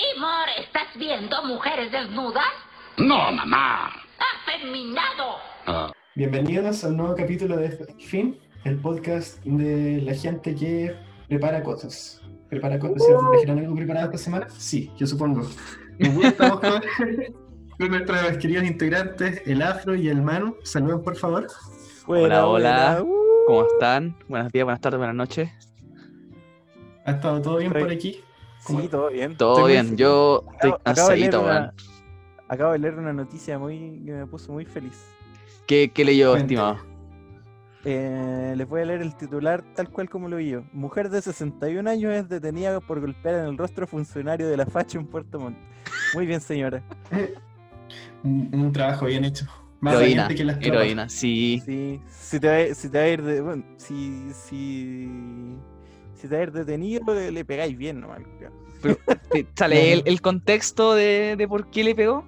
Seymour, 0.00 0.48
¿estás 0.58 0.86
viendo 0.96 1.42
mujeres 1.44 1.92
desnudas? 1.92 2.44
No, 2.96 3.30
mamá. 3.32 3.90
¡Afeminado! 4.46 5.36
Ah, 5.66 5.92
Bienvenidos 6.14 6.84
al 6.84 6.96
nuevo 6.96 7.14
capítulo 7.14 7.56
de 7.58 7.70
Fin, 7.98 8.38
el 8.64 8.78
podcast 8.78 9.42
de 9.44 10.00
la 10.00 10.14
gente 10.14 10.54
que 10.54 10.96
prepara 11.28 11.62
cosas. 11.62 12.22
¿Prepara 12.48 12.78
cosas? 12.78 13.06
¿Trajeron 13.32 13.58
algo 13.58 13.74
preparado 13.74 14.06
esta 14.06 14.16
semana? 14.18 14.46
Sí, 14.48 14.90
yo 14.96 15.06
supongo. 15.06 15.42
Estamos 15.98 16.60
con, 16.60 16.82
con 17.78 17.88
nuestros 17.90 18.38
queridos 18.38 18.64
integrantes, 18.64 19.42
el 19.46 19.60
Afro 19.60 19.94
y 19.94 20.08
el 20.08 20.22
Manu. 20.22 20.56
Saluden, 20.62 21.02
por 21.02 21.16
favor. 21.16 21.46
Hola, 22.06 22.46
hola. 22.46 23.02
Uh, 23.04 23.46
¿Cómo 23.46 23.66
están? 23.66 24.16
Buenos 24.28 24.50
días, 24.50 24.64
buenas 24.64 24.80
tardes, 24.80 24.96
buenas 24.98 25.16
noches. 25.16 25.50
¿Ha 27.04 27.10
estado 27.12 27.42
todo 27.42 27.56
bien 27.58 27.70
Estoy- 27.72 27.82
por 27.82 27.92
aquí? 27.92 28.20
¿Cómo- 28.64 28.80
Sí, 28.80 28.88
todo 28.88 29.08
bien. 29.10 29.36
Todo 29.36 29.56
Estoy 29.68 29.72
bien, 29.72 29.96
yo 29.96 30.44
estoy 30.52 30.70
Acabo- 30.70 30.80
acabo 30.84 31.08
de 31.10 31.16
leer 31.16 31.30
cansadito, 31.30 31.40
una- 31.42 31.60
weón. 31.60 31.72
Acabo 32.48 32.72
de 32.72 32.78
leer 32.80 32.94
una 32.94 33.12
noticia 33.12 33.58
muy 33.58 34.02
que 34.04 34.12
me 34.12 34.26
puso 34.26 34.52
muy 34.52 34.64
feliz. 34.64 34.98
¿Qué, 35.66 35.90
qué 35.94 36.04
leyó, 36.04 36.32
Cuente. 36.32 36.54
estimado? 36.54 36.78
Eh, 37.84 38.54
les 38.56 38.68
voy 38.68 38.82
a 38.82 38.84
leer 38.84 39.00
el 39.00 39.16
titular 39.16 39.62
tal 39.74 39.88
cual 39.88 40.10
como 40.10 40.28
lo 40.28 40.36
vi 40.36 40.50
yo. 40.50 40.62
Mujer 40.72 41.08
de 41.08 41.22
61 41.22 41.88
años 41.88 42.12
es 42.12 42.28
detenida 42.28 42.78
por 42.80 43.00
golpear 43.00 43.36
en 43.36 43.44
el 43.46 43.56
rostro 43.56 43.84
a 43.84 43.86
funcionario 43.86 44.48
de 44.48 44.56
la 44.56 44.66
facha 44.66 44.98
en 44.98 45.06
Puerto 45.06 45.38
Montt. 45.40 45.56
Muy 46.14 46.26
bien, 46.26 46.40
señora. 46.40 46.82
Un, 48.22 48.50
un 48.52 48.72
trabajo 48.72 49.06
bien 49.06 49.24
hecho. 49.24 49.46
Más 49.80 49.94
Heroína, 49.94 50.28
que 50.28 50.44
las 50.44 50.58
heroína, 50.60 51.08
sí. 51.08 51.62
Sí, 51.64 52.00
si 52.06 52.38
te 52.38 52.46
va, 52.68 52.74
si 52.74 52.88
te 52.90 52.98
va 52.98 53.04
a 53.04 53.08
ir 53.08 53.22
de, 53.22 53.40
bueno, 53.40 53.64
si, 53.78 54.30
si, 54.34 55.08
si 56.20 56.28
te 56.28 56.42
ir 56.42 56.52
detenido, 56.52 57.14
le, 57.14 57.30
le 57.30 57.44
pegáis 57.44 57.76
bien 57.76 58.00
nomás. 58.00 58.20
Te- 58.80 59.46
¿Sale 59.56 59.92
el, 59.92 60.02
el 60.06 60.20
contexto 60.20 60.94
de, 60.94 61.34
de 61.36 61.48
por 61.48 61.70
qué 61.70 61.84
le 61.84 61.94
pegó? 61.94 62.24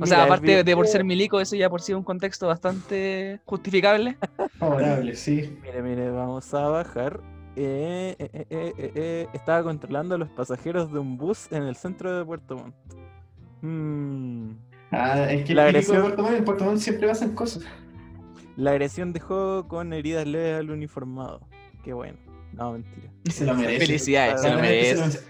O 0.00 0.06
sea, 0.06 0.18
Mira, 0.18 0.24
aparte 0.24 0.62
de 0.64 0.76
por 0.76 0.86
ser 0.86 1.02
milico, 1.02 1.40
eso 1.40 1.56
ya 1.56 1.70
por 1.70 1.80
sí 1.80 1.92
es 1.92 1.96
un 1.98 2.04
contexto 2.04 2.46
bastante 2.46 3.40
justificable. 3.46 4.18
Favorable, 4.58 5.16
sí. 5.16 5.58
Mire, 5.62 5.82
mire, 5.82 6.10
vamos 6.10 6.52
a 6.52 6.68
bajar. 6.68 7.20
Eh, 7.56 8.14
eh, 8.18 8.30
eh, 8.34 8.46
eh, 8.50 8.72
eh, 8.78 8.92
eh, 8.94 9.26
estaba 9.32 9.62
controlando 9.62 10.14
a 10.14 10.18
los 10.18 10.28
pasajeros 10.28 10.92
de 10.92 10.98
un 10.98 11.16
bus 11.16 11.50
en 11.50 11.62
el 11.64 11.74
centro 11.74 12.16
de 12.18 12.24
Puerto 12.24 12.56
Montt. 12.56 12.74
Mm, 13.62 14.50
Ah, 14.90 15.30
es 15.30 15.44
que 15.44 15.54
La 15.54 15.68
el 15.68 15.74
típico 15.74 15.92
de 15.92 15.98
agresión- 15.98 16.02
Puerto 16.02 16.22
Montt, 16.22 16.36
en 16.36 16.44
Puerto 16.44 16.64
Montt 16.64 16.78
siempre 16.80 17.08
pasan 17.08 17.34
cosas. 17.34 17.64
La 18.56 18.70
agresión 18.72 19.12
dejó 19.12 19.66
con 19.68 19.92
heridas 19.92 20.26
leves 20.26 20.58
al 20.60 20.70
uniformado. 20.70 21.40
Qué 21.84 21.92
bueno. 21.92 22.18
No, 22.52 22.72
mentira. 22.72 23.08
Se 23.30 23.44
lo 23.44 23.54
merece. 23.54 23.86
Felicidades, 23.86 24.40
se 24.40 24.50
lo 24.50 24.56
merece. 24.58 24.88
se 24.90 24.94
lo 24.96 25.06
merece. 25.06 25.24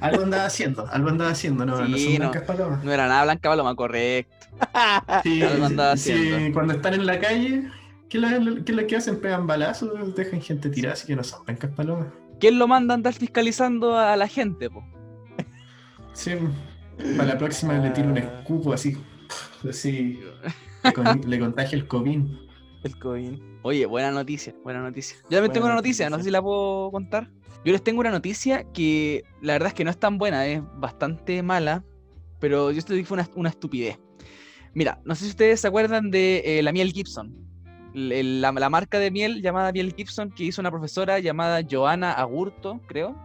Algo 0.00 0.22
andaba 0.24 0.44
haciendo, 0.46 0.86
algo 0.88 1.08
andaba 1.08 1.30
haciendo, 1.30 1.64
no, 1.64 1.80
no 1.80 1.96
Sí, 1.96 2.04
son 2.04 2.12
no. 2.14 2.18
blancas 2.18 2.42
palomas. 2.42 2.84
No 2.84 2.92
era 2.92 3.08
nada 3.08 3.24
blanca 3.24 3.48
paloma, 3.48 3.74
correcto. 3.74 4.34
Sí, 5.22 5.42
Algo 5.42 5.64
andaba 5.66 5.96
sí, 5.96 6.12
haciendo. 6.12 6.52
cuando 6.54 6.74
están 6.74 6.94
en 6.94 7.06
la 7.06 7.18
calle, 7.20 7.70
¿qué 8.10 8.18
es 8.18 8.68
lo 8.74 8.86
que 8.86 8.96
hacen? 8.96 9.18
Pegan 9.20 9.46
balazos, 9.46 10.14
dejan 10.14 10.42
gente 10.42 10.68
tirada, 10.68 10.92
así 10.94 11.06
que 11.06 11.16
no 11.16 11.24
son 11.24 11.44
blancas 11.44 11.70
palomas. 11.74 12.08
¿Quién 12.38 12.58
lo 12.58 12.68
manda 12.68 12.92
a 12.92 12.96
andar 12.96 13.14
fiscalizando 13.14 13.96
a 13.96 14.14
la 14.16 14.28
gente, 14.28 14.68
po? 14.68 14.84
Sí, 16.12 16.32
para 17.16 17.24
la 17.30 17.38
próxima 17.38 17.74
le 17.78 17.90
tiro 17.90 18.08
un 18.08 18.18
Ah. 18.18 18.20
escupo 18.40 18.72
así, 18.74 18.96
así, 19.68 20.20
le, 20.84 20.92
con- 20.92 21.20
le 21.30 21.38
contagia 21.38 21.76
el 21.78 21.86
COVID. 21.86 22.20
El 22.84 22.98
COVID. 22.98 23.40
Oye, 23.66 23.84
buena 23.84 24.12
noticia, 24.12 24.54
buena 24.62 24.80
noticia. 24.80 25.16
Yo 25.16 25.22
también 25.22 25.40
Buena 25.40 25.52
tengo 25.54 25.66
una 25.66 25.74
noticia, 25.74 26.08
no 26.08 26.18
sé 26.18 26.22
si 26.22 26.30
la 26.30 26.40
puedo 26.40 26.88
contar. 26.92 27.28
Yo 27.64 27.72
les 27.72 27.82
tengo 27.82 27.98
una 27.98 28.12
noticia 28.12 28.62
que 28.72 29.24
la 29.42 29.54
verdad 29.54 29.66
es 29.68 29.74
que 29.74 29.82
no 29.82 29.90
es 29.90 29.98
tan 29.98 30.18
buena, 30.18 30.46
es 30.46 30.62
bastante 30.76 31.42
mala, 31.42 31.84
pero 32.38 32.70
yo 32.70 32.78
esto 32.78 32.92
dije 32.94 33.04
fue 33.06 33.16
una, 33.16 33.28
una 33.34 33.48
estupidez. 33.48 33.98
Mira, 34.72 35.00
no 35.04 35.16
sé 35.16 35.24
si 35.24 35.30
ustedes 35.30 35.62
se 35.62 35.66
acuerdan 35.66 36.12
de 36.12 36.42
eh, 36.44 36.62
la 36.62 36.70
miel 36.70 36.92
Gibson. 36.92 37.34
La, 37.92 38.52
la 38.52 38.70
marca 38.70 39.00
de 39.00 39.10
miel 39.10 39.42
llamada 39.42 39.72
miel 39.72 39.92
Gibson 39.96 40.30
que 40.30 40.44
hizo 40.44 40.60
una 40.60 40.70
profesora 40.70 41.18
llamada 41.18 41.60
Joana 41.68 42.12
Agurto, 42.12 42.80
creo. 42.86 43.16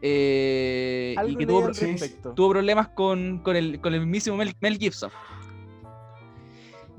eh, 0.00 1.14
y 1.28 1.36
que 1.36 1.44
tuvo, 1.44 2.50
problemas 2.50 2.88
con, 2.88 3.40
con 3.40 3.56
el, 3.56 3.78
con 3.82 3.92
el 3.92 4.00
mismísimo 4.00 4.38
Mel, 4.38 4.54
Mel 4.62 4.78
Gibson. 4.78 5.10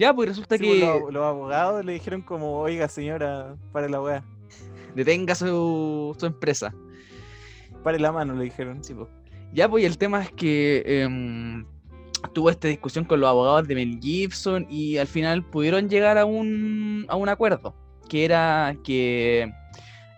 Ya, 0.02 0.16
pues 0.16 0.30
resulta 0.30 0.58
Sí, 0.58 0.64
pues, 0.64 0.80
que 0.80 0.86
los, 0.88 1.14
los 1.14 1.24
abogados 1.24 1.86
le 1.86 1.94
dijeron 1.94 2.24
como, 2.24 2.58
oiga 2.58 2.88
señora, 2.88 3.56
pare 3.72 3.88
la 3.88 4.02
weá. 4.02 4.24
detenga 4.96 5.36
su, 5.36 6.16
su 6.20 6.26
empresa. 6.26 6.74
Pare 7.84 8.00
la 8.00 8.12
mano, 8.12 8.34
le 8.34 8.46
dijeron. 8.46 8.84
Sí, 8.84 8.96
po. 8.96 9.08
Ya, 9.54 9.70
pues 9.70 9.86
el 9.86 10.00
tema 10.00 10.24
es 10.24 10.32
que 10.32 10.82
em, 10.88 11.68
tuvo 12.34 12.50
esta 12.50 12.68
discusión 12.68 13.06
con 13.06 13.20
los 13.20 13.30
abogados 13.30 13.68
de 13.68 13.76
Mel 13.76 14.00
Gibson 14.02 14.66
y 14.72 14.98
al 14.98 15.06
final 15.06 15.46
pudieron 15.46 15.88
llegar 15.88 16.18
a 16.18 16.26
un, 16.26 17.06
a 17.08 17.16
un 17.16 17.30
acuerdo, 17.30 17.76
que 18.10 18.26
era 18.26 18.76
que 18.84 19.54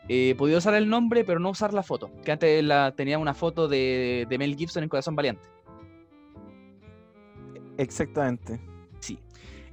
eh, 0.07 0.33
podía 0.37 0.59
usar 0.59 0.75
el 0.75 0.87
nombre 0.87 1.25
pero 1.25 1.41
no 1.41 1.49
usar 1.49 1.73
la 1.73 1.83
foto, 1.83 2.09
que 2.23 2.31
antes 2.31 2.63
la, 2.63 2.93
tenía 2.95 3.19
una 3.19 3.33
foto 3.33 3.67
de, 3.67 4.27
de 4.29 4.37
Mel 4.37 4.55
Gibson 4.55 4.83
en 4.83 4.87
Corazón 4.87 5.17
Valiente. 5.17 5.45
Exactamente. 7.77 8.61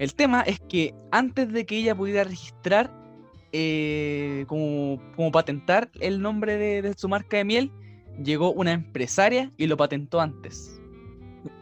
El 0.01 0.15
tema 0.15 0.41
es 0.41 0.59
que 0.61 0.95
antes 1.11 1.53
de 1.53 1.67
que 1.67 1.77
ella 1.77 1.95
pudiera 1.95 2.25
registrar, 2.25 2.91
eh, 3.53 4.47
como, 4.49 4.99
como 5.15 5.31
patentar 5.31 5.91
el 6.01 6.23
nombre 6.23 6.57
de, 6.57 6.81
de 6.81 6.95
su 6.95 7.07
marca 7.07 7.37
de 7.37 7.45
miel, 7.45 7.71
llegó 8.25 8.51
una 8.51 8.73
empresaria 8.73 9.53
y 9.59 9.67
lo 9.67 9.77
patentó 9.77 10.19
antes. 10.19 10.81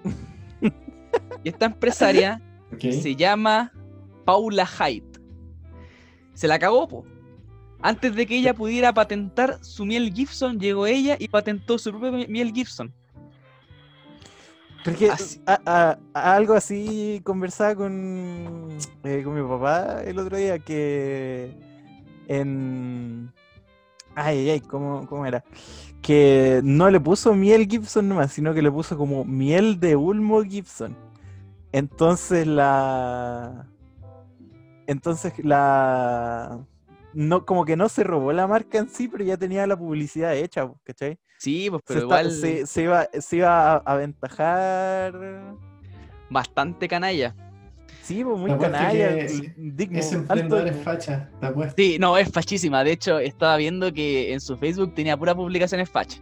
y 0.63 1.49
esta 1.49 1.67
empresaria 1.67 2.41
se 2.81 3.17
llama 3.17 3.73
Paula 4.25 4.69
Haidt. 4.79 5.19
Se 6.35 6.47
la 6.47 6.61
cagó, 6.61 6.87
po. 6.87 7.05
Antes 7.81 8.15
de 8.15 8.25
que 8.25 8.37
ella 8.37 8.55
pudiera 8.55 8.95
patentar 8.95 9.59
su 9.65 9.85
miel 9.85 10.13
Gibson, 10.15 10.61
llegó 10.61 10.87
ella 10.87 11.17
y 11.19 11.27
patentó 11.27 11.77
su 11.77 11.91
propia 11.91 12.13
mi- 12.13 12.27
miel 12.29 12.53
Gibson. 12.53 12.95
Porque 14.85 15.11
Así- 15.11 15.41
a- 15.47 15.61
a- 15.67 15.99
a- 16.15 16.35
algo 16.37 16.55
así 16.55 17.21
conversaba 17.25 17.75
con, 17.75 18.69
eh, 19.05 19.23
con 19.25 19.35
mi 19.35 19.47
papá 19.47 20.03
el 20.05 20.19
otro 20.19 20.37
día 20.37 20.59
que 20.59 21.53
en... 22.29 23.33
Ay, 24.15 24.39
ay, 24.39 24.51
ay, 24.51 24.61
¿cómo, 24.61 25.07
cómo 25.07 25.27
era? 25.27 25.45
Que 26.03 26.61
no 26.65 26.91
le 26.91 27.01
puso 27.01 27.35
miel 27.35 27.67
Gibson 27.69 28.09
nomás, 28.09 28.33
sino 28.33 28.55
que 28.55 28.63
le 28.63 28.71
puso 28.71 28.97
como 28.97 29.25
miel 29.25 29.79
de 29.81 29.97
Ulmo 29.97 30.43
Gibson. 30.43 30.97
Entonces 31.73 32.47
la... 32.47 33.69
Entonces 34.87 35.33
la... 35.45 36.59
No, 37.15 37.45
como 37.45 37.65
que 37.65 37.77
no 37.77 37.89
se 37.89 38.05
robó 38.05 38.33
la 38.33 38.47
marca 38.47 38.79
en 38.79 38.89
sí, 38.89 39.09
pero 39.09 39.25
ya 39.25 39.37
tenía 39.37 39.67
la 39.67 39.77
publicidad 39.77 40.37
hecha, 40.37 40.71
¿cachai? 40.85 41.19
Sí, 41.39 41.69
pues, 41.71 41.83
Se, 41.87 41.95
pero 41.95 42.01
está- 42.07 42.21
igual 42.23 42.33
se, 42.33 42.67
se 42.67 42.83
iba, 42.83 43.09
se 43.19 43.37
iba 43.37 43.73
a 43.75 43.77
aventajar 43.79 45.55
bastante 46.31 46.89
canalla. 46.89 47.35
Sí, 48.03 48.25
pues 48.25 48.39
muy 48.39 48.51
canalla, 48.59 49.17
que 49.17 49.55
digno, 49.57 49.99
Ese 49.99 50.15
alto 50.17 50.35
emprendedor 50.35 50.69
es 50.69 50.83
facha, 50.83 51.31
te. 51.41 51.75
Sí, 51.77 51.99
no, 51.99 52.17
es 52.17 52.31
fachísima. 52.31 52.83
De 52.83 52.93
hecho, 52.93 53.19
estaba 53.19 53.57
viendo 53.59 53.93
que 53.93 54.33
en 54.33 54.41
su 54.41 54.57
Facebook 54.57 54.95
tenía 54.95 55.17
puras 55.17 55.35
publicaciones 55.35 55.91
facha. 55.91 56.19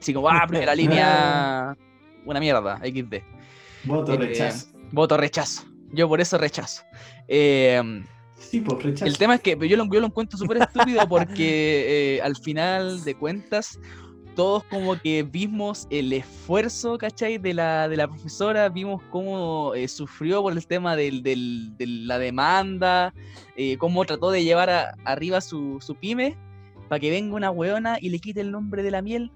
Así 0.00 0.14
como, 0.14 0.30
ah, 0.30 0.46
primera 0.48 0.74
línea, 0.74 1.76
una 2.24 2.40
mierda, 2.40 2.78
XD. 2.78 3.22
Voto 3.84 4.14
Eh, 4.14 4.16
rechazo. 4.16 4.66
Voto 4.92 5.16
rechazo. 5.18 5.64
Yo 5.92 6.08
por 6.08 6.20
eso 6.20 6.38
rechazo. 6.38 6.82
Eh, 7.28 8.02
Sí, 8.38 8.60
pues 8.62 8.82
rechazo. 8.82 9.04
el 9.04 9.18
tema 9.18 9.34
es 9.34 9.42
que 9.42 9.56
yo 9.68 9.76
lo, 9.76 9.84
yo 9.92 10.00
lo 10.00 10.06
encuentro 10.06 10.38
súper 10.38 10.56
estúpido 10.62 11.06
porque 11.06 12.16
eh, 12.16 12.22
al 12.22 12.34
final 12.36 13.04
de 13.04 13.14
cuentas 13.14 13.78
todos 14.40 14.64
como 14.64 14.98
que 14.98 15.22
vimos 15.22 15.86
el 15.90 16.14
esfuerzo, 16.14 16.96
¿cachai? 16.96 17.36
De 17.36 17.52
la, 17.52 17.90
de 17.90 17.98
la 17.98 18.08
profesora, 18.08 18.70
vimos 18.70 19.02
cómo 19.10 19.74
eh, 19.74 19.86
sufrió 19.86 20.40
por 20.40 20.54
el 20.54 20.66
tema 20.66 20.96
del, 20.96 21.22
del- 21.22 21.76
de 21.76 21.86
la 21.86 22.18
demanda, 22.18 23.12
eh, 23.54 23.76
cómo 23.76 24.02
trató 24.06 24.30
de 24.30 24.42
llevar 24.42 24.70
a- 24.70 24.94
arriba 25.04 25.42
su, 25.42 25.76
su 25.82 25.94
pyme 25.94 26.38
para 26.88 26.98
que 27.00 27.10
venga 27.10 27.36
una 27.36 27.50
weona 27.50 27.98
y 28.00 28.08
le 28.08 28.18
quite 28.18 28.40
el 28.40 28.50
nombre 28.50 28.82
de 28.82 28.90
la 28.90 29.02
miel. 29.02 29.30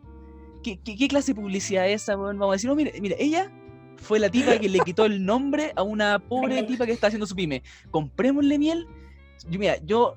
¿Qué, 0.63 0.79
qué, 0.83 0.97
qué 0.97 1.07
clase 1.07 1.33
de 1.35 1.41
publicidad 1.43 1.87
es 1.87 2.05
esa, 2.05 2.17
weón? 2.17 2.39
Vamos 2.39 2.55
a 2.55 2.57
decir, 2.57 2.71
no, 2.71 2.75
mire, 2.75 2.99
mire, 3.03 3.15
ella 3.19 3.53
fue 3.99 4.19
la 4.19 4.31
tipa 4.31 4.59
que 4.59 4.71
le 4.71 4.79
quitó 4.81 5.05
el 5.05 5.23
nombre 5.23 5.75
a 5.77 5.83
una 5.83 6.19
pobre 6.19 6.63
tipa 6.67 6.87
que 6.87 6.93
está 6.93 7.09
haciendo 7.09 7.27
su 7.27 7.35
pyme. 7.35 7.63
Comprémosle 7.91 8.59
miel. 8.59 8.87
Yo, 9.51 9.59
mira, 9.59 9.77
yo 9.85 10.17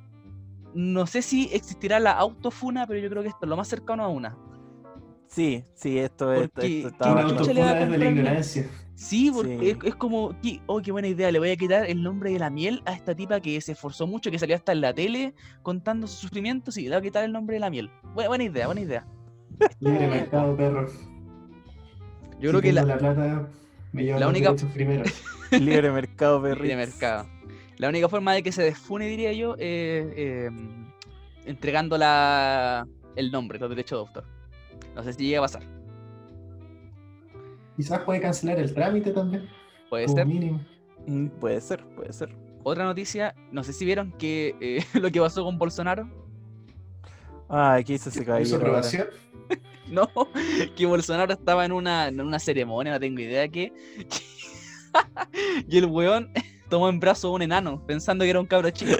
no 0.74 1.06
sé 1.08 1.22
si 1.22 1.50
existirá 1.52 2.00
la 2.00 2.12
autofuna, 2.14 2.88
pero 2.88 3.02
yo 3.02 3.10
creo 3.10 3.22
que 3.22 3.28
esto 3.28 3.40
es 3.44 3.50
lo 3.50 3.58
más 3.58 3.68
cercano 3.68 4.06
a 4.06 4.08
una. 4.08 4.38
Sí, 5.28 5.64
sí, 5.76 6.00
esto, 6.00 6.34
es- 6.34 6.50
Porque, 6.50 6.78
esto 6.78 6.88
¿qué 6.90 6.94
estaba 6.94 7.12
Una 7.14 7.22
chucha 7.24 7.34
bastante- 7.36 7.54
le 7.54 7.62
va 7.62 7.68
a 7.68 7.72
autofuna 7.72 7.92
desde 7.98 8.04
la 8.06 8.12
ignorancia. 8.12 8.68
Sí, 8.96 9.32
porque 9.32 9.60
Sí. 9.60 9.70
Es, 9.70 9.78
es 9.84 9.96
como, 9.96 10.36
¿qué- 10.42 10.60
oh, 10.66 10.82
qué 10.82 10.92
buena 10.92 11.08
idea, 11.08 11.32
le 11.32 11.38
voy 11.40 11.52
a 11.52 11.56
quitar 11.56 11.86
el 11.88 12.02
nombre 12.02 12.32
de 12.32 12.40
la 12.40 12.50
miel 12.50 12.82
a 12.86 12.94
esta 12.94 13.14
tipa 13.14 13.40
que 13.40 13.62
se 13.62 13.74
esforzó 13.74 14.08
mucho, 14.08 14.32
que 14.32 14.40
salió 14.40 14.56
hasta 14.56 14.72
en 14.72 14.82
la 14.82 14.94
tele 14.94 15.34
contando 15.62 16.08
sus 16.08 16.20
sufrimientos 16.20 16.78
y 16.78 16.84
le 16.84 16.90
voy 16.90 16.98
a 16.98 17.02
quitar 17.02 17.24
el 17.24 17.32
nombre 17.32 17.56
de 17.56 17.60
la 17.60 17.70
miel. 17.70 17.92
Buena, 18.16 18.30
buena 18.30 18.44
idea, 18.46 18.66
buena 18.66 18.82
idea. 18.82 19.06
Libre 19.80 20.08
mercado, 20.08 20.56
perro. 20.58 20.88
Yo 20.88 20.94
Si 22.40 22.48
creo 22.50 22.62
que 22.62 22.74
la, 22.74 22.84
la 22.84 22.98
plata 22.98 23.48
me 23.92 24.04
la 24.04 24.28
única- 24.28 24.56
primero. 24.74 25.04
Libre 25.52 25.92
mercado, 25.92 26.42
de 26.42 26.50
perrito. 26.56 26.76
mercado. 26.76 27.28
La 27.78 27.90
única 27.90 28.10
forma 28.10 28.34
de 28.34 28.42
que 28.44 28.52
se 28.52 28.64
desfune, 28.64 29.06
diría 29.08 29.32
yo, 29.34 29.54
es 29.56 29.60
eh, 30.16 30.50
entregando 31.46 31.98
la, 31.98 32.88
el 33.16 33.32
nombre, 33.32 33.60
los 33.60 33.70
derechos 33.70 34.00
de 34.00 34.08
autor. 34.08 34.37
No 34.98 35.04
sé 35.04 35.14
si 35.14 35.28
llega 35.28 35.40
a 35.40 35.44
pasar. 35.44 35.62
Quizás 37.76 38.00
puede 38.00 38.20
cancelar 38.20 38.58
el 38.58 38.74
trámite 38.74 39.12
también. 39.12 39.48
Puede 39.92 40.08
ser. 40.08 40.26
mínimo. 40.26 40.60
Mm, 41.06 41.28
Puede 41.40 41.62
ser, 41.62 41.86
puede 41.96 42.12
ser. 42.12 42.36
Otra 42.64 42.84
noticia, 42.84 43.36
no 43.52 43.64
sé 43.64 43.74
si 43.74 43.86
vieron 43.86 44.12
que 44.14 44.56
eh, 44.60 44.84
lo 45.00 45.12
que 45.12 45.22
pasó 45.22 45.44
con 45.46 45.60
Bolsonaro. 45.60 46.10
Ah, 47.48 47.80
¿qué 47.86 47.94
hizo 47.94 48.10
ahora? 48.10 48.44
aprobación? 48.56 49.08
No, 49.90 50.10
que 50.76 50.86
Bolsonaro 50.86 51.32
estaba 51.32 51.64
en 51.64 51.72
una, 51.72 52.10
en 52.10 52.20
una 52.20 52.40
ceremonia, 52.40 52.92
no 52.92 53.00
tengo 53.00 53.22
idea 53.22 53.48
qué. 53.48 53.72
y 55.70 55.78
el 55.78 55.86
weón 55.86 56.30
tomó 56.70 56.90
en 56.90 57.00
brazo 57.00 57.30
a 57.30 57.32
un 57.32 57.42
enano, 57.44 57.82
pensando 57.88 58.26
que 58.26 58.32
era 58.32 58.42
un 58.42 58.48
cabro 58.48 58.70
chico. 58.70 58.98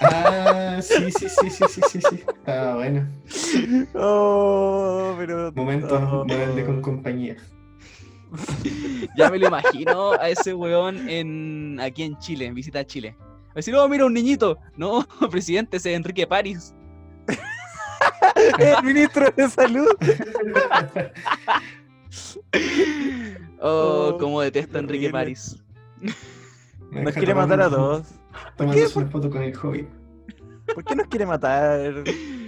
Ah, 0.00 0.78
sí, 0.80 1.10
sí, 1.10 1.28
sí, 1.28 1.50
sí, 1.50 1.64
sí, 1.68 1.80
sí, 1.88 2.00
sí. 2.00 2.24
Estaba 2.28 2.74
bueno. 2.76 3.08
Oh, 3.94 5.14
pero. 5.18 5.52
Momento 5.52 5.96
oh. 5.96 6.24
rebelde 6.26 6.64
con 6.64 6.82
compañía. 6.82 7.36
Ya 9.16 9.30
me 9.30 9.38
lo 9.38 9.48
imagino 9.48 10.12
a 10.12 10.30
ese 10.30 10.54
weón 10.54 11.08
en, 11.08 11.78
aquí 11.80 12.02
en 12.02 12.18
Chile, 12.18 12.46
en 12.46 12.54
visita 12.54 12.78
a 12.80 12.84
Chile. 12.86 13.16
A 13.50 13.56
decir, 13.56 13.74
oh, 13.74 13.88
mira 13.88 14.06
un 14.06 14.14
niñito. 14.14 14.58
No, 14.76 15.06
presidente, 15.30 15.76
ese 15.76 15.90
es 15.90 15.96
Enrique 15.96 16.26
París. 16.26 16.74
El 18.58 18.82
ministro 18.82 19.30
de 19.36 19.48
salud. 19.48 19.88
Oh, 23.60 24.12
Oh, 24.14 24.16
cómo 24.18 24.40
detesto 24.40 24.72
qué 24.72 24.78
a 24.78 24.80
Enrique. 24.80 25.10
París. 25.10 25.62
Nos 26.90 27.14
quiere 27.14 27.34
matar 27.34 27.60
a 27.60 27.70
todos. 27.70 28.08
Tomándose 28.56 28.98
una 28.98 29.08
foto 29.08 29.30
con 29.30 29.42
el 29.42 29.54
hobby. 29.56 29.88
¿Por 30.74 30.84
qué 30.84 30.94
nos 30.96 31.06
quiere 31.08 31.26
matar 31.26 32.02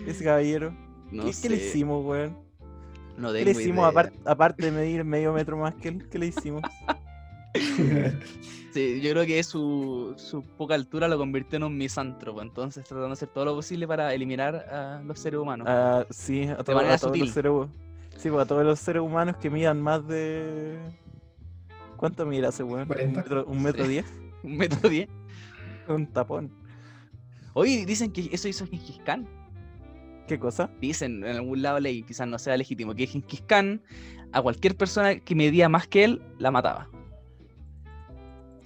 ese 0.07 0.25
caballero? 0.25 0.75
No 1.11 1.25
¿Qué, 1.25 1.33
sé. 1.33 1.43
qué 1.49 1.55
le 1.57 1.65
hicimos, 1.65 2.05
weón? 2.05 2.39
No 3.17 3.33
¿Qué 3.33 3.45
le 3.45 3.51
hicimos 3.53 3.93
aparte 4.25 4.65
de 4.65 4.71
medir 4.73 5.05
medio 5.05 5.33
metro 5.33 5.57
más 5.57 5.75
que 5.75 5.89
él? 5.89 6.09
¿Qué 6.09 6.19
le 6.19 6.27
hicimos? 6.27 6.63
Sí, 8.73 9.01
yo 9.01 9.13
creo 9.13 9.25
que 9.25 9.41
su, 9.45 10.15
su 10.17 10.43
poca 10.43 10.75
altura 10.75 11.07
lo 11.07 11.17
convirtió 11.17 11.59
en 11.59 11.63
un 11.63 11.79
misántropo, 11.79 12.43
entonces 12.43 12.83
tratando 12.85 13.07
de 13.07 13.13
hacer 13.13 13.29
todo 13.29 13.45
lo 13.45 13.55
posible 13.55 13.87
para 13.87 14.13
eliminar 14.13 14.57
a 14.57 15.01
los 15.07 15.17
seres 15.21 15.39
humanos. 15.39 15.69
Ah, 15.71 16.05
sí, 16.11 16.43
a, 16.49 16.57
todo- 16.65 16.75
manera 16.75 16.95
a 16.95 16.99
todos 16.99 17.11
sutil. 17.13 17.25
los 17.27 17.31
seres 17.35 17.53
Sí, 18.17 18.31
pues, 18.31 18.43
a 18.43 18.47
todos 18.47 18.65
los 18.65 18.81
seres 18.81 19.01
humanos 19.03 19.37
que 19.37 19.49
midan 19.49 19.81
más 19.81 20.05
de. 20.09 20.77
¿Cuánto 21.97 22.27
mira 22.27 22.49
ese 22.49 22.65
weón? 22.65 22.81
¿Un 22.81 22.87
40. 22.89 23.21
metro, 23.21 23.45
un 23.47 23.63
metro 23.63 23.85
Sí. 23.85 23.91
diez? 23.93 24.07
Un 24.43 24.57
metro 24.57 24.89
diez. 24.91 25.09
Un 25.89 26.07
tapón. 26.07 26.51
Oye, 27.55 27.87
dicen 27.87 28.11
que 28.11 28.29
eso 28.33 28.49
hizo 28.49 28.67
Gengis 28.67 29.01
Khan. 29.05 29.27
¿Qué 30.27 30.39
cosa? 30.39 30.71
Dicen 30.81 31.25
en 31.25 31.37
algún 31.37 31.63
lado 31.63 31.79
leí, 31.81 32.03
quizás 32.03 32.27
no 32.27 32.39
sea 32.39 32.57
legítimo, 32.57 32.95
que 32.95 33.07
Gengis 33.07 33.43
Khan 33.43 33.83
a 34.33 34.43
cualquier 34.43 34.77
persona 34.77 35.21
que 35.21 35.35
medía 35.35 35.69
más 35.69 35.87
que 35.87 36.05
él, 36.05 36.23
la 36.39 36.51
mataba. 36.51 36.89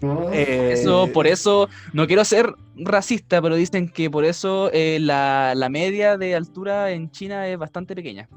No, 0.01 0.31
Eh, 0.33 0.73
Eso, 0.73 1.09
por 1.13 1.27
eso, 1.27 1.69
no 1.93 2.07
quiero 2.07 2.25
ser 2.25 2.55
racista, 2.77 3.43
pero 3.43 3.57
dicen 3.57 3.89
que 3.89 4.09
por 4.09 4.25
eso 4.25 4.71
eh, 4.73 4.99
la, 5.01 5.55
la 5.57 5.69
media 5.69 6.17
de 6.17 6.37
altura 6.37 6.93
en 6.93 7.11
China 7.11 7.49
es 7.49 7.59
bastante 7.59 7.95
pequeña. 7.97 8.29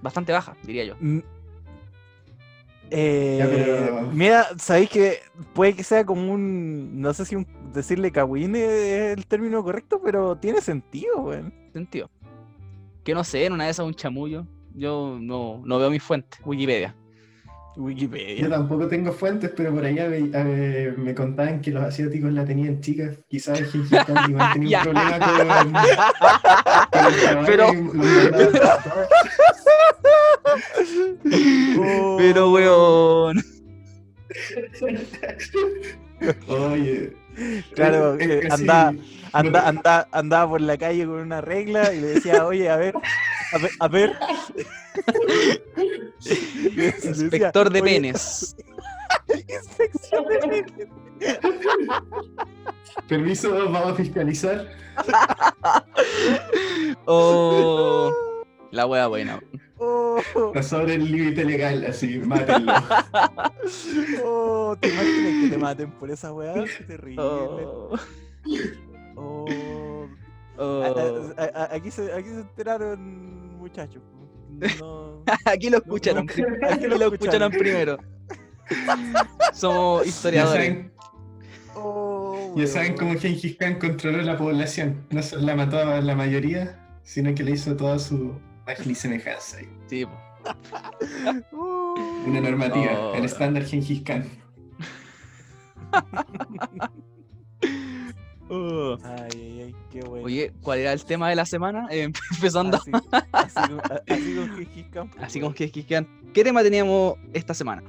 Bastante 0.00 0.32
baja, 0.32 0.56
diría 0.62 0.84
yo. 0.84 0.96
Eh, 2.90 3.40
pero- 3.50 4.10
Mira, 4.12 4.46
sabéis 4.58 4.90
que 4.90 5.18
puede 5.54 5.74
que 5.74 5.82
sea 5.82 6.04
como 6.04 6.30
un. 6.32 7.00
No 7.00 7.12
sé 7.14 7.24
si 7.24 7.34
un, 7.36 7.46
decirle 7.72 8.12
cagüín 8.12 8.54
es 8.56 9.16
el 9.18 9.26
término 9.26 9.62
correcto, 9.64 10.00
pero 10.02 10.36
tiene 10.36 10.60
sentido, 10.60 11.16
weón. 11.20 11.52
Sentido. 11.72 12.10
Que 13.04 13.14
no 13.14 13.24
sé, 13.24 13.46
en 13.46 13.52
una 13.54 13.64
de 13.64 13.70
esas 13.70 13.86
un 13.86 13.94
chamullo. 13.94 14.46
Yo 14.74 15.16
no, 15.20 15.62
no 15.64 15.78
veo 15.78 15.90
mi 15.90 15.98
fuente, 15.98 16.38
Wikipedia. 16.44 16.94
Yo 17.76 17.82
Wikipedia. 17.82 18.48
tampoco 18.48 18.88
tengo 18.88 19.12
fuentes, 19.12 19.50
pero 19.54 19.72
por 19.74 19.84
allá 19.84 20.08
me, 20.08 20.30
eh, 20.32 20.94
me 20.96 21.14
contaban 21.14 21.60
que 21.60 21.70
los 21.70 21.82
asiáticos 21.84 22.32
la 22.32 22.42
tenían 22.44 22.80
chica. 22.80 23.10
Quizás 23.28 23.60
el 23.60 23.66
igual 24.30 24.52
tenía 24.54 24.78
un 24.78 24.84
problema 24.84 25.18
con, 25.18 25.72
con 26.90 27.04
el 27.12 27.22
caballo 27.22 27.46
Pero- 27.46 27.68
Oh, 31.78 32.16
Pero, 32.18 32.50
weón. 32.52 33.42
Oye. 36.48 37.12
Claro, 37.74 38.14
es 38.14 38.26
que 38.26 38.48
casi- 38.48 38.62
anda- 38.62 38.92
no 38.92 39.00
Anda, 39.32 39.60
te- 39.62 39.68
anda, 39.68 40.08
andaba 40.12 40.50
por 40.50 40.60
la 40.62 40.78
calle 40.78 41.04
con 41.04 41.16
una 41.16 41.40
regla 41.42 41.92
y 41.92 42.00
le 42.00 42.06
decía, 42.08 42.46
oye, 42.46 42.70
a 42.70 42.76
ver, 42.76 42.94
a 43.52 43.58
ver, 43.58 43.70
a 43.80 43.88
ver. 43.88 44.12
Y 46.24 46.70
le 46.70 46.86
decía, 46.92 47.10
Inspector 47.10 47.70
de 47.70 47.82
"Oye, 47.82 47.92
penes. 47.92 48.56
inspección 49.48 50.24
de 50.28 50.38
penes". 50.38 50.88
Permiso, 53.08 53.52
vamos 53.70 53.92
a 53.92 53.94
fiscalizar. 53.94 54.66
Oh, 57.04 58.10
la 58.70 58.86
wea 58.86 59.06
buena. 59.08 59.40
Oh, 59.78 60.18
Está 60.48 60.62
sobre 60.62 60.94
el 60.94 61.10
límite 61.10 61.44
legal, 61.44 61.84
así, 61.86 62.18
mátenlo. 62.18 62.72
oh, 64.24 64.76
¿te 64.80 64.88
imaginas 64.88 65.42
que 65.44 65.48
te 65.50 65.58
maten 65.58 65.90
por 65.92 66.10
esa 66.10 66.32
weá? 66.32 66.54
Qué 66.54 66.84
terrible. 66.84 67.22
Oh, 67.22 67.90
Oh. 69.16 69.44
oh. 70.58 70.82
A- 71.36 71.42
a- 71.42 71.62
a- 71.64 71.74
aquí, 71.74 71.90
se, 71.90 72.12
aquí 72.12 72.28
se 72.28 72.40
enteraron, 72.40 73.58
muchachos. 73.58 74.02
No. 74.80 75.22
Aquí 75.44 75.68
lo 75.70 75.78
escucharon. 75.78 76.26
no. 76.26 76.68
Aquí 76.68 76.86
lo 76.86 77.12
escucharon 77.12 77.50
primero. 77.52 77.98
Somos 79.52 80.02
Ya 80.04 80.08
historiadores. 80.08 80.66
saben, 80.66 80.92
Oh, 81.78 82.54
ya 82.56 82.66
saben 82.66 82.96
cómo 82.96 83.18
Gengis 83.18 83.56
Khan 83.58 83.78
controló 83.78 84.22
la 84.22 84.38
población. 84.38 85.04
No 85.10 85.22
solo 85.22 85.42
la 85.42 85.54
mató 85.56 85.78
a 85.78 86.00
la 86.00 86.14
mayoría, 86.14 86.98
sino 87.02 87.34
que 87.34 87.42
le 87.44 87.50
hizo 87.52 87.76
toda 87.76 87.98
su 87.98 88.32
imagen 88.66 88.90
y 88.90 88.94
semejanza. 88.94 89.58
Sí, 89.86 90.04
po. 90.04 90.12
Una 92.26 92.40
normativa, 92.40 92.92
Oh. 92.98 93.14
el 93.14 93.24
estándar 93.24 93.64
Gengis 93.64 94.02
Khan. 94.02 94.24
Oh. 98.48 98.96
Ay, 99.02 99.28
ay, 99.34 99.60
ay, 99.60 99.74
qué 99.90 100.02
bueno. 100.02 100.24
Oye, 100.24 100.52
¿cuál 100.62 100.78
era 100.78 100.92
el 100.92 101.04
tema 101.04 101.28
de 101.28 101.34
la 101.34 101.44
semana? 101.44 101.88
Eh, 101.90 102.02
empezando 102.32 102.76
así, 102.76 102.92
así, 103.32 103.60
pues, 105.18 105.38
como 105.40 105.52
que, 105.52 105.68
quedan. 105.68 106.06
¿Qué 106.32 106.44
tema 106.44 106.62
teníamos 106.62 107.16
esta 107.32 107.54
semana? 107.54 107.82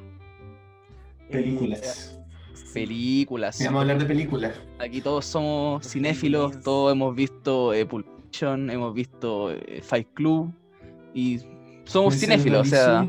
Películas. 1.30 2.18
Eh. 2.18 2.74
Películas. 2.74 3.64
Vamos 3.66 3.78
a 3.78 3.82
hablar 3.82 4.00
de 4.00 4.06
películas. 4.06 4.60
Aquí 4.80 5.00
todos 5.00 5.26
somos 5.28 5.84
Los 5.84 5.94
cinéfilos, 5.94 6.60
todos 6.62 6.92
hemos 6.92 7.16
visto 7.16 7.72
eh, 7.76 7.86
Pulp 7.86 8.08
Fiction, 8.24 8.72
hemos 8.72 8.96
visto 8.96 9.52
eh, 9.52 9.84
Fight 9.84 10.08
Club 10.16 10.52
y 11.18 11.40
somos 11.86 12.12
Mención 12.14 12.32
cinéfilos, 12.32 12.68
o 12.68 12.70
sea, 12.70 13.08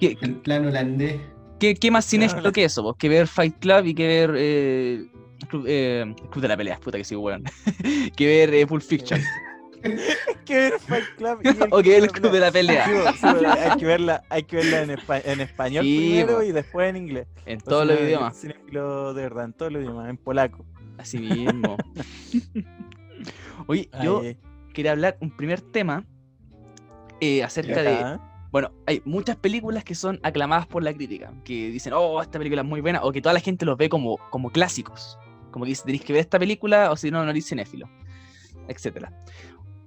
¿qué, 0.00 0.16
El 0.20 0.34
plan 0.40 0.66
holandés. 0.66 1.20
qué, 1.60 1.74
qué 1.74 1.90
más 1.90 2.06
cinéfilo 2.08 2.50
que 2.50 2.64
eso? 2.64 2.82
vos? 2.82 2.96
Que 2.98 3.08
ver 3.08 3.28
Fight 3.28 3.56
Club 3.60 3.84
y 3.86 3.94
que 3.94 4.06
ver 4.06 4.34
eh, 4.36 5.06
Club, 5.48 5.64
eh, 5.68 6.14
Club 6.30 6.42
de 6.42 6.48
la 6.48 6.56
Pelea, 6.56 6.80
puta 6.80 6.98
que 6.98 7.04
sí, 7.04 7.14
weón. 7.14 7.44
que 8.16 8.26
ver 8.26 8.52
eh, 8.54 8.66
Pulp 8.66 8.82
Fiction 8.82 9.20
que 10.46 10.54
ver 10.54 10.72
Fight 10.80 11.04
Club 11.16 11.40
y 11.44 11.48
o 11.70 11.82
que 11.82 11.88
ver 11.90 12.02
el 12.04 12.10
Club 12.10 12.32
de 12.32 12.40
la 12.40 12.50
Pelea. 12.50 12.84
Sí, 12.84 12.92
sí, 13.20 13.26
hay 13.28 13.76
que 13.76 13.86
verla, 13.86 14.24
hay 14.30 14.42
que 14.42 14.56
verla 14.56 14.82
en, 14.82 14.90
espa- 14.90 15.22
en 15.24 15.40
español 15.40 15.84
Sí, 15.84 15.96
primero 15.96 16.42
y 16.42 16.52
después 16.52 16.90
en 16.90 16.96
inglés. 16.96 17.26
En 17.46 17.58
O 17.58 17.62
todos 17.62 17.86
sea, 17.86 17.94
los 17.94 18.04
idiomas, 18.04 18.40
cinéfilo 18.40 19.14
de 19.14 19.22
verdad, 19.22 19.44
en 19.44 19.52
todos 19.52 19.72
los 19.72 19.82
idiomas, 19.82 20.08
en 20.10 20.16
polaco. 20.16 20.64
así 20.98 21.18
mismo. 21.18 21.76
Oye, 23.66 23.88
yo 24.02 24.20
Ay, 24.20 24.36
quería 24.72 24.92
hablar 24.92 25.16
un 25.20 25.30
primer 25.36 25.60
tema 25.60 26.04
eh, 27.24 27.42
acerca 27.42 27.82
de. 27.82 28.18
Bueno, 28.50 28.70
hay 28.86 29.02
muchas 29.04 29.36
películas 29.36 29.82
que 29.82 29.94
son 29.94 30.20
aclamadas 30.22 30.66
por 30.66 30.82
la 30.82 30.92
crítica, 30.92 31.32
que 31.42 31.70
dicen, 31.70 31.92
oh, 31.92 32.20
esta 32.22 32.38
película 32.38 32.62
es 32.62 32.68
muy 32.68 32.80
buena, 32.80 33.02
o 33.02 33.10
que 33.10 33.20
toda 33.20 33.32
la 33.32 33.40
gente 33.40 33.64
los 33.64 33.76
ve 33.76 33.88
como, 33.88 34.18
como 34.30 34.50
clásicos. 34.50 35.18
Como 35.50 35.64
que 35.64 35.70
dice, 35.70 35.84
tenéis 35.84 36.04
que 36.04 36.12
ver 36.12 36.20
esta 36.20 36.38
película, 36.38 36.92
o 36.92 36.96
si 36.96 37.10
no, 37.10 37.24
no 37.24 37.30
eres 37.30 37.48
cinéfilo, 37.48 37.88
etc. 38.68 39.08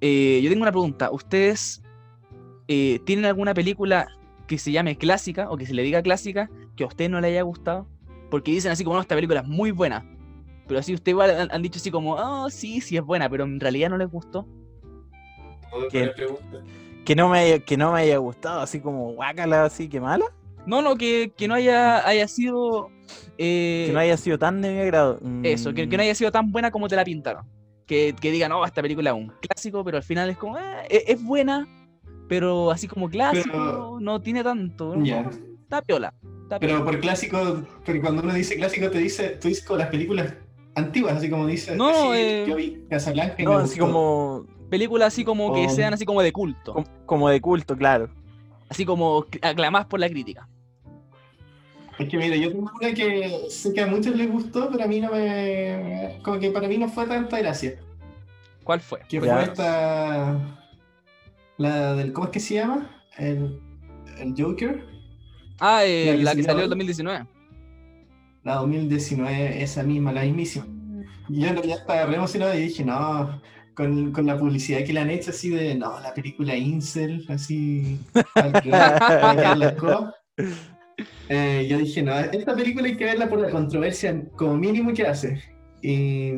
yo 0.01 0.49
tengo 0.49 0.63
una 0.63 0.71
pregunta. 0.71 1.11
¿Ustedes 1.11 1.81
eh, 2.67 2.99
tienen 3.05 3.25
alguna 3.25 3.53
película 3.53 4.07
que 4.47 4.57
se 4.57 4.71
llame 4.71 4.97
clásica, 4.97 5.49
o 5.49 5.57
que 5.57 5.65
se 5.65 5.73
le 5.73 5.83
diga 5.83 6.01
clásica, 6.01 6.49
que 6.75 6.83
a 6.83 6.87
usted 6.87 7.09
no 7.09 7.21
le 7.21 7.27
haya 7.27 7.43
gustado? 7.43 7.87
Porque 8.29 8.51
dicen 8.51 8.71
así 8.71 8.83
como, 8.83 8.95
no, 8.95 9.01
esta 9.01 9.15
película 9.15 9.41
es 9.41 9.47
muy 9.47 9.71
buena. 9.71 10.03
Pero 10.67 10.81
así 10.81 10.93
ustedes 10.93 11.13
igual 11.13 11.29
han, 11.29 11.51
han 11.51 11.61
dicho 11.61 11.79
así 11.79 11.89
como, 11.91 12.15
oh, 12.15 12.49
sí, 12.49 12.81
sí 12.81 12.97
es 12.97 13.03
buena, 13.03 13.29
pero 13.29 13.45
en 13.45 13.61
realidad 13.61 13.89
no 13.91 13.97
les 13.97 14.09
gustó. 14.09 14.45
No 17.15 17.29
me 17.29 17.39
haya, 17.39 17.59
que 17.59 17.77
no 17.77 17.91
me 17.93 18.01
haya 18.01 18.17
gustado, 18.17 18.61
así 18.61 18.79
como 18.79 19.11
guácala, 19.13 19.65
así 19.65 19.87
que 19.89 19.99
mala. 19.99 20.25
No, 20.65 20.81
no, 20.81 20.95
que, 20.95 21.31
que 21.37 21.47
no 21.47 21.53
haya, 21.55 22.05
haya 22.07 22.27
sido. 22.27 22.89
eh, 23.37 23.85
Que 23.87 23.93
no 23.93 23.99
haya 23.99 24.17
sido 24.17 24.37
tan 24.37 24.61
de 24.61 24.73
mi 24.73 24.79
agrado. 24.81 25.19
Eso, 25.43 25.73
que, 25.73 25.87
que 25.87 25.95
no 25.97 26.03
Mm, 26.03 26.05
haya 26.05 26.15
sido 26.15 26.31
tan 26.31 26.51
buena 26.51 26.71
como 26.71 26.87
te 26.87 26.95
la 26.95 27.05
pintaron. 27.05 27.45
Que, 27.85 28.13
que 28.19 28.31
digan, 28.31 28.51
oh, 28.51 28.65
esta 28.65 28.81
película 28.81 29.11
es 29.11 29.15
un 29.15 29.31
clásico, 29.41 29.83
pero 29.85 29.95
al 29.97 30.03
final 30.03 30.29
es 30.29 30.37
como, 30.37 30.57
eh, 30.57 30.63
es, 30.89 31.03
es 31.07 31.23
buena, 31.23 31.65
pero 32.27 32.69
así 32.71 32.87
como 32.87 33.09
clásico, 33.09 33.49
Pero- 33.49 33.97
no 34.01 34.21
tiene 34.21 34.43
tanto. 34.43 34.93
¿no? 34.95 35.29
Está 35.63 35.81
piola. 35.81 36.13
está 36.43 36.59
Pero 36.59 36.73
piola. 36.75 36.85
por 36.85 36.99
clásico, 36.99 37.63
porque 37.85 38.01
cuando 38.01 38.21
uno 38.23 38.33
dice 38.33 38.55
clásico, 38.57 38.89
te 38.89 38.97
dice, 38.97 39.37
tú 39.39 39.47
dices 39.47 39.63
como 39.65 39.79
las 39.79 39.87
películas 39.87 40.33
antiguas, 40.75 41.15
así 41.15 41.29
como 41.29 41.47
dice. 41.47 41.77
No, 41.77 41.93
sí, 41.93 42.19
eh, 42.19 42.45
yo 42.45 42.55
vi 42.57 42.83
Casablanca 42.89 43.41
No, 43.43 43.53
así 43.59 43.79
gustó. 43.79 43.85
como, 43.85 44.45
Películas 44.69 45.07
así 45.07 45.23
como 45.23 45.53
que 45.53 45.69
sean 45.69 45.93
así 45.93 46.05
como 46.05 46.21
de 46.21 46.31
culto, 46.31 46.73
como, 46.73 46.87
como 47.05 47.29
de 47.29 47.39
culto, 47.39 47.75
claro. 47.77 48.09
así 48.69 48.85
como 48.85 49.25
aclamadas 49.41 49.87
por 49.87 49.99
la 49.99 50.09
crítica. 50.09 50.47
Es 51.97 52.09
que 52.09 52.17
mira, 52.17 52.35
yo 52.35 52.51
tengo 52.51 52.69
una 52.79 52.93
que 52.93 53.47
sé 53.49 53.73
que 53.73 53.81
a 53.81 53.87
muchos 53.87 54.15
les 54.15 54.31
gustó, 54.31 54.69
pero 54.71 54.83
a 54.83 54.87
mí 54.87 54.99
no 54.99 55.11
me. 55.11 56.19
Como 56.23 56.39
que 56.39 56.51
para 56.51 56.67
mí 56.67 56.77
no 56.77 56.87
fue 56.89 57.07
tanta 57.07 57.39
gracia. 57.39 57.79
¿Cuál 58.63 58.81
fue? 58.81 58.99
Que 59.09 59.19
fue 59.19 59.43
esta. 59.43 60.39
La 61.57 61.95
del. 61.95 62.13
¿Cómo 62.13 62.27
es 62.27 62.31
que 62.33 62.39
se 62.39 62.55
llama? 62.55 63.03
El, 63.17 63.59
el 64.19 64.33
Joker. 64.37 64.85
Ah, 65.59 65.85
eh, 65.85 66.05
La 66.05 66.17
que 66.17 66.23
la 66.23 66.35
que 66.35 66.43
salió 66.43 66.51
en 66.51 66.59
ahora. 66.59 66.67
2019. 66.67 67.25
La 68.43 68.55
2019, 68.55 69.63
esa 69.63 69.83
misma, 69.83 70.11
la 70.11 70.21
mismísima. 70.21 70.67
Y 71.29 71.41
yo 71.41 71.47
en 71.47 71.55
realidad 71.55 71.79
estaba 71.79 72.05
re 72.05 72.15
emocionado 72.15 72.53
y 72.53 72.61
dije, 72.61 72.85
no, 72.85 73.41
con, 73.77 74.11
con 74.11 74.25
la 74.25 74.37
publicidad 74.39 74.83
que 74.83 74.91
le 74.91 75.01
han 75.01 75.11
hecho 75.11 75.29
así 75.29 75.49
de, 75.51 75.75
no, 75.75 75.99
la 76.01 76.11
película 76.11 76.55
Incel, 76.57 77.23
así, 77.29 77.99
al. 78.33 79.77
Eh, 81.29 81.67
yo 81.69 81.77
dije, 81.77 82.01
no, 82.01 82.17
esta 82.17 82.55
película 82.55 82.87
hay 82.87 82.97
que 82.97 83.05
verla 83.05 83.29
por 83.29 83.39
la 83.39 83.51
controversia 83.51 84.23
como 84.35 84.57
mínimo 84.57 84.93
que 84.93 85.05
hace. 85.05 85.43
Y, 85.81 86.31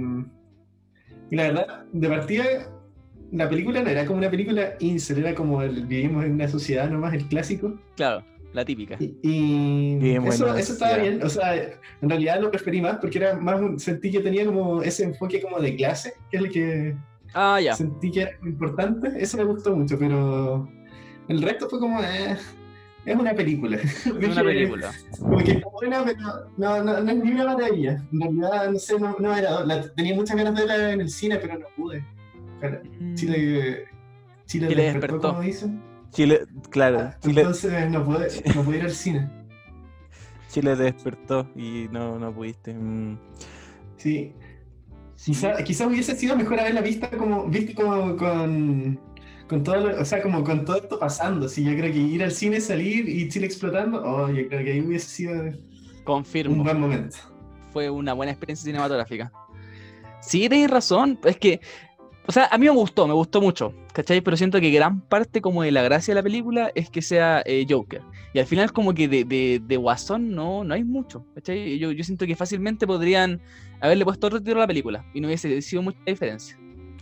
y 1.30 1.36
la 1.36 1.44
verdad, 1.44 1.86
de 1.94 2.10
partida, 2.10 2.44
la 3.32 3.48
película 3.48 3.82
no 3.82 3.90
era 3.90 4.06
como 4.06 4.18
una 4.18 4.30
película 4.30 4.74
Incel, 4.80 5.20
era 5.20 5.34
como 5.34 5.62
el, 5.62 5.86
vivimos 5.86 6.26
en 6.26 6.34
una 6.34 6.48
sociedad 6.50 6.90
nomás, 6.90 7.14
el 7.14 7.26
clásico. 7.28 7.80
Claro, 7.96 8.26
la 8.52 8.66
típica. 8.66 8.98
Y, 9.00 9.16
y 9.24 10.16
eso, 10.28 10.54
eso 10.58 10.74
estaba 10.74 10.98
bien, 10.98 11.22
o 11.24 11.30
sea, 11.30 11.56
en 11.56 12.10
realidad 12.10 12.42
lo 12.42 12.52
preferí 12.52 12.82
más 12.82 12.98
porque 12.98 13.20
era 13.20 13.36
más, 13.36 13.82
sentí 13.82 14.12
que 14.12 14.20
tenía 14.20 14.46
como 14.46 14.82
ese 14.82 15.04
enfoque 15.06 15.42
como 15.42 15.60
de 15.60 15.76
clase, 15.78 16.16
que 16.30 16.38
es 16.38 16.44
el 16.44 16.52
que 16.52 16.98
Ah, 17.34 17.60
ya. 17.62 17.74
sentí 17.76 18.12
que 18.12 18.22
era 18.22 18.32
importante, 18.44 19.12
eso 19.18 19.38
me 19.38 19.44
gustó 19.44 19.76
mucho, 19.76 19.98
pero 20.00 20.68
el 21.28 21.42
resto 21.42 21.70
fue 21.70 21.80
como, 21.80 22.02
eh, 22.02 22.36
es 23.06 23.16
una 23.16 23.34
película. 23.34 23.78
Es 23.78 24.06
una 24.08 24.44
película. 24.44 24.92
Como 25.20 25.38
que 25.38 25.52
está 25.52 25.70
buena, 25.70 26.04
pero 26.04 26.20
no, 26.58 26.84
no, 26.84 27.00
no 27.02 27.12
es 27.12 27.18
ni 27.18 27.32
una 27.32 27.46
maravilla. 27.56 28.04
En 28.12 28.20
realidad, 28.22 28.72
no 28.72 28.80
sé, 28.80 29.00
no, 29.00 29.16
no 29.20 29.36
era, 29.36 29.64
la- 29.66 29.90
tenía 29.94 30.16
muchas 30.16 30.36
ganas 30.38 30.56
de 30.56 30.66
verla 30.66 30.92
en 30.94 31.02
el 31.02 31.10
cine, 31.10 31.38
pero 31.38 31.58
no 31.60 31.66
pude. 31.78 32.04
Mm. 33.00 33.14
Chile, 33.16 33.86
Chile, 34.46 34.68
Chile 34.68 34.68
despertó, 34.68 34.84
despertó. 34.92 35.30
como 35.30 35.42
dicen. 35.42 35.82
Chile, 36.12 36.42
claro, 36.72 37.00
Ah, 37.02 37.18
Chile, 37.22 37.42
Entonces 37.42 37.90
no 37.92 38.04
pude, 38.04 38.28
no 38.56 38.64
pude 38.64 38.78
ir 38.78 38.84
al 38.84 38.92
cine. 38.92 39.30
Chile 40.50 40.76
te 40.76 40.84
despertó 40.84 41.48
y 41.56 41.88
no, 41.92 42.18
no 42.20 42.34
pudiste. 42.34 42.74
mm. 42.74 43.18
Sí. 43.98 44.34
Quizá, 45.26 45.64
quizá 45.64 45.86
hubiese 45.88 46.16
sido 46.16 46.36
mejor 46.36 46.60
haberla 46.60 46.82
vista 46.82 47.10
como, 47.12 47.46
viste 47.48 47.74
como 47.76 48.16
con, 48.16 49.00
con 49.48 49.64
todo, 49.64 49.76
lo- 49.78 50.02
o 50.02 50.06
sea, 50.06 50.22
como 50.22 50.44
con 50.44 50.64
todo 50.66 50.78
esto 50.78 50.98
pasando. 51.00 51.48
Sí, 51.50 51.64
yo 51.64 51.72
creo 51.76 51.92
que 51.92 51.98
ir 52.00 52.24
al 52.24 52.32
cine, 52.32 52.62
salir 52.62 53.08
y 53.10 53.28
Chile 53.30 53.46
explotando, 53.46 54.02
oh, 54.04 54.30
yo 54.30 54.48
creo 54.48 54.64
que 54.64 54.72
ahí 54.72 54.82
hubiese 54.82 55.08
sido 55.10 55.34
un 55.34 55.58
Confirmo. 56.06 56.64
buen 56.64 56.80
momento. 56.80 57.18
Fue 57.74 57.90
una 57.90 58.14
buena 58.14 58.32
experiencia 58.32 58.66
cinematográfica. 58.66 59.32
Sí, 60.22 60.48
tenés 60.50 60.70
razón. 60.72 61.20
Es 61.24 61.38
que, 61.38 61.60
o 62.30 62.32
sea, 62.32 62.48
a 62.52 62.60
mí 62.60 62.68
me 62.68 62.72
gustó, 62.72 63.08
me 63.08 63.14
gustó 63.16 63.42
mucho, 63.42 63.74
¿cachai? 63.92 64.22
Pero 64.22 64.38
siento 64.38 64.62
que 64.62 64.70
gran 64.70 65.02
parte 65.02 65.42
como 65.42 65.64
de 65.64 65.72
la 65.72 65.82
gracia 65.82 66.12
de 66.12 66.20
la 66.20 66.22
película 66.22 66.72
es 66.76 66.92
que 66.92 67.02
sea 67.02 67.42
eh, 67.44 67.66
Joker. 67.68 68.04
Y 68.36 68.40
al 68.40 68.46
final 68.46 68.72
como 68.72 68.94
que 68.94 69.08
de, 69.08 69.24
de, 69.24 69.60
de 69.66 69.78
Guasón 69.78 70.36
no, 70.36 70.64
no 70.64 70.76
hay 70.76 70.84
mucho, 70.84 71.26
¿cachai? 71.34 71.80
Yo, 71.80 71.92
yo 71.92 72.04
siento 72.04 72.28
que 72.28 72.36
fácilmente 72.36 72.86
podrían 72.86 73.42
haberle 73.82 74.06
puesto 74.06 74.28
otro 74.28 74.44
tiro 74.44 74.58
a 74.58 74.60
la 74.60 74.68
película 74.68 75.04
y 75.16 75.22
no 75.22 75.28
hubiese 75.28 75.60
sido 75.64 75.82
mucha 75.82 75.98
diferencia. 76.06 76.56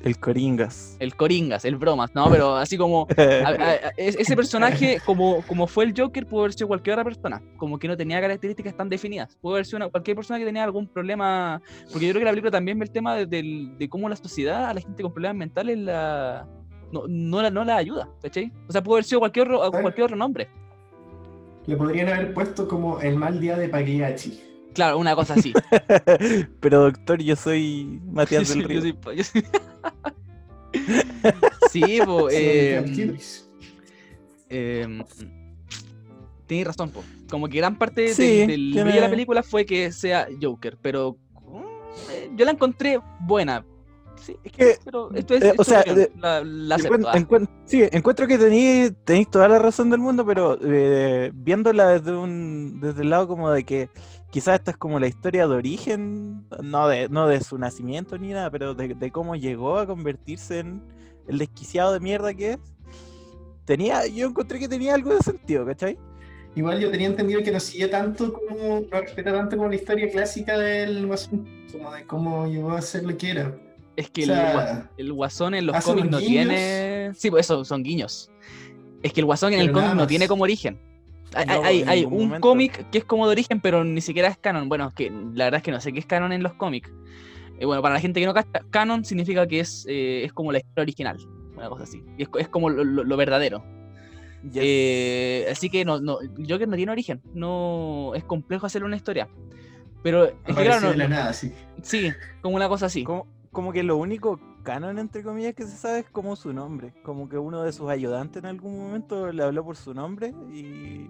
El 0.04 0.18
Coringas. 0.20 0.96
El 1.00 1.16
Coringas, 1.16 1.66
el 1.66 1.76
Bromas, 1.76 2.14
¿no? 2.14 2.30
Pero 2.30 2.56
así 2.56 2.78
como... 2.78 3.08
a- 3.18 3.50
a- 3.50 3.54
a- 3.72 3.94
es- 3.98 4.16
ese 4.18 4.36
personaje, 4.36 5.00
como, 5.06 5.42
como 5.48 5.66
fue 5.68 5.86
el 5.86 5.94
Joker, 5.98 6.26
pudo 6.28 6.42
haber 6.42 6.54
sido 6.54 6.68
cualquier 6.68 6.94
otra 6.94 7.04
persona. 7.04 7.42
Como 7.58 7.80
que 7.80 7.88
no 7.88 7.98
tenía 7.98 8.22
características 8.22 8.76
tan 8.76 8.90
definidas. 8.90 9.36
Pudo 9.42 9.54
haber 9.56 9.66
sido 9.66 9.78
una- 9.78 9.90
cualquier 9.90 10.16
persona 10.16 10.40
que 10.40 10.46
tenía 10.46 10.64
algún 10.64 10.88
problema. 10.88 11.62
Porque 11.92 12.06
yo 12.08 12.12
creo 12.14 12.22
que 12.22 12.26
la 12.26 12.32
película 12.32 12.52
también 12.52 12.78
ve 12.80 12.86
el 12.86 12.92
tema 12.92 13.16
de, 13.16 13.26
de 13.26 13.90
cómo 13.90 14.08
la 14.08 14.16
sociedad 14.16 14.66
a 14.66 14.74
la 14.74 14.82
gente 14.82 15.02
con 15.04 15.12
problemas 15.14 15.38
mentales 15.38 15.78
la, 15.80 16.48
no, 16.92 17.04
no, 17.08 17.42
la, 17.42 17.50
no 17.50 17.64
la 17.66 17.78
ayuda. 17.78 18.08
¿Cachai? 18.22 18.52
O 18.68 18.72
sea, 18.72 18.84
pudo 18.84 18.96
haber 18.96 19.04
sido 19.06 19.20
cualquier 19.20 19.52
otro, 19.52 19.82
cualquier 19.82 20.06
otro 20.06 20.16
nombre. 20.18 20.48
Le 21.66 21.76
podrían 21.76 22.08
haber 22.10 22.34
puesto 22.34 22.68
como 22.68 23.02
el 23.02 23.16
mal 23.18 23.42
día 23.42 23.58
de 23.58 23.68
Pagliacci. 23.68 24.42
Claro, 24.74 24.98
una 25.00 25.16
cosa 25.16 25.34
así. 25.36 25.54
Pero 26.60 26.82
doctor, 26.82 27.22
yo 27.22 27.36
soy 27.36 28.00
Matías 28.12 28.48
Sí, 28.48 28.54
del 28.54 28.62
yo 28.62 28.68
Río. 28.68 28.82
soy- 29.04 29.18
yo 29.18 29.24
soy- 29.24 29.44
sí, 31.72 32.00
po, 32.06 32.30
eh, 32.30 33.18
eh, 34.50 35.04
Tienes 36.46 36.68
razón, 36.68 36.90
po. 36.92 37.04
Como 37.30 37.50
que 37.50 37.58
gran 37.58 37.78
parte 37.78 38.02
del- 38.02 38.14
Sí, 38.14 38.46
de 38.48 39.02
la 39.02 39.10
película 39.10 39.44
fue 39.44 39.66
que 39.66 39.92
sea 39.92 40.28
Joker, 40.42 40.78
pero 40.82 41.18
eh, 42.12 42.30
yo 42.36 42.46
la 42.46 42.52
encontré 42.52 43.00
buena. 43.22 43.66
Sí, 44.22 44.36
Es 44.44 44.52
que, 44.52 44.78
pero 44.84 45.12
esto 45.14 45.36
es, 45.36 45.44
eh, 45.44 45.54
o 45.58 45.64
sea, 45.64 45.84
la, 46.20 46.44
la 46.44 46.76
ah. 46.76 46.80
encuent- 47.18 47.50
sí, 47.66 47.84
encuentro 47.92 48.28
que 48.28 48.38
tenéis 48.38 48.92
tenéis 49.06 49.30
toda 49.30 49.48
la 49.48 49.60
razón 49.60 49.90
del 49.90 50.00
mundo, 50.00 50.26
pero 50.26 50.58
eh, 50.62 51.32
viéndola 51.34 51.90
desde 51.90 52.16
un 52.18 52.80
desde 52.82 53.04
el 53.04 53.10
lado 53.12 53.28
como 53.28 53.52
de 53.52 53.64
que 53.64 53.90
quizás 54.38 54.60
esta 54.60 54.70
es 54.70 54.78
como 54.78 55.00
la 55.00 55.08
historia 55.08 55.48
de 55.48 55.56
origen, 55.56 56.46
no 56.62 56.88
de, 56.88 57.10
no 57.10 57.28
de 57.28 57.42
su 57.42 57.58
nacimiento 57.58 58.20
ni 58.20 58.34
nada, 58.34 58.52
pero 58.52 58.76
de, 58.76 58.94
de 58.94 59.12
cómo 59.12 59.36
llegó 59.36 59.80
a 59.80 59.88
convertirse 59.88 60.60
en 60.60 60.84
el 61.28 61.40
desquiciado 61.40 61.92
de 61.92 62.00
mierda 62.00 62.32
que 62.36 62.52
es. 62.52 62.60
Tenía, 63.66 64.06
yo 64.06 64.28
encontré 64.28 64.60
que 64.60 64.68
tenía 64.68 64.94
algo 64.94 65.12
de 65.16 65.22
sentido, 65.22 65.66
¿cachai? 65.66 65.98
Igual 66.54 66.80
yo 66.80 66.92
tenía 66.92 67.08
entendido 67.08 67.42
que 67.42 67.52
no 67.52 67.60
sigue 67.60 67.88
tanto 67.88 68.32
como, 68.32 68.82
no 68.82 69.02
respeta 69.02 69.34
tanto 69.34 69.58
como 69.58 69.70
la 69.70 69.76
historia 69.76 70.08
clásica 70.12 70.56
del 70.56 71.08
Guasón, 71.08 71.48
como 71.72 71.92
de 71.92 72.06
cómo 72.06 72.46
llegó 72.46 72.72
a 72.74 72.82
ser 72.84 73.06
lo 73.06 73.18
que 73.18 73.32
era. 73.32 73.58
Es 73.96 74.12
que 74.12 74.22
o 74.22 74.24
el, 74.26 74.30
sea, 74.30 74.54
gua- 74.54 74.90
el 74.98 75.14
guasón 75.14 75.56
en 75.56 75.66
los 75.66 75.84
cómics 75.84 76.12
no 76.12 76.20
guiños. 76.20 76.28
tiene. 76.48 77.12
Sí, 77.16 77.32
pues 77.32 77.48
eso, 77.48 77.66
son 77.66 77.82
guiños. 77.82 78.30
Es 79.02 79.12
que 79.14 79.22
el 79.22 79.26
guasón 79.26 79.54
en 79.54 79.62
el 79.62 79.72
cómic 79.72 79.96
no 79.96 80.06
tiene 80.06 80.28
como 80.28 80.44
origen. 80.44 80.80
Hay, 81.36 82.04
No, 82.04 82.10
un 82.10 82.40
cómic 82.40 82.90
que 82.90 82.98
es 83.00 83.04
como 83.06 83.26
de 83.28 83.32
origen, 83.34 83.60
pero 83.62 83.84
ni 83.84 84.02
siquiera 84.02 84.28
es 84.30 84.38
canon. 84.38 84.70
Bueno, 84.70 84.92
que 84.96 85.10
la 85.10 85.46
verdad 85.46 85.58
es 85.58 85.64
que 85.64 85.72
no 85.72 85.82
sé 85.82 85.92
qué 85.94 86.00
es 86.00 86.06
canon 86.06 86.32
en 86.32 86.42
los 86.44 86.54
cómics. 86.54 86.92
Eh, 87.60 87.66
bueno, 87.66 87.82
para 87.82 87.96
la 87.96 88.00
gente 88.02 88.20
que 88.20 88.26
no 88.26 88.34
cacha, 88.34 88.62
canon 88.70 89.04
significa 89.04 89.46
que 89.48 89.60
es, 89.60 89.86
eh, 89.90 90.24
es 90.24 90.34
como 90.34 90.52
la 90.52 90.60
historia 90.60 90.84
original, 90.84 91.18
una 91.56 91.70
cosa 91.70 91.84
así. 91.84 92.04
Y 92.18 92.24
es, 92.24 92.30
es 92.40 92.48
como 92.50 92.70
lo, 92.70 92.84
lo- 92.84 93.04
lo 93.04 93.18
verdadero. 93.18 93.64
Yes. 94.44 94.62
Eh, 94.64 95.48
así 95.52 95.70
que 95.70 95.84
no, 95.84 96.00
no, 96.00 96.20
Joker 96.48 96.68
no 96.68 96.76
tiene 96.76 96.92
origen. 96.92 97.22
No 97.34 98.14
es 98.16 98.24
complejo 98.24 98.66
hacer 98.68 98.84
una 98.84 98.96
historia. 98.96 99.28
Pero 100.04 100.26
es 100.26 100.34
que 100.46 100.54
claro, 100.54 100.82
no- 100.82 100.92
de 100.92 100.98
la 100.98 101.08
nada, 101.08 101.34
sí. 101.34 101.52
sí, 101.82 102.12
como 102.42 102.56
una 102.56 102.70
cosa 102.70 102.86
así. 102.86 103.04
Como 103.58 103.74
que 103.74 103.82
lo 103.82 103.98
único 103.98 104.40
canon, 104.62 105.00
entre 105.00 105.24
comillas, 105.24 105.56
que 105.56 105.64
se 105.64 105.76
sabe 105.76 106.02
es 106.02 106.10
como 106.12 106.36
su 106.36 106.54
nombre. 106.54 106.94
Como 107.02 107.28
que 107.28 107.40
uno 107.40 107.64
de 107.64 107.72
sus 107.74 107.90
ayudantes 107.90 108.44
en 108.44 108.46
algún 108.48 108.78
momento 108.78 109.32
le 109.32 109.42
habló 109.42 109.66
por 109.66 109.76
su 109.76 109.96
nombre 109.96 110.32
y. 110.54 111.08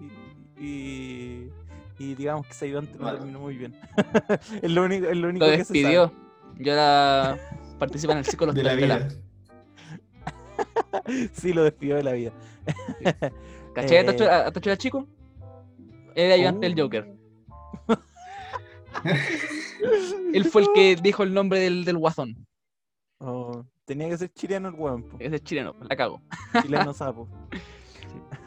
y, 0.58 1.50
y 1.98 2.14
digamos 2.14 2.46
que 2.46 2.52
ese 2.52 2.64
ayudante 2.64 2.96
no 2.96 3.04
Vale. 3.04 3.18
terminó 3.18 3.40
muy 3.40 3.54
bien. 3.58 3.76
es 4.62 4.70
lo 4.70 4.82
único, 4.84 5.08
es 5.08 5.16
lo 5.18 5.28
único 5.28 5.44
Lo 5.44 5.50
que 5.50 5.56
se 5.62 5.74
despidió. 5.74 6.06
sabe. 6.06 6.16
Y 6.64 6.70
ahora 6.70 7.38
participa 7.78 8.12
en 8.14 8.18
el 8.20 8.24
ciclo 8.24 8.50
De 8.50 8.62
la 8.62 8.74
vida. 8.74 9.08
Sí, 11.34 11.52
lo 11.52 11.64
despidió 11.64 11.96
de 11.96 12.02
la 12.02 12.12
vida. 12.12 12.32
¿Cachai? 13.74 13.98
Eh, 13.98 14.08
¿A 14.30 14.50
Tachuela- 14.52 14.78
Chico? 14.78 15.06
Era 16.14 16.32
ayudante 16.34 16.66
del 16.66 16.80
Oh. 16.80 16.84
Joker. 16.84 17.14
Él 20.32 20.44
fue 20.44 20.62
el 20.62 20.68
que 20.74 20.96
dijo 20.96 21.22
el 21.22 21.34
nombre 21.34 21.60
del, 21.60 21.84
del 21.84 21.98
guasón. 21.98 22.46
Oh, 23.18 23.64
tenía 23.84 24.08
que 24.08 24.18
ser 24.18 24.32
chileno 24.32 24.68
el 24.68 24.74
weón, 24.74 25.02
po. 25.02 25.16
Ese 25.18 25.36
es 25.36 25.42
chileno, 25.42 25.74
la 25.88 25.96
cago. 25.96 26.20
chileno 26.62 26.92
sapo. 26.92 27.28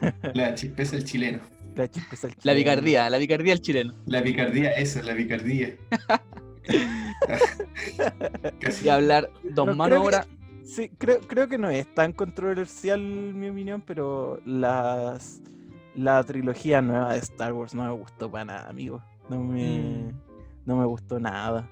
La 0.34 0.54
chispeza 0.54 0.96
del 0.96 1.04
chileno. 1.04 1.40
La 1.76 1.88
chispa 1.88 2.14
es 2.14 2.24
el 2.24 2.30
La 2.30 2.36
chileno. 2.36 2.58
picardía, 2.58 3.10
la 3.10 3.18
picardía 3.18 3.52
del 3.54 3.62
chileno. 3.62 3.94
La 4.06 4.22
picardía, 4.22 4.70
eso, 4.72 5.02
la 5.02 5.14
picardía. 5.14 5.76
Casi. 8.60 8.86
Y 8.86 8.88
hablar 8.88 9.30
dos 9.42 9.76
No, 9.76 9.84
que- 9.88 9.94
ahora. 9.94 10.26
Sí, 10.64 10.90
creo, 10.96 11.20
creo 11.20 11.48
que 11.48 11.58
no 11.58 11.68
es 11.70 11.92
tan 11.94 12.12
controversial 12.12 13.00
mi 13.00 13.48
opinión, 13.48 13.82
pero 13.84 14.40
las 14.46 15.40
la 15.94 16.22
trilogía 16.24 16.80
nueva 16.80 17.12
de 17.12 17.18
Star 17.18 17.52
Wars 17.52 17.74
no 17.74 17.84
me 17.84 17.90
gustó 17.92 18.30
para 18.30 18.44
nada, 18.44 18.70
amigo. 18.70 19.02
No 19.28 19.42
me, 19.42 19.78
Mm. 19.78 20.12
No 20.66 20.76
me 20.76 20.84
gustó 20.84 21.18
nada. 21.18 21.68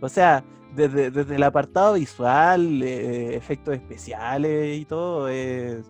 O 0.00 0.08
sea, 0.08 0.44
desde, 0.74 1.10
desde 1.10 1.36
el 1.36 1.42
apartado 1.42 1.94
visual, 1.94 2.82
eh, 2.82 3.34
efectos 3.34 3.74
especiales 3.74 4.78
y 4.78 4.84
todo, 4.84 5.28
es, 5.28 5.84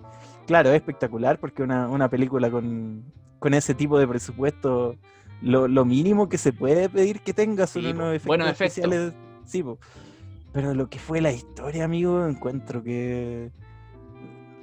claro, 0.47 0.71
es 0.71 0.77
espectacular 0.77 1.39
porque 1.39 1.63
una, 1.63 1.89
una 1.89 2.09
película 2.09 2.51
con, 2.51 3.05
con 3.39 3.55
ese 3.55 3.75
tipo 3.75 3.99
de 3.99 4.09
presupuesto, 4.09 4.97
lo, 5.43 5.69
lo 5.69 5.85
mínimo 5.85 6.29
que 6.29 6.39
se 6.39 6.53
puede 6.53 6.89
pedir 6.89 7.21
que 7.21 7.33
tenga 7.33 7.67
son 7.67 7.83
Sí, 7.83 7.91
unos 7.91 8.15
efectos 8.15 8.49
especiales. 8.49 9.15
Sí, 9.45 9.63
po. 9.63 9.79
Pero 10.53 10.75
lo 10.75 10.89
que 10.89 10.99
fue 10.99 11.21
la 11.21 11.33
historia, 11.33 11.85
amigo, 11.85 12.27
encuentro 12.27 12.83
que... 12.83 13.53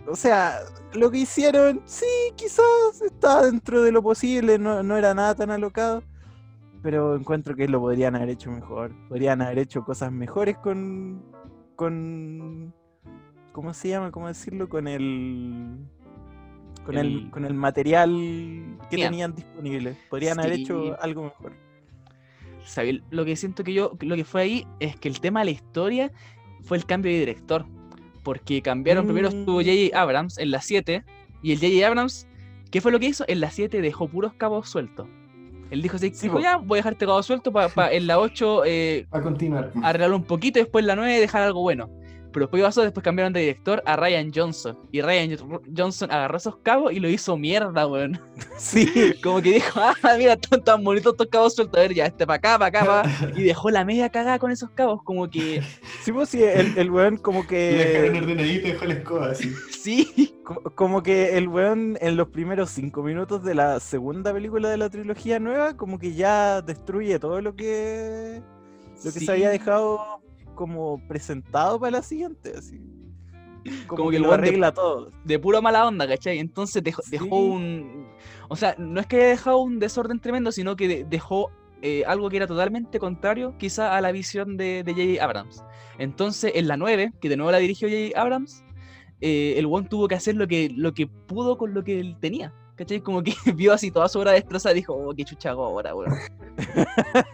O 0.10 0.16
sea, 0.16 0.60
lo 0.94 1.12
que 1.12 1.20
hicieron, 1.20 1.82
sí, 1.86 2.06
quizás 2.36 3.02
está 3.06 3.46
dentro 3.46 3.82
de 3.82 3.92
lo 3.92 4.02
posible, 4.02 4.58
no, 4.58 4.82
no 4.84 4.96
era 4.98 5.14
nada 5.14 5.36
tan 5.36 5.52
alocado, 5.52 6.02
pero 6.88 7.18
encuentro 7.18 7.54
que 7.54 7.68
lo 7.68 7.82
podrían 7.82 8.16
haber 8.16 8.30
hecho 8.30 8.50
mejor. 8.50 8.94
Podrían 9.10 9.42
haber 9.42 9.60
hecho 9.60 9.84
cosas 9.84 10.10
mejores 10.10 10.56
con... 10.60 11.22
con 11.76 12.74
¿Cómo 13.52 13.74
se 13.74 13.90
llama? 13.90 14.10
¿Cómo 14.10 14.30
decirlo? 14.30 14.70
Con 14.70 14.88
el... 14.88 15.80
Con 16.86 16.98
el, 16.98 17.08
El- 17.26 17.30
con 17.30 17.44
el 17.44 17.54
material 17.56 18.78
que 18.90 18.96
tenían 18.96 19.36
disponible. 19.36 19.98
Podrían 20.10 20.40
haber 20.40 20.54
hecho 20.54 20.96
algo 21.02 21.24
mejor. 21.24 21.52
¿Sabes? 22.64 23.02
Lo 23.10 23.26
que 23.26 23.36
siento 23.36 23.66
que 23.66 23.74
yo, 23.74 23.92
lo 24.00 24.16
que 24.16 24.24
fue 24.24 24.42
ahí 24.44 24.68
es 24.80 24.96
que 24.96 25.10
el 25.10 25.20
tema 25.20 25.42
de 25.42 25.46
la 25.48 25.52
historia 25.52 26.14
fue 26.64 26.78
el 26.78 26.86
cambio 26.86 27.12
de 27.12 27.20
director. 27.20 27.66
Porque 28.24 28.62
cambiaron, 28.62 29.04
primero 29.04 29.28
estuvo 29.28 29.60
Mm. 29.60 29.64
J.J. 29.66 30.02
Abrams 30.02 30.38
en 30.38 30.52
la 30.52 30.62
7, 30.62 31.04
y 31.44 31.52
el 31.52 31.60
J.J. 31.60 31.86
Abrams, 31.86 32.30
¿qué 32.72 32.80
fue 32.80 32.94
lo 32.94 33.00
que 33.02 33.08
hizo? 33.08 33.26
En 33.28 33.42
la 33.42 33.52
7 33.52 33.82
dejó 33.82 34.08
puros 34.08 34.32
cabos 34.36 34.70
sueltos. 34.70 35.10
Él 35.70 35.82
dijo 35.82 35.98
Sí, 35.98 36.10
dijo, 36.10 36.36
po. 36.38 36.42
ya, 36.42 36.58
voy 36.58 36.78
a 36.78 36.80
dejarte 36.80 37.06
cabos 37.06 37.26
sueltos 37.26 37.54
para 37.54 37.92
en 37.92 38.08
la 38.08 38.20
8 38.20 38.64
eh, 38.66 39.08
A 39.12 39.22
continuar. 39.22 39.72
arreglarlo 39.84 40.16
un 40.18 40.24
poquito 40.24 40.60
y 40.60 40.64
después 40.64 40.84
en 40.84 40.88
la 40.88 40.96
9 40.96 41.20
dejar 41.20 41.44
algo 41.44 41.62
bueno. 41.62 41.90
Pero 42.32 42.46
después 42.48 42.76
después 42.76 43.04
cambiaron 43.04 43.34
de 43.34 43.40
director 43.42 43.82
a 43.86 43.96
Ryan 43.96 44.32
Johnson. 44.34 44.78
Y 44.92 45.02
Ryan 45.02 45.38
Johnson 45.76 46.12
agarró 46.12 46.38
esos 46.38 46.58
cabos 46.58 46.92
y 46.94 47.00
lo 47.00 47.10
hizo 47.10 47.38
mierda, 47.38 47.88
weón. 47.88 48.20
Sí, 48.58 49.14
Como 49.24 49.42
que 49.42 49.54
dijo, 49.54 49.80
ah, 49.80 49.94
mira, 50.18 50.34
están 50.34 50.64
tan 50.64 50.84
bonitos 50.84 51.14
estos 51.14 51.28
cabos 51.28 51.56
sueltos. 51.56 51.78
A 51.78 51.82
ver, 51.82 51.94
ya, 51.94 52.06
este 52.08 52.26
para 52.26 52.38
acá, 52.38 52.60
para 52.60 52.80
acá, 52.82 52.86
pa'". 53.04 53.30
Y 53.36 53.44
dejó 53.44 53.70
la 53.70 53.86
media 53.86 54.10
cagada 54.10 54.40
con 54.40 54.52
esos 54.52 54.70
cabos. 54.72 55.02
Como 55.04 55.30
que, 55.30 55.62
sí, 56.02 56.12
pues 56.12 56.30
sí, 56.30 56.44
el, 56.44 56.78
el 56.78 56.92
weón 56.92 57.18
como 57.18 57.42
Y 57.50 57.56
dejaron 57.56 58.14
que... 58.14 58.20
ordenadito 58.20 58.68
y 58.68 58.72
dejó 58.72 58.86
la 58.86 58.94
escoba 58.94 59.32
así. 59.32 59.52
sí. 59.72 60.36
co- 60.44 60.62
Como 60.76 61.04
que 61.04 61.38
el 61.38 61.48
weón 61.48 61.98
en 62.02 62.18
los 62.18 62.30
primeros 62.30 62.70
cinco 62.72 63.04
minutos 63.04 63.44
de 63.44 63.56
la 63.56 63.80
segunda 63.80 64.34
película 64.34 64.70
de 64.70 64.78
la 64.78 64.90
trilogía 64.90 65.40
nueva, 65.40 65.76
como 65.78 65.98
que 66.00 66.14
ya 66.14 66.62
destruye 66.62 67.20
todo 67.20 67.42
lo 67.42 67.56
que 67.56 68.42
lo 69.04 69.12
que 69.14 69.20
sí. 69.20 69.26
se 69.26 69.32
había 69.32 69.50
dejado 69.50 70.22
como 70.58 71.02
presentado 71.08 71.80
para 71.80 71.92
la 71.92 72.02
siguiente, 72.04 72.52
así. 72.58 72.82
Como, 73.88 73.98
Como 73.98 74.10
que, 74.10 74.16
que 74.18 74.20
lo 74.22 74.30
weón 74.30 74.42
de- 74.42 74.48
arregla 74.50 74.74
todo. 74.74 75.12
de 75.24 75.40
pura 75.40 75.62
mala 75.62 75.88
onda, 75.88 76.08
¿cachai? 76.08 76.40
Entonces 76.40 76.84
dejó, 76.84 77.02
dejó 77.10 77.38
un. 77.40 78.08
O 78.50 78.56
sea, 78.56 78.76
no 78.78 79.00
es 79.00 79.08
que 79.08 79.18
haya 79.18 79.28
dejado 79.28 79.58
un 79.60 79.80
desorden 79.80 80.20
tremendo, 80.20 80.52
sino 80.52 80.76
que 80.76 80.88
de- 80.88 81.04
dejó 81.06 81.52
eh, 81.82 82.04
algo 82.08 82.30
que 82.30 82.38
era 82.38 82.48
totalmente 82.48 82.98
contrario, 82.98 83.56
quizá 83.58 83.96
a 83.96 84.02
la 84.02 84.12
visión 84.12 84.58
de 84.58 84.84
de 84.84 84.94
J.J. 84.94 85.24
Abrams. 85.24 85.64
Entonces, 86.00 86.54
en 86.56 86.68
la 86.68 86.76
9, 86.78 87.12
que 87.22 87.30
de 87.30 87.38
nuevo 87.38 87.52
la 87.52 87.58
dirigió 87.60 87.88
J.J. 87.90 88.20
Abrams, 88.20 88.64
eh, 89.22 89.56
el 89.58 89.66
one 89.66 89.88
tuvo 89.90 90.08
que 90.08 90.16
hacer 90.16 90.36
lo 90.36 90.48
que, 90.48 90.70
lo 90.74 90.94
que 90.94 91.08
pudo 91.08 91.58
con 91.58 91.74
lo 91.74 91.84
que 91.84 92.00
él 92.00 92.16
tenía. 92.22 92.54
¿Cachai? 92.76 93.02
Como 93.02 93.22
que 93.24 93.34
vio 93.56 93.74
así 93.74 93.92
toda 93.92 94.08
su 94.08 94.20
obra 94.20 94.32
destrozada 94.32 94.74
y 94.74 94.78
dijo, 94.80 94.94
oh, 94.94 95.14
qué 95.14 95.26
chucha 95.26 95.50
hago 95.50 95.66
ahora, 95.66 95.94
weón. 95.96 96.14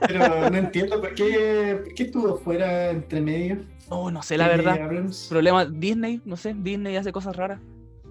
Pero 0.08 0.50
no 0.50 0.58
entiendo 0.58 1.00
por 1.00 1.14
qué, 1.16 1.80
por 1.84 1.94
qué 1.94 2.04
estuvo 2.04 2.38
fuera 2.38 2.90
entre 2.92 3.22
medio. 3.22 3.58
Oh, 3.90 4.12
no 4.12 4.22
sé, 4.24 4.38
la 4.38 4.48
verdad. 4.48 4.80
Abrams. 4.82 5.28
Problema, 5.30 5.66
Disney, 5.66 6.22
no 6.26 6.36
sé, 6.38 6.54
Disney 6.58 6.96
hace 6.98 7.12
cosas 7.12 7.36
raras. 7.36 7.60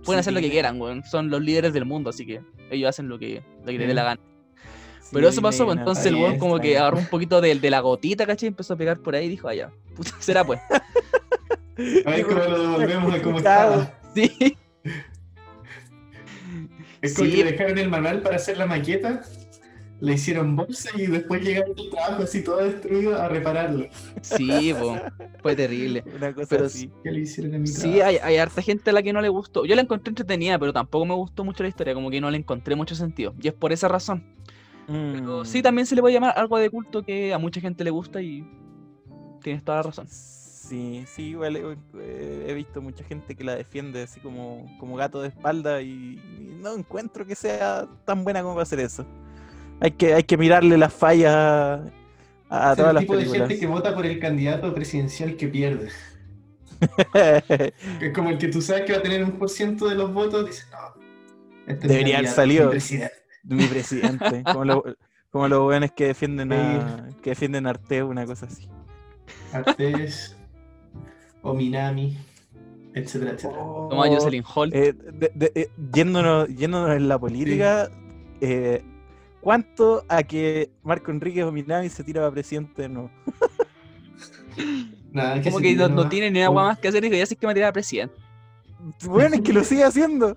Pueden 0.04 0.20
hacer 0.20 0.32
lo 0.32 0.40
que 0.40 0.50
quieran, 0.50 0.80
weón. 0.80 1.04
Son 1.04 1.30
los 1.30 1.40
líderes 1.42 1.72
del 1.72 1.84
mundo, 1.84 2.10
así 2.10 2.26
que 2.26 2.40
ellos 2.70 2.88
hacen 2.88 3.08
lo 3.08 3.18
que, 3.18 3.42
lo 3.60 3.66
que 3.66 3.78
les 3.78 3.88
dé 3.88 3.94
la 3.94 4.04
gana. 4.04 4.20
Pero 5.12 5.28
Sí, 5.28 5.34
eso 5.34 5.42
pasó, 5.42 5.66
pues, 5.66 5.78
entonces 5.78 6.06
el 6.06 6.14
weón 6.16 6.38
como 6.38 6.58
que 6.58 6.78
agarró 6.78 6.98
un 6.98 7.06
poquito 7.06 7.40
de, 7.40 7.54
de 7.54 7.70
la 7.70 7.80
gotita, 7.80 8.26
¿cachai? 8.26 8.48
Empezó 8.48 8.74
a 8.74 8.76
pegar 8.76 8.98
por 9.00 9.14
ahí 9.14 9.26
y 9.26 9.28
dijo, 9.28 9.46
ah, 9.48 9.54
ya, 9.54 9.70
puta, 9.94 10.10
será 10.18 10.44
pues. 10.44 10.60
A 12.06 12.10
ver 12.10 12.26
cómo 12.26 12.38
lo 12.38 12.62
devolvemos 12.62 13.14
a 13.14 13.22
cómo 13.22 13.36
estaba. 13.38 13.98
Sí, 14.14 14.56
Es 17.00 17.14
como 17.14 17.28
Sí. 17.30 17.36
que 17.36 17.44
dejaron 17.44 17.78
el 17.78 17.88
manual 17.88 18.20
para 18.22 18.36
hacer 18.36 18.58
la 18.58 18.66
maqueta, 18.66 19.22
le 20.02 20.14
hicieron 20.14 20.56
bolsa 20.56 20.90
y 20.96 21.06
después 21.06 21.42
llegaron 21.42 21.74
el 21.78 21.88
trabajo 21.90 22.24
así 22.24 22.42
todo 22.42 22.56
destruido 22.58 23.20
a 23.20 23.28
repararlo. 23.28 23.86
sí, 24.20 24.74
po, 24.78 24.98
fue 25.40 25.54
terrible. 25.54 26.02
Una 26.16 26.34
cosa 26.34 26.48
Pero 26.50 26.66
así. 26.66 26.90
¿Qué 27.04 27.12
le 27.12 27.20
hicieron 27.20 27.54
a 27.54 27.58
mi 27.58 27.66
Sí, 27.68 28.00
hay, 28.00 28.16
hay 28.16 28.36
harta 28.36 28.62
gente 28.62 28.90
a 28.90 28.92
la 28.92 29.02
que 29.02 29.12
no 29.12 29.20
le 29.20 29.28
gustó. 29.28 29.64
Yo 29.64 29.76
la 29.76 29.82
encontré 29.82 30.10
entretenida, 30.10 30.58
pero 30.58 30.72
tampoco 30.72 31.06
me 31.06 31.14
gustó 31.14 31.44
mucho 31.44 31.62
la 31.62 31.68
historia, 31.68 31.94
como 31.94 32.10
que 32.10 32.20
no 32.20 32.30
le 32.30 32.38
encontré 32.38 32.74
mucho 32.74 32.96
sentido. 32.96 33.32
Y 33.40 33.46
es 33.46 33.54
por 33.54 33.72
esa 33.72 33.86
razón. 33.88 34.24
Pero 35.12 35.42
Mm. 35.42 35.46
sí, 35.46 35.62
también 35.62 35.86
se 35.86 35.94
le 35.94 36.00
puede 36.00 36.14
llamar 36.14 36.34
algo 36.36 36.58
de 36.58 36.68
culto 36.68 37.04
que 37.04 37.32
a 37.32 37.38
mucha 37.38 37.60
gente 37.60 37.84
le 37.84 37.90
gusta 37.90 38.20
y 38.20 38.44
tienes 39.40 39.62
toda 39.64 39.78
la 39.78 39.82
razón. 39.84 40.08
Sí, 40.08 41.04
sí, 41.06 41.22
igual 41.30 41.56
eh, 41.56 41.76
eh, 41.98 42.46
he 42.48 42.54
visto 42.54 42.82
mucha 42.82 43.04
gente 43.04 43.36
que 43.36 43.44
la 43.44 43.54
defiende 43.54 44.02
así 44.02 44.20
como, 44.20 44.66
como 44.80 44.96
gato 44.96 45.22
de 45.22 45.28
espalda 45.28 45.80
y, 45.82 46.20
y 46.38 46.58
no 46.60 46.74
encuentro 46.74 47.24
que 47.26 47.34
sea 47.36 47.86
tan 48.04 48.24
buena 48.24 48.42
como 48.42 48.54
para 48.54 48.62
hacer 48.64 48.80
eso. 48.80 49.06
Hay 49.80 49.90
que, 49.92 50.14
hay 50.14 50.22
que 50.24 50.36
mirarle 50.36 50.76
las 50.78 50.92
fallas 50.92 51.34
a, 51.34 51.82
a 52.50 52.70
Es 52.72 52.76
todas 52.76 52.90
el 52.90 52.94
las 52.94 53.02
tipo 53.02 53.16
de 53.16 53.24
gente 53.26 53.58
que 53.58 53.66
vota 53.66 53.94
por 53.94 54.06
el 54.06 54.18
candidato 54.20 54.72
presidencial 54.74 55.36
que 55.36 55.48
pierde. 55.48 55.88
Es 58.00 58.12
como 58.14 58.30
el 58.30 58.38
que 58.38 58.48
tú 58.48 58.60
sabes 58.60 58.82
que 58.82 58.92
va 58.92 58.98
a 58.98 59.02
tener 59.02 59.22
un 59.24 59.32
por 59.32 59.48
ciento 59.48 59.88
de 59.88 59.94
los 59.94 60.12
votos, 60.12 60.46
dice, 60.46 60.64
no. 60.72 61.00
este 61.72 61.88
Debería 61.88 62.18
haber 62.18 62.30
salido. 62.30 62.64
mi 62.66 62.70
presidente". 62.72 63.14
Mi 63.44 63.66
presidente, 63.66 64.42
como, 64.44 64.64
lo- 64.64 64.84
como 65.30 65.48
los 65.48 65.62
buenos 65.62 65.90
que 65.92 66.06
defienden 66.06 66.52
a, 66.52 67.08
que 67.22 67.30
defienden 67.30 67.66
a 67.66 67.70
Arteo, 67.70 68.06
una 68.08 68.24
cosa 68.24 68.46
así. 68.46 68.68
Artés, 69.52 70.36
o 71.42 71.52
Minami, 71.54 72.16
etcétera, 72.94 73.32
etcétera. 73.32 73.60
Toma 73.60 74.04
Oh, 74.08 74.14
Jocelyn 74.14 74.44
Hall. 74.54 74.70
eh, 74.72 74.92
de- 74.92 75.32
de- 75.34 75.52
eh, 75.56 75.68
yéndonos, 75.92 76.48
yéndonos 76.48 76.96
en 76.96 77.08
la 77.08 77.18
política, 77.18 77.90
eh, 78.40 78.82
¿cuánto 79.42 80.04
a 80.08 80.22
que 80.22 80.70
Marco 80.82 81.10
Enrique 81.10 81.44
o 81.44 81.52
Minami 81.52 81.88
se 81.90 82.02
tira 82.02 82.22
para 82.22 82.32
presidente? 82.32 82.88
No. 82.88 83.10
Nada, 85.12 85.42
como 85.42 85.58
se 85.58 85.62
que 85.62 85.74
no, 85.74 86.08
tiene 86.08 86.30
ni 86.30 86.40
agua 86.42 86.64
más 86.64 86.78
que 86.78 86.88
hacer 86.88 87.04
y 87.04 87.08
dijo, 87.08 87.18
ya 87.18 87.26
sé 87.26 87.36
que 87.36 87.46
me 87.46 87.52
tiraba 87.52 87.70
a 87.70 87.72
presidente. 87.74 88.14
Bueno, 89.04 89.34
es 89.36 89.42
que 89.42 89.52
lo 89.52 89.62
sigue 89.62 89.84
haciendo. 89.84 90.36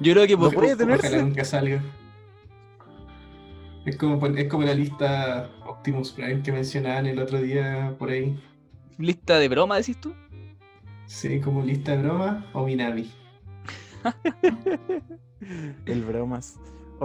Yo 0.00 0.12
creo 0.12 0.26
que 0.26 0.36
No 0.36 0.50
puede 0.50 0.74
Ojalá 0.74 0.76
tenerse. 0.76 1.22
nunca 1.22 1.44
salga. 1.44 1.82
Es 3.84 3.96
como, 3.96 4.26
es 4.26 4.48
como 4.48 4.62
la 4.64 4.74
lista 4.74 5.50
Optimus 5.66 6.12
Prime 6.12 6.42
que 6.42 6.52
mencionaban 6.52 7.06
el 7.06 7.18
otro 7.18 7.40
día 7.40 7.94
por 7.98 8.10
ahí. 8.10 8.38
lista 8.98 9.38
de 9.38 9.48
broma, 9.48 9.76
decís 9.76 10.00
tú. 10.00 10.14
Sí, 11.06 11.38
como 11.40 11.62
lista 11.62 11.92
de 11.92 12.02
broma 12.02 12.46
o 12.54 12.64
Minami. 12.64 13.10
El 15.86 16.02
bromas. 16.02 16.58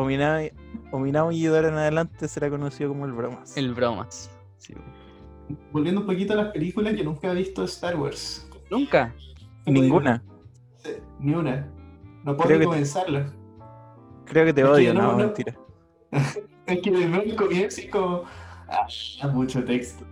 Ominami, 0.04 0.50
Ominami 0.92 1.38
y 1.38 1.46
ahora 1.48 1.68
en 1.68 1.74
adelante 1.74 2.28
será 2.30 2.50
conocido 2.50 2.90
como 2.90 3.06
el 3.06 3.12
bromas. 3.12 3.58
El 3.58 3.74
bromas. 3.74 4.32
Sí. 4.58 4.74
Volviendo 5.72 6.02
un 6.02 6.08
poquito 6.08 6.34
a 6.34 6.36
las 6.38 6.52
películas, 6.54 6.96
yo 6.96 7.04
nunca 7.04 7.32
he 7.32 7.36
visto 7.36 7.64
Star 7.66 7.98
Wars. 7.98 8.48
Nunca. 8.72 9.14
Ninguna. 9.66 10.24
Sí, 10.78 10.92
Ni 11.20 11.34
una. 11.34 11.68
No 12.24 12.36
puedo 12.38 12.48
Creo 12.48 12.60
ni 12.60 12.64
que- 12.66 12.70
comenzarla. 12.70 13.34
Creo 14.26 14.46
que 14.46 14.54
te 14.54 14.62
Es 14.62 14.68
que 14.68 14.74
odio, 14.74 14.94
no, 14.94 15.02
no, 15.02 15.12
no. 15.12 15.18
mentira. 15.18 15.58
Es 16.66 16.82
que 16.84 16.92
de 16.92 17.08
nuevo 17.08 17.24
el 17.24 17.36
comienzo 17.36 17.82
y 17.82 17.88
como. 17.90 18.24
Ah, 18.70 19.28
mucho 19.34 19.64
texto. 19.66 20.06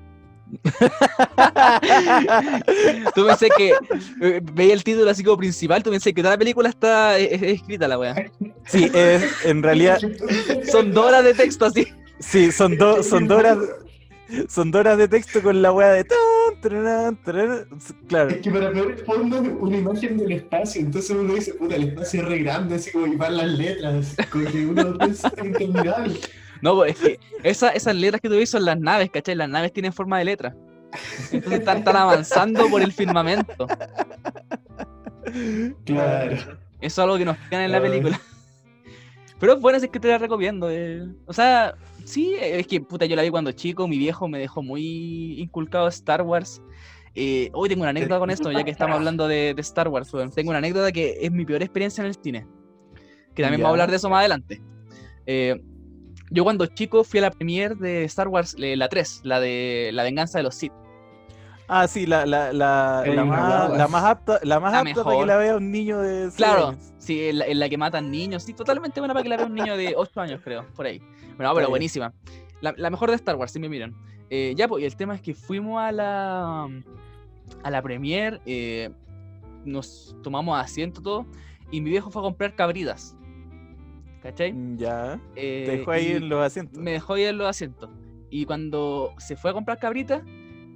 tú 3.15 3.25
pensé 3.25 3.49
que 3.57 3.73
eh, 4.21 4.41
veía 4.53 4.73
el 4.73 4.83
título 4.83 5.09
así 5.09 5.23
como 5.23 5.37
principal, 5.37 5.81
tú 5.83 5.91
pensé 5.91 6.13
que 6.13 6.21
toda 6.21 6.35
la 6.35 6.39
película 6.39 6.69
está 6.69 7.17
eh, 7.19 7.51
escrita 7.51 7.87
la 7.87 7.99
weá. 7.99 8.31
Sí, 8.65 8.89
es, 8.93 9.45
en 9.45 9.63
realidad, 9.63 9.99
Son 10.69 10.93
dos 10.93 11.05
horas 11.05 11.23
de 11.23 11.33
texto 11.33 11.65
así. 11.65 11.87
sí, 12.19 12.51
son 12.51 12.77
dos, 12.77 13.07
son 13.07 13.27
dos 13.27 13.39
horas, 13.39 13.57
son 14.49 14.71
dos 14.71 14.81
horas 14.81 14.97
de 14.97 15.07
texto 15.07 15.41
con 15.41 15.61
la 15.61 15.71
wea 15.71 15.89
de 15.89 16.03
tan. 16.03 16.17
Claro. 18.07 18.29
Es 18.29 18.37
que 18.37 18.51
para 18.51 18.71
peor 18.71 18.91
el 18.91 18.97
fondo 18.97 19.37
es 19.37 19.49
una 19.59 19.77
imagen 19.77 20.17
del 20.17 20.31
espacio, 20.31 20.81
entonces 20.81 21.11
uno 21.11 21.35
dice, 21.35 21.53
puta, 21.53 21.75
el 21.75 21.89
espacio 21.89 22.21
es 22.21 22.27
re 22.27 22.39
grande, 22.39 22.75
así 22.75 22.91
como 22.91 23.07
y 23.07 23.15
van 23.15 23.37
las 23.37 23.47
letras, 23.47 24.15
como 24.31 24.49
que 24.49 24.65
uno 24.65 24.97
es 25.01 25.21
interminable. 25.43 26.19
No, 26.61 26.75
pues 26.75 26.91
es 26.93 26.99
que 26.99 27.19
esa- 27.43 27.69
esas 27.69 27.95
letras 27.95 28.21
que 28.21 28.29
tú 28.29 28.35
ves 28.35 28.49
son 28.49 28.65
las 28.65 28.79
naves, 28.79 29.09
¿cachai? 29.11 29.35
Las 29.35 29.49
naves 29.49 29.73
tienen 29.73 29.93
forma 29.93 30.17
de 30.19 30.25
letra. 30.25 30.55
Entonces 31.31 31.59
están, 31.59 31.77
están 31.79 31.95
avanzando 31.97 32.67
por 32.69 32.81
el 32.81 32.91
firmamento. 32.93 33.67
Claro. 35.85 36.35
Eso 36.35 36.57
es 36.81 36.99
algo 36.99 37.17
que 37.17 37.25
nos 37.25 37.37
queda 37.49 37.65
en 37.65 37.71
la 37.71 37.81
película. 37.81 38.19
Pero 39.39 39.53
es 39.53 39.59
bueno, 39.61 39.77
así 39.77 39.87
que 39.89 39.99
te 39.99 40.07
la 40.07 40.17
recomiendo. 40.17 40.69
eh. 40.71 41.07
O 41.25 41.33
sea, 41.33 41.75
sí, 42.05 42.35
es 42.39 42.65
que 42.67 42.81
puta, 42.81 43.05
yo 43.05 43.15
la 43.15 43.21
vi 43.21 43.29
cuando 43.29 43.51
chico, 43.51 43.87
mi 43.87 43.97
viejo 43.97 44.27
me 44.27 44.39
dejó 44.39 44.63
muy 44.63 45.39
inculcado 45.41 45.87
Star 45.89 46.21
Wars. 46.21 46.61
Eh, 47.13 47.49
hoy 47.53 47.67
tengo 47.69 47.81
una 47.81 47.89
anécdota 47.89 48.19
con 48.19 48.29
esto, 48.29 48.51
ya 48.51 48.63
que 48.63 48.71
estamos 48.71 48.95
hablando 48.95 49.27
de, 49.27 49.53
de 49.55 49.61
Star 49.61 49.87
Wars. 49.87 50.11
Tengo 50.33 50.49
una 50.49 50.59
anécdota 50.59 50.91
que 50.91 51.17
es 51.19 51.31
mi 51.31 51.45
peor 51.45 51.61
experiencia 51.63 52.01
en 52.01 52.07
el 52.07 52.15
cine. 52.15 52.47
Que 53.35 53.41
también 53.43 53.59
Ya. 53.59 53.63
vamos 53.63 53.65
a 53.65 53.69
hablar 53.71 53.89
de 53.89 53.95
eso 53.97 54.09
más 54.09 54.19
adelante. 54.19 54.61
Eh, 55.25 55.61
yo 56.29 56.43
cuando 56.43 56.65
chico 56.65 57.03
fui 57.03 57.19
a 57.19 57.23
la 57.23 57.31
premiere 57.31 57.75
de 57.75 58.03
Star 58.05 58.27
Wars, 58.27 58.55
eh, 58.59 58.75
la 58.75 58.89
3, 58.89 59.21
la 59.23 59.39
de 59.39 59.91
La 59.93 60.03
venganza 60.03 60.39
de 60.39 60.43
los 60.43 60.55
Sith. 60.55 60.73
Ah, 61.69 61.85
sí, 61.87 62.05
la, 62.05 62.25
la, 62.25 62.53
la, 62.53 63.03
la, 63.05 63.25
más, 63.25 63.77
la 63.77 63.87
más 63.89 64.03
apta, 64.05 64.39
la 64.43 64.57
más 64.61 64.71
La 64.71 64.79
apta 64.79 64.93
para 64.93 65.03
que 65.03 65.09
mejor. 65.09 65.27
la 65.27 65.35
vea 65.37 65.57
un 65.57 65.69
niño 65.69 65.99
de 65.99 66.29
Claro, 66.35 66.67
años. 66.69 66.93
sí, 66.97 67.27
en 67.27 67.39
la, 67.39 67.45
en 67.45 67.59
la 67.59 67.67
que 67.67 67.77
matan 67.77 68.09
niños, 68.09 68.43
sí, 68.43 68.53
totalmente 68.53 69.01
buena 69.01 69.13
para 69.13 69.23
que 69.23 69.27
la 69.29 69.35
vea 69.35 69.45
un 69.47 69.53
niño 69.53 69.75
de 69.75 69.93
8 69.97 70.21
años, 70.21 70.39
creo, 70.41 70.65
por 70.75 70.85
ahí. 70.85 70.99
Bueno, 71.35 71.53
pero 71.53 71.67
buenísima. 71.69 72.13
La, 72.61 72.73
la 72.77 72.89
mejor 72.89 73.09
de 73.09 73.17
Star 73.17 73.35
Wars, 73.35 73.51
si 73.51 73.59
me 73.59 73.67
miran. 73.67 73.93
Eh, 74.29 74.53
ya, 74.55 74.69
pues, 74.69 74.81
y 74.81 74.85
el 74.85 74.95
tema 74.95 75.13
es 75.15 75.21
que 75.21 75.33
fuimos 75.33 75.81
a 75.81 75.91
la 75.91 76.69
a 77.63 77.69
la 77.71 77.81
premiere, 77.81 78.39
eh, 78.45 78.89
nos 79.65 80.15
tomamos 80.23 80.57
asiento 80.57 81.01
todo, 81.01 81.25
y 81.69 81.81
mi 81.81 81.89
viejo 81.89 82.09
fue 82.11 82.21
a 82.21 82.23
comprar 82.23 82.55
cabritas. 82.55 83.16
¿Cachai? 84.21 84.53
Mm, 84.53 84.77
Ya. 84.77 85.19
Eh, 85.35 85.63
Te 85.65 85.77
dejó 85.77 85.91
ahí 85.91 86.11
en 86.11 86.29
los 86.29 86.43
asientos. 86.45 86.79
Me 86.81 86.91
dejó 86.91 87.13
ahí 87.13 87.23
en 87.23 87.37
los 87.37 87.47
asientos. 87.47 87.89
Y 88.29 88.45
cuando 88.45 89.13
se 89.19 89.35
fue 89.35 89.51
a 89.51 89.53
comprar 89.53 89.79
cabritas, 89.79 90.21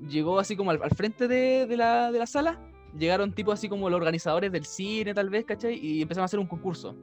llegó 0.08 0.40
así 0.40 0.56
como 0.56 0.72
al, 0.72 0.82
al 0.84 0.92
frente 0.92 1.28
de, 1.28 1.66
de 1.68 1.78
la, 1.78 2.12
de 2.12 2.20
la 2.20 2.26
sala. 2.28 2.60
Llegaron 2.98 3.34
tipo 3.34 3.52
así 3.52 3.70
como 3.70 3.90
los 3.90 3.98
organizadores 3.98 4.52
del 4.52 4.66
cine, 4.66 5.14
tal 5.14 5.30
vez, 5.30 5.46
¿cachai? 5.46 5.76
Y 5.78 6.02
empezaron 6.02 6.24
a 6.24 6.26
hacer 6.26 6.40
un 6.40 6.48
concurso. 6.48 6.96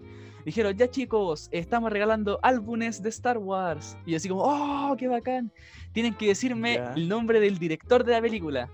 Dijeron, 0.44 0.77
ya 0.77 0.88
chicos, 0.88 1.48
estamos 1.51 1.90
regalando 1.92 2.38
álbumes 2.42 3.03
de 3.03 3.09
Star 3.11 3.38
Wars. 3.38 3.96
Y 4.07 4.12
yo 4.12 4.16
así 4.18 4.29
como, 4.29 4.42
¡oh, 4.44 4.94
qué 4.96 5.09
bacán! 5.09 5.53
Tienen 5.92 6.14
que 6.14 6.29
decirme 6.29 6.81
el 6.94 7.09
nombre 7.09 7.40
del 7.40 7.59
director 7.59 8.05
de 8.05 8.12
la 8.12 8.20
película. 8.20 8.70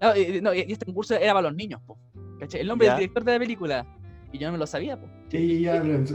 Ah, 0.00 0.14
eh, 0.16 0.40
no, 0.42 0.52
y 0.54 0.60
y 0.66 0.72
este 0.72 0.86
concurso 0.86 1.14
era 1.14 1.32
para 1.34 1.48
los 1.48 1.54
niños, 1.54 1.80
po, 1.86 1.98
¿cachai? 2.38 2.60
El 2.62 2.66
nombre 2.68 2.88
del 2.88 2.96
director 3.00 3.24
de 3.24 3.32
la 3.32 3.38
película. 3.38 3.86
Y 4.32 4.38
yo 4.38 4.46
no 4.48 4.52
me 4.52 4.58
lo 4.58 4.66
sabía, 4.66 4.98
po. 4.98 5.06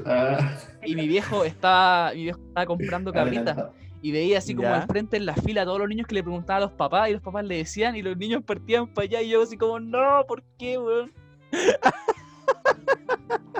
Ah, 0.05 0.57
Y 0.85 0.95
mi 0.95 1.07
viejo 1.07 1.45
estaba, 1.45 2.11
mi 2.13 2.23
viejo 2.23 2.39
estaba 2.47 2.65
comprando 2.65 3.13
cabritas. 3.13 3.57
Y 4.01 4.11
veía 4.11 4.37
así 4.37 4.53
como 4.53 4.67
Ya. 4.67 4.81
al 4.81 4.87
frente 4.87 5.17
en 5.17 5.25
la 5.25 5.33
fila 5.35 5.63
a 5.63 5.65
todos 5.65 5.79
los 5.79 5.89
niños 5.89 6.05
que 6.05 6.13
le 6.15 6.21
preguntaban 6.21 6.61
a 6.61 6.65
los 6.67 6.75
papás 6.75 7.09
y 7.09 7.13
los 7.13 7.21
papás 7.23 7.43
le 7.45 7.57
decían 7.57 7.95
y 7.95 8.03
los 8.03 8.15
niños 8.15 8.43
partían 8.43 8.87
para 8.87 9.05
allá 9.05 9.21
y 9.21 9.29
yo 9.29 9.41
así 9.41 9.57
como, 9.57 9.79
no, 9.79 10.23
¿por 10.27 10.43
qué, 10.59 10.77
weón? 10.77 11.11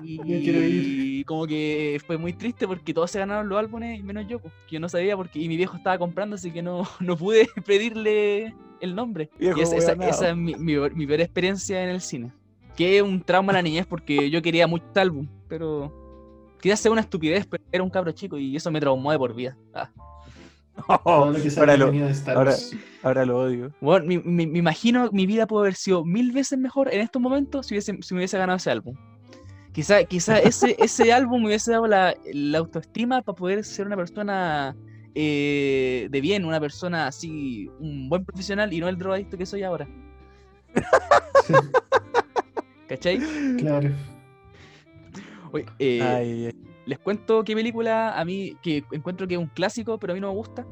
y 0.03 1.23
como 1.23 1.47
que 1.47 1.99
fue 2.05 2.17
muy 2.17 2.33
triste 2.33 2.67
porque 2.67 2.93
todos 2.93 3.11
se 3.11 3.19
ganaron 3.19 3.49
los 3.49 3.57
álbumes 3.57 3.99
y 3.99 4.03
menos 4.03 4.27
yo, 4.27 4.39
pues, 4.39 4.53
que 4.67 4.75
yo 4.75 4.79
no 4.79 4.89
sabía 4.89 5.15
porque 5.17 5.39
y 5.39 5.47
mi 5.47 5.57
viejo 5.57 5.77
estaba 5.77 5.97
comprando 5.97 6.35
así 6.35 6.51
que 6.51 6.61
no, 6.61 6.83
no 6.99 7.17
pude 7.17 7.47
pedirle 7.65 8.53
el 8.81 8.95
nombre. 8.95 9.29
Viejo 9.39 9.59
y 9.59 9.63
esa, 9.63 9.93
esa 9.93 10.29
es 10.29 10.35
mi, 10.35 10.55
mi, 10.55 10.75
mi 10.91 11.07
peor 11.07 11.21
experiencia 11.21 11.83
en 11.83 11.89
el 11.89 12.01
cine. 12.01 12.31
Que 12.75 13.01
un 13.01 13.21
trauma 13.21 13.51
en 13.51 13.55
la 13.55 13.61
niñez 13.61 13.85
porque 13.85 14.29
yo 14.29 14.41
quería 14.41 14.67
mucho 14.67 14.85
este 14.87 14.99
álbum, 14.99 15.27
pero 15.47 16.53
quizás 16.61 16.79
sea 16.79 16.91
una 16.91 17.01
estupidez, 17.01 17.45
pero 17.47 17.63
era 17.71 17.83
un 17.83 17.89
cabro 17.89 18.11
chico 18.11 18.37
y 18.37 18.55
eso 18.55 18.69
me 18.71 18.79
traumó 18.79 19.11
de 19.11 19.17
por 19.17 19.33
vida. 19.33 19.55
Ah. 19.73 19.89
Lo 21.05 21.21
ahora, 21.61 21.77
lo, 21.77 21.85
ahora- 22.35 22.55
ahora 23.01 23.23
odio. 23.33 23.71
Bueno, 23.79 24.05
me, 24.07 24.19
me- 24.19 24.45
me 24.47 24.59
imagino 24.59 25.09
que 25.09 25.15
mi 25.15 25.25
vida 25.25 25.47
puede 25.47 25.63
haber 25.67 25.75
sido 25.75 26.03
mil 26.03 26.33
veces 26.33 26.59
mejor 26.59 26.93
en 26.93 26.99
estos 26.99 27.21
momentos 27.21 27.67
si, 27.67 27.75
hubiese, 27.75 27.97
si 28.01 28.13
me 28.13 28.19
hubiese 28.19 28.37
ganado 28.37 28.57
ese 28.57 28.71
álbum. 28.71 28.93
Quizá, 29.71 30.03
quizá 30.03 30.37
ese, 30.39 30.75
ese 30.77 31.13
álbum 31.13 31.41
me 31.43 31.47
hubiese 31.47 31.71
dado 31.71 31.87
la, 31.87 32.13
la 32.33 32.57
autoestima 32.57 33.21
para 33.21 33.35
poder 33.37 33.63
ser 33.63 33.85
una 33.87 33.95
persona 33.95 34.75
eh, 35.13 36.09
de 36.11 36.19
bien, 36.21 36.43
una 36.43 36.59
persona 36.59 37.07
así, 37.07 37.69
un 37.79 38.09
buen 38.09 38.25
profesional 38.25 38.73
y 38.73 38.79
no 38.81 38.89
el 38.89 38.97
drogadicto 38.97 39.37
que 39.37 39.45
soy 39.45 39.63
ahora. 39.63 39.87
¿Cachai? 42.87 43.19
Claro. 43.57 43.89
Oye, 45.51 45.65
eh, 45.79 46.01
Ay, 46.01 46.45
ay. 46.47 46.55
les 46.85 46.99
cuento 46.99 47.43
qué 47.43 47.55
película 47.55 48.19
a 48.19 48.25
mí 48.25 48.55
que 48.61 48.83
encuentro 48.91 49.27
que 49.27 49.35
es 49.35 49.39
un 49.39 49.47
clásico, 49.47 49.97
pero 49.97 50.11
a 50.11 50.15
mí 50.15 50.19
no 50.19 50.29
me 50.29 50.35
gusta. 50.35 50.65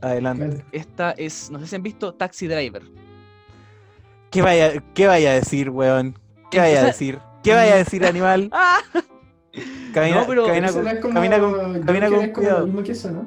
Adelante. 0.00 0.64
Esta 0.72 1.10
es, 1.12 1.50
no 1.50 1.58
sé 1.58 1.66
si 1.66 1.76
han 1.76 1.82
visto 1.82 2.14
Taxi 2.14 2.46
Driver. 2.46 2.82
¿Qué 4.30 4.40
vaya, 4.42 4.82
¿Qué 4.94 5.06
vaya 5.06 5.32
a 5.32 5.34
decir, 5.34 5.70
weón? 5.70 6.16
¿Qué 6.50 6.58
vaya 6.58 6.80
a 6.80 6.84
decir? 6.86 7.18
¿Qué 7.42 7.52
vaya 7.52 7.74
a 7.74 7.78
decir, 7.78 8.04
animal? 8.06 8.48
¡Ah! 8.52 8.78
Camina, 9.92 10.20
No, 10.20 10.26
pero- 10.26 10.46
camina 10.46 10.72
con, 10.72 10.86
es 10.88 11.00
como- 11.00 11.14
camina 11.14 11.40
con- 11.40 11.82
camina 11.82 12.08
con 12.08 12.20
es 12.20 12.28
cuidado. 12.30 12.60
lo 12.60 12.66
mismo 12.66 12.82
que 12.82 12.92
eso, 12.92 13.10
¿no? 13.10 13.26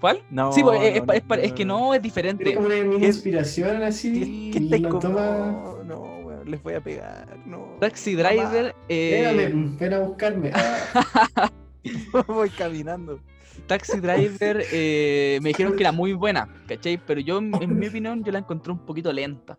¿Cuál? 0.00 0.22
No, 0.28 0.52
sí, 0.52 0.62
pues, 0.62 0.82
es, 0.82 1.06
no, 1.06 1.12
es 1.12 1.22
es 1.44 1.52
que 1.52 1.64
no. 1.64 1.94
es 1.94 2.02
diferente. 2.02 2.52
como 2.54 2.66
una 2.66 2.74
¿Qué- 2.98 3.06
inspiración 3.06 3.82
así. 3.84 4.24
Sí, 4.24 4.50
¿Qué 4.52 4.58
y 4.76 4.78
lo 4.80 4.98
toma. 4.98 5.62
No, 5.86 6.13
les 6.46 6.62
voy 6.62 6.74
a 6.74 6.80
pegar. 6.80 7.38
No. 7.46 7.76
Taxi. 7.80 8.14
Driver, 8.14 8.74
eh, 8.88 9.32
Ven, 9.36 9.76
ven 9.78 9.94
a 9.94 10.00
buscarme. 10.00 10.50
Ah, 10.54 11.50
voy 12.26 12.50
caminando. 12.50 13.20
Taxi 13.66 14.00
Driver, 14.00 14.64
eh, 14.72 15.38
me 15.42 15.50
dijeron 15.50 15.76
que 15.76 15.82
era 15.82 15.92
muy 15.92 16.12
buena, 16.12 16.48
¿cachai? 16.66 16.98
Pero 16.98 17.20
yo, 17.20 17.38
en 17.38 17.54
en 17.62 17.78
mi 17.78 17.86
opinión, 17.86 18.22
yo 18.24 18.32
la 18.32 18.40
encontré 18.40 18.72
un 18.72 18.78
poquito 18.78 19.12
lenta. 19.12 19.58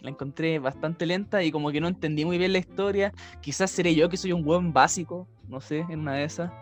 La 0.00 0.10
encontré 0.10 0.58
bastante 0.58 1.06
lenta 1.06 1.42
y 1.42 1.50
como 1.50 1.70
que 1.72 1.80
no 1.80 1.88
entendí 1.88 2.24
muy 2.24 2.36
bien 2.36 2.52
la 2.52 2.58
historia. 2.58 3.12
Quizás 3.40 3.70
seré 3.70 3.94
yo 3.94 4.08
que 4.08 4.16
soy 4.16 4.32
un 4.32 4.44
buen 4.44 4.72
básico, 4.72 5.26
no 5.48 5.60
sé, 5.60 5.86
en 5.88 6.00
una 6.00 6.14
de 6.14 6.24
esas. 6.24 6.52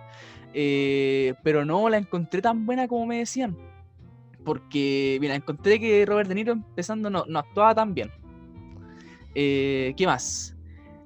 Eh, 0.54 1.34
pero 1.42 1.64
no 1.64 1.88
la 1.88 1.96
encontré 1.96 2.40
tan 2.40 2.66
buena 2.66 2.86
como 2.86 3.06
me 3.06 3.18
decían. 3.18 3.56
Porque, 4.44 5.18
mira, 5.20 5.34
encontré 5.34 5.80
que 5.80 6.04
Robert 6.06 6.28
De 6.28 6.34
Niro 6.34 6.52
empezando 6.52 7.10
no, 7.10 7.24
no 7.26 7.38
actuaba 7.38 7.74
tan 7.74 7.94
bien. 7.94 8.10
Eh, 9.34 9.94
¿Qué 9.96 10.06
más? 10.06 10.56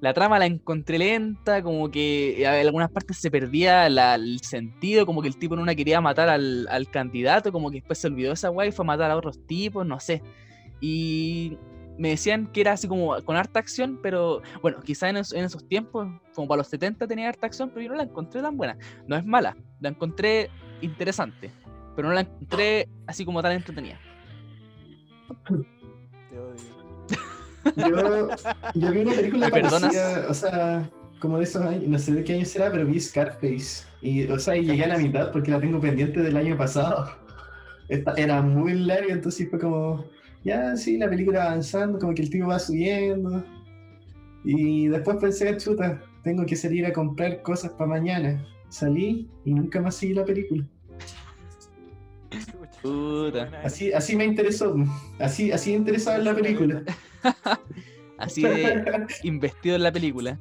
La 0.01 0.13
trama 0.13 0.39
la 0.39 0.47
encontré 0.47 0.99
lenta, 0.99 1.63
como 1.63 1.91
que 1.91 2.43
en 2.43 2.67
algunas 2.67 2.91
partes 2.91 3.17
se 3.19 3.31
perdía 3.31 3.89
la- 3.89 4.15
el 4.17 4.41
sentido, 4.41 5.07
como 5.07 5.23
que 5.23 5.29
el 5.29 5.39
tipo 5.39 5.55
en 5.55 5.61
una 5.61 5.75
quería 5.75 6.01
matar 6.01 6.29
al, 6.29 6.89
candidato, 6.93 7.51
como 7.51 7.71
que 7.71 7.77
después 7.77 7.99
se 7.99 8.07
olvidó 8.09 8.33
esa 8.33 8.51
guay 8.51 8.73
fue 8.73 8.85
a 8.85 8.87
matar 8.89 9.11
a 9.11 9.17
otros 9.17 9.39
tipos, 9.47 9.87
no 9.87 9.99
sé. 9.99 10.23
Y 10.81 11.57
me 11.99 12.11
decían 12.11 12.47
que 12.53 12.61
era 12.61 12.73
así 12.73 12.87
como 12.87 13.21
con 13.25 13.37
harta 13.37 13.59
acción, 13.59 13.99
pero 14.03 14.43
bueno, 14.61 14.81
quizás 14.85 15.09
en, 15.11 15.17
es- 15.17 15.33
en 15.33 15.45
esos 15.45 15.67
tiempos, 15.67 16.07
como 16.35 16.47
para 16.47 16.59
los 16.59 16.69
70 16.69 17.07
tenía 17.07 17.31
harta 17.31 17.47
acción, 17.47 17.71
pero 17.71 17.81
yo 17.83 17.89
no 17.91 17.97
la 17.97 18.03
encontré 18.03 18.43
tan 18.43 18.57
buena. 18.57 18.77
No 19.07 19.17
es 19.17 19.25
mala, 19.25 19.57
la 19.81 19.89
encontré 19.89 20.51
interesante, 20.83 21.51
pero 21.97 22.09
no 22.09 22.15
la 22.15 22.21
encontré 22.21 22.87
así 23.07 23.25
como 23.25 23.41
tan 23.43 23.53
entretenida. 23.53 23.99
Yo, 27.77 28.29
yo 28.75 28.91
vi 28.93 28.99
una 29.01 29.13
película 29.13 29.49
parecida, 29.51 30.27
o 30.29 30.35
sea, 30.35 30.91
como 31.19 31.39
de 31.39 31.45
esos 31.45 31.63
años, 31.63 31.85
no 31.89 31.99
sé 31.99 32.13
de 32.13 32.25
qué 32.25 32.35
año 32.35 32.45
será, 32.45 32.71
pero 32.71 32.87
vi 32.87 33.01
Scarface. 33.01 33.85
Y, 34.03 34.27
o 34.29 34.39
sea, 34.39 34.57
y 34.57 34.65
llegué 34.65 34.85
a 34.85 34.89
la 34.89 34.99
mitad 34.99 35.33
porque 35.33 35.51
la 35.51 35.61
tengo 35.61 35.81
pendiente 35.81 36.21
del 36.21 36.37
año 36.37 36.57
pasado. 36.57 37.11
Esta- 37.89 38.15
era 38.17 38.43
muy 38.43 38.75
larga, 38.75 39.13
entonces 39.13 39.49
fue 39.51 39.59
como, 39.59 40.05
ya, 40.45 40.77
sí, 40.77 40.99
la 40.99 41.09
película 41.09 41.45
avanzando, 41.45 41.99
como 41.99 42.15
que 42.15 42.23
el 42.23 42.31
tipo 42.31 42.49
va 42.49 42.59
subiendo. 42.59 43.45
Y 44.45 44.89
después 44.89 45.17
pensé, 45.19 45.57
chuta, 45.57 46.01
tengo 46.23 46.45
que 46.47 46.55
salir 46.57 46.87
a 46.87 46.93
comprar 46.93 47.43
cosas 47.43 47.73
para 47.73 47.89
mañana. 47.91 48.45
Salí 48.69 49.29
y 49.45 49.55
nunca 49.55 49.81
más 49.81 49.95
seguí 49.97 50.15
la 50.15 50.25
película. 50.25 50.65
Eh. 52.85 53.51
Así, 53.65 53.93
así 53.93 54.15
me 54.17 54.25
interesó, 54.25 54.77
así, 55.19 55.51
así 55.51 55.73
interesado 55.73 56.19
en 56.19 56.25
la 56.25 56.35
película. 56.35 56.83
Así 58.19 58.43
de 58.43 59.07
investido 59.25 59.77
en 59.77 59.83
la 59.83 59.93
película. 59.93 60.39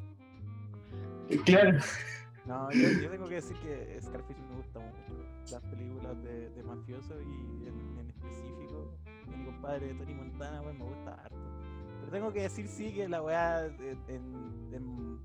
Claro. 1.45 1.79
No, 2.45 2.71
yo, 2.71 2.89
yo 3.01 3.09
tengo 3.09 3.27
que 3.27 3.35
decir 3.35 3.57
que 3.57 3.99
Scarface 4.01 4.39
me 4.49 4.55
gusta 4.57 4.79
mucho. 4.79 5.25
Las 5.51 5.61
películas 5.63 6.21
de, 6.23 6.49
de 6.51 6.63
mafioso 6.63 7.19
y 7.21 7.67
en, 7.67 7.97
en 7.99 8.09
específico, 8.09 8.95
mi 9.27 9.45
compadre 9.45 9.93
Tony 9.95 10.13
Montana, 10.13 10.61
weón, 10.61 10.77
me 10.77 10.85
gusta 10.85 11.13
harto. 11.15 11.35
Pero 11.99 12.11
tengo 12.11 12.31
que 12.33 12.41
decir 12.43 12.67
sí 12.67 12.93
que 12.93 13.07
la 13.09 13.21
weá 13.21 13.65
en, 13.65 13.99
en- 14.71 15.19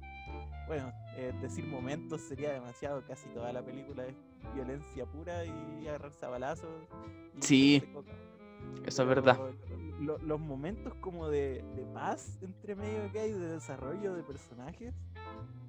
bueno, 0.67 0.93
eh, 1.17 1.33
decir 1.43 1.67
momentos 1.67 2.21
sería 2.23 2.53
demasiado, 2.53 3.03
casi 3.05 3.29
toda 3.31 3.53
la 3.53 3.63
película 3.63 4.07
es 4.07 4.15
violencia 4.55 5.05
pura 5.05 5.45
y 5.45 5.87
agarrarse 5.89 6.25
a 6.25 6.29
balazos. 6.29 6.71
y 7.37 7.43
Sí, 7.43 7.83
coca. 7.93 8.13
Eso 8.85 9.03
es 9.03 9.09
verdad. 9.09 9.39
Lo- 10.01 10.19
los 10.19 10.41
momentos 10.41 10.95
como 10.95 11.29
de, 11.29 11.63
de 11.77 11.85
paz 11.93 12.39
entre 12.43 12.75
medio 12.75 13.11
que 13.13 13.21
hay, 13.21 13.33
de 13.33 13.49
desarrollo 13.49 14.15
de 14.15 14.23
personajes 14.23 14.95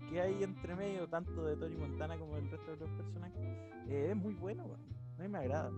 que 0.10 0.22
hay 0.22 0.44
entre 0.44 0.76
medio, 0.76 1.08
tanto 1.08 1.46
de 1.46 1.56
Tony 1.58 1.76
Montana 1.76 2.18
como 2.18 2.36
del 2.36 2.50
resto 2.50 2.72
de 2.72 2.78
los 2.78 2.90
personajes, 2.92 3.40
eh, 3.88 4.08
es 4.12 4.16
muy 4.16 4.34
bueno, 4.34 4.66
weón. 4.66 4.80
a 5.20 5.22
mí 5.22 5.28
me 5.30 5.38
agrada. 5.38 5.72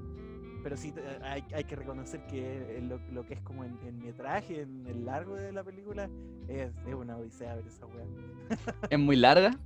Pero 0.63 0.77
sí, 0.77 0.93
hay, 1.23 1.43
hay 1.53 1.63
que 1.65 1.75
reconocer 1.75 2.25
que 2.27 2.79
lo, 2.87 2.97
lo 3.11 3.25
que 3.25 3.33
es 3.33 3.41
como 3.41 3.63
en, 3.65 3.77
en 3.85 3.99
metraje, 4.01 4.61
en 4.61 4.87
el 4.87 5.05
largo 5.05 5.35
de 5.35 5.51
la 5.51 5.63
película, 5.63 6.09
es, 6.47 6.71
es 6.87 6.93
una 6.95 7.17
odisea 7.17 7.55
ver 7.55 7.67
esa 7.67 7.85
weá. 7.87 8.05
Es 8.89 8.97
muy 8.99 9.15
larga. 9.17 9.57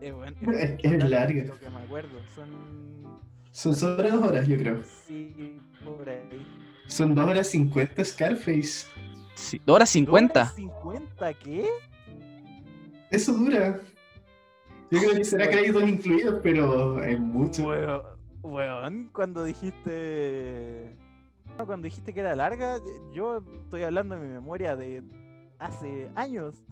Es, 0.00 0.12
bueno, 0.14 0.36
Es 0.52 0.78
es 0.82 1.08
larga. 1.08 1.44
Lo 1.44 1.58
que 1.58 1.70
me 1.70 1.78
acuerdo, 1.80 2.18
son. 2.34 2.48
Son 3.52 3.74
sobre 3.74 4.10
dos 4.10 4.22
horas, 4.22 4.46
yo 4.46 4.56
creo. 4.56 4.82
Sí, 5.06 5.60
por 5.84 6.08
ahí. 6.08 6.46
Son 6.86 7.14
dos 7.14 7.28
horas 7.28 7.48
cincuenta 7.48 8.04
Scarface. 8.04 8.86
Sí. 9.34 9.60
¿Dos 9.64 9.76
horas 9.76 9.90
50? 9.90 10.52
¿50 10.54 11.36
qué? 11.38 11.68
Eso 13.10 13.32
dura. 13.32 13.80
Yo 14.90 14.98
creo 14.98 15.14
que 15.14 15.24
será 15.24 15.48
créditos 15.48 15.82
incluidos, 15.82 16.40
pero 16.42 17.02
es 17.02 17.18
mucho. 17.18 17.66
Weón, 17.66 18.02
weón, 18.42 19.10
cuando 19.12 19.44
dijiste. 19.44 20.96
Cuando 21.56 21.84
dijiste 21.84 22.12
que 22.12 22.20
era 22.20 22.34
larga, 22.34 22.78
yo 23.12 23.42
estoy 23.64 23.82
hablando 23.82 24.14
de 24.14 24.22
mi 24.22 24.28
memoria 24.28 24.76
de 24.76 25.02
hace 25.58 26.10
años. 26.14 26.62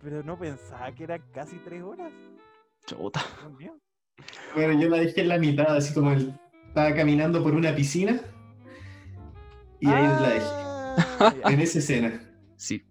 Pero 0.00 0.22
no 0.22 0.38
pensaba 0.38 0.92
que 0.92 1.04
eran 1.04 1.22
casi 1.32 1.56
tres 1.58 1.82
horas. 1.82 2.12
Chuta. 2.86 3.20
Dios 3.40 3.58
mío. 3.58 3.78
Bueno, 4.54 4.80
yo 4.80 4.88
la 4.88 4.98
dejé 4.98 5.22
en 5.22 5.28
la 5.28 5.38
mitad, 5.38 5.76
así 5.76 5.94
como 5.94 6.12
él 6.12 6.32
estaba 6.66 6.94
caminando 6.94 7.42
por 7.42 7.54
una 7.54 7.74
piscina. 7.74 8.20
Y 9.80 9.88
ahí 9.88 10.04
la 10.04 10.28
dejé. 10.28 10.46
Ah, 11.20 11.34
ya. 11.44 11.52
En 11.52 11.60
esa 11.60 11.78
escena. 11.78 12.20
Sí. 12.56 12.82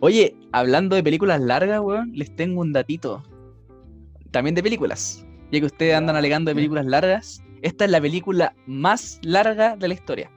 Oye, 0.00 0.36
hablando 0.52 0.96
de 0.96 1.02
películas 1.02 1.40
largas, 1.40 1.80
weón, 1.80 2.12
les 2.14 2.34
tengo 2.36 2.60
un 2.60 2.72
datito. 2.72 3.22
También 4.30 4.54
de 4.54 4.62
películas. 4.62 5.24
Ya 5.50 5.60
que 5.60 5.66
ustedes 5.66 5.94
andan 5.94 6.16
alegando 6.16 6.50
de 6.50 6.54
películas 6.54 6.84
largas, 6.84 7.42
esta 7.62 7.86
es 7.86 7.90
la 7.90 8.00
película 8.00 8.54
más 8.66 9.18
larga 9.22 9.76
de 9.76 9.88
la 9.88 9.94
historia, 9.94 10.30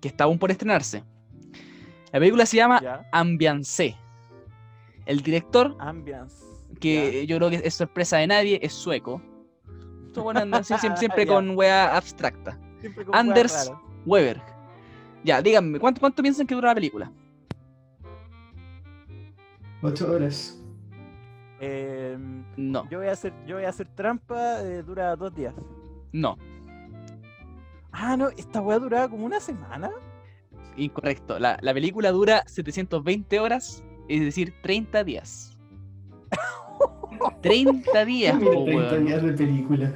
que 0.00 0.08
está 0.08 0.24
aún 0.24 0.38
por 0.38 0.50
estrenarse. 0.50 1.04
La 2.12 2.18
película 2.18 2.46
se 2.46 2.56
llama. 2.56 3.04
Ambiance. 3.12 3.96
El 5.04 5.20
director, 5.20 5.76
Ambiance. 5.80 6.36
que 6.80 7.26
yo 7.26 7.36
creo 7.36 7.50
que 7.50 7.60
es 7.64 7.74
sorpresa 7.74 8.18
de 8.18 8.26
nadie, 8.26 8.58
es 8.62 8.72
sueco. 8.72 9.20
Estos 10.10 10.36
andan 10.36 10.64
siempre, 10.64 11.26
con 11.26 11.56
wea 11.56 11.96
abstracta. 11.96 12.58
Siempre 12.80 13.04
con 13.04 13.14
weas 13.14 13.20
Anders. 13.20 13.72
Weber. 14.04 14.42
Ya, 15.22 15.40
díganme, 15.40 15.78
¿cuánto, 15.78 16.00
cuánto 16.00 16.20
piensan 16.22 16.46
que 16.46 16.54
dura 16.54 16.68
la 16.68 16.74
película? 16.74 17.12
Ocho 19.82 20.10
horas. 20.10 20.56
Em, 21.60 22.44
No, 22.56 22.88
yo 22.90 22.98
voy 22.98 23.08
a 23.08 23.12
hacer, 23.12 23.32
yo 23.46 23.56
voy 23.56 23.64
a 23.64 23.68
hacer 23.68 23.86
trampa, 23.94 24.62
eh, 24.62 24.82
dura 24.82 25.14
dos 25.14 25.34
días. 25.34 25.54
no, 26.12 26.36
Ah, 27.92 28.16
no, 28.16 28.28
esta 28.30 28.60
weá 28.60 28.78
duraba 28.78 29.08
como 29.08 29.26
una 29.26 29.40
semana. 29.40 29.90
incorrecto. 30.76 31.38
La, 31.38 31.58
la 31.60 31.74
película 31.74 32.10
dura 32.12 32.42
720 32.46 33.38
horas, 33.40 33.84
es 34.08 34.20
decir, 34.22 34.54
30 34.62 35.04
días. 35.04 35.58
30 37.40 38.04
días, 38.04 38.36
Mira, 38.38 38.40
po, 38.40 38.64
30 38.64 38.92
weón. 38.92 38.98
días 38.98 39.22
de 39.22 39.32
película. 39.32 39.86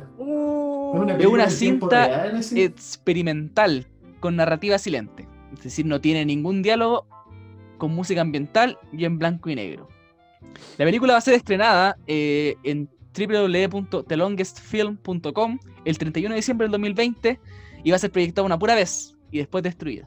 Es 0.93 0.97
Uh, 0.97 1.01
una, 1.03 1.17
Es 1.17 1.27
una 1.27 1.51
cinta 1.51 2.07
real, 2.07 2.41
experimental 2.55 3.87
con 4.21 4.37
narrativa 4.37 4.79
silente. 4.79 5.27
Es 5.53 5.65
decir, 5.65 5.85
no 5.87 6.01
tiene 6.01 6.25
ningún 6.25 6.63
diálogo 6.63 7.07
con 7.79 7.93
música 7.95 8.21
ambiental 8.21 8.79
y 8.93 9.05
en 9.05 9.19
blanco 9.19 9.51
y 9.51 9.57
negro. 9.57 9.89
La 10.79 10.85
película 10.85 11.15
va 11.15 11.19
a 11.19 11.23
ser 11.23 11.35
estrenada 11.35 11.97
eh, 12.07 12.55
en 12.63 12.89
www.thelongestfilm.com 13.17 15.59
el 15.85 15.99
31 15.99 16.33
de 16.35 16.37
diciembre 16.37 16.65
del 16.67 16.73
2020 16.73 17.41
y 17.85 17.91
va 17.91 17.97
a 17.97 17.99
ser 17.99 18.11
proyectada 18.13 18.47
una 18.47 18.59
pura 18.59 18.75
vez 18.75 19.17
y 19.31 19.39
después 19.39 19.63
destruida. 19.65 20.07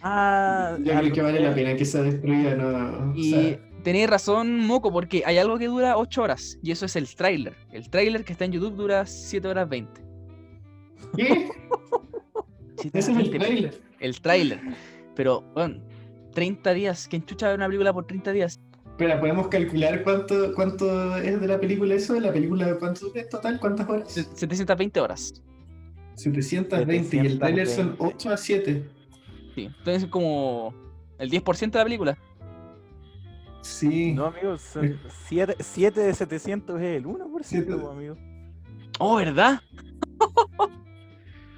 Ah, 0.00 0.76
Yo 0.82 0.92
creo 0.98 1.12
que 1.12 1.22
vale 1.22 1.40
la 1.40 1.54
pena 1.54 1.76
que 1.76 1.84
sea 1.84 2.02
destruida, 2.02 2.54
¿no? 2.56 3.12
O 3.12 3.14
Y 3.14 3.30
sea, 3.30 3.58
tenéis 3.82 4.08
razón, 4.08 4.58
Moco, 4.66 4.92
porque 4.92 5.22
hay 5.26 5.38
algo 5.38 5.58
que 5.58 5.66
dura 5.66 5.96
8 5.96 6.22
horas 6.22 6.58
y 6.62 6.70
eso 6.72 6.86
es 6.86 6.96
el 6.96 7.12
tráiler. 7.14 7.54
El 7.70 7.88
tráiler 7.90 8.24
que 8.24 8.32
está 8.32 8.44
en 8.44 8.52
YouTube 8.52 8.74
dura 8.76 9.06
7 9.06 9.46
horas 9.48 9.68
20. 9.68 10.00
¿Qué? 11.16 11.48
7 12.78 12.98
Ese 12.98 13.12
es 13.12 13.16
el 13.18 13.30
20, 13.30 13.38
trailer. 13.38 13.82
el 14.00 14.20
tráiler. 14.20 14.60
Pero, 15.14 15.42
bueno, 15.54 15.82
30 16.32 16.72
días. 16.74 17.06
¿Quién 17.08 17.24
chucha 17.26 17.48
ve 17.48 17.54
una 17.54 17.66
película 17.66 17.92
por 17.92 18.06
30 18.06 18.32
días? 18.32 18.60
Espera, 18.86 19.20
¿podemos 19.20 19.48
calcular 19.48 20.02
cuánto, 20.04 20.54
cuánto 20.54 21.16
es 21.16 21.40
de 21.40 21.46
la 21.48 21.58
película 21.60 21.94
eso? 21.94 22.14
¿De 22.14 22.20
la 22.20 22.32
película 22.32 22.76
cuánto 22.78 23.12
es 23.14 23.28
total? 23.28 23.58
¿Cuántas 23.60 23.88
horas? 23.88 24.12
Se- 24.12 24.22
720 24.24 25.00
horas. 25.00 25.42
720 26.16 27.16
y 27.16 27.20
el 27.20 27.38
trailer 27.38 27.66
son 27.66 27.96
8 27.98 28.30
a 28.30 28.36
7. 28.36 28.88
Sí. 29.54 29.64
Entonces 29.64 30.04
es 30.04 30.08
como 30.08 30.74
el 31.18 31.30
10% 31.30 31.70
de 31.72 31.78
la 31.78 31.84
película. 31.84 32.18
Sí. 33.62 34.12
No, 34.12 34.26
amigo, 34.26 34.58
son 34.58 34.98
7 35.28 35.54
de 36.00 36.14
700 36.14 36.80
es 36.80 36.96
el 36.98 37.06
1%, 37.06 37.42
Siete- 37.42 37.74
po, 37.76 37.90
amigo. 37.90 38.16
Oh, 38.98 39.16
¿verdad? 39.16 39.60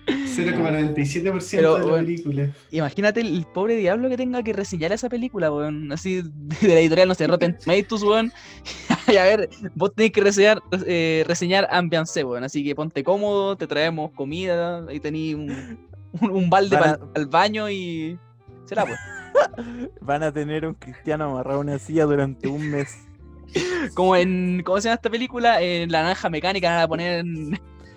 0,97% 0.06 1.56
Pero, 1.56 1.74
de 1.74 1.78
la 1.80 1.84
bueno. 1.86 2.06
película. 2.06 2.50
Imagínate 2.70 3.20
el, 3.20 3.46
pobre 3.54 3.76
diablo 3.76 4.08
que 4.08 4.16
tenga 4.16 4.42
que 4.42 4.52
reseñar 4.52 4.92
esa 4.92 5.08
película, 5.08 5.50
weón. 5.50 5.90
Así 5.92 6.22
de 6.22 6.68
la 6.68 6.80
editorial, 6.80 7.08
no 7.08 7.14
sé, 7.14 7.26
Rotten 7.26 7.58
Tomatoes, 7.64 8.02
weón. 8.02 8.32
y 9.08 9.16
a 9.16 9.24
ver, 9.24 9.48
vos 9.74 9.94
tenés 9.94 10.12
que 10.12 10.20
reseñar, 10.20 10.62
eh, 10.86 11.24
reseñar 11.26 11.66
Ambiance, 11.70 12.22
weón. 12.22 12.44
Así 12.44 12.62
que 12.62 12.74
ponte 12.74 13.02
cómodo, 13.02 13.56
te 13.56 13.66
traemos 13.66 14.10
comida, 14.12 14.84
ahí 14.88 15.00
tení 15.00 15.34
un, 15.34 15.78
un, 16.20 16.30
un 16.30 16.50
balde 16.50 16.76
para 16.76 16.98
el 17.14 17.26
baño 17.26 17.70
y. 17.70 18.18
Será, 18.66 18.84
pues. 18.84 18.98
Van 20.00 20.22
a 20.22 20.32
tener 20.32 20.66
un 20.66 20.74
cristiano 20.74 21.24
amarrado 21.24 21.58
a 21.58 21.60
una 21.60 21.78
silla 21.78 22.04
durante 22.04 22.48
un 22.48 22.70
mes. 22.70 22.96
Como 23.94 24.16
en. 24.16 24.62
¿Cómo 24.64 24.80
se 24.80 24.88
llama 24.88 24.96
esta 24.96 25.10
película? 25.10 25.60
En 25.62 25.90
La 25.92 26.02
Naranja 26.02 26.28
Mecánica 26.30 26.70
van 26.70 26.80
a 26.80 26.88
poner 26.88 27.24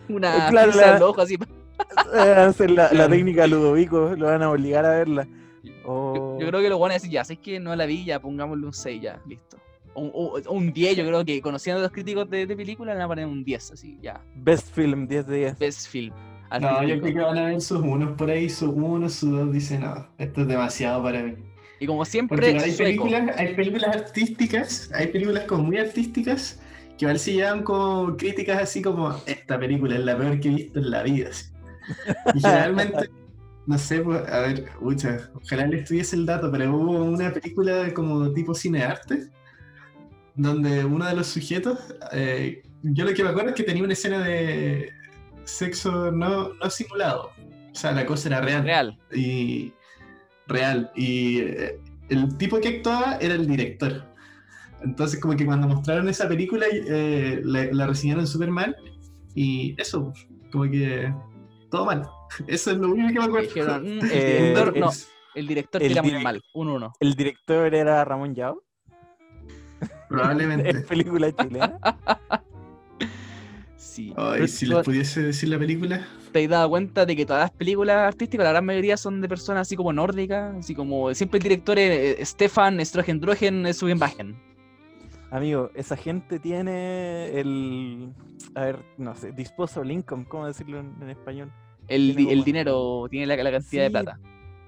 una 0.09 0.47
Eh, 0.47 0.49
claro, 0.51 0.71
la- 0.73 0.91
los 0.93 1.01
ojos 1.01 1.23
así. 1.25 1.37
Hacer 2.13 2.71
la, 2.71 2.83
la 2.83 2.89
Claro. 2.89 3.09
técnica 3.11 3.47
Ludovico, 3.47 4.15
lo 4.15 4.25
van 4.27 4.41
a 4.43 4.51
obligar 4.51 4.85
a 4.85 4.91
verla. 4.91 5.27
Yo, 5.63 5.71
O- 5.85 6.37
yo 6.39 6.47
creo 6.47 6.61
que 6.61 6.69
lo 6.69 6.79
van 6.79 6.91
a 6.91 6.93
decir, 6.95 7.09
ya, 7.11 7.23
si 7.23 7.33
es 7.33 7.39
que 7.39 7.59
no 7.59 7.75
la 7.75 7.85
vi, 7.85 8.03
ya 8.05 8.19
pongámosle 8.19 8.65
un 8.65 8.73
6, 8.73 9.01
ya, 9.01 9.19
listo. 9.27 9.57
O, 9.93 10.03
o- 10.05 10.39
o 10.39 10.51
un 10.53 10.71
10, 10.73 10.95
yo 10.97 11.05
creo 11.05 11.25
que 11.25 11.41
conociendo 11.41 11.79
a 11.79 11.83
los 11.83 11.91
críticos 11.91 12.29
de, 12.29 12.45
de 12.45 12.55
película, 12.55 12.91
le 12.93 12.97
van 12.99 13.05
a 13.05 13.07
poner 13.07 13.25
un 13.25 13.43
10, 13.43 13.71
así, 13.71 13.97
ya. 14.01 14.21
Best 14.35 14.73
Film 14.73 15.07
10 15.07 15.27
de 15.27 15.37
10. 15.37 15.59
Best 15.59 15.87
film. 15.89 16.13
No, 16.59 16.83
yo 16.83 16.99
creo 17.01 17.13
que 17.13 17.19
van 17.19 17.37
a 17.37 17.45
ver 17.45 17.61
sus 17.61 17.79
unos 17.79 18.15
por 18.17 18.29
ahí, 18.29 18.49
sus 18.49 18.69
unos, 18.69 19.13
sus 19.13 19.31
dos, 19.31 19.51
dicen, 19.51 19.81
no, 19.81 20.07
esto 20.17 20.41
es 20.41 20.47
demasiado 20.47 21.03
para 21.03 21.21
mí. 21.21 21.35
Y 21.79 21.85
como 21.85 21.99
Porque 21.99 22.11
siempre, 22.11 22.53
no, 22.53 22.61
hay 22.61 22.71
películas, 22.71 23.37
hay 23.37 23.53
películas 23.53 23.95
artísticas, 23.95 24.91
hay 24.93 25.07
películas 25.07 25.43
como 25.43 25.63
muy 25.63 25.77
artísticas, 25.77 26.59
que 26.97 27.05
igual 27.05 27.19
se 27.19 27.33
llevan 27.33 27.63
como 27.63 28.17
críticas 28.17 28.61
así 28.61 28.81
como, 28.81 29.15
esta 29.25 29.59
película 29.59 29.95
es 29.95 30.03
la 30.03 30.17
peor 30.17 30.39
que 30.39 30.47
he 30.47 30.55
visto 30.55 30.79
en 30.79 30.89
la 30.89 31.03
vida. 31.03 31.29
así. 31.29 31.51
Y 32.33 32.39
generalmente, 32.39 33.09
no 33.67 33.77
sé, 33.77 33.99
pues, 33.99 34.27
a 34.27 34.39
ver, 34.39 34.69
mucha, 34.81 35.29
ojalá 35.35 35.67
le 35.67 35.79
estuviese 35.79 36.15
el 36.15 36.25
dato, 36.25 36.51
pero 36.51 36.75
hubo 36.75 37.03
una 37.03 37.31
película 37.31 37.93
como 37.93 38.31
tipo 38.31 38.55
cinearte, 38.55 39.29
donde 40.35 40.85
uno 40.85 41.05
de 41.05 41.15
los 41.15 41.27
sujetos, 41.27 41.77
eh, 42.11 42.63
yo 42.81 43.05
lo 43.05 43.13
que 43.13 43.23
me 43.23 43.29
acuerdo 43.29 43.49
es 43.49 43.55
que 43.55 43.63
tenía 43.63 43.83
una 43.83 43.93
escena 43.93 44.23
de 44.23 44.96
sexo 45.47 46.11
no, 46.11 46.53
no 46.53 46.69
simulado. 46.69 47.31
O 47.71 47.75
sea, 47.79 47.91
la 47.91 48.05
cosa 48.05 48.29
era 48.29 48.41
real 48.41 48.63
Real. 48.63 48.99
y 49.13 49.73
real. 50.47 50.91
Y 50.95 51.39
eh, 51.39 51.79
el 52.09 52.37
tipo 52.37 52.59
que 52.59 52.69
actuaba 52.69 53.17
era 53.21 53.35
el 53.35 53.47
director. 53.47 54.03
Entonces, 54.83 55.19
como 55.19 55.35
que 55.35 55.45
cuando 55.45 55.67
mostraron 55.67 56.07
esa 56.09 56.27
película, 56.27 56.65
eh, 56.71 57.41
la, 57.43 57.65
la 57.71 57.87
reseñaron 57.87 58.25
súper 58.27 58.49
mal. 58.51 58.75
Y 59.35 59.75
eso, 59.79 60.13
como 60.51 60.65
que 60.65 61.13
todo 61.69 61.85
mal. 61.85 62.07
Eso 62.47 62.71
es 62.71 62.77
lo 62.77 62.89
único 62.89 63.07
que 63.09 63.19
me 63.19 63.25
acuerdo. 63.25 63.47
Dijeron, 63.47 63.83
mm, 63.97 63.99
el 64.01 64.11
Eh, 64.11 64.41
director, 64.53 64.77
no, 64.77 64.89
Es- 64.89 65.09
el 65.35 65.47
director 65.47 65.81
el 65.83 65.87
tira 65.89 66.01
muy 66.03 66.23
mal, 66.23 66.41
un 66.55 66.67
1. 66.69 66.93
El 66.99 67.13
director 67.15 67.73
era 67.75 68.03
Ramón 68.05 68.33
Yao, 68.33 68.63
Probablemente. 70.09 70.69
en 70.71 70.83
película 70.85 71.31
chilena. 71.31 71.77
Sí. 73.97 74.13
Ay, 74.15 74.47
si 74.47 74.67
les 74.67 74.85
pudiese 74.85 75.23
decir 75.23 75.49
la 75.49 75.57
película. 75.57 76.05
¿Te 76.31 76.43
has 76.43 76.49
dado 76.51 76.69
cuenta 76.69 77.03
de 77.03 77.15
que 77.15 77.25
todas 77.25 77.41
las 77.45 77.51
películas 77.51 77.97
artísticas, 77.97 78.43
la 78.43 78.51
gran 78.51 78.63
mayoría 78.63 78.95
son 78.95 79.21
de 79.21 79.27
personas 79.27 79.61
así 79.61 79.75
como 79.75 79.91
nórdicas? 79.91 80.55
Así 80.55 80.75
como 80.75 81.11
siempre 81.15 81.37
el 81.39 81.43
director 81.43 81.79
es 81.79 82.29
Stefan 82.29 82.85
Strogendrogen 82.85 83.73
Sugenbachen. 83.73 84.35
Amigo, 85.31 85.71
esa 85.73 85.97
gente 85.97 86.37
tiene 86.37 87.39
el. 87.39 88.13
A 88.53 88.65
ver, 88.65 88.79
no 88.99 89.15
sé, 89.15 89.31
disposable 89.31 89.93
income, 89.95 90.25
¿cómo 90.29 90.45
decirlo 90.45 90.79
en, 90.79 90.93
en 91.01 91.09
español? 91.09 91.51
El, 91.87 92.13
Tiene 92.15 92.21
di- 92.21 92.29
el 92.29 92.37
como- 92.37 92.45
dinero, 92.45 93.07
tiene 93.09 93.25
la, 93.25 93.35
la 93.43 93.51
cantidad 93.51 93.83
de 93.83 93.89
plata. 93.89 94.19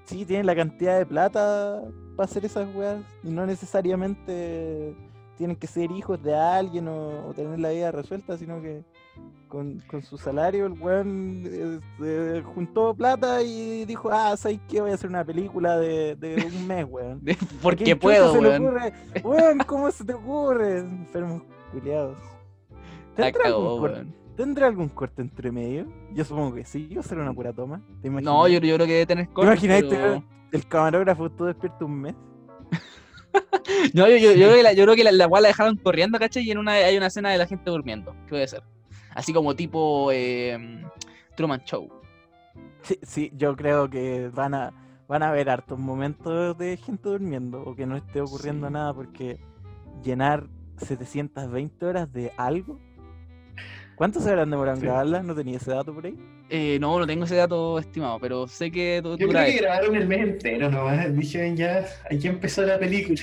Sí, 0.06 0.24
tienen 0.24 0.46
la 0.46 0.56
cantidad 0.56 0.98
de 0.98 1.06
plata 1.06 1.82
para 2.16 2.24
hacer 2.24 2.44
esas 2.44 2.66
weas. 2.74 2.98
Y 3.22 3.28
no 3.30 3.46
necesariamente 3.46 4.92
tienen 5.38 5.54
que 5.54 5.68
ser 5.68 5.90
hijos 5.92 6.20
de 6.20 6.34
alguien 6.34 6.88
o, 6.88 7.28
o 7.28 7.32
tener 7.32 7.60
la 7.60 7.70
vida 7.70 7.92
resuelta, 7.92 8.36
sino 8.36 8.60
que 8.60 8.82
con, 9.50 9.80
con 9.80 10.00
su 10.02 10.16
salario, 10.16 10.64
el 10.66 10.72
weón 10.80 11.42
eh, 11.44 11.80
eh, 12.02 12.42
juntó 12.54 12.94
plata 12.94 13.42
y 13.42 13.84
dijo, 13.84 14.08
ah, 14.10 14.34
¿sabes 14.36 14.60
qué? 14.68 14.80
Voy 14.80 14.92
a 14.92 14.94
hacer 14.94 15.10
una 15.10 15.24
película 15.24 15.76
de, 15.76 16.14
de 16.16 16.36
un 16.46 16.66
mes, 16.66 16.86
weón. 16.88 17.20
¿A 17.30 17.34
Porque 17.62 17.94
puedo, 17.96 18.32
weón. 18.32 18.64
ocurre? 18.66 18.92
Weón, 19.22 19.58
¿cómo 19.66 19.90
se 19.90 20.04
te 20.04 20.14
ocurre? 20.14 20.78
Enfermos 20.78 21.42
culiados. 21.72 22.16
¿Tendrá 23.16 23.44
algún, 23.46 23.64
cagó, 23.64 23.78
cor- 23.80 23.90
weón. 23.90 24.14
¿Tendrá 24.36 24.66
algún 24.68 24.88
corte 24.88 25.20
entre 25.20 25.52
medio? 25.52 25.86
Yo 26.14 26.24
supongo 26.24 26.54
que 26.54 26.64
sí, 26.64 26.88
yo 26.88 27.02
será 27.02 27.20
una 27.20 27.34
pura 27.34 27.52
toma. 27.52 27.82
¿Te 28.00 28.08
No, 28.08 28.48
yo, 28.48 28.60
yo 28.60 28.76
creo 28.76 28.86
que 28.86 28.92
debe 28.92 29.06
tener 29.06 29.28
cortes, 29.28 29.52
imagináis 29.64 29.84
pero- 29.90 30.24
El 30.52 30.66
camarógrafo 30.66 31.26
estuvo 31.26 31.46
despierto 31.48 31.84
un 31.84 32.00
mes. 32.00 32.14
No, 33.94 34.08
yo, 34.08 34.16
yo, 34.16 34.32
yo 34.32 34.46
creo 34.46 34.54
que 34.56 34.62
la, 34.62 34.72
yo 34.72 34.84
creo 34.84 34.96
que 34.96 35.04
la, 35.04 35.12
la 35.12 35.28
la 35.28 35.48
dejaron 35.48 35.76
corriendo, 35.76 36.18
¿cachai? 36.18 36.42
Y 36.44 36.50
en 36.50 36.58
una 36.58 36.72
hay 36.72 36.96
una 36.96 37.06
escena 37.06 37.30
de 37.30 37.38
la 37.38 37.46
gente 37.46 37.70
durmiendo. 37.70 38.12
¿Qué 38.24 38.30
puede 38.30 38.46
ser? 38.48 38.62
Así 39.14 39.32
como 39.32 39.54
tipo 39.56 40.10
eh, 40.12 40.82
Truman 41.36 41.62
Show. 41.64 41.88
Sí, 42.82 42.98
sí, 43.02 43.32
yo 43.36 43.56
creo 43.56 43.88
que 43.90 44.30
van 44.32 44.54
a 44.54 44.72
van 45.08 45.22
a 45.24 45.30
haber 45.30 45.50
hartos 45.50 45.76
momentos 45.78 46.56
de 46.56 46.76
gente 46.76 47.08
durmiendo 47.08 47.60
o 47.62 47.74
que 47.74 47.84
no 47.84 47.96
esté 47.96 48.20
ocurriendo 48.20 48.68
Sí. 48.68 48.72
nada 48.72 48.94
porque 48.94 49.40
llenar 50.04 50.46
720 50.76 51.84
horas 51.84 52.12
de 52.12 52.32
algo. 52.36 52.78
¿Cuánto 53.96 54.20
se 54.20 54.30
habrán 54.30 54.50
demorado 54.50 54.76
en 54.76 54.80
Sí. 54.80 54.86
grabarla? 54.86 55.22
¿No 55.24 55.34
tenía 55.34 55.56
ese 55.56 55.72
dato 55.72 55.92
por 55.92 56.06
ahí? 56.06 56.16
Eh, 56.48 56.78
no, 56.80 56.98
no 56.98 57.06
tengo 57.06 57.24
ese 57.24 57.34
dato 57.36 57.78
estimado, 57.78 58.18
pero 58.20 58.46
sé 58.46 58.70
que 58.70 59.00
Yo 59.04 59.16
creo 59.28 59.44
que 59.44 59.56
grabaron 59.58 59.94
el 59.96 60.06
mes 60.06 60.20
entero 60.20 60.70
nomás. 60.70 61.14
Dijeron 61.14 61.56
ya, 61.56 61.84
hay 62.08 62.18
que 62.18 62.28
empezar 62.28 62.66
la 62.66 62.78
película. 62.78 63.20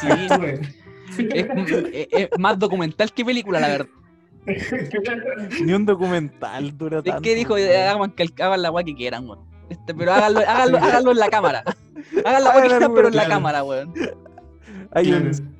Sí, 0.00 0.08
es- 1.92 2.08
es 2.10 2.28
más 2.38 2.58
documental 2.58 3.12
que 3.12 3.24
película, 3.24 3.60
la 3.60 3.68
verdad. 3.68 3.86
Ni 5.64 5.72
un 5.72 5.84
documental 5.86 6.76
dura 6.76 6.98
Es 6.98 7.04
tanto. 7.04 7.22
que 7.22 7.34
dijo, 7.34 7.54
hagan, 7.54 8.12
hagan 8.40 8.62
la 8.62 8.70
weá 8.70 8.84
que 8.84 8.94
quieran, 8.94 9.28
weón. 9.28 9.40
Este, 9.68 9.94
pero 9.94 10.12
háganlo, 10.12 10.40
háganlo, 10.40 10.78
háganlo 10.82 11.10
en 11.12 11.18
la 11.18 11.28
cámara. 11.28 11.62
Hagan 12.24 12.44
la 12.44 12.50
weá 12.50 12.62
que 12.62 12.68
quieran, 12.68 12.94
pero 12.94 13.08
en 13.08 13.16
la 13.16 13.28
cámara, 13.28 13.64
weón. 13.64 13.92
Hay, 14.92 15.12
un- 15.12 15.58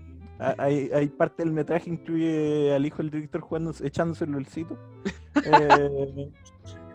hay, 0.57 0.91
hay 0.95 1.09
parte 1.09 1.43
del 1.43 1.53
metraje 1.53 1.91
incluye 1.91 2.73
al 2.75 2.87
hijo 2.87 2.99
del 2.99 3.11
director 3.11 3.41
jugando, 3.41 3.75
echándose 3.83 4.25
el 4.25 4.33
lolcito. 4.33 4.79
Eh, 5.45 6.31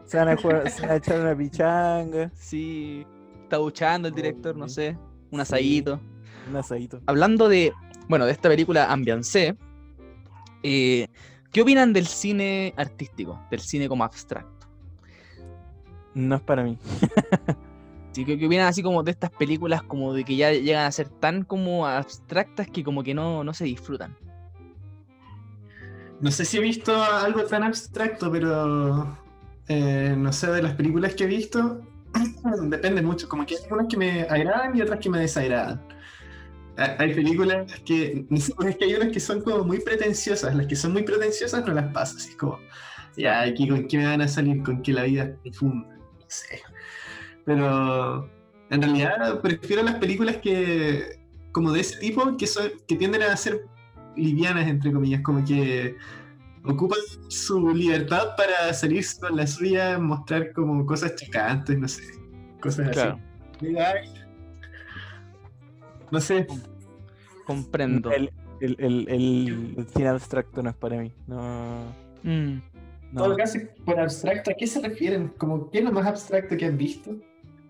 se, 0.06 0.17
van 0.17 0.28
a 0.30 0.36
jugar- 0.36 0.69
se 0.69 0.82
van 0.82 0.91
a 0.91 0.96
echar 0.98 1.19
una 1.22 1.36
pichanga, 1.38 2.30
Sí, 2.36 3.06
está 3.43 3.56
duchando 3.58 4.10
el 4.10 4.13
director, 4.13 4.54
no 4.56 4.67
sé, 4.67 4.98
un 5.32 5.38
Sí. 5.38 5.41
asadito. 5.41 6.02
un 6.50 6.56
asadito. 6.58 7.00
Hablando 7.06 7.48
de, 7.48 7.72
bueno, 8.10 8.26
de 8.26 8.34
esta 8.34 8.50
película 8.50 8.91
Ambiance, 8.91 9.56
eh, 10.62 11.08
¿qué 11.53 11.61
opinan 11.61 11.93
del 11.93 12.07
cine 12.07 12.73
artístico, 12.75 13.39
del 13.49 13.61
cine 13.61 13.87
como 13.87 14.03
abstracto? 14.03 14.67
No 16.13 16.35
es 16.35 16.41
para 16.41 16.63
mí. 16.63 16.77
Sí, 18.11 18.25
¿Qué, 18.25 18.37
qué 18.37 18.45
opinan 18.45 18.67
así 18.67 18.83
como 18.83 19.01
de 19.01 19.09
estas 19.09 19.31
películas 19.31 19.81
como 19.81 20.13
de 20.13 20.23
que 20.23 20.35
ya 20.35 20.51
llegan 20.51 20.85
a 20.85 20.91
ser 20.91 21.09
tan 21.09 21.43
como 21.43 21.87
abstractas 21.87 22.67
que 22.67 22.83
como 22.83 23.01
que 23.01 23.15
no, 23.15 23.43
no 23.43 23.55
se 23.55 23.63
disfrutan? 23.65 24.15
No 26.21 26.29
sé 26.29 26.45
si 26.45 26.57
he 26.57 26.61
visto 26.61 26.95
algo 27.03 27.43
tan 27.45 27.63
abstracto, 27.63 28.31
pero 28.31 29.17
eh, 29.67 30.15
no 30.17 30.31
sé, 30.31 30.51
de 30.51 30.61
las 30.61 30.75
películas 30.75 31.15
que 31.15 31.23
he 31.23 31.27
visto, 31.27 31.81
depende 32.63 33.01
mucho. 33.01 33.27
Como 33.27 33.45
que 33.45 33.55
hay 33.55 33.63
algunas 33.63 33.87
que 33.87 33.97
me 33.97 34.21
agradan 34.21 34.77
y 34.77 34.81
otras 34.81 34.99
que 34.99 35.09
me 35.09 35.19
desagradan. 35.19 35.81
Ha- 36.77 36.95
Hay 36.99 37.13
películas 37.13 37.71
que, 37.86 38.25
no 38.29 38.38
sé, 38.38 38.53
es 38.67 38.77
que 38.77 38.86
hay 38.86 38.93
unas 38.95 39.12
que 39.12 39.19
son 39.19 39.41
como 39.41 39.63
muy 39.63 39.79
pretenciosas. 39.79 40.55
Las 40.55 40.67
que 40.67 40.75
son 40.75 40.93
muy 40.93 41.03
pretenciosas 41.03 41.65
no 41.65 41.73
las 41.73 41.91
paso. 41.93 42.17
Así 42.17 42.31
es 42.31 42.36
como, 42.36 42.59
ya, 43.15 43.41
aquí 43.41 43.67
con 43.67 43.88
qué 43.88 43.97
me 43.97 44.05
van 44.07 44.21
a 44.21 44.27
salir, 44.27 44.63
con 44.63 44.81
que 44.81 44.91
la 44.93 45.03
vida 45.03 45.23
es 45.23 45.36
profunda. 45.41 45.88
No 45.88 46.25
sé. 46.27 46.62
Pero 47.45 48.29
en 48.69 48.81
realidad 48.81 49.41
prefiero 49.41 49.83
las 49.83 49.95
películas 49.95 50.38
que, 50.38 51.19
como 51.51 51.71
de 51.71 51.81
ese 51.81 51.99
tipo, 51.99 52.36
que, 52.38 52.47
son, 52.47 52.71
que 52.88 52.95
tienden 52.95 53.21
a 53.23 53.36
ser 53.38 53.65
livianas, 54.15 54.67
entre 54.67 54.91
comillas, 54.91 55.21
como 55.21 55.43
que 55.45 55.95
ocupan 56.65 56.99
su 57.27 57.69
libertad 57.69 58.36
para 58.38 58.73
salirse 58.73 59.19
con 59.19 59.36
la 59.36 59.45
suya, 59.45 59.99
mostrar 59.99 60.53
como 60.53 60.86
cosas 60.86 61.15
chocantes, 61.15 61.77
no 61.77 61.88
sé, 61.88 62.03
cosas 62.62 62.89
Claro. 62.91 63.19
así. 63.62 63.67
No 66.13 66.21
sé, 66.21 66.45
Comprendo. 67.45 68.12
El, 68.12 68.32
el, 68.62 68.76
el, 68.80 69.10
el- 69.10 69.73
el 69.78 69.88
cine 69.88 70.08
abstracto 70.10 70.62
no 70.63 70.69
es 70.69 70.76
para 70.76 70.97
mí. 71.02 71.12
No. 71.28 71.86
Mm. 72.23 72.62
no. 73.12 73.23
todo 73.23 73.36
caso, 73.36 73.60
por 73.84 73.99
abstracto, 73.99 74.52
¿a 74.52 74.54
qué 74.54 74.65
se 74.67 74.80
refieren? 74.80 75.30
Como, 75.38 75.69
¿Qué 75.69 75.80
es 75.80 75.84
lo 75.84 75.91
más 75.91 76.06
abstracto 76.06 76.56
que 76.56 76.65
han 76.65 76.78
visto? 76.78 77.12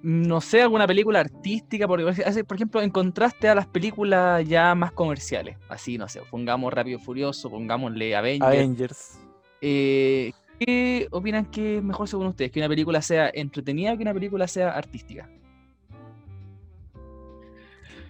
no 0.05 0.41
sé, 0.41 0.61
alguna 0.61 0.85
película 0.85 1.21
artística, 1.21 1.87
porque 1.87 2.03
por 2.43 2.57
ejemplo, 2.57 2.81
en 2.81 2.89
contraste 2.89 3.47
a 3.47 3.55
las 3.55 3.65
películas 3.67 4.45
ya 4.45 4.75
más 4.75 4.91
comerciales, 4.91 5.55
así, 5.69 5.97
no 5.97 6.09
sé, 6.09 6.19
pongamos 6.29 6.73
Rápido 6.73 6.99
Furioso, 6.99 7.49
pongámosle 7.49 8.13
Avengers. 8.13 8.45
Avengers. 8.53 9.19
eh, 9.61 10.33
¿Qué 10.59 11.07
opinan 11.09 11.45
que 11.45 11.77
es 11.77 11.83
mejor 11.83 12.09
según 12.09 12.27
ustedes? 12.27 12.51
¿Que 12.51 12.59
una 12.59 12.67
película 12.67 13.01
sea 13.01 13.31
entretenida 13.33 13.93
o 13.93 13.97
que 13.97 14.03
una 14.03 14.13
película 14.13 14.45
sea 14.45 14.71
artística? 14.71 15.29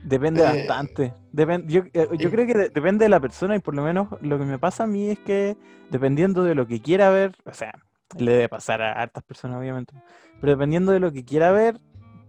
Depende 0.04 0.42
Eh, 0.42 0.46
bastante. 0.46 1.13
Depen- 1.32 1.66
yo 1.68 1.84
eh, 1.94 2.08
yo 2.20 2.28
eh. 2.28 2.32
creo 2.32 2.46
que 2.46 2.54
de- 2.54 2.70
depende 2.70 3.06
de 3.06 3.10
la 3.10 3.20
persona 3.20 3.56
y 3.56 3.60
por 3.60 3.76
lo 3.76 3.84
menos 3.84 4.10
lo 4.22 4.38
que 4.38 4.46
me 4.46 4.60
pasa 4.60 4.84
a 4.84 4.88
mí 4.88 5.10
es 5.10 5.20
que 5.20 5.58
dependiendo 5.89 6.44
de 6.44 6.56
lo 6.56 6.68
que 6.68 6.82
quiera 6.82 7.10
ver, 7.10 7.36
o 7.46 7.54
sea, 7.54 7.74
le 8.18 8.32
debe 8.32 8.50
pasar 8.50 8.82
a 8.82 8.94
hartas 8.94 9.24
personas 9.24 9.58
obviamente, 9.60 9.94
pero 10.39 10.52
dependiendo 10.54 10.92
de 10.92 11.00
lo 11.00 11.12
que 11.12 11.24
quiera 11.24 11.52
ver, 11.52 11.80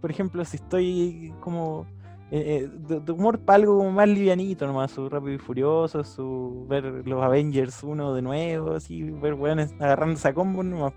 por 0.01 0.09
ejemplo, 0.09 0.43
si 0.45 0.57
estoy 0.57 1.33
como 1.41 1.85
eh, 2.31 2.67
de, 2.71 2.99
de 3.01 3.11
humor 3.11 3.39
para 3.39 3.57
algo 3.57 3.77
como 3.77 3.91
más 3.91 4.07
livianito 4.07 4.65
nomás, 4.65 4.91
su 4.91 5.07
Rápido 5.09 5.33
y 5.33 5.37
Furioso, 5.37 6.03
su 6.03 6.65
ver 6.67 6.85
los 7.07 7.23
Avengers 7.23 7.83
uno 7.83 8.13
de 8.13 8.21
nuevo, 8.21 8.71
así, 8.73 9.03
ver 9.03 9.33
weones 9.35 9.73
agarrándose 9.79 10.27
a 10.29 10.33
combos 10.33 10.65
nomás. 10.65 10.93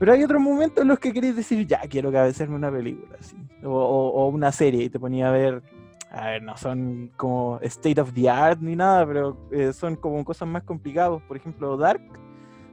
Pero 0.00 0.12
hay 0.14 0.24
otros 0.24 0.40
momentos 0.40 0.80
en 0.82 0.88
los 0.88 0.98
que 0.98 1.12
querés 1.12 1.36
decir, 1.36 1.64
ya, 1.66 1.80
quiero 1.82 2.10
cabecearme 2.10 2.56
una 2.56 2.72
película, 2.72 3.16
así. 3.20 3.36
O, 3.62 3.68
o- 3.68 4.10
o 4.24 4.28
una 4.28 4.50
serie, 4.50 4.84
y 4.84 4.88
te 4.88 4.98
ponía 4.98 5.28
a 5.28 5.32
ver, 5.32 5.62
a 6.10 6.24
ver, 6.30 6.42
no 6.42 6.56
son 6.56 7.10
como 7.16 7.58
state 7.60 8.00
of 8.00 8.12
the 8.14 8.28
art 8.30 8.58
ni 8.62 8.74
nada, 8.74 9.06
pero 9.06 9.36
eh, 9.52 9.72
son 9.74 9.96
como 9.96 10.24
cosas 10.24 10.48
más 10.48 10.62
complicadas. 10.64 11.20
Por 11.28 11.36
ejemplo, 11.36 11.76
Dark 11.76 12.00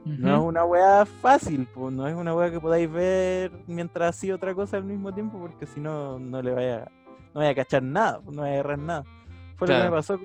no 0.06 0.36
es 0.36 0.42
una 0.42 0.64
weá 0.64 1.04
fácil, 1.04 1.68
pues, 1.74 1.92
no 1.94 2.08
es 2.08 2.14
una 2.16 2.34
weá 2.34 2.50
que 2.50 2.58
podáis 2.60 2.90
ver 2.90 3.52
mientras 3.66 4.16
hacía 4.16 4.34
otra 4.34 4.54
cosa 4.54 4.78
al 4.78 4.84
mismo 4.84 5.12
tiempo, 5.12 5.38
porque 5.38 5.66
si 5.66 5.80
no, 5.80 6.18
no 6.18 6.40
le 6.40 6.52
vaya, 6.54 6.90
no 7.34 7.40
vaya 7.40 7.50
a 7.50 7.54
cachar 7.54 7.82
nada, 7.82 8.20
no 8.24 8.40
vaya 8.40 8.52
a 8.52 8.54
agarrar 8.54 8.78
nada. 8.78 9.04
Fue 9.56 9.68
lo 9.68 9.74
que 9.74 9.84
me 9.90 9.96
pasó 9.96 10.18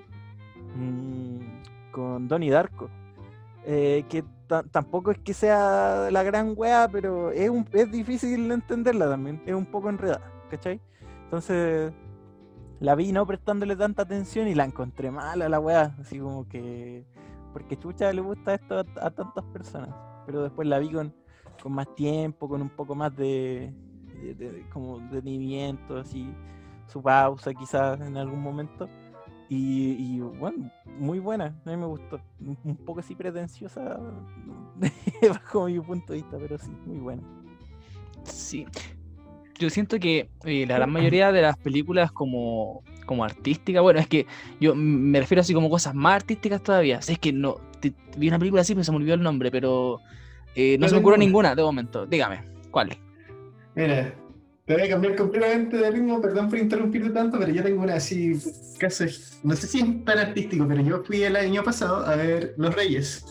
mm, 0.77 1.91
con 1.91 2.27
Donnie 2.29 2.49
Darko. 2.49 2.89
Eh, 3.65 4.03
que 4.09 4.23
ta- 4.47 4.63
tampoco 4.63 5.11
es 5.11 5.19
que 5.19 5.33
sea 5.33 6.09
la 6.11 6.23
gran 6.23 6.53
weá, 6.55 6.87
pero 6.91 7.31
es, 7.31 7.49
un, 7.49 7.67
es 7.73 7.91
difícil 7.91 8.51
entenderla 8.51 9.09
también, 9.09 9.41
es 9.45 9.53
un 9.55 9.65
poco 9.65 9.89
enredada, 9.89 10.31
¿cachai? 10.49 10.81
Entonces 11.25 11.93
la 12.79 12.95
vi 12.95 13.11
no 13.11 13.25
prestándole 13.25 13.75
tanta 13.75 14.01
atención 14.03 14.47
y 14.47 14.55
la 14.55 14.65
encontré 14.65 15.09
mala 15.11 15.47
la 15.49 15.59
weá, 15.59 15.95
así 15.99 16.19
como 16.19 16.47
que... 16.47 17.05
Porque 17.53 17.77
chucha 17.77 18.11
le 18.11 18.21
gusta 18.21 18.55
esto 18.55 18.79
a, 18.79 18.85
a 19.05 19.11
tantas 19.11 19.43
personas, 19.45 19.89
pero 20.25 20.41
después 20.43 20.67
la 20.67 20.79
vi 20.79 20.89
con, 20.91 21.13
con 21.61 21.71
más 21.73 21.87
tiempo, 21.95 22.49
con 22.49 22.61
un 22.63 22.69
poco 22.69 22.95
más 22.95 23.15
de, 23.15 23.71
de, 24.21 24.33
de- 24.33 24.69
como 24.73 24.97
detenimiento, 24.99 25.97
así, 25.97 26.33
su 26.87 27.01
pausa 27.01 27.53
quizás 27.53 28.01
en 28.01 28.17
algún 28.17 28.41
momento. 28.41 28.89
Y, 29.55 30.15
y, 30.15 30.19
bueno, 30.19 30.71
muy 30.97 31.19
buena, 31.19 31.55
a 31.63 31.69
mí 31.69 31.77
me 31.77 31.85
gustó. 31.85 32.19
Un, 32.63 32.75
poco 32.75 33.01
así 33.01 33.13
pretenciosa 33.13 33.99
bajo 35.29 35.67
mi 35.67 35.79
punto 35.79 36.13
de 36.13 36.19
vista, 36.19 36.37
pero 36.39 36.57
sí, 36.57 36.71
muy 36.87 36.97
buena. 36.97 37.21
Sí. 38.23 38.65
Yo 39.59 39.69
siento 39.69 39.99
que 39.99 40.31
eh, 40.43 40.65
la 40.65 40.77
gran 40.77 40.91
mayoría 40.91 41.31
de 41.31 41.43
las 41.43 41.55
películas 41.55 42.11
como, 42.11 42.81
como 43.05 43.23
artísticas, 43.23 43.83
bueno, 43.83 43.99
es 43.99 44.07
que 44.07 44.25
yo 44.59 44.73
me 44.73 45.19
refiero 45.19 45.41
así 45.41 45.53
como 45.53 45.69
cosas 45.69 45.93
más 45.93 46.15
artísticas 46.15 46.63
todavía. 46.63 46.97
O 46.97 47.01
sea, 47.03 47.13
es 47.13 47.19
que 47.19 47.31
no, 47.31 47.57
te- 47.79 47.93
vi 48.17 48.29
una 48.29 48.39
película 48.39 48.63
así, 48.63 48.73
pero 48.73 48.83
se 48.83 48.91
me 48.91 48.97
olvidó 48.97 49.13
el 49.13 49.21
nombre, 49.21 49.51
pero 49.51 50.01
eh, 50.55 50.79
no 50.79 50.89
se 50.89 50.99
me 50.99 51.05
una. 51.05 51.17
ninguna 51.17 51.53
de 51.53 51.61
momento. 51.61 52.07
Dígame, 52.07 52.41
¿cuál? 52.71 52.97
Mira, 53.75 54.15
te 54.65 54.73
voy 54.73 54.83
a 54.83 54.89
cambiar 54.89 55.15
completamente 55.15 55.77
de 55.77 55.91
ritmo, 55.91 56.21
perdón 56.21 56.49
por 56.49 56.57
interrumpirte 56.57 57.09
tanto, 57.09 57.37
pero 57.37 57.51
yo 57.51 57.63
tengo 57.63 57.83
una 57.83 57.95
así, 57.95 58.39
casi, 58.79 59.05
no 59.43 59.55
sé 59.55 59.67
si 59.67 59.79
es 59.79 60.05
tan 60.05 60.19
artístico, 60.19 60.65
pero 60.67 60.81
yo 60.81 61.03
fui 61.03 61.23
el 61.23 61.35
año 61.35 61.63
pasado 61.63 62.05
a 62.05 62.15
ver 62.15 62.53
Los 62.57 62.73
Reyes. 62.73 63.25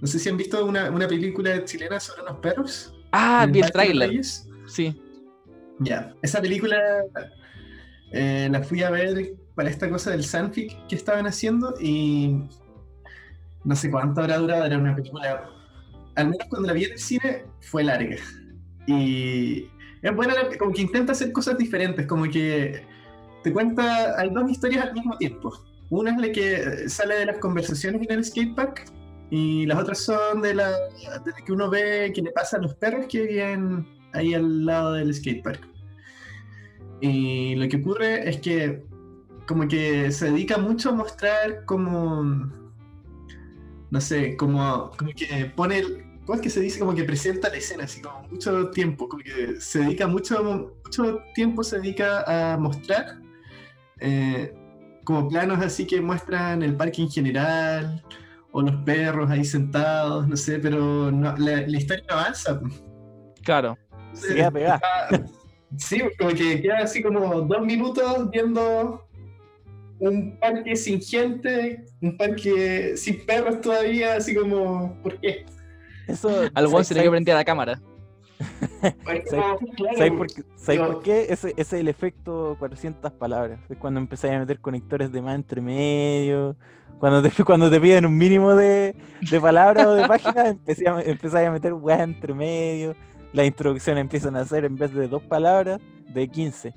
No 0.00 0.06
sé 0.06 0.18
si 0.18 0.28
han 0.28 0.36
visto 0.36 0.64
una, 0.64 0.90
una 0.90 1.06
película 1.06 1.64
chilena 1.64 2.00
sobre 2.00 2.22
unos 2.22 2.38
perros. 2.38 2.94
Ah, 3.12 3.46
vi 3.50 3.60
el 3.60 3.70
tráiler. 3.70 4.08
Reyes. 4.08 4.48
Sí. 4.66 5.00
Ya, 5.80 6.14
esa 6.22 6.40
película 6.40 6.78
eh, 8.12 8.48
la 8.50 8.62
fui 8.62 8.82
a 8.82 8.90
ver 8.90 9.34
para 9.54 9.68
esta 9.68 9.88
cosa 9.90 10.10
del 10.10 10.24
Sanfic 10.24 10.86
que 10.86 10.96
estaban 10.96 11.26
haciendo 11.26 11.74
y 11.80 12.38
no 13.64 13.76
sé 13.76 13.90
cuánto 13.90 14.20
habrá 14.20 14.38
durado, 14.38 14.64
era 14.64 14.78
una 14.78 14.94
película, 14.94 15.48
al 16.14 16.28
menos 16.28 16.46
cuando 16.48 16.68
la 16.68 16.74
vi 16.74 16.84
en 16.84 16.92
el 16.92 16.98
cine, 16.98 17.44
fue 17.60 17.84
larga. 17.84 18.16
Y 18.86 19.68
es 20.04 20.14
buena, 20.14 20.34
como 20.58 20.72
que 20.72 20.82
intenta 20.82 21.12
hacer 21.12 21.32
cosas 21.32 21.56
diferentes, 21.56 22.06
como 22.06 22.24
que 22.24 22.84
te 23.42 23.52
cuenta, 23.52 24.18
hay 24.20 24.30
dos 24.30 24.50
historias 24.50 24.84
al 24.84 24.92
mismo 24.92 25.16
tiempo. 25.16 25.52
Una 25.88 26.12
es 26.12 26.18
la 26.18 26.30
que 26.30 26.88
sale 26.88 27.14
de 27.16 27.26
las 27.26 27.38
conversaciones 27.38 28.02
en 28.02 28.12
el 28.12 28.24
skatepark 28.24 28.84
y 29.30 29.64
las 29.64 29.78
otras 29.78 29.98
son 29.98 30.42
de 30.42 30.54
la, 30.54 30.72
que 31.44 31.52
uno 31.52 31.70
ve 31.70 32.12
que 32.14 32.20
le 32.20 32.32
pasa 32.32 32.58
a 32.58 32.60
los 32.60 32.74
perros 32.74 33.06
que 33.08 33.22
viven 33.22 33.86
ahí 34.12 34.34
al 34.34 34.66
lado 34.66 34.92
del 34.92 35.14
skatepark. 35.14 35.66
Y 37.00 37.54
lo 37.54 37.66
que 37.68 37.78
ocurre 37.78 38.28
es 38.28 38.40
que 38.40 38.84
como 39.46 39.66
que 39.68 40.10
se 40.12 40.30
dedica 40.30 40.58
mucho 40.58 40.90
a 40.90 40.92
mostrar 40.92 41.64
como, 41.64 42.50
no 43.90 44.00
sé, 44.00 44.36
como, 44.36 44.90
como 44.98 45.10
que 45.12 45.50
pone, 45.56 45.82
¿cómo 46.24 46.36
es 46.36 46.40
que 46.40 46.50
se 46.50 46.60
dice? 46.60 46.78
Como 46.78 46.94
que 46.94 47.04
presenta 47.04 47.48
la 47.48 47.56
escena, 47.56 47.84
así 47.84 48.00
como 48.00 48.22
mucho 48.28 48.70
tiempo, 48.70 49.08
como 49.08 49.22
que 49.22 49.60
se 49.60 49.80
dedica 49.80 50.06
mucho, 50.06 50.72
mucho 50.84 51.20
tiempo 51.34 51.62
se 51.62 51.78
dedica 51.80 52.52
a 52.52 52.56
mostrar 52.56 53.18
eh, 54.00 54.52
como 55.04 55.28
planos 55.28 55.62
así 55.62 55.86
que 55.86 56.00
muestran 56.00 56.62
el 56.62 56.76
parque 56.76 57.02
en 57.02 57.10
general, 57.10 58.02
o 58.52 58.62
los 58.62 58.76
perros 58.84 59.30
ahí 59.30 59.44
sentados, 59.44 60.26
no 60.28 60.36
sé, 60.36 60.58
pero 60.58 61.10
no- 61.10 61.36
la, 61.36 61.66
la 61.66 61.76
historia 61.76 62.04
no 62.08 62.14
avanza. 62.16 62.60
Claro. 63.42 63.76
Se 64.12 64.34
queda 64.34 64.50
pegada. 64.50 64.80
Sí, 65.76 66.00
como 66.18 66.30
que 66.30 66.62
queda 66.62 66.78
así 66.78 67.02
como 67.02 67.40
dos 67.42 67.66
minutos 67.66 68.30
viendo 68.30 69.04
un 69.98 70.38
parque 70.38 70.76
sin 70.76 71.00
gente, 71.00 71.84
un 72.00 72.16
parque 72.16 72.96
sin 72.96 73.24
perros 73.26 73.60
todavía, 73.60 74.14
así 74.14 74.34
como, 74.34 74.96
¿por 75.02 75.18
qué? 75.20 75.44
Eso, 76.06 76.28
Al 76.54 76.66
weón 76.66 76.70
¿sabes- 76.84 76.86
se 76.88 76.94
le 76.94 77.02
que 77.02 77.10
prender 77.10 77.34
la 77.34 77.44
cámara. 77.44 77.80
¿Sabes 79.86 80.12
por, 80.80 81.02
qué? 81.02 81.26
Ese, 81.30 81.50
ese 81.50 81.60
es 81.60 81.72
el 81.72 81.88
efecto 81.88 82.56
400 82.58 83.12
palabras. 83.12 83.58
Es 83.68 83.78
cuando 83.78 84.00
empezáis 84.00 84.34
a 84.34 84.38
meter 84.40 84.60
conectores 84.60 85.12
de 85.12 85.22
más 85.22 85.34
entre 85.34 85.60
medio. 85.60 86.56
Cuando 86.98 87.22
te, 87.22 87.30
cuando 87.44 87.70
te 87.70 87.80
piden 87.80 88.06
un 88.06 88.16
mínimo 88.16 88.54
de, 88.54 88.94
de 89.30 89.40
palabras 89.40 89.86
o 89.86 89.94
de 89.94 90.06
páginas, 90.06 90.56
a- 90.86 91.02
empezáis 91.02 91.48
a 91.48 91.52
meter 91.52 91.72
weas 91.74 92.00
entre 92.00 92.34
medio. 92.34 92.94
Las 93.32 93.46
introducciones 93.46 94.00
empiezan 94.02 94.36
a 94.36 94.44
ser 94.44 94.64
en 94.64 94.76
vez 94.76 94.92
de 94.94 95.08
dos 95.08 95.22
palabras, 95.22 95.80
de 96.12 96.28
15. 96.28 96.74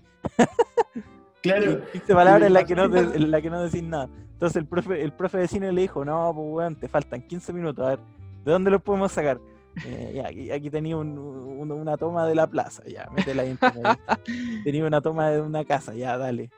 claro, 1.41 1.81
15 1.91 2.13
palabras 2.13 2.47
en 2.47 2.53
las 2.53 2.63
que 2.65 2.75
no, 2.75 2.85
en 2.85 3.31
la 3.31 3.41
que 3.41 3.49
no 3.49 3.61
decís 3.61 3.83
nada. 3.83 4.09
Entonces 4.33 4.55
el 4.57 4.65
profe, 4.67 5.01
el 5.03 5.13
profe 5.13 5.37
de 5.39 5.47
cine 5.47 5.71
le 5.71 5.81
dijo, 5.81 6.03
no, 6.05 6.31
pues 6.33 6.47
weón, 6.49 6.75
te 6.75 6.87
faltan 6.87 7.21
15 7.21 7.53
minutos, 7.53 7.85
a 7.85 7.89
ver, 7.89 7.99
¿de 8.47 8.53
dónde 8.53 8.71
los 8.71 8.81
podemos 8.81 9.11
sacar? 9.11 9.39
"Eh, 9.85 10.13
ya, 10.15 10.27
aquí, 10.27 10.49
aquí 10.49 10.69
tenía 10.71 10.97
un- 10.97 11.17
un- 11.19 11.71
una 11.71 11.97
toma 11.97 12.27
de 12.27 12.33
la 12.33 12.47
plaza, 12.47 12.81
ya, 12.87 13.07
métela 13.15 13.43
ahí. 13.43 13.55
Tenía 14.63 14.85
una 14.85 15.01
toma 15.01 15.29
de 15.29 15.41
una 15.41 15.63
casa, 15.65 15.93
ya, 15.93 16.17
dale. 16.17 16.49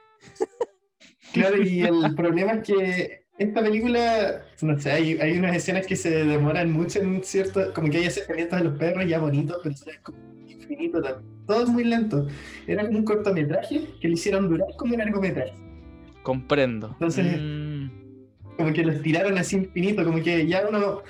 Claro, 1.34 1.62
y 1.62 1.82
el 1.82 2.16
problema 2.16 2.54
es 2.54 2.64
que 2.64 3.22
esta 3.38 3.62
película, 3.62 4.42
no 4.62 4.80
sé, 4.80 4.92
hay, 4.92 5.18
hay 5.20 5.38
unas 5.38 5.56
escenas 5.56 5.86
que 5.86 5.96
se 5.96 6.10
demoran 6.26 6.72
mucho 6.72 7.00
en 7.02 7.24
cierto, 7.24 7.74
como 7.74 7.90
que 7.90 7.98
hay 7.98 8.06
acercamientos 8.06 8.60
a 8.60 8.64
los 8.64 8.78
perros 8.78 9.06
ya 9.08 9.20
bonitos, 9.20 9.58
pero 9.64 9.76
es 9.76 10.00
como 10.04 10.18
infinito 10.48 11.02
también. 11.02 11.30
Todo 11.46 11.64
es 11.64 11.70
muy 11.70 11.84
lento. 11.84 12.28
Era 12.68 12.86
como 12.86 13.00
un 13.00 13.06
cortometraje 13.06 13.88
que 14.00 14.08
le 14.08 14.14
hicieron 14.14 14.50
durar 14.50 14.68
como 14.78 14.94
un 14.94 15.00
largometraje. 15.00 15.54
Comprendo. 16.24 16.90
Entonces- 16.94 17.40
Mm, 17.42 17.90
Como 18.58 18.74
que 18.74 18.84
los 18.84 19.02
tiraron 19.02 19.38
así 19.38 19.56
infinito, 19.56 20.04
como 20.04 20.22
que 20.22 20.46
ya 20.46 20.68
uno, 20.68 21.02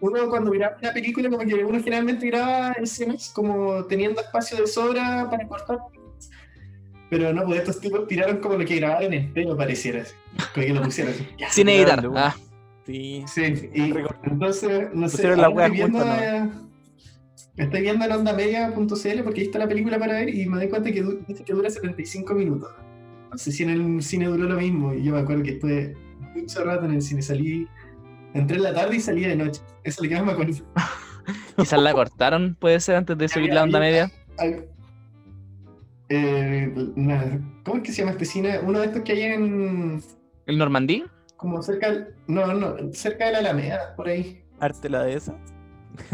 uno 0.00 0.28
cuando 0.28 0.50
graba 0.50 0.76
una 0.82 0.92
película, 0.92 1.28
como 1.30 1.44
que 1.46 1.54
uno 1.64 1.78
generalmente 1.78 2.26
graba 2.26 2.72
escenas 2.72 3.30
como 3.34 3.84
teniendo 3.86 4.20
espacio 4.20 4.58
de 4.58 4.66
sobra 4.66 5.28
para 5.30 5.46
cortar. 5.48 5.78
Pero 7.08 7.32
no, 7.32 7.44
pues 7.44 7.60
estos 7.60 7.80
tipos 7.80 8.06
tiraron 8.08 8.38
como 8.38 8.56
lo 8.58 8.64
que 8.64 8.76
grabaron 8.76 9.12
entero, 9.12 9.56
pareciera. 9.56 10.04
Como 10.54 10.66
que 10.66 10.72
lo 10.74 10.82
pusieron 10.82 11.14
así. 11.14 11.26
ya. 11.38 11.50
Sin 11.50 11.68
editar. 11.68 12.04
Ah, 12.14 12.34
Sí. 12.84 13.24
Sí, 13.26 13.42
y 13.74 13.92
entonces, 14.22 14.90
no 14.94 15.08
sé, 15.08 15.16
Pusieron 15.16 15.40
la 15.40 15.48
estoy 15.48 15.70
viendo, 15.72 15.98
juntas, 15.98 16.22
eh, 16.22 16.50
estoy 17.56 17.80
viendo 17.82 18.04
en 18.04 18.12
ondamedia.cl 18.12 19.22
porque 19.24 19.40
ahí 19.40 19.46
está 19.46 19.58
la 19.58 19.66
película 19.66 19.98
para 19.98 20.12
ver 20.14 20.28
y 20.32 20.46
me 20.46 20.58
doy 20.58 20.68
cuenta 20.68 20.92
que 20.92 21.02
du- 21.02 21.18
dice 21.26 21.42
que 21.42 21.52
dura 21.52 21.68
75 21.68 22.32
minutos. 22.34 22.70
No 23.32 23.36
sé 23.38 23.50
si 23.50 23.64
en 23.64 23.70
el 23.70 24.02
cine 24.04 24.26
duró 24.26 24.44
lo 24.44 24.54
mismo 24.56 24.94
y 24.94 25.02
yo 25.02 25.12
me 25.14 25.18
acuerdo 25.18 25.42
que 25.42 25.50
estuve 25.52 25.96
mucho 26.36 26.62
rato 26.62 26.84
en 26.84 26.92
el 26.94 27.02
cine, 27.02 27.22
salí, 27.22 27.66
entré 28.38 28.56
en 28.56 28.62
la 28.62 28.74
tarde 28.74 28.96
y 28.96 29.00
salí 29.00 29.22
de 29.22 29.36
noche. 29.36 29.60
Eso 29.84 30.02
es 30.02 30.02
lo 30.02 30.08
que 30.08 30.14
más 30.16 30.24
me 30.26 30.32
acuerdo. 30.32 30.52
quizás 31.56 31.80
la 31.80 31.92
cortaron, 31.92 32.56
puede 32.60 32.80
ser, 32.80 32.96
antes 32.96 33.16
de 33.18 33.28
subir 33.28 33.52
la 33.52 33.62
onda 33.62 33.80
media. 33.80 34.10
Eh, 36.08 36.72
una- 36.94 37.40
¿Cómo 37.64 37.78
es 37.78 37.82
que 37.82 37.92
se 37.92 37.98
llama 37.98 38.12
este 38.12 38.24
cine? 38.24 38.60
Uno 38.60 38.78
de 38.80 38.86
estos 38.86 39.02
que 39.02 39.12
hay 39.12 39.22
en, 39.22 40.00
¿El 40.46 40.58
Normandí? 40.58 41.04
como 41.36 41.60
cerca, 41.62 41.90
del- 41.90 42.14
no, 42.28 42.46
no, 42.54 42.76
cerca 42.92 43.26
de 43.26 43.32
la 43.32 43.38
Alameda, 43.38 43.94
por 43.96 44.08
ahí. 44.08 44.42
Arte 44.60 44.88
la 44.88 45.02
de 45.02 45.14
esa. 45.14 45.36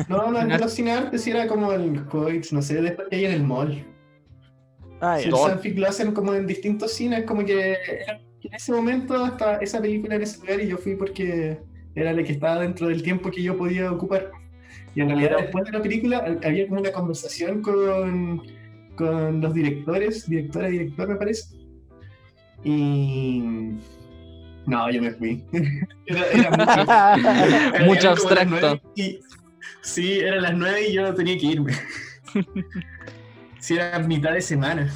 No, 0.09 0.31
no, 0.31 0.45
no 0.45 0.59
los 0.59 0.75
cineartes, 0.75 1.27
era 1.27 1.47
como 1.47 1.73
el 1.73 2.05
Coix, 2.07 2.53
no 2.53 2.63
sé, 2.63 2.81
después 2.81 3.09
que 3.09 3.17
hay 3.17 3.25
en 3.27 3.33
el 3.33 3.43
mall. 3.45 3.85
Ah, 5.01 5.19
Si 5.19 5.25
el 5.25 5.31
Todo. 5.31 5.49
Sanfic 5.49 5.77
lo 5.79 5.89
hacen 5.89 6.13
como 6.13 6.33
en 6.35 6.47
distintos 6.47 6.93
cines, 6.93 7.25
como 7.25 7.45
que 7.45 7.73
en 7.75 8.55
ese 8.55 8.73
momento 8.73 9.27
estaba 9.27 9.57
esa 9.57 9.81
película 9.81 10.15
en 10.15 10.23
ese 10.23 10.39
lugar 10.41 10.61
y 10.61 10.69
yo 10.69 10.79
fui 10.79 10.95
porque 10.97 11.59
era 11.95 12.13
la 12.13 12.23
que 12.23 12.33
estaba 12.33 12.61
dentro 12.61 12.89
del 12.89 13.03
tiempo 13.03 13.31
que 13.31 13.43
yo 13.43 13.57
podía 13.57 13.91
ocupar. 13.93 14.31
Y 14.95 15.01
en 15.01 15.09
realidad 15.09 15.37
después 15.39 15.65
de 15.65 15.73
la 15.73 15.83
película 15.83 16.19
ha- 16.19 16.47
había 16.47 16.67
como 16.69 16.81
una 16.81 16.93
conversación 16.93 17.63
con, 17.63 18.43
con 18.97 19.41
los 19.41 19.55
directores, 19.55 20.29
directora 20.29 20.69
director 20.69 21.09
me 21.09 21.17
parece. 21.17 21.57
Y... 22.65 23.73
No, 24.67 24.89
yo 24.91 25.03
me 25.03 25.11
fui. 25.13 25.45
era, 26.07 26.25
era 26.33 26.51
mucho. 27.87 28.11
Abstracto. 28.11 28.81
y- 28.95 29.19
sí, 29.83 30.21
eran 30.21 30.43
las 30.43 30.55
nueve 30.57 30.89
y 30.89 30.93
yo 30.95 31.13
tenía 31.15 31.37
que 31.39 31.47
irme. 31.47 31.73
Si 33.59 33.75
era 33.75 33.97
mitad 34.01 34.33
de 34.33 34.41
semana. 34.41 34.93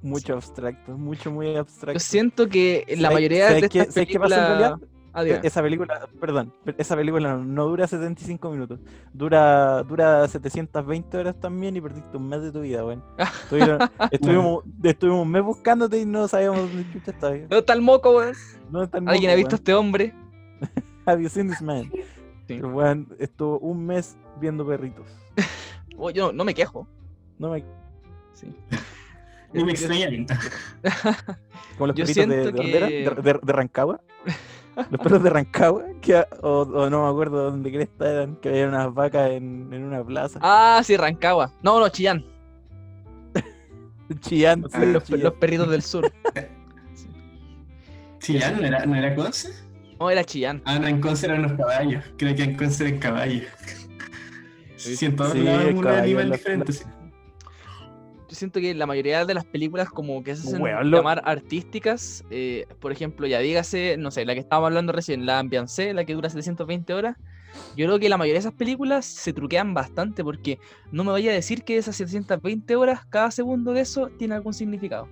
Mucho 0.00 0.34
abstracto, 0.34 0.96
mucho, 0.96 1.32
muy 1.32 1.56
abstracto. 1.56 1.94
Yo 1.94 1.98
siento 1.98 2.48
que 2.48 2.84
la 2.90 3.08
¿Sabes- 3.08 3.14
mayoría 3.14 3.50
de 3.50 3.58
estas 3.58 3.92
sabes 3.92 4.08
qué 4.08 4.20
pasa 4.20 4.34
en 4.36 4.40
películas... 4.40 4.48
realidad? 4.48 4.74
Ah, 5.12 5.22
diga. 5.24 5.40
Esa 5.42 5.60
película, 5.62 6.08
perdón, 6.20 6.52
esa 6.78 6.94
película 6.96 7.36
no, 7.36 7.64
dura 7.66 7.86
75 7.88 8.50
minutos, 8.50 8.78
dura, 9.12 9.82
dura 9.82 10.28
720 10.28 11.16
horas 11.18 11.40
también 11.40 11.76
y 11.76 11.80
perdiste 11.80 12.16
un 12.16 12.28
mes 12.28 12.42
de 12.42 12.52
tu 12.52 12.60
vida, 12.60 12.84
weón. 12.84 13.02
Estuvieron- 13.50 13.90
estuvimos, 14.10 14.64
estuvimos 14.82 15.22
un 15.22 15.30
mes 15.30 15.42
buscándote 15.42 16.00
y 16.00 16.06
no 16.06 16.28
sabíamos 16.28 16.60
dónde 16.60 16.92
chucha 16.92 17.10
estaba. 17.10 17.32
¿Dónde 17.34 17.58
está 17.58 17.72
el 17.72 17.82
moco, 17.82 18.16
weón? 18.16 18.34
¿Dónde 18.70 18.84
está 18.84 18.98
el 18.98 19.08
¿Alguien 19.08 19.30
ha 19.30 19.34
visto 19.34 19.56
a 19.56 19.58
este 19.58 19.74
hombre? 19.74 20.14
Have 21.06 21.22
you 21.22 21.28
seen 21.28 21.48
this 21.48 21.60
man? 21.62 21.90
Sí. 22.46 22.54
El 22.54 22.66
weón 22.66 23.08
estuvo 23.18 23.58
un 23.58 23.84
mes 23.86 24.16
viendo 24.40 24.66
perritos. 24.66 25.06
Oh, 26.02 26.08
yo 26.08 26.28
no, 26.28 26.32
no 26.32 26.44
me 26.44 26.54
quejo. 26.54 26.88
No 27.38 27.50
me... 27.50 27.62
Sí. 28.32 28.46
Y 29.52 29.62
me 29.64 29.72
extrañan. 29.72 30.24
Como 31.76 31.88
los 31.88 31.96
Yo 31.96 32.06
perritos 32.06 32.26
de, 32.28 32.42
siento 32.42 32.52
de, 32.52 32.58
Ordera, 32.60 32.88
que- 32.88 32.94
de, 32.94 33.32
de- 33.34 33.40
de 33.42 33.52
Rancagua. 33.52 34.00
Los 34.90 35.00
perros 35.00 35.22
de 35.22 35.30
Rancagua, 35.30 35.84
que, 36.00 36.14
o, 36.42 36.60
o 36.62 36.88
no 36.90 37.04
me 37.04 37.10
acuerdo 37.10 37.50
dónde 37.50 37.70
cresta 37.72 38.10
eran, 38.10 38.36
que 38.36 38.48
había 38.48 38.68
unas 38.68 38.94
vacas 38.94 39.30
en, 39.30 39.68
en 39.72 39.84
una 39.84 40.02
plaza. 40.04 40.38
Ah, 40.42 40.80
sí, 40.84 40.96
Rancagua. 40.96 41.52
No, 41.62 41.78
no, 41.80 41.88
Chillán. 41.88 42.24
Chillán, 44.20 44.62
Los, 44.62 44.72
sí, 44.72 44.78
los- 44.86 45.04
Chillán. 45.04 45.22
los 45.24 45.34
perritos 45.34 45.70
del 45.70 45.82
sur. 45.82 46.10
¿Chillán? 48.20 48.60
¿No 48.60 48.66
era, 48.66 48.86
¿no 48.86 48.94
era 48.94 49.14
Conce? 49.14 49.50
No, 49.98 50.10
era 50.10 50.24
Chillán. 50.24 50.62
Ah, 50.64 50.78
no, 50.78 50.86
en 50.88 51.00
Conce 51.00 51.26
eran 51.26 51.42
los 51.42 51.52
caballos. 51.52 52.04
Creo 52.16 52.34
que 52.34 52.42
en 52.44 52.56
Conce 52.56 52.86
eran 52.88 52.98
caballos. 53.00 53.44
Sí, 54.76 55.04
en 55.04 55.16
todos 55.16 55.32
Sí, 55.32 55.42
lados 55.42 55.64
un 55.74 55.80
caballo, 55.82 56.02
animal 56.02 56.30
la- 56.30 56.36
diferente. 56.36 56.72
sí. 56.72 56.84
Siento 58.40 58.58
que 58.58 58.74
la 58.74 58.86
mayoría 58.86 59.26
de 59.26 59.34
las 59.34 59.44
películas 59.44 59.90
como 59.90 60.22
que 60.24 60.34
se 60.34 60.48
hacen 60.48 60.62
lo- 60.90 60.96
llamar 60.96 61.20
artísticas, 61.26 62.24
eh, 62.30 62.64
por 62.80 62.90
ejemplo, 62.90 63.26
ya 63.26 63.38
dígase, 63.38 63.96
no 63.98 64.10
sé, 64.10 64.24
la 64.24 64.32
que 64.32 64.40
estábamos 64.40 64.68
hablando 64.68 64.92
recién, 64.92 65.26
la 65.26 65.38
Ambiance, 65.40 65.92
la 65.92 66.06
que 66.06 66.14
dura 66.14 66.30
720 66.30 66.94
horas, 66.94 67.18
yo 67.76 67.84
creo 67.84 67.98
que 67.98 68.08
la 68.08 68.16
mayoría 68.16 68.36
de 68.36 68.46
esas 68.48 68.54
películas 68.54 69.04
se 69.04 69.34
truquean 69.34 69.74
bastante 69.74 70.24
porque 70.24 70.58
no 70.90 71.04
me 71.04 71.10
vaya 71.12 71.32
a 71.32 71.34
decir 71.34 71.64
que 71.64 71.76
esas 71.76 71.96
720 71.96 72.76
horas, 72.76 73.00
cada 73.10 73.30
segundo 73.30 73.74
de 73.74 73.82
eso 73.82 74.08
tiene 74.18 74.34
algún 74.36 74.54
significado. 74.54 75.06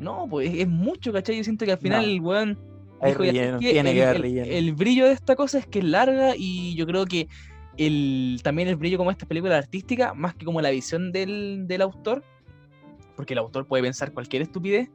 No, 0.00 0.26
pues 0.28 0.50
es 0.52 0.66
mucho, 0.66 1.12
¿cachai? 1.12 1.36
Yo 1.36 1.44
siento 1.44 1.64
que 1.64 1.70
al 1.72 1.78
final 1.78 2.02
No. 2.02 2.08
el 2.08 2.20
weón 2.20 2.58
Hay 3.00 3.12
dijo, 3.12 3.22
"Ya, 3.22 3.30
relleno, 3.30 3.50
¿sabes 3.52 3.66
qué? 3.66 3.72
tiene 3.72 3.90
el, 3.90 3.96
que 3.96 4.02
haber 4.02 4.16
el- 4.16 4.22
relleno. 4.22 4.46
el 4.46 4.74
brillo 4.74 5.06
de 5.06 5.12
esta 5.12 5.36
cosa 5.36 5.58
es 5.60 5.66
que 5.68 5.78
es 5.78 5.84
larga 5.84 6.34
y 6.36 6.74
yo 6.74 6.86
creo 6.88 7.06
que 7.06 7.28
el, 7.76 8.40
también 8.42 8.68
el 8.68 8.76
brillo 8.76 8.98
como 8.98 9.10
esta 9.10 9.26
película 9.26 9.56
artística, 9.56 10.14
más 10.14 10.34
que 10.34 10.44
como 10.44 10.60
la 10.60 10.70
visión 10.70 11.12
del, 11.12 11.66
del 11.66 11.82
autor, 11.82 12.24
porque 13.16 13.34
el 13.34 13.38
autor 13.38 13.66
puede 13.66 13.82
pensar 13.82 14.12
cualquier 14.12 14.42
estupidez, 14.42 14.90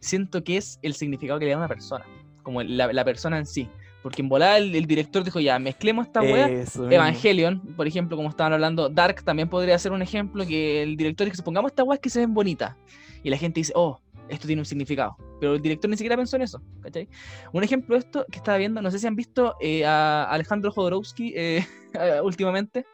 siento 0.00 0.44
que 0.44 0.56
es 0.56 0.78
el 0.82 0.94
significado 0.94 1.38
que 1.38 1.46
le 1.46 1.50
da 1.52 1.56
a 1.56 1.60
una 1.60 1.68
persona, 1.68 2.04
como 2.42 2.62
la, 2.62 2.92
la 2.92 3.04
persona 3.04 3.38
en 3.38 3.46
sí. 3.46 3.68
Porque 4.02 4.22
en 4.22 4.28
volada 4.28 4.58
el, 4.58 4.72
el 4.76 4.86
director 4.86 5.24
dijo, 5.24 5.40
ya, 5.40 5.58
mezclemos 5.58 6.06
esta 6.06 6.22
weá. 6.22 6.46
Mismo. 6.46 6.88
Evangelion, 6.88 7.60
por 7.74 7.88
ejemplo, 7.88 8.16
como 8.16 8.28
estaban 8.28 8.52
hablando, 8.52 8.88
Dark 8.88 9.24
también 9.24 9.48
podría 9.48 9.76
ser 9.80 9.90
un 9.90 10.00
ejemplo 10.00 10.46
que 10.46 10.84
el 10.84 10.96
director 10.96 11.28
dice, 11.28 11.42
pongamos 11.42 11.72
estas 11.72 11.86
weas 11.86 11.98
que 11.98 12.08
se 12.08 12.20
ven 12.20 12.32
bonitas. 12.32 12.76
Y 13.24 13.30
la 13.30 13.36
gente 13.36 13.58
dice, 13.58 13.72
oh, 13.74 14.00
esto 14.28 14.46
tiene 14.46 14.62
un 14.62 14.66
significado. 14.66 15.16
Pero 15.40 15.54
el 15.54 15.62
director 15.62 15.90
ni 15.90 15.96
siquiera 15.96 16.16
pensó 16.16 16.36
en 16.36 16.42
eso, 16.42 16.62
¿cachai? 16.82 17.08
Un 17.52 17.64
ejemplo 17.64 17.94
de 17.94 18.00
esto 18.00 18.26
que 18.30 18.38
estaba 18.38 18.58
viendo, 18.58 18.82
no 18.82 18.90
sé 18.90 18.98
si 18.98 19.06
han 19.06 19.16
visto 19.16 19.54
eh, 19.60 19.84
a 19.84 20.24
Alejandro 20.24 20.70
Jodorowsky 20.70 21.32
eh, 21.36 21.66
últimamente. 22.22 22.86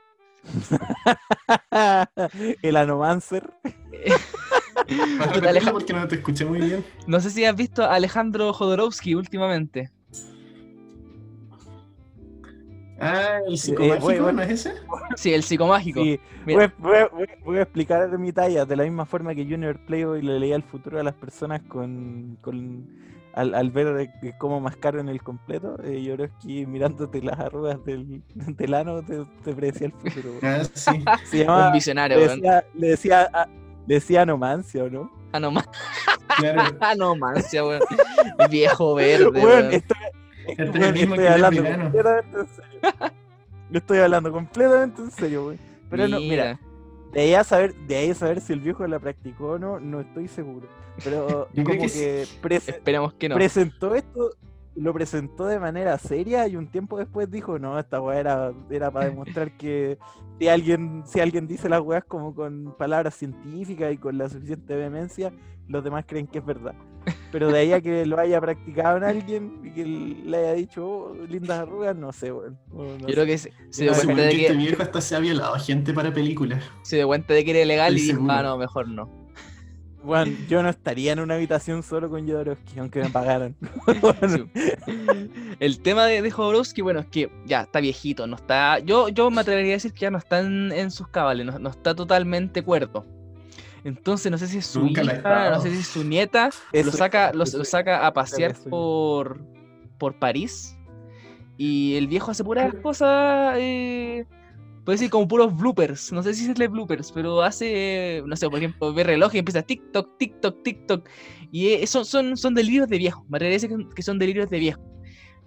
el 2.62 2.76
Anomancer. 2.76 3.48
Porque 5.72 5.92
no 5.92 6.08
te 6.08 6.16
escuché 6.16 6.44
muy 6.44 6.60
bien. 6.60 6.84
No 7.06 7.20
sé 7.20 7.30
si 7.30 7.44
has 7.44 7.54
visto 7.54 7.84
a 7.84 7.94
Alejandro 7.94 8.52
Jodorowsky 8.52 9.14
últimamente. 9.14 9.92
Ah, 13.04 13.38
el 13.46 13.54
Eh, 13.54 13.56
psicomágico, 13.56 14.04
bueno, 14.04 14.22
bueno. 14.22 14.36
¿no 14.38 14.42
es 14.44 14.50
ese? 14.66 14.74
Sí, 15.16 15.34
el 15.34 15.42
psicomágico. 15.42 16.00
Sí, 16.02 16.20
voy, 16.46 16.54
a- 16.64 16.74
voy 16.78 16.96
a- 16.96 17.10
voy 17.44 17.58
a 17.58 17.62
explicar 17.62 18.16
mi 18.18 18.32
talla 18.32 18.64
de 18.64 18.76
la 18.76 18.84
misma 18.84 19.04
forma 19.06 19.34
que 19.34 19.44
Junior 19.44 19.76
Playboy 19.86 20.22
le 20.22 20.38
leía 20.38 20.54
el 20.56 20.62
futuro 20.62 21.00
a 21.00 21.02
las 21.02 21.14
personas 21.14 21.62
con, 21.68 22.38
con 22.40 22.86
al, 23.34 23.54
al 23.54 23.70
ver 23.70 23.92
de 24.20 24.34
cómo 24.38 24.60
mascaron 24.60 25.08
el 25.08 25.20
completo. 25.22 25.76
Eh, 25.82 26.02
Yorovsky 26.02 26.64
mirándote 26.66 27.22
las 27.22 27.40
arrugas 27.40 27.82
del, 27.84 28.22
del 28.34 28.74
ano 28.74 29.02
te, 29.02 29.24
te 29.42 29.52
predecía 29.54 29.88
el 29.88 29.92
futuro. 29.94 30.30
weón. 30.40 30.60
Ah, 30.60 30.64
sí. 30.72 31.02
Se 31.24 31.38
llamaba, 31.38 31.66
un 31.68 31.72
visionario, 31.72 32.18
le 32.18 32.28
decía, 32.28 32.64
le 32.74 32.86
decía, 32.88 33.30
a- 33.32 33.48
le 33.86 33.94
decía 33.94 34.22
anomancia, 34.22 34.84
¿o 34.84 34.88
no? 34.90 35.10
Ah, 35.32 35.40
no, 35.40 35.50
ma- 35.50 35.64
Claro. 36.38 36.62
ah, 36.80 36.94
no, 36.94 37.16
mancia, 37.16 37.64
weón. 37.64 37.80
Viejo 38.50 38.94
verde, 38.94 39.28
Weón, 39.40 39.44
weón. 39.68 39.72
Estoy, 40.46 40.64
Este 40.82 40.92
mismo 40.92 41.14
estoy 41.14 41.26
que 41.26 41.28
hablando 41.32 41.62
completamente 41.64 42.38
en 42.40 42.46
serio. 42.48 42.80
Yo 43.70 43.78
estoy 43.78 43.98
hablando 43.98 44.32
completamente 44.32 45.02
en 45.02 45.10
serio, 45.10 45.46
weón. 45.46 45.58
Pero 45.90 46.08
no, 46.08 46.20
mira, 46.20 46.58
de 47.12 47.20
ahí 47.20 47.34
a 47.34 47.44
saber, 47.44 47.74
de 47.74 47.96
ahí 47.96 48.10
a 48.10 48.14
saber 48.14 48.40
si 48.40 48.52
el 48.52 48.60
viejo 48.60 48.86
la 48.86 48.98
practicó 48.98 49.52
o 49.52 49.58
no, 49.58 49.78
no 49.80 50.00
estoy 50.00 50.28
seguro. 50.28 50.68
Pero 51.04 51.48
como 51.54 51.66
que 51.66 51.86
que, 51.86 52.26
prese- 52.42 52.70
Esperemos 52.72 53.14
que 53.14 53.28
no. 53.28 53.34
presentó 53.34 53.94
esto, 53.94 54.30
lo 54.74 54.92
presentó 54.94 55.46
de 55.46 55.58
manera 55.60 55.98
seria 55.98 56.46
y 56.48 56.56
un 56.56 56.66
tiempo 56.68 56.98
después 56.98 57.30
dijo, 57.30 57.58
no, 57.58 57.78
esta 57.78 58.00
weá 58.00 58.18
era, 58.20 58.52
era 58.70 58.90
para 58.90 59.06
demostrar 59.06 59.56
que 59.58 59.98
si 60.38 60.48
alguien, 60.48 61.02
si 61.06 61.20
alguien 61.20 61.46
dice 61.46 61.68
las 61.68 61.80
weas 61.82 62.04
como 62.04 62.34
con 62.34 62.74
palabras 62.78 63.14
científicas 63.14 63.92
y 63.92 63.98
con 63.98 64.16
la 64.18 64.28
suficiente 64.28 64.74
vehemencia, 64.74 65.32
los 65.68 65.84
demás 65.84 66.04
creen 66.06 66.26
que 66.26 66.38
es 66.38 66.44
verdad. 66.44 66.74
Pero 67.32 67.50
de 67.50 67.58
ahí 67.58 67.72
a 67.72 67.80
que 67.80 68.06
lo 68.06 68.18
haya 68.18 68.40
practicado 68.40 68.96
en 68.98 69.04
alguien 69.04 69.60
y 69.64 69.70
que 69.72 69.84
le 69.84 70.36
haya 70.36 70.52
dicho 70.52 70.86
"Oh, 70.86 71.14
lindas 71.28 71.58
arrugas, 71.58 71.96
no 71.96 72.12
sé, 72.12 72.30
weón. 72.32 72.56
No- 72.72 72.84
no 72.84 72.98
Yo 72.98 73.06
sé. 73.08 73.12
creo 73.12 73.26
que 73.26 73.38
se, 73.38 73.52
se 73.70 73.84
dio 73.84 73.92
cuenta 73.94 74.22
de 74.22 74.30
que 74.30 74.42
este 74.46 74.56
viejo 74.56 74.82
hasta 74.82 75.00
se 75.00 75.16
ha 75.16 75.18
violado 75.18 75.54
gente 75.58 75.92
para 75.92 76.12
películas. 76.12 76.62
se 76.82 76.96
dio 76.96 77.06
cuenta 77.08 77.34
de 77.34 77.44
que 77.44 77.50
era 77.50 77.60
ilegal 77.62 77.98
y 77.98 78.02
dijo, 78.02 78.24
ah, 78.28 78.42
no, 78.42 78.56
mejor 78.56 78.88
no. 78.88 79.21
Weón, 80.04 80.36
yo 80.48 80.62
no 80.62 80.68
estaría 80.68 81.12
en 81.12 81.20
una 81.20 81.34
habitación 81.34 81.82
solo 81.82 82.10
con 82.10 82.26
Jodorowsky, 82.26 82.78
aunque 82.78 83.00
me 83.00 83.10
pagaran. 83.10 83.54
Sí. 84.28 84.50
El 85.60 85.80
tema 85.80 86.06
de, 86.06 86.22
de 86.22 86.30
Jodorowsky, 86.30 86.82
bueno, 86.82 87.00
es 87.00 87.06
que 87.06 87.30
ya 87.46 87.62
está 87.62 87.80
viejito, 87.80 88.26
no 88.26 88.36
está. 88.36 88.78
Yo, 88.80 89.08
yo 89.08 89.30
me 89.30 89.40
atrevería 89.40 89.72
a 89.72 89.76
decir 89.76 89.92
que 89.92 90.00
ya 90.00 90.10
no 90.10 90.18
está 90.18 90.40
en, 90.40 90.72
en 90.72 90.90
sus 90.90 91.08
cabales, 91.08 91.46
no, 91.46 91.58
no 91.58 91.70
está 91.70 91.94
totalmente 91.94 92.62
cuerdo. 92.62 93.04
Entonces 93.84 94.30
no 94.30 94.38
sé 94.38 94.46
si 94.46 94.58
es 94.58 94.66
su 94.66 94.80
Nunca 94.80 95.02
hija, 95.02 95.50
no 95.50 95.60
sé 95.60 95.70
si 95.70 95.78
es 95.78 95.88
su 95.88 96.04
nieta, 96.04 96.50
Es 96.72 96.86
lo 96.86 96.92
saca, 96.92 97.32
lo, 97.32 97.46
saca 97.46 98.06
a 98.06 98.12
pasear 98.12 98.54
por, 98.70 99.40
por 99.98 100.18
París. 100.18 100.76
Y 101.58 101.96
el 101.96 102.06
viejo 102.06 102.30
hace 102.30 102.44
puras 102.44 102.74
cosas. 102.82 103.56
Eh, 103.58 104.24
puede 104.84 104.96
decir 104.96 105.10
como 105.10 105.28
puros 105.28 105.56
bloopers. 105.56 106.12
No 106.12 106.22
sé 106.22 106.34
si 106.34 106.50
es 106.50 106.70
bloopers, 106.70 107.12
pero 107.12 107.42
hace, 107.42 108.22
no 108.26 108.36
sé, 108.36 108.48
por 108.48 108.58
ejemplo, 108.58 108.92
ve 108.92 109.04
reloj 109.04 109.34
y 109.34 109.38
empieza 109.38 109.62
TikTok, 109.62 110.18
TikTok, 110.18 110.62
TikTok. 110.62 111.08
Y 111.50 111.68
eh, 111.68 111.86
son, 111.86 112.36
son, 112.36 112.54
delirios 112.54 112.88
de 112.88 112.98
viejo. 112.98 113.24
Me 113.28 113.38
parece 113.38 113.68
que 113.94 114.02
son 114.02 114.18
delirios 114.18 114.50
de 114.50 114.58
viejo. 114.58 114.82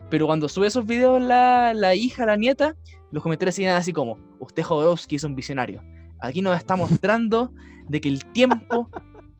Pero 0.09 0.27
cuando 0.27 0.47
sube 0.47 0.67
esos 0.67 0.85
videos 0.85 1.21
la, 1.21 1.73
la 1.73 1.95
hija, 1.95 2.25
la 2.25 2.37
nieta, 2.37 2.75
los 3.11 3.23
comentarios 3.23 3.55
siguen 3.55 3.71
así 3.71 3.91
como, 3.91 4.17
usted 4.39 4.63
Jodorowsky 4.63 5.15
es 5.15 5.23
un 5.23 5.35
visionario. 5.35 5.83
Aquí 6.19 6.41
nos 6.41 6.57
está 6.57 6.75
mostrando 6.75 7.51
de 7.89 8.01
que 8.01 8.09
el 8.09 8.25
tiempo 8.25 8.89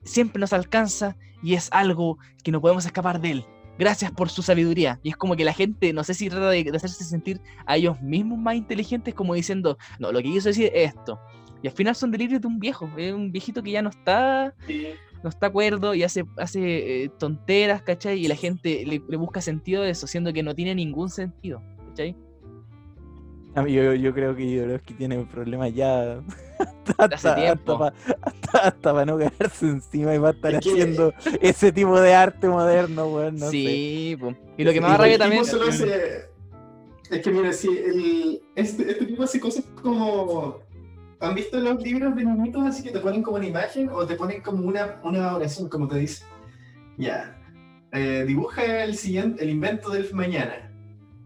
siempre 0.04 0.40
nos 0.40 0.54
alcanza 0.54 1.16
y 1.44 1.54
es 1.54 1.70
algo 1.72 2.18
que 2.44 2.52
no 2.52 2.62
podemos 2.62 2.86
escapar 2.86 3.22
de 3.22 3.32
él. 3.32 3.46
Gracias 3.78 4.12
por 4.12 4.30
su 4.30 4.42
sabiduría. 4.42 5.00
Y 5.04 5.10
es 5.10 5.18
como 5.18 5.36
que 5.36 5.44
la 5.44 5.54
gente, 5.54 5.92
no 5.94 6.04
sé 6.04 6.14
si 6.14 6.30
trata 6.30 6.50
de, 6.50 6.64
de 6.64 6.76
hacerse 6.76 7.04
sentir 7.04 7.42
a 7.66 7.78
ellos 7.78 8.02
mismos 8.02 8.38
más 8.38 8.56
inteligentes, 8.56 9.14
como 9.14 9.34
diciendo, 9.34 9.78
no, 10.00 10.12
lo 10.12 10.20
que 10.20 10.32
quiso 10.32 10.50
decir 10.50 10.72
es 10.74 10.94
esto. 10.94 11.20
Y 11.62 11.68
al 11.68 11.74
final 11.74 11.96
son 11.96 12.12
delirios 12.12 12.42
de 12.42 12.48
un 12.48 12.60
viejo, 12.60 12.90
es 12.98 13.14
un 13.14 13.32
viejito 13.32 13.64
que 13.64 13.72
ya 13.72 13.82
no 13.82 13.90
está, 13.90 14.54
no 15.24 15.30
está 15.30 15.48
acuerdo 15.48 15.96
y 15.96 16.04
hace, 16.04 16.24
hace 16.38 17.04
eh, 17.04 17.10
tonteras, 17.18 17.82
¿cachai? 17.82 18.24
Y 18.24 18.28
la 18.28 18.36
gente 18.36 18.86
le, 18.86 19.02
le 19.08 19.18
busca 19.18 19.42
sentido 19.42 19.82
a 19.82 19.90
eso, 19.90 20.06
siendo 20.06 20.32
que 20.32 20.44
no 20.44 20.54
tiene 20.54 20.76
ningún 20.76 21.10
sentido, 21.10 21.64
¿cachai? 21.90 22.16
Yo 23.56 24.14
creo 24.14 24.36
que 24.36 24.44
Jodorowsky 24.44 24.94
tiene 24.96 25.24
problemas 25.26 25.74
ya 25.74 26.22
hasta, 26.98 27.06
Hace 27.32 27.42
tiempo. 27.42 27.92
para 28.82 29.06
no 29.06 29.18
caerse 29.18 29.66
encima 29.68 30.14
y 30.16 30.18
va 30.18 30.30
a 30.30 30.32
estar 30.32 30.54
Es 30.56 30.60
que- 30.62 30.72
haciendo 30.72 31.14
ese 31.42 31.72
tipo 31.72 32.00
de 32.00 32.14
arte 32.14 32.48
moderno, 32.48 33.08
weón. 33.08 33.36
No 33.38 33.46
sé. 33.48 33.52
sí, 33.52 34.18
po. 34.20 34.34
y 34.58 34.64
lo 34.64 34.72
que 34.72 34.78
Igual 34.78 34.98
rabia 34.98 35.18
también... 35.18 35.42
hace- 35.42 36.28
Es 37.10 37.22
que 37.22 37.32
mira, 37.32 37.54
si 37.54 37.68
el... 37.70 38.42
este, 38.56 38.90
este 38.92 39.06
tipo 39.06 39.24
hace 39.24 39.40
cosas 39.40 39.66
como... 39.82 40.60
¿Han 41.22 41.34
visto 41.34 41.60
los 41.60 41.82
libros 41.82 42.14
de 42.16 42.26
niñitos 42.26 42.64
así 42.68 42.84
que 42.84 42.92
te 42.92 43.00
ponen 43.00 43.24
como 43.24 43.38
una 43.38 43.48
imagen 43.48 43.90
o 43.90 44.06
te 44.06 44.16
ponen 44.16 44.42
como 44.42 44.68
una, 44.68 45.00
una 45.04 45.36
oración, 45.36 45.70
como 45.70 45.88
te 45.88 45.98
dice? 45.98 46.26
Ya. 46.98 47.38
eh, 47.94 48.26
dibuja 48.28 48.84
el 48.84 48.96
siguiente, 48.98 49.44
el 49.44 49.50
invento 49.50 49.90
del 49.90 50.14
mañana. 50.14 50.72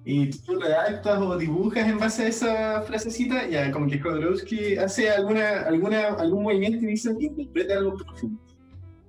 Y 0.05 0.29
tú 0.29 0.59
redactas 0.59 1.19
o 1.21 1.37
dibujas 1.37 1.87
en 1.87 1.99
base 1.99 2.23
a 2.23 2.27
esa 2.27 2.81
frasecita, 2.83 3.47
ya 3.47 3.69
como 3.71 3.87
que 3.87 3.99
Jodorowsky 3.99 4.77
hace 4.77 5.09
alguna, 5.09 5.61
alguna, 5.61 6.07
algún 6.15 6.43
movimiento 6.43 6.83
y 6.85 6.87
dice, 6.91 7.13
interpreta 7.19 7.75
algo 7.77 7.97
profundo. 7.97 8.41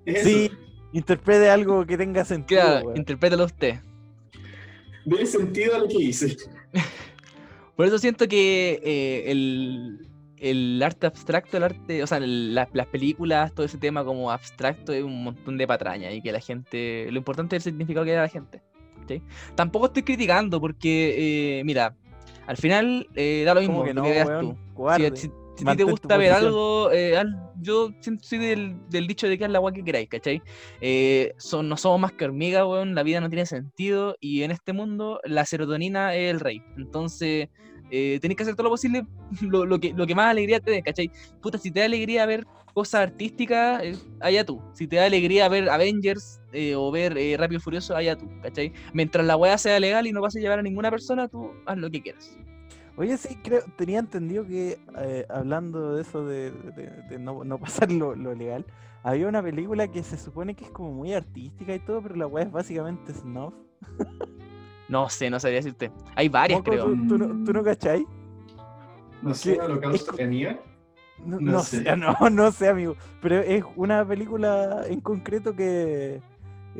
Es 0.05 0.24
Sí, 0.24 0.47
eso. 0.47 0.55
interprete 0.93 1.49
algo 1.49 1.86
que 1.86 1.97
tenga 1.97 2.24
sentido. 2.24 2.61
Claro, 2.61 2.93
interprétalo 2.97 3.45
usted. 3.45 3.76
Dé 5.05 5.24
sentido 5.26 5.76
a 5.76 5.78
lo 5.78 5.88
que 5.88 6.03
hice. 6.03 6.36
Por 7.76 7.86
eso 7.86 7.99
siento 7.99 8.28
que 8.28 8.80
eh, 8.82 9.30
el, 9.30 10.07
el 10.38 10.82
arte 10.82 11.07
abstracto, 11.07 11.57
el 11.57 11.62
arte, 11.62 12.03
o 12.03 12.07
sea, 12.07 12.18
el- 12.18 12.55
la- 12.55 12.68
las 12.74 12.86
películas, 12.88 13.55
todo 13.55 13.64
ese 13.64 13.78
tema 13.78 14.05
como 14.05 14.30
abstracto 14.30 14.93
es 14.93 15.03
un 15.03 15.22
montón 15.24 15.57
de 15.57 15.66
patraña 15.66 16.12
y 16.12 16.20
que 16.20 16.32
la 16.32 16.41
gente, 16.41 17.09
lo 17.11 17.16
importante 17.18 17.57
es 17.57 17.66
el 17.66 17.72
significado 17.72 18.05
que 18.05 18.12
da 18.12 18.22
la 18.22 18.28
gente. 18.28 18.61
¿Sí? 19.16 19.22
Tampoco 19.54 19.86
estoy 19.86 20.02
criticando 20.02 20.61
porque, 20.61 21.58
eh, 21.61 21.64
mira, 21.64 21.96
al 22.46 22.56
final 22.56 23.08
eh, 23.14 23.42
da 23.44 23.54
lo 23.54 23.61
mismo 23.61 23.74
¿Cómo 23.76 23.84
que 23.84 23.90
que 23.90 23.94
no, 23.94 24.02
veas 24.04 24.26
weón? 24.28 24.40
tú. 24.40 24.58
Si, 24.96 25.28
si- 25.28 25.32
si 25.56 25.76
te 25.76 25.84
gusta 25.84 26.16
ver 26.16 26.30
posición. 26.30 26.46
algo, 26.46 26.90
eh, 26.90 27.16
haz- 27.18 27.26
yo 27.61 27.90
soy 28.22 28.38
del, 28.38 28.76
del 28.88 29.06
dicho 29.06 29.28
de 29.28 29.36
que 29.36 29.44
haz 29.44 29.50
la 29.50 29.58
agua 29.58 29.72
que 29.72 29.84
queráis, 29.84 30.08
¿cachai? 30.08 30.40
Eh, 30.80 31.34
son, 31.38 31.68
no 31.68 31.76
somos 31.76 32.00
más 32.00 32.12
que 32.12 32.24
hormigas, 32.24 32.64
weón, 32.64 32.94
la 32.94 33.02
vida 33.02 33.20
no 33.20 33.28
tiene 33.28 33.44
sentido 33.44 34.16
y 34.20 34.42
en 34.42 34.52
este 34.52 34.72
mundo 34.72 35.20
la 35.24 35.44
serotonina 35.44 36.14
es 36.14 36.30
el 36.30 36.40
rey. 36.40 36.62
Entonces, 36.78 37.48
eh, 37.90 38.18
tenés 38.22 38.36
que 38.38 38.44
hacer 38.44 38.54
todo 38.54 38.64
lo 38.64 38.70
posible, 38.70 39.02
lo, 39.42 39.66
lo 39.66 39.78
que, 39.78 39.92
lo 39.92 40.06
que 40.06 40.14
más 40.14 40.30
alegría 40.30 40.61
te 40.61 40.70
dé, 40.70 40.82
¿cachai? 40.82 41.11
Puta, 41.42 41.58
si 41.58 41.70
te 41.70 41.80
da 41.80 41.86
alegría 41.86 42.24
ver 42.24 42.46
cosas 42.72 43.02
artísticas, 43.02 43.82
eh, 43.84 43.96
allá 44.20 44.44
tú. 44.46 44.62
Si 44.74 44.86
te 44.86 44.96
da 44.96 45.04
alegría 45.04 45.46
ver 45.50 45.68
Avengers 45.68 46.39
eh, 46.53 46.74
o 46.74 46.90
ver 46.90 47.16
eh, 47.18 47.36
Rápido 47.38 47.59
y 47.59 47.62
Furioso, 47.62 47.94
allá 47.96 48.16
tú, 48.16 48.28
¿cachai? 48.42 48.72
Mientras 48.92 49.24
la 49.26 49.36
weá 49.36 49.57
sea 49.59 49.78
legal 49.80 50.07
y 50.07 50.12
no 50.12 50.20
vas 50.20 50.36
a 50.36 50.40
llevar 50.40 50.59
a 50.59 50.62
ninguna 50.62 50.90
persona, 50.90 51.28
tú 51.28 51.51
haz 51.66 51.78
lo 51.78 51.90
que 51.90 52.03
quieras. 52.03 52.36
Oye, 52.96 53.16
sí, 53.16 53.36
creo, 53.42 53.62
tenía 53.76 53.98
entendido 54.01 54.44
que 54.46 54.78
eh, 54.98 55.24
hablando 55.30 55.94
de 55.94 56.03
eso 56.03 56.24
de, 56.26 56.51
de- 56.51 57.03
de 57.09 57.18
no, 57.18 57.44
no 57.44 57.59
pasar 57.59 57.90
lo, 57.90 58.14
lo 58.14 58.34
legal, 58.34 58.66
había 59.03 59.28
una 59.28 59.42
película 59.42 59.88
que 59.88 60.03
se 60.03 60.18
supone 60.18 60.55
que 60.55 60.64
es 60.64 60.70
como 60.70 60.92
muy 60.92 61.14
artística 61.14 61.74
y 61.74 61.78
todo, 61.78 62.03
pero 62.03 62.16
la 62.16 62.26
weá 62.26 62.44
es 62.44 62.53
básicamente 62.53 63.14
snuff. 63.14 63.55
No 64.88 65.09
sé, 65.09 65.30
no 65.30 65.38
sabría 65.38 65.59
decirte. 65.61 65.90
Hay 66.16 66.28
varias, 66.28 66.61
creo. 66.62 66.84
¿Tú, 66.86 67.07
tú 67.07 67.18
no, 67.18 67.44
tú 67.44 67.53
no 67.53 67.62
cachai? 67.62 68.05
No 69.22 69.34
sé, 69.34 69.61
holocausto. 69.61 70.12
No, 71.24 71.38
No 71.40 71.53
no 71.53 71.59
sé. 71.61 71.84
sé, 71.84 71.96
no, 71.96 72.14
no 72.30 72.53
sé, 72.53 72.68
amigo. 72.68 72.96
Pero 73.22 73.36
es 73.40 73.62
una 73.76 74.05
película 74.05 74.82
en 74.88 75.01
concreto 75.01 75.55
que 75.55 76.20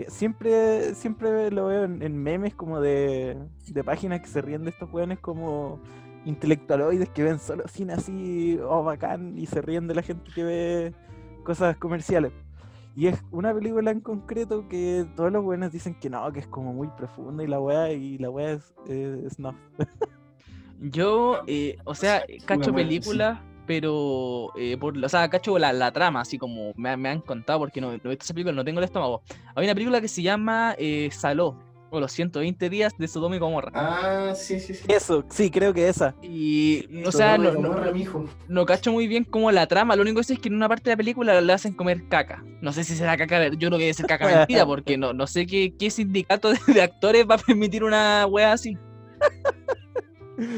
siempre, 0.09 0.95
siempre 0.95 1.51
lo 1.51 1.67
veo 1.67 1.85
en, 1.85 2.03
en 2.03 2.17
memes 2.17 2.55
como 2.55 2.81
de, 2.81 3.37
de 3.67 3.85
páginas 3.85 4.21
que 4.21 4.29
se 4.29 4.43
ríen 4.43 4.65
de 4.65 4.71
estos 4.71 4.93
weones 4.93 5.19
como 5.19 5.81
intelectualoides 6.25 7.09
que 7.11 7.23
ven 7.23 7.39
solo 7.39 7.65
cine 7.69 7.95
así, 7.95 8.59
oh 8.63 8.85
bacán, 8.85 9.37
y 9.39 9.47
se 9.47 9.63
ríen 9.63 9.87
de 9.87 9.95
la 9.95 10.03
gente 10.03 10.31
que 10.35 10.45
ve 10.45 10.95
cosas 11.45 11.77
comerciales. 11.77 12.33
Y 12.97 13.07
es 13.07 13.23
una 13.31 13.55
película 13.55 13.91
en 13.91 14.01
concreto 14.01 14.69
que 14.69 15.07
todos 15.17 15.33
los 15.33 15.45
buenos 15.45 15.73
dicen 15.73 15.95
que 15.95 16.11
no, 16.11 16.31
que 16.33 16.41
es 16.41 16.47
como 16.47 16.73
muy 16.73 16.89
profunda 16.89 17.43
y 17.43 17.47
la 17.47 17.61
weá, 17.61 17.93
y 17.93 18.19
la 18.19 18.31
weá 18.31 18.53
es, 18.53 18.75
es 18.87 19.35
snuff. 19.35 19.55
Yo, 20.81 21.43
eh, 21.47 21.77
o 21.85 21.95
sea, 21.95 22.25
cacho 22.47 22.73
películas, 22.73 23.39
pero, 23.71 24.51
eh, 24.57 24.77
por, 24.77 24.99
o 24.99 25.09
sea, 25.09 25.31
cacho 25.31 25.57
la, 25.57 25.73
la 25.73 25.93
trama, 25.93 26.23
así 26.23 26.39
como 26.39 26.73
me, 26.75 26.97
me 26.97 27.09
han 27.09 27.21
contado, 27.21 27.61
porque 27.61 27.81
no, 27.81 27.93
no 27.93 27.93
he 27.93 28.09
visto 28.09 28.25
esa 28.25 28.35
película, 28.35 28.53
no 28.53 28.65
tengo 28.65 28.81
el 28.81 28.85
estómago. 28.85 29.23
Hay 29.55 29.65
una 29.65 29.75
película 29.75 30.01
que 30.01 30.09
se 30.09 30.23
llama 30.23 30.75
eh, 30.77 31.09
Saló, 31.13 31.57
o 31.89 32.01
los 32.01 32.11
120 32.11 32.69
días 32.69 32.93
de 32.99 33.07
Sodoma 33.07 33.37
y 33.37 33.39
Gomorra. 33.39 33.71
Ah, 33.73 34.35
sí, 34.35 34.59
sí, 34.59 34.75
sí. 34.75 34.83
Eso, 34.89 35.25
sí, 35.29 35.53
creo 35.53 35.73
que 35.73 35.89
esa. 35.89 36.17
Y, 36.21 36.85
o 37.07 37.13
sea, 37.13 37.39
no, 37.39 37.53
no, 37.53 37.69
Gomorra, 37.69 37.93
mijo. 37.93 38.29
no 38.49 38.67
cacho 38.67 38.91
muy 38.91 39.07
bien 39.07 39.23
como 39.23 39.53
la 39.53 39.69
trama, 39.69 39.95
lo 39.95 40.03
único 40.03 40.19
que 40.19 40.25
sé 40.25 40.33
es 40.33 40.41
que 40.41 40.49
en 40.49 40.57
una 40.57 40.69
parte 40.69 40.91
de 40.91 40.95
la 40.95 40.97
película 40.97 41.41
le 41.41 41.53
hacen 41.53 41.73
comer 41.73 42.09
caca. 42.09 42.43
No 42.61 42.73
sé 42.73 42.83
si 42.83 42.97
será 42.97 43.17
caca, 43.17 43.51
yo 43.51 43.69
creo 43.69 43.79
que 43.79 43.85
debe 43.85 43.95
ser 43.95 44.07
caca 44.07 44.27
mentira, 44.37 44.67
porque 44.67 44.99
no, 44.99 45.13
no 45.13 45.29
sé 45.29 45.47
qué, 45.47 45.73
qué 45.79 45.93
sindicato 45.93 46.51
de, 46.51 46.59
de 46.75 46.83
actores 46.83 47.25
va 47.25 47.37
a 47.37 47.39
permitir 47.39 47.85
una 47.85 48.27
wea 48.27 48.51
así. 48.51 48.77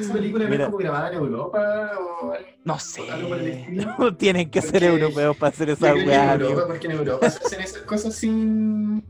¿Esa 0.01 0.13
película 0.13 0.45
no 0.45 0.51
Mira. 0.51 0.63
es 0.65 0.67
como 0.67 0.79
grabada 0.79 1.09
en 1.11 1.15
Europa 1.19 1.91
o 1.99 2.33
algo, 2.33 2.47
No 2.65 2.79
sé. 2.79 3.11
algo 3.11 3.29
por 3.29 3.39
el 3.39 3.49
estilo? 3.49 4.17
Tienen 4.19 4.51
que 4.51 4.63
ser 4.63 4.85
europeos 4.85 5.37
para 5.37 5.51
hacer 5.53 5.71
esa 5.71 5.91
en 5.91 6.07
weá. 6.09 6.39
Porque 6.67 6.87
en 6.87 6.93
Europa 6.93 7.31
se 7.31 7.45
hacen 7.45 7.61
esas 7.61 7.83
cosas 7.83 8.15
sin... 8.15 9.05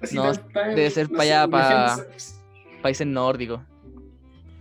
así 0.00 0.14
No, 0.16 0.32
tan- 0.32 0.48
tan- 0.52 0.74
debe 0.74 0.90
ser 0.90 1.10
no 1.10 1.16
pa' 1.18 1.24
sé, 1.24 1.32
allá, 1.32 1.48
pa- 1.48 1.94
imagínate- 1.96 2.82
Países 2.82 3.06
nórdicos. 3.06 3.60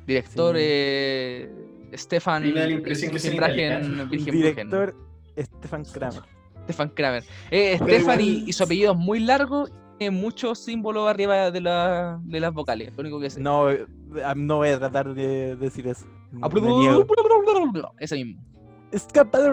Director 0.08 0.56
Sí. 0.56 0.62
eh, 0.64 1.52
Stefan 1.94 2.46
Y 2.46 2.52
me 2.54 2.60
da 2.62 2.66
la 2.66 2.72
impresión 2.74 3.12
que 3.12 3.20
son 3.20 3.32
Wilhelm- 3.34 4.10
Wilhelm 4.10 4.10
Bruchen. 4.10 4.32
Director 4.34 4.96
Stefan 5.38 5.86
Kramer. 5.86 6.22
Stefan 6.64 6.90
Kramer. 6.90 7.24
Eh, 7.52 7.78
Stefan 7.82 8.20
y, 8.22 8.44
y 8.48 8.54
su 8.54 8.64
apellido 8.64 8.92
es 8.94 8.98
muy 8.98 9.20
largo, 9.20 9.68
muchos 10.12 10.60
símbolos 10.60 11.10
arriba 11.10 11.50
de, 11.52 11.62
la, 11.62 12.20
de 12.24 12.40
las 12.40 12.54
vocales. 12.54 12.94
Lo 12.96 13.02
único 13.02 13.20
que 13.20 13.30
sé. 13.30 13.40
No, 13.42 13.70
eh, 13.72 13.86
no 14.36 14.58
voy 14.58 14.70
a 14.70 14.78
tratar 14.80 15.14
de 15.14 15.56
decir 15.56 15.88
eso. 15.88 16.06
Ah. 16.42 16.50
Ese 18.00 18.16
mismo. 18.16 18.42
Escapa 18.92 19.40
de 19.40 19.50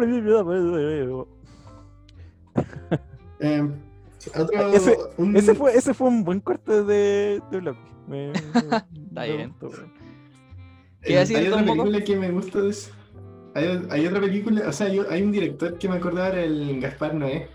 Eh, 3.40 3.68
otro, 4.36 4.72
Ese- 4.72 4.98
un- 5.16 5.36
Ese 5.36 5.54
fue, 5.54 5.74
ese 5.76 5.94
fue 5.94 6.08
un 6.08 6.24
buen 6.24 6.40
corte 6.40 6.84
de, 6.84 7.40
de 7.50 7.60
bloque. 7.60 7.80
Me- 8.06 8.28
me- 8.32 8.32
me 9.12 9.36
bien. 9.36 9.54
gustó. 9.60 9.82
¿Qué 11.02 11.16
decir 11.16 11.36
hay 11.36 11.48
otra 11.48 11.64
película 11.64 12.00
que 12.04 12.16
me 12.16 12.30
gusta 12.30 12.60
de 12.60 12.70
eso. 12.70 12.90
Hay, 13.54 13.86
hay 13.90 14.06
otra 14.06 14.20
película, 14.20 14.62
o 14.68 14.72
sea, 14.72 14.88
yo- 14.88 15.08
hay 15.10 15.22
un 15.22 15.32
director 15.32 15.78
que 15.78 15.88
me 15.88 15.96
acordaba, 15.96 16.28
era 16.28 16.42
el 16.42 16.80
Gaspar 16.80 17.14
Noé, 17.14 17.48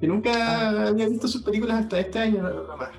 que 0.00 0.06
nunca 0.06 0.32
Ah. 0.70 0.88
había 0.88 1.08
visto 1.08 1.28
sus 1.28 1.42
películas 1.42 1.80
hasta 1.84 1.98
este 2.00 2.18
año, 2.18 2.42
nada 2.42 2.76
más. 2.76 2.90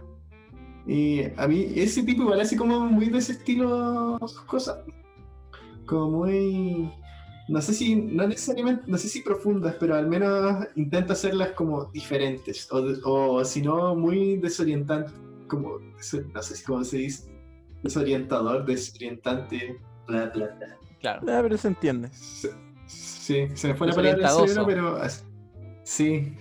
Y 0.86 1.24
a 1.36 1.48
mí, 1.48 1.68
ese 1.76 2.04
tipo 2.04 2.24
igual 2.24 2.39
hace 2.41 2.56
como 2.56 2.80
muy 2.80 3.10
de 3.10 3.18
ese 3.18 3.34
estilo 3.34 4.18
sus 4.22 4.41
cosas. 4.41 4.80
Como 5.86 6.10
muy. 6.20 6.91
No 7.50 7.62
sé 7.62 7.74
si, 7.74 7.95
no 7.95 8.28
necesariamente, 8.28 8.84
no 8.88 8.98
sé 8.98 9.08
si 9.08 9.22
profundas, 9.22 9.76
pero 9.80 9.95
al 9.95 10.08
menos 10.08 10.66
intenta 10.76 11.14
hacerlas 11.14 11.52
como 11.52 11.86
diferentes. 11.86 12.68
O, 12.72 12.82
o 13.06 13.45
si 13.45 13.62
no, 13.62 13.95
muy 13.95 14.38
desorientantes. 14.38 15.14
Como, 15.48 15.80
no 15.80 16.41
sé 16.41 16.56
si 16.56 16.64
cómo 16.66 16.84
se 16.84 16.98
dice. 16.98 17.30
Desorientador, 17.84 18.66
desorientante, 18.66 19.80
bla, 20.08 20.26
bla, 20.34 20.48
bla. 20.58 20.78
Claro. 21.00 21.22
Ah, 21.30 21.39
pero 21.41 21.58
se 21.58 21.68
entiende. 21.70 22.10
Se- 22.12 22.52
Sí, 22.89 23.45
se 23.56 23.68
me 23.68 23.76
fue 23.76 23.88
la 23.88 23.93
palabra 23.93 24.12
del 24.16 24.22
Desorientadoso. 24.22 24.48
cerebro, 24.66 24.98
pero 25.02 25.10
sí, 25.84 26.34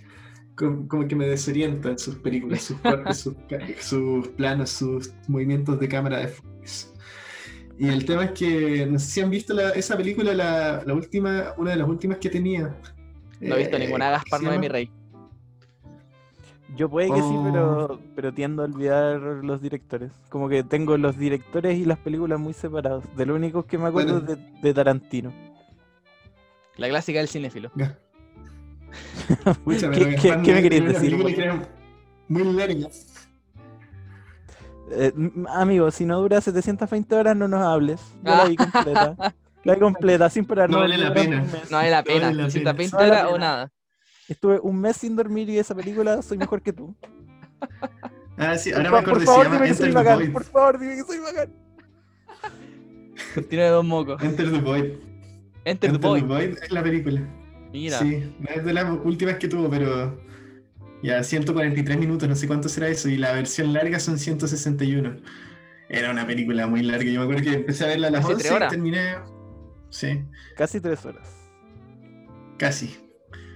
como, 0.56 0.88
como 0.88 1.06
que 1.06 1.14
me 1.14 1.26
desorientan 1.26 1.98
sus 1.98 2.16
películas, 2.16 2.62
sus 2.62 2.78
sus, 3.16 3.34
sus 3.80 4.28
planos, 4.28 4.70
sus 4.70 5.12
movimientos 5.28 5.78
de 5.78 5.88
cámara 5.88 6.18
de 6.20 6.28
focus. 6.28 6.92
Y 7.78 7.88
el 7.88 8.04
tema 8.06 8.24
es 8.24 8.30
que, 8.32 8.86
no 8.86 8.98
sé 8.98 9.06
si 9.06 9.20
han 9.20 9.28
visto 9.30 9.52
la- 9.54 9.70
esa 9.70 9.96
película, 9.96 10.32
la, 10.32 10.82
la 10.86 10.94
última, 10.94 11.52
una 11.58 11.72
de 11.72 11.76
las 11.76 11.88
últimas 11.88 12.16
que 12.18 12.30
tenía. 12.30 12.74
No 13.40 13.54
he 13.54 13.58
visto 13.58 13.76
Eh, 13.76 13.80
ninguna 13.80 14.10
Gaspar 14.10 14.40
¿se 14.40 14.46
no 14.46 14.52
de 14.52 14.58
mi 14.58 14.68
rey. 14.68 14.90
Yo 16.74 16.88
puede 16.90 17.08
que 17.08 17.16
sí, 17.16 17.22
Oh. 17.22 17.44
pero, 17.44 18.00
pero 18.14 18.32
tiendo 18.34 18.62
a 18.62 18.64
olvidar 18.66 19.20
los 19.20 19.62
directores. 19.62 20.10
Como 20.30 20.48
que 20.48 20.62
tengo 20.64 20.96
los 20.98 21.16
directores 21.18 21.78
y 21.78 21.84
las 21.84 21.98
películas 21.98 22.40
muy 22.40 22.52
separados. 22.54 23.04
De 23.16 23.24
lo 23.26 23.34
único 23.34 23.64
que 23.66 23.78
me 23.78 23.86
acuerdo 23.88 24.20
Bueno. 24.20 24.32
es 24.32 24.38
de, 24.38 24.60
de 24.68 24.74
Tarantino. 24.74 25.32
La 26.76 26.88
clásica 26.88 27.18
del 27.20 27.28
cinéfilo. 27.28 27.70
¿Qué- 29.92 30.52
me 30.52 30.62
querías 30.62 30.92
decir, 30.92 31.16
Muy 32.28 32.44
larga. 32.54 32.88
Eh, 34.92 35.12
amigo, 35.48 35.90
si 35.90 36.04
no 36.04 36.20
dura 36.20 36.40
720 36.40 37.14
horas, 37.14 37.36
no 37.36 37.48
nos 37.48 37.60
hables. 37.60 38.00
Yo 38.22 38.36
la 38.36 38.44
vi 38.44 38.56
completa. 38.56 39.34
La 39.64 39.74
vi 39.74 39.80
completa, 39.80 40.30
sin 40.30 40.44
parar. 40.44 40.70
No 40.70 40.78
vale 40.78 40.96
la 40.96 41.12
pena. 41.12 41.40
No 41.70 41.76
vale 41.76 41.90
la 41.90 42.02
pena. 42.04 42.26
vale 42.26 42.34
la 42.36 42.48
320 42.48 42.72
pena. 42.74 42.90
No 42.92 42.98
vale 42.98 43.08
la 43.10 43.18
horas 43.28 43.32
o 43.34 43.38
nada. 43.38 43.72
Estuve 44.28 44.60
un 44.60 44.80
mes 44.80 44.96
sin 44.96 45.16
dormir 45.16 45.48
y 45.50 45.58
esa 45.58 45.74
película 45.74 46.22
soy 46.22 46.38
mejor 46.38 46.62
que 46.62 46.72
tú. 46.72 46.94
Ah, 48.38 48.58
sí, 48.58 48.70
Por, 48.70 48.80
ahora 48.86 48.90
fa- 48.90 48.96
me 48.96 49.02
por 49.02 49.08
acordé, 49.12 49.20
se 49.20 49.26
favor, 49.32 49.44
llama 49.44 49.56
dime 49.56 49.68
que 49.68 49.74
soy 49.74 49.92
bacán. 49.92 50.18
Void. 50.18 50.32
Por 50.32 50.44
favor, 50.44 50.78
dime 50.78 50.94
que 50.96 51.02
soy 51.04 51.18
bacán. 51.20 51.52
Tiene 53.48 53.66
dos 53.68 53.82
mocos. 53.84 54.22
Enter 54.22 54.52
the 54.52 54.58
Void. 54.60 54.84
Enter 55.64 55.90
the 55.90 55.96
Enter 55.96 55.98
Void. 55.98 56.20
the 56.20 56.26
Void 56.26 56.58
es 56.62 56.70
la 56.70 56.82
película. 56.82 57.22
Mira. 57.76 57.98
Sí, 57.98 58.32
no 58.38 58.48
es 58.54 58.64
de 58.64 58.72
las 58.72 58.86
últimas 59.04 59.36
que 59.36 59.48
tuvo, 59.48 59.68
pero 59.68 60.18
ya 61.02 61.22
143 61.22 61.98
minutos, 61.98 62.26
no 62.28 62.34
sé 62.34 62.46
cuánto 62.46 62.68
será 62.70 62.88
eso, 62.88 63.08
y 63.10 63.16
la 63.18 63.32
versión 63.32 63.72
larga 63.74 64.00
son 64.00 64.18
161. 64.18 65.16
Era 65.88 66.10
una 66.10 66.26
película 66.26 66.66
muy 66.66 66.82
larga, 66.82 67.04
yo 67.10 67.20
me 67.20 67.24
acuerdo 67.24 67.42
que 67.42 67.52
empecé 67.52 67.84
a 67.84 67.88
verla 67.88 68.08
a 68.08 68.10
las 68.10 68.20
Casi 68.22 68.32
11 68.32 68.42
tres 68.42 68.52
y 68.52 68.56
horas. 68.56 68.70
terminé, 68.72 69.14
sí, 69.90 70.22
Casi 70.56 70.80
tres 70.80 71.04
horas. 71.04 71.28
casi. 72.58 72.96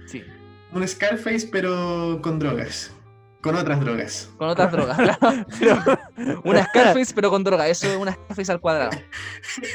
Sí. 0.05 0.23
Un 0.71 0.87
Scarface, 0.87 1.49
pero 1.51 2.19
con 2.21 2.37
drogas, 2.39 2.93
con 3.41 3.55
otras 3.55 3.79
drogas. 3.79 4.31
Con 4.37 4.49
otras 4.49 4.71
drogas. 4.71 4.97
claro. 4.97 5.19
Pero, 6.15 6.41
Una 6.43 6.65
Scarface, 6.65 7.13
pero 7.13 7.29
con 7.29 7.43
droga. 7.43 7.67
Eso 7.67 7.87
es 7.87 7.97
una 7.97 8.13
Scarface 8.13 8.51
al 8.51 8.61
cuadrado. 8.61 8.91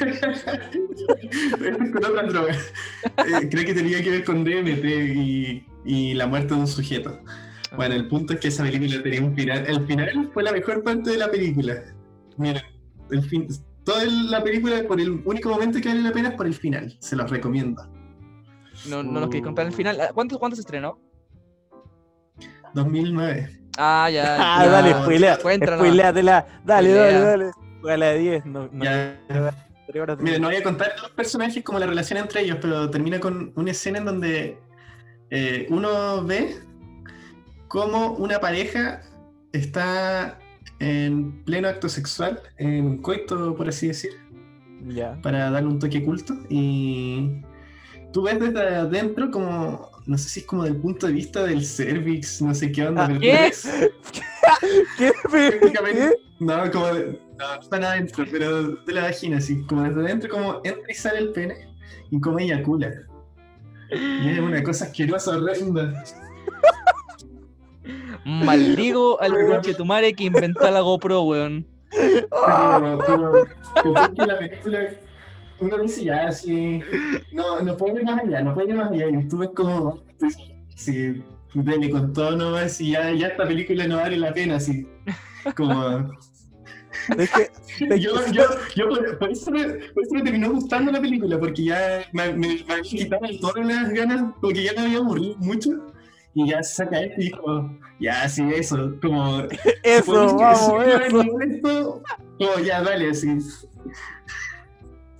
con 1.93 2.05
otras 2.05 2.33
drogas. 2.33 2.73
Eh, 3.17 3.49
creo 3.49 3.65
que 3.65 3.73
tenía 3.73 4.01
que 4.01 4.09
ver 4.09 4.23
con 4.23 4.43
DMT 4.43 4.85
y, 4.85 5.65
y 5.85 6.13
la 6.13 6.27
muerte 6.27 6.53
de 6.53 6.61
un 6.61 6.67
sujeto. 6.67 7.19
Bueno, 7.75 7.95
el 7.95 8.07
punto 8.07 8.33
es 8.33 8.39
que 8.39 8.47
esa 8.47 8.63
película 8.63 9.03
tenía 9.03 9.21
un 9.21 9.35
final. 9.35 9.65
El 9.67 9.85
final 9.85 10.31
fue 10.33 10.43
la 10.43 10.51
mejor 10.53 10.83
parte 10.83 11.11
de 11.11 11.17
la 11.17 11.29
película. 11.29 11.83
Miren, 12.37 12.63
el 13.11 13.21
fin, 13.23 13.47
toda 13.83 14.05
la 14.05 14.43
película, 14.43 14.83
por 14.87 15.01
el 15.01 15.21
único 15.25 15.49
momento 15.49 15.79
que 15.81 15.89
vale 15.89 16.01
la 16.01 16.11
pena 16.11 16.29
es 16.29 16.35
por 16.35 16.47
el 16.47 16.53
final. 16.53 16.95
Se 16.99 17.15
los 17.15 17.29
recomiendo. 17.29 17.85
No, 18.87 19.03
no 19.03 19.19
nos 19.19 19.29
queréis 19.29 19.45
contar 19.45 19.65
el 19.65 19.73
final. 19.73 19.97
¿Cuánto, 20.13 20.39
¿Cuánto 20.39 20.55
se 20.55 20.61
estrenó? 20.61 20.99
2009. 22.73 23.49
Ah, 23.77 24.09
ya. 24.11 24.35
ah, 24.39 24.65
ya. 24.65 24.71
dale, 24.71 24.91
spoilea. 24.93 25.35
Spoileatela. 25.35 26.45
Dale, 26.65 26.89
Spoilea. 26.89 27.19
dale, 27.19 27.25
dale. 27.45 27.51
Juega 27.81 27.97
la 27.97 28.05
de 28.07 28.17
10. 28.19 28.45
No, 28.45 28.69
no, 28.71 28.83
Ya. 28.83 29.19
horas 30.01 30.17
de- 30.19 30.39
no 30.39 30.47
voy 30.47 30.57
a 30.57 30.63
contar 30.63 30.91
los 31.01 31.11
personajes 31.11 31.63
como 31.63 31.79
la 31.79 31.85
relación 31.87 32.19
entre 32.19 32.41
ellos, 32.41 32.57
pero 32.61 32.89
termina 32.89 33.19
con 33.19 33.51
una 33.55 33.71
escena 33.71 33.99
en 33.99 34.05
donde 34.05 34.57
eh, 35.29 35.67
uno 35.69 36.23
ve 36.23 36.55
cómo 37.67 38.11
una 38.13 38.39
pareja 38.39 39.01
está 39.53 40.39
en 40.79 41.43
pleno 41.45 41.67
acto 41.67 41.89
sexual, 41.89 42.41
en 42.57 42.97
coito, 42.97 43.55
por 43.55 43.67
así 43.69 43.87
decir. 43.87 44.11
Ya. 44.89 45.19
para 45.23 45.49
darle 45.49 45.69
un 45.69 45.79
toque 45.79 46.03
culto. 46.03 46.35
Y 46.49 47.41
tú 48.17 48.23
ves 48.23 48.39
desde 48.39 48.75
adentro 48.75 49.29
como, 49.29 49.91
no 50.07 50.17
sé 50.17 50.27
si 50.27 50.39
es 50.39 50.45
como 50.47 50.63
del 50.63 50.77
punto 50.77 51.05
de 51.05 51.13
vista 51.13 51.43
del 51.43 51.63
cervix, 51.63 52.41
no 52.41 52.51
sé 52.55 52.71
qué 52.71 52.87
onda. 52.87 53.03
Ah, 53.03 53.07
pero 53.09 53.19
¿qué? 53.19 53.51
¿Qué? 54.97 55.11
Prácticamente- 55.29 56.17
¿Qué? 56.17 56.43
No, 56.43 56.71
como 56.71 56.87
de, 56.95 57.19
no, 57.37 57.55
no 57.55 57.61
está 57.61 57.79
nada 57.79 57.93
adentro, 57.93 58.25
pero 58.31 58.71
de 58.71 58.91
la 58.93 59.03
vagina, 59.03 59.37
así, 59.37 59.61
como 59.67 59.83
desde 59.83 60.01
adentro, 60.01 60.29
como 60.31 60.61
entra 60.63 60.83
y 60.89 60.95
sale 60.95 61.19
el 61.19 61.31
pene 61.31 61.67
y 62.09 62.19
como 62.19 62.39
eyacula. 62.39 62.91
Y 63.91 64.29
es 64.29 64.39
una 64.39 64.63
cosa 64.63 64.85
asquerosa, 64.85 65.37
horrenda. 65.37 66.03
Maldigo 68.25 69.21
al 69.21 69.31
conchetumare 69.47 70.13
que 70.13 70.23
inventó 70.23 70.71
la 70.71 70.79
GoPro, 70.81 71.21
weón. 71.21 71.67
Pero, 71.91 72.27
pero, 73.05 73.47
pero 73.75 73.93
que 74.15 74.25
la 74.25 74.39
película, 74.39 74.79
uno 75.59 75.77
dice 75.79 76.03
ya, 76.05 76.27
así, 76.27 76.81
no, 77.33 77.61
no 77.61 77.77
puede 77.77 77.99
ir 77.99 78.05
más 78.05 78.23
allá, 78.23 78.41
no 78.41 78.53
puede 78.53 78.69
ir 78.69 78.75
más 78.75 78.91
allá. 78.91 79.07
Y 79.09 79.15
ves 79.15 79.49
como, 79.55 80.03
si 80.75 81.23
dele 81.53 81.89
con 81.89 82.13
todo 82.13 82.35
nomás 82.35 82.79
y 82.81 82.91
ya, 82.91 83.11
ya 83.11 83.27
esta 83.27 83.47
película 83.47 83.87
no 83.87 83.97
vale 83.97 84.17
la 84.17 84.33
pena, 84.33 84.55
así, 84.57 84.87
como... 85.55 86.11
Es 87.17 87.29
que, 87.31 87.41
es 87.93 88.01
Yo, 88.01 88.11
que- 88.25 88.31
yo, 88.33 88.43
yo 88.75 88.89
por, 88.89 89.19
por 89.19 89.29
eso 89.31 89.51
me, 89.51 89.63
por 89.65 90.03
eso 90.03 90.13
me 90.15 90.23
terminó 90.23 90.51
gustando 90.51 90.91
la 90.91 90.99
película, 90.99 91.39
porque 91.39 91.65
ya 91.65 92.03
me, 92.11 92.33
me, 92.33 92.47
me 92.67 92.81
quitado 92.81 93.21
todas 93.39 93.65
las 93.65 93.93
ganas, 93.93 94.33
porque 94.41 94.63
ya 94.63 94.73
me 94.73 94.81
había 94.81 94.97
aburrido 94.97 95.35
mucho. 95.37 95.69
Y 96.33 96.49
ya 96.49 96.61
se 96.63 96.75
saca 96.75 96.99
esto 97.01 97.21
y 97.21 97.25
dijo, 97.25 97.71
ya, 97.99 98.27
sí, 98.27 98.43
eso, 98.53 98.95
como... 99.01 99.41
Eso, 99.83 100.05
Pues, 100.05 100.33
vamos, 100.33 100.85
eso. 100.85 102.01
como 102.39 102.59
ya, 102.65 102.81
dale, 102.81 103.11
así. 103.11 103.27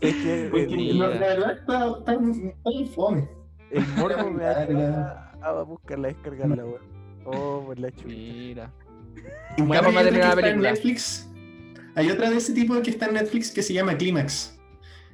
Es 0.02 0.16
que 0.16 0.48
Porque 0.52 0.94
no, 0.94 1.08
la 1.08 1.18
verdad 1.18 1.52
está, 1.60 1.88
está, 1.98 2.14
está 2.14 2.20
muy 2.20 2.86
fome. 2.88 3.30
el 3.72 3.88
morbo 3.98 4.30
me 4.32 4.44
da 4.44 5.32
a, 5.42 5.50
a 5.50 5.64
buscarla, 5.64 6.10
descargarla, 6.10 6.66
weón. 6.66 6.82
Oh, 7.26 7.64
por 7.66 7.80
la 7.80 7.92
chucha. 7.92 8.08
Mira. 8.08 8.74
En 9.58 9.70
cambio, 9.70 10.00
hay 10.00 10.06
otra 10.08 10.12
terminar 10.12 10.36
la 10.36 10.36
que 10.36 10.42
está 10.42 10.50
en 10.50 10.62
película. 10.62 10.72
Netflix. 10.72 11.30
Hay 11.96 12.12
otra 12.12 12.30
de 12.30 12.38
ese 12.38 12.54
tipo 12.54 12.80
que 12.82 12.92
está 12.92 13.08
en 13.08 13.14
Netflix 13.16 13.52
que 13.52 13.64
se 13.64 13.74
llama 13.74 13.98
Clímax. 13.98 14.58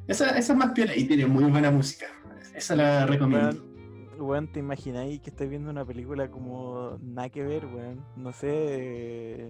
Esa, 0.07 0.37
esa 0.37 0.53
es 0.53 0.59
más 0.59 0.71
piola 0.73 0.95
y 0.95 1.05
tiene 1.05 1.25
muy 1.25 1.45
buena 1.45 1.71
música. 1.71 2.07
Esa 2.53 2.75
la 2.75 3.05
recomiendo. 3.05 3.55
Weón, 4.19 4.51
¿te 4.51 4.59
imagináis 4.59 5.21
que 5.21 5.29
estáis 5.29 5.49
viendo 5.49 5.69
una 5.71 5.85
película 5.85 6.29
como 6.29 6.97
nada 7.01 7.29
que 7.29 7.41
ver, 7.41 7.65
weón? 7.65 8.03
No 8.17 8.31
sé, 8.33 9.49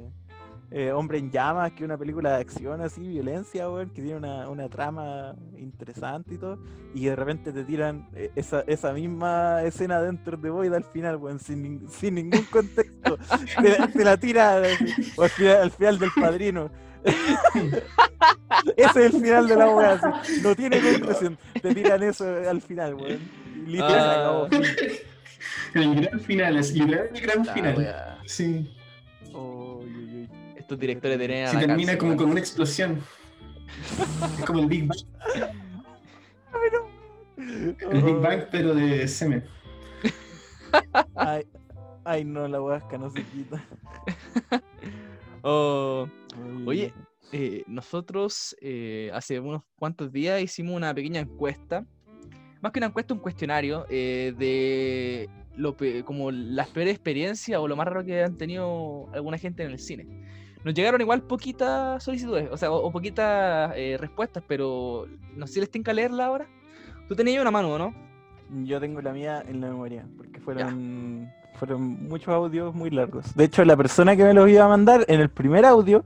eh, 0.76 0.92
Hombre 0.92 1.20
en 1.20 1.30
Llamas, 1.30 1.72
que 1.74 1.78
es 1.78 1.84
una 1.86 1.98
película 2.00 2.32
de 2.36 2.42
acción 2.42 2.82
así, 2.82 3.08
violencia, 3.08 3.70
weón, 3.70 3.90
que 3.92 4.02
tiene 4.02 4.18
una, 4.18 4.50
una 4.50 4.68
trama 4.70 5.36
interesante 5.58 6.34
y 6.34 6.38
todo, 6.40 6.58
y 6.96 7.06
de 7.06 7.16
repente 7.16 7.52
te 7.54 7.64
tiran 7.64 8.10
eh, 8.16 8.32
esa, 8.36 8.62
esa 8.62 8.92
misma 8.92 9.62
escena 9.64 10.02
dentro 10.02 10.36
de 10.36 10.50
Void 10.50 10.74
al 10.74 10.84
final, 10.84 11.18
weón, 11.18 11.40
sin, 11.40 11.88
sin 11.90 12.16
ningún 12.16 12.44
contexto. 12.46 13.18
te, 13.62 13.78
la- 13.78 13.88
te 13.88 14.04
la 14.04 14.18
tira 14.18 14.62
o 15.16 15.22
al 15.24 15.30
final, 15.30 15.58
al 15.62 15.72
final 15.72 16.00
del 16.00 16.10
padrino. 16.20 16.72
Ese 18.78 19.06
es 19.08 19.14
el 19.14 19.22
final 19.22 19.48
de 19.48 19.56
la 19.56 19.70
weá, 19.70 19.94
así. 19.94 20.42
No 20.42 20.56
tiene 20.56 20.80
conclusión. 20.80 21.38
Te 21.62 21.74
tiran 21.76 22.02
eso 22.04 22.26
al 22.50 22.62
final, 22.62 22.96
weón. 22.96 23.20
Literal, 23.66 23.92
se 23.92 24.10
acabó. 24.10 24.48
El 25.74 25.96
gran 26.02 26.20
final, 26.22 26.58
es 26.58 26.72
literal 26.74 27.10
el 27.14 27.22
gran 27.22 27.46
La 27.46 27.54
final. 27.54 27.78
wea. 27.78 28.18
Sí. 28.26 28.74
Estos 30.64 30.80
directores 30.80 31.18
tenían 31.18 31.50
Si 31.50 31.58
termina 31.58 31.98
como 31.98 32.16
con 32.16 32.32
una 32.32 32.40
explosión. 32.40 33.02
Es 34.40 34.46
como 34.46 34.60
el 34.60 34.68
Big 34.68 34.88
Bang. 34.88 34.98
El 37.38 38.02
Big 38.02 38.16
Bang, 38.16 38.44
pero 38.50 38.74
de 38.74 39.06
semen. 39.10 39.44
Ay, 41.16 41.46
ay, 42.06 42.24
no, 42.24 42.48
la 42.48 42.62
huasca 42.62 42.98
no 42.98 43.10
se 43.10 43.24
quita. 43.24 43.64
Oh, 45.46 46.08
Oye, 46.66 46.94
eh, 47.34 47.64
nosotros 47.68 48.56
eh, 48.62 49.12
hace 49.14 49.42
unos 49.42 49.62
cuantos 49.76 50.10
días 50.10 50.42
hicimos 50.42 50.74
una 50.78 50.94
pequeña 50.94 51.20
encuesta, 51.20 51.86
más 52.62 52.72
que 52.72 52.80
una 52.80 52.88
encuesta, 52.88 53.14
un 53.14 53.20
cuestionario 53.20 53.86
eh, 53.90 54.34
de 54.38 55.30
lo 55.58 55.76
pe- 55.76 56.04
como 56.06 56.32
las 56.32 56.70
peores 56.70 56.94
experiencias 56.94 57.60
o 57.60 57.68
lo 57.68 57.76
más 57.76 57.86
raro 57.88 58.06
que 58.06 58.24
han 58.24 58.38
tenido 58.38 59.10
alguna 59.12 59.38
gente 59.38 59.64
en 59.64 59.72
el 59.72 59.80
cine. 59.80 60.08
Nos 60.64 60.74
llegaron 60.74 61.02
igual 61.02 61.22
poquitas 61.24 62.04
solicitudes, 62.04 62.50
o 62.52 62.58
sea, 62.58 62.72
o, 62.72 62.78
o 62.88 62.92
poquitas 62.92 63.74
eh, 63.76 63.98
respuestas, 64.00 64.44
pero 64.48 65.08
no 65.36 65.46
sé 65.48 65.54
si 65.56 65.60
les 65.60 65.70
tengo 65.70 65.84
que 65.84 65.94
leerla 65.94 66.26
ahora. 66.26 66.48
Tú 67.08 67.16
tenías 67.16 67.42
una 67.42 67.52
mano, 67.52 67.78
¿no? 67.78 67.94
Yo 68.64 68.80
tengo 68.80 69.02
la 69.02 69.12
mía 69.14 69.44
en 69.48 69.60
la 69.62 69.68
memoria, 69.68 70.06
porque 70.16 70.40
fueron, 70.40 71.30
fueron 71.56 72.08
muchos 72.08 72.30
audios 72.30 72.74
muy 72.74 72.90
largos. 72.92 73.36
De 73.36 73.46
hecho, 73.46 73.66
la 73.66 73.76
persona 73.76 74.16
que 74.16 74.24
me 74.24 74.34
los 74.34 74.50
iba 74.50 74.64
a 74.66 74.70
mandar 74.70 75.04
en 75.08 75.20
el 75.22 75.30
primer 75.30 75.66
audio 75.66 76.04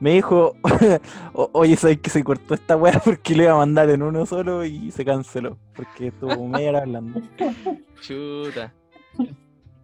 me 0.00 0.14
dijo, 0.14 0.54
"O- 1.34 1.50
oye, 1.52 1.76
¿sabes 1.76 1.98
que 2.00 2.08
se 2.10 2.24
cortó 2.24 2.54
esta 2.54 2.76
weá 2.76 2.98
porque 3.04 3.34
le 3.36 3.44
iba 3.44 3.52
a 3.52 3.56
mandar 3.56 3.90
en 3.90 4.02
uno 4.02 4.24
solo 4.26 4.64
y 4.64 4.90
se 4.90 5.04
canceló? 5.04 5.58
Porque 5.76 6.08
estuvo 6.08 6.48
media 6.48 6.70
hora 6.70 6.78
hablando. 6.80 7.20
Chuta. 8.00 8.72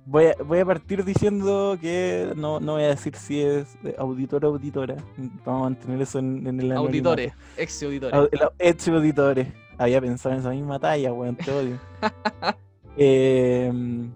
Voy 0.08 0.26
a, 0.26 0.36
voy 0.42 0.60
a 0.60 0.64
partir 0.64 1.04
diciendo 1.04 1.76
que 1.80 2.32
no, 2.36 2.60
no 2.60 2.74
voy 2.74 2.84
a 2.84 2.88
decir 2.88 3.16
si 3.16 3.42
es 3.42 3.76
de 3.82 3.96
auditor 3.98 4.44
o 4.44 4.48
auditora. 4.48 4.96
Vamos 5.44 5.60
a 5.60 5.64
mantener 5.64 6.00
eso 6.00 6.20
en, 6.20 6.46
en 6.46 6.60
el. 6.60 6.72
Auditores, 6.72 7.32
ex 7.56 7.82
auditores. 7.82 8.30
Ex 8.60 8.88
auditores. 8.88 9.48
Había 9.76 10.00
pensado 10.00 10.34
en 10.34 10.40
esa 10.40 10.50
misma 10.50 10.78
talla, 10.78 11.12
weón, 11.12 11.36
te 11.36 11.50
odio. 11.50 11.78
Em, 12.98 14.10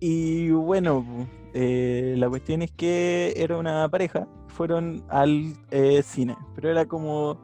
y 0.00 0.50
bueno, 0.50 1.26
eh, 1.54 2.14
la 2.18 2.28
cuestión 2.28 2.60
es 2.60 2.70
que 2.70 3.32
era 3.34 3.56
una 3.56 3.88
pareja, 3.88 4.28
fueron 4.48 5.02
al 5.08 5.54
eh, 5.70 6.02
cine, 6.02 6.36
pero 6.54 6.70
era 6.70 6.84
como, 6.84 7.38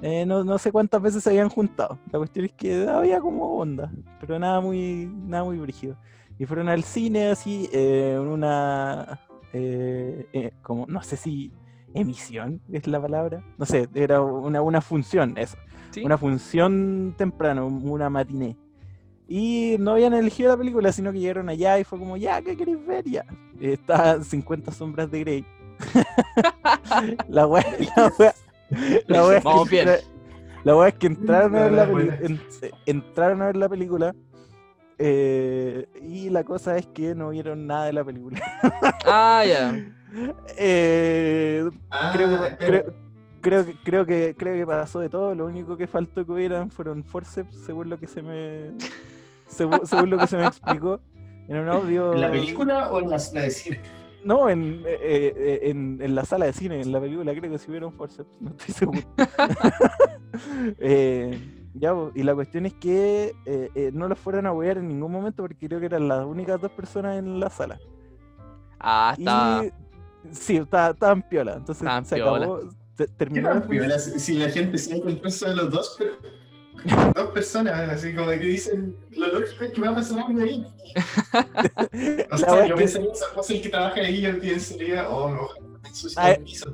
eh, 0.00 0.24
no, 0.24 0.44
no 0.44 0.58
sé 0.58 0.70
cuántas 0.70 1.02
veces 1.02 1.24
se 1.24 1.30
habían 1.30 1.48
juntado. 1.48 1.98
La 2.12 2.20
cuestión 2.20 2.44
es 2.44 2.52
que 2.52 2.86
había 2.88 3.20
como 3.20 3.56
onda, 3.56 3.90
pero 4.20 4.38
nada 4.38 4.60
muy, 4.60 5.10
nada 5.26 5.42
muy 5.42 5.58
brígido. 5.58 5.96
Y 6.38 6.46
fueron 6.46 6.68
al 6.68 6.82
cine 6.82 7.28
así, 7.28 7.68
eh, 7.72 8.14
en 8.20 8.26
una, 8.28 9.20
eh, 9.52 10.26
eh, 10.32 10.52
como, 10.62 10.86
no 10.88 11.02
sé 11.02 11.16
si 11.16 11.52
emisión 11.94 12.60
es 12.72 12.86
la 12.86 13.00
palabra, 13.00 13.44
no 13.58 13.66
sé, 13.66 13.88
era 13.94 14.20
una, 14.22 14.62
una 14.62 14.80
función, 14.80 15.34
eso 15.36 15.56
¿Sí? 15.90 16.02
una 16.04 16.16
función 16.18 17.14
temprano, 17.18 17.66
una 17.66 18.08
matiné. 18.10 18.56
Y 19.28 19.76
no 19.78 19.92
habían 19.92 20.14
elegido 20.14 20.50
la 20.50 20.56
película, 20.56 20.90
sino 20.92 21.12
que 21.12 21.20
llegaron 21.20 21.48
allá 21.48 21.78
y 21.78 21.84
fue 21.84 21.98
como, 21.98 22.16
ya, 22.16 22.42
¿qué 22.42 22.56
queréis 22.56 22.84
ver? 22.86 23.04
Ya. 23.04 23.24
Eh, 23.60 23.74
Está 23.74 24.22
50 24.22 24.72
sombras 24.72 25.10
de 25.10 25.20
Grey. 25.20 25.44
la 27.28 27.46
wea, 27.46 27.64
la 27.96 28.12
wea, 28.18 28.34
la 29.06 29.26
wea 29.26 29.38
es 29.38 29.44
que 29.44 29.70
bien. 29.70 29.88
La 30.64 30.76
wea 30.76 30.88
es 30.88 30.94
que 30.94 31.06
entraron 31.08 31.56
a 31.56 31.62
ver 31.62 31.72
la, 31.72 31.86
La 31.86 32.16
en- 32.20 32.40
entraron 32.86 33.42
a 33.42 33.46
ver 33.46 33.56
la 33.56 33.68
película 33.68 34.14
eh, 34.98 35.86
y 36.02 36.30
la 36.30 36.44
cosa 36.44 36.76
es 36.76 36.86
que 36.86 37.14
no 37.14 37.30
vieron 37.30 37.66
nada 37.66 37.86
de 37.86 37.92
la 37.92 38.04
película. 38.04 38.40
Ah, 39.06 39.44
ya. 39.46 39.74
Eh, 40.56 41.68
Ah, 41.90 42.10
creo, 42.14 42.28
que, 42.28 42.56
creo, 42.56 42.84
creo, 43.40 43.64
que, 43.66 43.76
creo, 43.82 44.06
que, 44.06 44.34
creo 44.36 44.54
que 44.56 44.66
pasó 44.66 45.00
de 45.00 45.08
todo. 45.08 45.34
Lo 45.34 45.46
único 45.46 45.76
que 45.76 45.86
faltó 45.86 46.24
que 46.24 46.32
hubieran 46.32 46.70
fueron 46.70 47.02
forceps, 47.04 47.56
según 47.64 47.88
lo 47.90 47.98
que 47.98 48.06
se 48.06 48.22
me 48.22 48.72
según, 49.46 49.86
según 49.86 50.10
lo 50.10 50.18
que 50.18 50.26
se 50.26 50.36
me 50.36 50.46
explicó 50.46 51.00
en 51.48 51.56
un 51.56 51.68
audio. 51.68 52.12
¿En 52.14 52.20
la 52.20 52.30
película 52.30 52.90
o 52.92 53.00
en 53.00 53.10
la, 53.10 53.18
la 53.32 53.42
de 53.42 53.50
cine? 53.50 53.80
No, 54.24 54.48
en, 54.48 54.82
eh, 54.86 55.60
en, 55.64 55.98
en 56.00 56.14
la 56.14 56.24
sala 56.24 56.46
de 56.46 56.52
cine, 56.52 56.80
en 56.80 56.92
la 56.92 57.00
película 57.00 57.34
creo 57.34 57.50
que 57.50 57.58
sí 57.58 57.70
hubieron 57.70 57.92
forceps, 57.92 58.40
no 58.40 58.50
estoy 58.50 58.74
seguro. 58.74 59.00
Eh, 60.78 61.38
ya, 61.74 61.94
y 62.14 62.22
la 62.22 62.34
cuestión 62.34 62.66
es 62.66 62.74
que 62.74 63.34
eh, 63.46 63.70
eh, 63.74 63.90
no 63.94 64.08
los 64.08 64.18
fueron 64.18 64.46
a 64.46 64.52
huear 64.52 64.78
en 64.78 64.88
ningún 64.88 65.10
momento 65.12 65.42
porque 65.42 65.66
creo 65.68 65.80
que 65.80 65.86
eran 65.86 66.08
las 66.08 66.24
únicas 66.24 66.60
dos 66.60 66.70
personas 66.72 67.18
en 67.18 67.40
la 67.40 67.48
sala. 67.50 67.78
Ah, 68.78 69.14
está. 69.18 69.64
Y 69.64 70.34
sí, 70.34 70.56
estaba- 70.56 70.90
estaban 70.90 71.22
piola. 71.28 71.54
Entonces 71.54 71.88
se 72.04 72.14
piola. 72.16 72.36
acabó. 72.36 72.60
te- 72.96 73.06
¿Qué 73.06 73.12
terminó 73.16 73.62
piola? 73.66 73.98
Si 73.98 74.18
si 74.20 74.34
la 74.38 74.50
gente 74.50 74.76
se 74.78 75.00
cuenta 75.00 75.28
de 75.48 75.56
los 75.56 75.70
dos, 75.70 75.96
pero. 75.98 76.12
Dos 77.14 77.30
personas, 77.32 77.74
así 77.90 78.14
como 78.14 78.28
que 78.30 78.38
dicen, 78.38 78.96
lo 79.10 79.26
lógico 79.28 79.64
es 79.64 79.72
que 79.72 79.80
va 79.82 79.90
a 79.90 79.94
pasar 79.94 80.18
algo 80.20 80.40
ahí. 80.40 80.66
O 82.32 82.36
sea, 82.38 82.66
yo 82.66 82.74
que- 82.74 82.80
pensaría 82.80 83.06
en 83.08 83.12
esa 83.12 83.26
cosa 83.34 83.52
el 83.54 83.62
que 83.62 83.68
trabaja 83.68 84.00
ahí, 84.00 84.20
yo 84.22 84.40
pensaría, 84.40 85.08
oh, 85.08 85.30
no, 85.30 85.48
me 85.82 85.88
ensucia 85.88 86.22
Ay. 86.22 86.34
el 86.38 86.44
piso. 86.44 86.72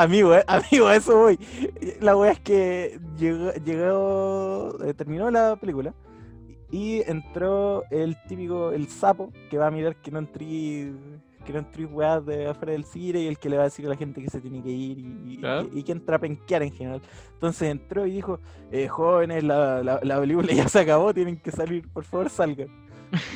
Amigo, 0.00 0.34
eh, 0.34 0.44
amigo, 0.46 0.86
a 0.86 0.94
eso 0.96 1.16
voy. 1.16 1.38
La 2.00 2.16
wea 2.16 2.30
es 2.32 2.40
que 2.40 3.00
llegó, 3.18 3.52
llegó- 3.64 4.84
eh, 4.84 4.94
terminó 4.94 5.28
la 5.30 5.56
película 5.56 5.92
y 6.70 7.00
entró 7.10 7.82
el 7.90 8.16
típico, 8.28 8.70
el 8.70 8.86
sapo, 8.88 9.32
que 9.50 9.58
va 9.58 9.66
a 9.66 9.70
mirar 9.72 9.96
que 9.96 10.10
no 10.12 10.20
entré, 10.20 10.44
que 11.44 11.52
no 11.52 11.58
entré 11.58 11.84
weas 11.86 12.24
de 12.24 12.46
afuera 12.46 12.72
del 12.72 12.84
cine 12.84 13.22
y 13.22 13.26
el 13.26 13.38
que 13.38 13.48
le 13.48 13.56
va 13.56 13.62
a 13.62 13.64
decir 13.66 13.86
a 13.86 13.88
la 13.88 13.96
gente 13.96 14.22
que 14.22 14.30
se 14.30 14.40
tiene 14.40 14.62
que 14.62 14.70
ir 14.70 14.98
y, 14.98 15.32
y- 15.34 15.36
Claro. 15.38 15.68
y 15.72 15.82
que 15.82 15.90
entra 15.92 16.16
a 16.16 16.20
penquear 16.20 16.62
en 16.62 16.72
general. 16.72 17.00
Entonces 17.32 17.68
entró 17.68 18.06
y 18.06 18.12
dijo, 18.12 18.38
eh, 18.70 18.86
jóvenes, 18.86 19.42
la, 19.42 19.82
la, 19.82 19.98
la 20.02 20.20
película 20.20 20.52
ya 20.52 20.68
se 20.68 20.78
acabó, 20.78 21.12
tienen 21.12 21.38
que 21.40 21.50
salir, 21.50 21.88
por 21.88 22.04
favor 22.04 22.30
salgan. 22.30 22.68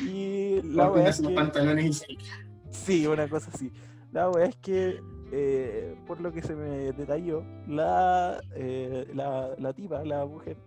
Y 0.07 0.61
la 0.63 0.89
wea 0.91 1.09
es 1.09 1.19
que... 1.19 1.29
pantalones 1.33 1.85
y 1.85 1.93
se- 1.93 2.07
Sí, 2.69 3.05
una 3.07 3.27
cosa 3.27 3.51
así. 3.53 3.69
La 4.11 4.29
wea 4.29 4.45
es 4.45 4.55
que, 4.57 4.99
eh, 5.35 5.95
por 6.05 6.21
lo 6.21 6.31
que 6.31 6.43
se 6.43 6.55
me 6.55 6.93
detalló, 6.93 7.43
la, 7.67 8.39
eh, 8.53 9.07
la, 9.15 9.55
la 9.57 9.73
tipa, 9.73 10.03
la 10.05 10.25
mujer, 10.27 10.57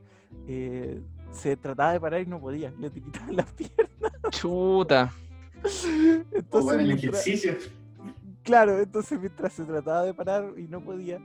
eh, 0.49 1.01
se 1.31 1.57
trataba 1.57 1.93
de 1.93 2.01
parar 2.01 2.21
y 2.21 2.27
no 2.27 2.41
podía, 2.41 2.73
le 2.81 2.91
quitaban 2.91 3.37
las 3.37 3.53
piernas. 3.53 4.13
Chuta. 4.31 5.13
Oh, 5.63 5.69
Entonces, 6.33 6.65
bueno, 6.65 6.81
el 6.83 6.91
ejercicio. 6.91 7.55
claro, 8.43 8.81
entonces 8.81 9.21
mientras 9.21 9.53
se 9.53 9.65
trataba 9.65 10.03
de 10.03 10.15
parar 10.15 10.53
y 10.57 10.63
no 10.63 10.81
podía, 10.81 11.21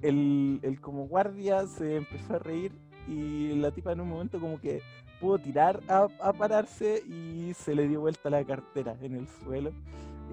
el, 0.00 0.60
el 0.62 0.80
como 0.80 1.08
guardia 1.08 1.66
se 1.66 1.96
empezó 1.96 2.34
a 2.34 2.38
reír 2.38 2.72
y 3.08 3.54
la 3.56 3.72
tipa 3.72 3.92
en 3.92 4.00
un 4.00 4.10
momento 4.10 4.38
como 4.40 4.60
que 4.60 4.80
pudo 5.20 5.38
tirar 5.38 5.80
a, 5.88 6.06
a 6.20 6.32
pararse 6.32 7.02
y 7.06 7.52
se 7.54 7.74
le 7.74 7.88
dio 7.88 8.00
vuelta 8.00 8.30
la 8.30 8.44
cartera 8.44 8.96
en 9.00 9.16
el 9.16 9.26
suelo 9.26 9.72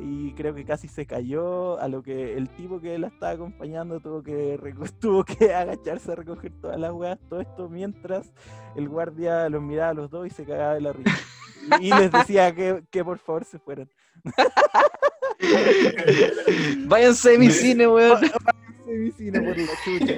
y 0.01 0.33
creo 0.33 0.55
que 0.55 0.65
casi 0.65 0.87
se 0.87 1.05
cayó 1.05 1.79
a 1.79 1.87
lo 1.87 2.01
que 2.01 2.35
el 2.35 2.49
tipo 2.49 2.81
que 2.81 2.97
la 2.97 3.07
estaba 3.07 3.33
acompañando 3.33 3.99
tuvo 3.99 4.23
que 4.23 4.59
tuvo 4.99 5.23
que 5.23 5.53
agacharse 5.53 6.11
a 6.11 6.15
recoger 6.15 6.51
todas 6.61 6.79
las 6.79 6.91
weas 6.91 7.19
todo 7.29 7.41
esto 7.41 7.69
mientras 7.69 8.31
el 8.75 8.89
guardia 8.89 9.47
los 9.49 9.61
miraba 9.61 9.89
a 9.89 9.93
los 9.93 10.09
dos 10.09 10.25
y 10.27 10.29
se 10.31 10.45
cagaba 10.45 10.73
de 10.75 10.81
la 10.81 10.93
risa 10.93 11.15
Y 11.79 11.89
les 11.93 12.11
decía 12.11 12.53
que, 12.53 12.83
que 12.91 13.03
por 13.05 13.19
favor 13.19 13.45
se 13.45 13.57
fueran. 13.57 13.89
Váyanse 16.87 17.31
de 17.31 17.37
mi 17.37 17.47
Me- 17.47 17.53
cine, 17.53 17.87
weón. 17.87 18.19
Se 18.85 18.91
mi 18.91 19.11
cine 19.11 19.39
por 19.39 19.57
la 19.57 19.71
chucha. 19.85 20.13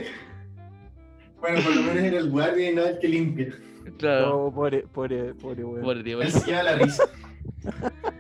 Bueno, 1.40 1.62
por 1.62 1.76
lo 1.76 1.82
menos 1.84 2.04
era 2.04 2.18
el 2.18 2.32
guardia 2.32 2.72
y 2.72 2.76
no 2.76 2.84
el 2.84 2.98
que 3.00 3.08
limpia. 3.08 3.56
Claro. 4.00 4.30
No, 4.46 4.52
pobre, 4.56 4.88
pobre, 4.88 5.34
pobre, 5.36 5.64
weón. 5.64 5.84
Por 5.84 6.04
Dios, 6.04 6.26
Él 6.26 6.32
se 6.32 6.46
lleva 6.48 6.64
la 6.64 6.76
risa. 6.76 7.04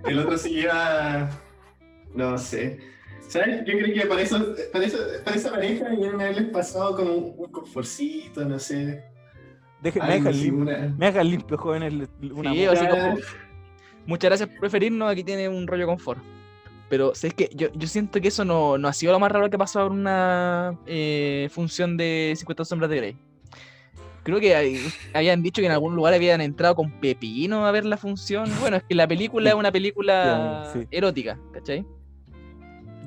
El 0.05 0.19
otro 0.19 0.37
se 0.37 0.49
lleva. 0.49 1.29
No 2.15 2.37
sé. 2.37 2.79
¿Sabes? 3.27 3.59
Yo 3.65 3.73
creo 3.77 3.93
que 3.93 4.05
para, 4.07 4.21
eso, 4.21 4.53
para, 4.71 4.85
eso, 4.85 4.97
para 5.23 5.35
esa 5.35 5.49
pareja 5.51 5.89
debieron 5.89 6.21
haberles 6.21 6.49
pasado 6.49 6.95
como 6.95 7.11
un, 7.13 7.33
un 7.37 7.51
conforcito, 7.51 8.45
no 8.45 8.59
sé. 8.59 9.03
Deje- 9.81 9.99
me 9.99 10.29
así, 10.29 10.43
limpio, 10.43 10.61
una- 10.61 10.95
me 10.97 11.23
limpio, 11.23 11.57
jóvenes. 11.57 11.93
Una 12.33 12.51
Sí, 12.53 12.65
así 12.65 12.87
como- 12.87 13.15
Muchas 14.05 14.29
gracias 14.29 14.49
por 14.49 14.59
preferirnos, 14.59 15.11
aquí 15.11 15.23
tiene 15.23 15.49
un 15.49 15.65
rollo 15.65 15.87
confort. 15.87 16.21
Pero 16.87 17.15
¿sabes 17.15 17.33
que 17.33 17.49
yo, 17.55 17.69
yo 17.73 17.87
siento 17.87 18.21
que 18.21 18.27
eso 18.27 18.45
no, 18.45 18.77
no 18.77 18.87
ha 18.87 18.93
sido 18.93 19.11
lo 19.11 19.19
más 19.19 19.31
raro 19.31 19.49
que 19.49 19.55
ha 19.55 19.59
pasado 19.59 19.87
en 19.87 19.93
una 19.93 20.77
eh, 20.85 21.49
función 21.51 21.97
de 21.97 22.33
50 22.37 22.63
sombras 22.63 22.91
de 22.91 22.97
Grey. 22.97 23.17
Creo 24.21 24.39
que 24.39 24.55
hay- 24.55 24.79
habían 25.13 25.41
dicho 25.41 25.61
que 25.61 25.65
en 25.65 25.71
algún 25.71 25.95
lugar 25.95 26.13
habían 26.13 26.41
entrado 26.41 26.75
con 26.75 26.91
pepino 26.99 27.65
a 27.65 27.71
ver 27.71 27.85
la 27.85 27.97
función. 27.97 28.47
Bueno, 28.59 28.77
es 28.77 28.83
que 28.83 28.93
la 28.93 29.07
película 29.07 29.49
es 29.49 29.55
una 29.55 29.71
película 29.71 30.69
Sí, 30.73 30.81
sí. 30.81 30.87
erótica, 30.91 31.39
¿cachai? 31.51 31.83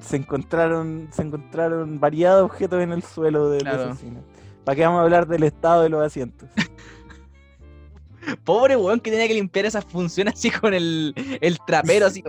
Se 0.00 0.16
encontraron, 0.16 1.08
se 1.10 1.22
encontraron 1.22 1.98
variados 2.00 2.44
objetos 2.44 2.80
en 2.82 2.92
el 2.92 3.02
suelo 3.02 3.50
del 3.50 3.62
Claro. 3.62 3.90
asesino. 3.90 4.20
¿Para 4.64 4.76
qué 4.76 4.82
vamos 4.84 5.00
a 5.00 5.02
hablar 5.02 5.26
del 5.26 5.42
estado 5.44 5.82
de 5.82 5.88
los 5.88 6.04
asientos? 6.04 6.48
Pobre 8.44 8.76
weón 8.76 9.00
que 9.00 9.10
tenía 9.10 9.26
que 9.26 9.34
limpiar 9.34 9.64
esas 9.64 9.84
funciones 9.86 10.34
así 10.34 10.50
con 10.50 10.74
el, 10.74 11.14
el 11.40 11.58
trapero, 11.66 12.06
así. 12.06 12.22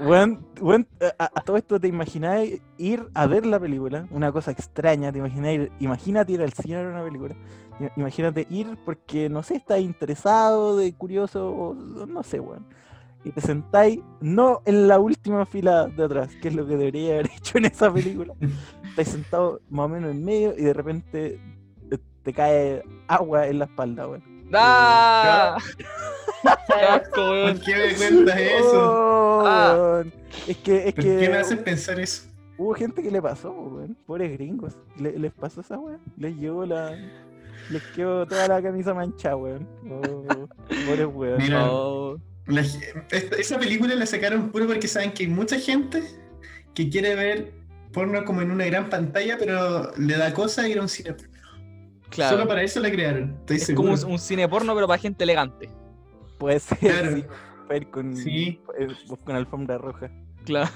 Weón, 0.00 0.46
weón, 0.60 0.86
a, 1.18 1.24
a 1.34 1.40
todo 1.42 1.56
esto 1.58 1.78
te 1.78 1.88
imagináis 1.88 2.60
ir 2.78 3.06
a 3.12 3.26
ver 3.26 3.44
la 3.44 3.60
película, 3.60 4.06
una 4.10 4.32
cosa 4.32 4.50
extraña, 4.50 5.12
te 5.12 5.18
imagináis, 5.18 5.68
imagínate 5.80 6.32
ir 6.32 6.42
al 6.42 6.52
cine 6.52 6.76
a 6.76 6.82
ver 6.82 6.88
una 6.88 7.04
película, 7.04 7.34
imagínate 7.96 8.46
ir 8.48 8.78
porque, 8.84 9.28
no 9.28 9.42
sé, 9.42 9.56
estás 9.56 9.80
interesado, 9.80 10.76
de 10.76 10.94
curioso, 10.94 11.50
o 11.50 11.74
no 11.74 12.22
sé, 12.22 12.40
weón. 12.40 12.64
Y 13.26 13.32
te 13.32 13.40
sentáis 13.40 13.98
no 14.20 14.62
en 14.66 14.86
la 14.86 15.00
última 15.00 15.44
fila 15.46 15.88
de 15.88 16.04
atrás, 16.04 16.30
que 16.40 16.46
es 16.46 16.54
lo 16.54 16.64
que 16.64 16.76
debería 16.76 17.14
haber 17.14 17.26
hecho 17.36 17.58
en 17.58 17.64
esa 17.64 17.92
película. 17.92 18.32
Estáis 18.88 19.08
sentado 19.08 19.60
más 19.68 19.86
o 19.86 19.88
menos 19.88 20.12
en 20.12 20.24
medio 20.24 20.54
y 20.56 20.62
de 20.62 20.72
repente 20.72 21.40
te, 21.90 21.98
te 22.22 22.32
cae 22.32 22.84
agua 23.08 23.48
en 23.48 23.58
la 23.58 23.64
espalda, 23.64 24.06
weón. 24.06 24.22
¡Ah! 24.54 25.56
¡Qué 26.68 26.74
asco, 26.74 27.20
weón! 27.30 27.56
¿Por 27.56 27.64
qué 27.64 27.74
me 27.74 27.94
cuentas 27.96 28.38
eso? 28.40 28.92
Oh, 28.92 29.42
Ah. 29.44 29.74
weón. 29.76 30.12
Es 30.46 30.56
que, 30.58 30.88
es 30.88 30.94
¿Por 30.94 31.04
que 31.04 31.18
qué 31.18 31.28
me 31.28 31.36
haces 31.38 31.58
pensar 31.58 31.98
eso? 31.98 32.28
Hubo 32.58 32.74
gente 32.74 33.02
que 33.02 33.10
le 33.10 33.20
pasó, 33.20 33.50
weón. 33.50 33.96
Pobres 34.06 34.32
gringos. 34.32 34.76
Le- 34.98 35.18
les 35.18 35.32
pasó 35.32 35.62
esa 35.62 35.78
weón. 35.80 36.00
Les 36.16 36.36
llevó 36.36 36.64
la. 36.64 36.92
Les 37.70 37.82
quedó 37.96 38.24
toda 38.24 38.46
la 38.46 38.62
camisa 38.62 38.94
manchada, 38.94 39.34
weón. 39.36 39.66
Oh, 39.90 40.46
pobres 40.86 41.08
weón. 41.12 41.38
Mira. 41.38 41.66
Oh. 41.72 42.16
La 42.46 42.60
esa 43.38 43.58
película 43.58 43.94
la 43.94 44.06
sacaron 44.06 44.50
puro 44.50 44.66
porque 44.66 44.86
saben 44.88 45.12
que 45.12 45.24
hay 45.24 45.28
mucha 45.28 45.58
gente 45.58 46.02
que 46.74 46.88
quiere 46.88 47.14
ver 47.14 47.52
porno 47.92 48.24
como 48.24 48.42
en 48.42 48.50
una 48.50 48.66
gran 48.66 48.88
pantalla, 48.88 49.36
pero 49.38 49.92
le 49.96 50.16
da 50.16 50.32
cosa 50.32 50.68
ir 50.68 50.78
a 50.78 50.82
un 50.82 50.88
cine. 50.88 51.14
Claro. 52.10 52.36
Solo 52.36 52.48
para 52.48 52.62
eso 52.62 52.78
la 52.80 52.90
crearon. 52.90 53.34
Estoy 53.40 53.56
Es 53.56 53.64
seguro. 53.66 53.90
como 53.90 54.02
un, 54.06 54.12
un 54.12 54.18
cine 54.18 54.48
porno, 54.48 54.74
pero 54.74 54.86
para 54.86 55.00
gente 55.00 55.24
elegante. 55.24 55.68
Puede 56.38 56.60
ser, 56.60 56.78
Claro. 56.78 57.16
sí. 57.16 57.24
Para 57.66 57.76
ir 57.78 57.90
con, 57.90 58.16
Sí. 58.16 58.60
eh, 58.78 58.86
con 59.24 59.34
alfombra 59.34 59.78
roja. 59.78 60.08
Claro. 60.44 60.70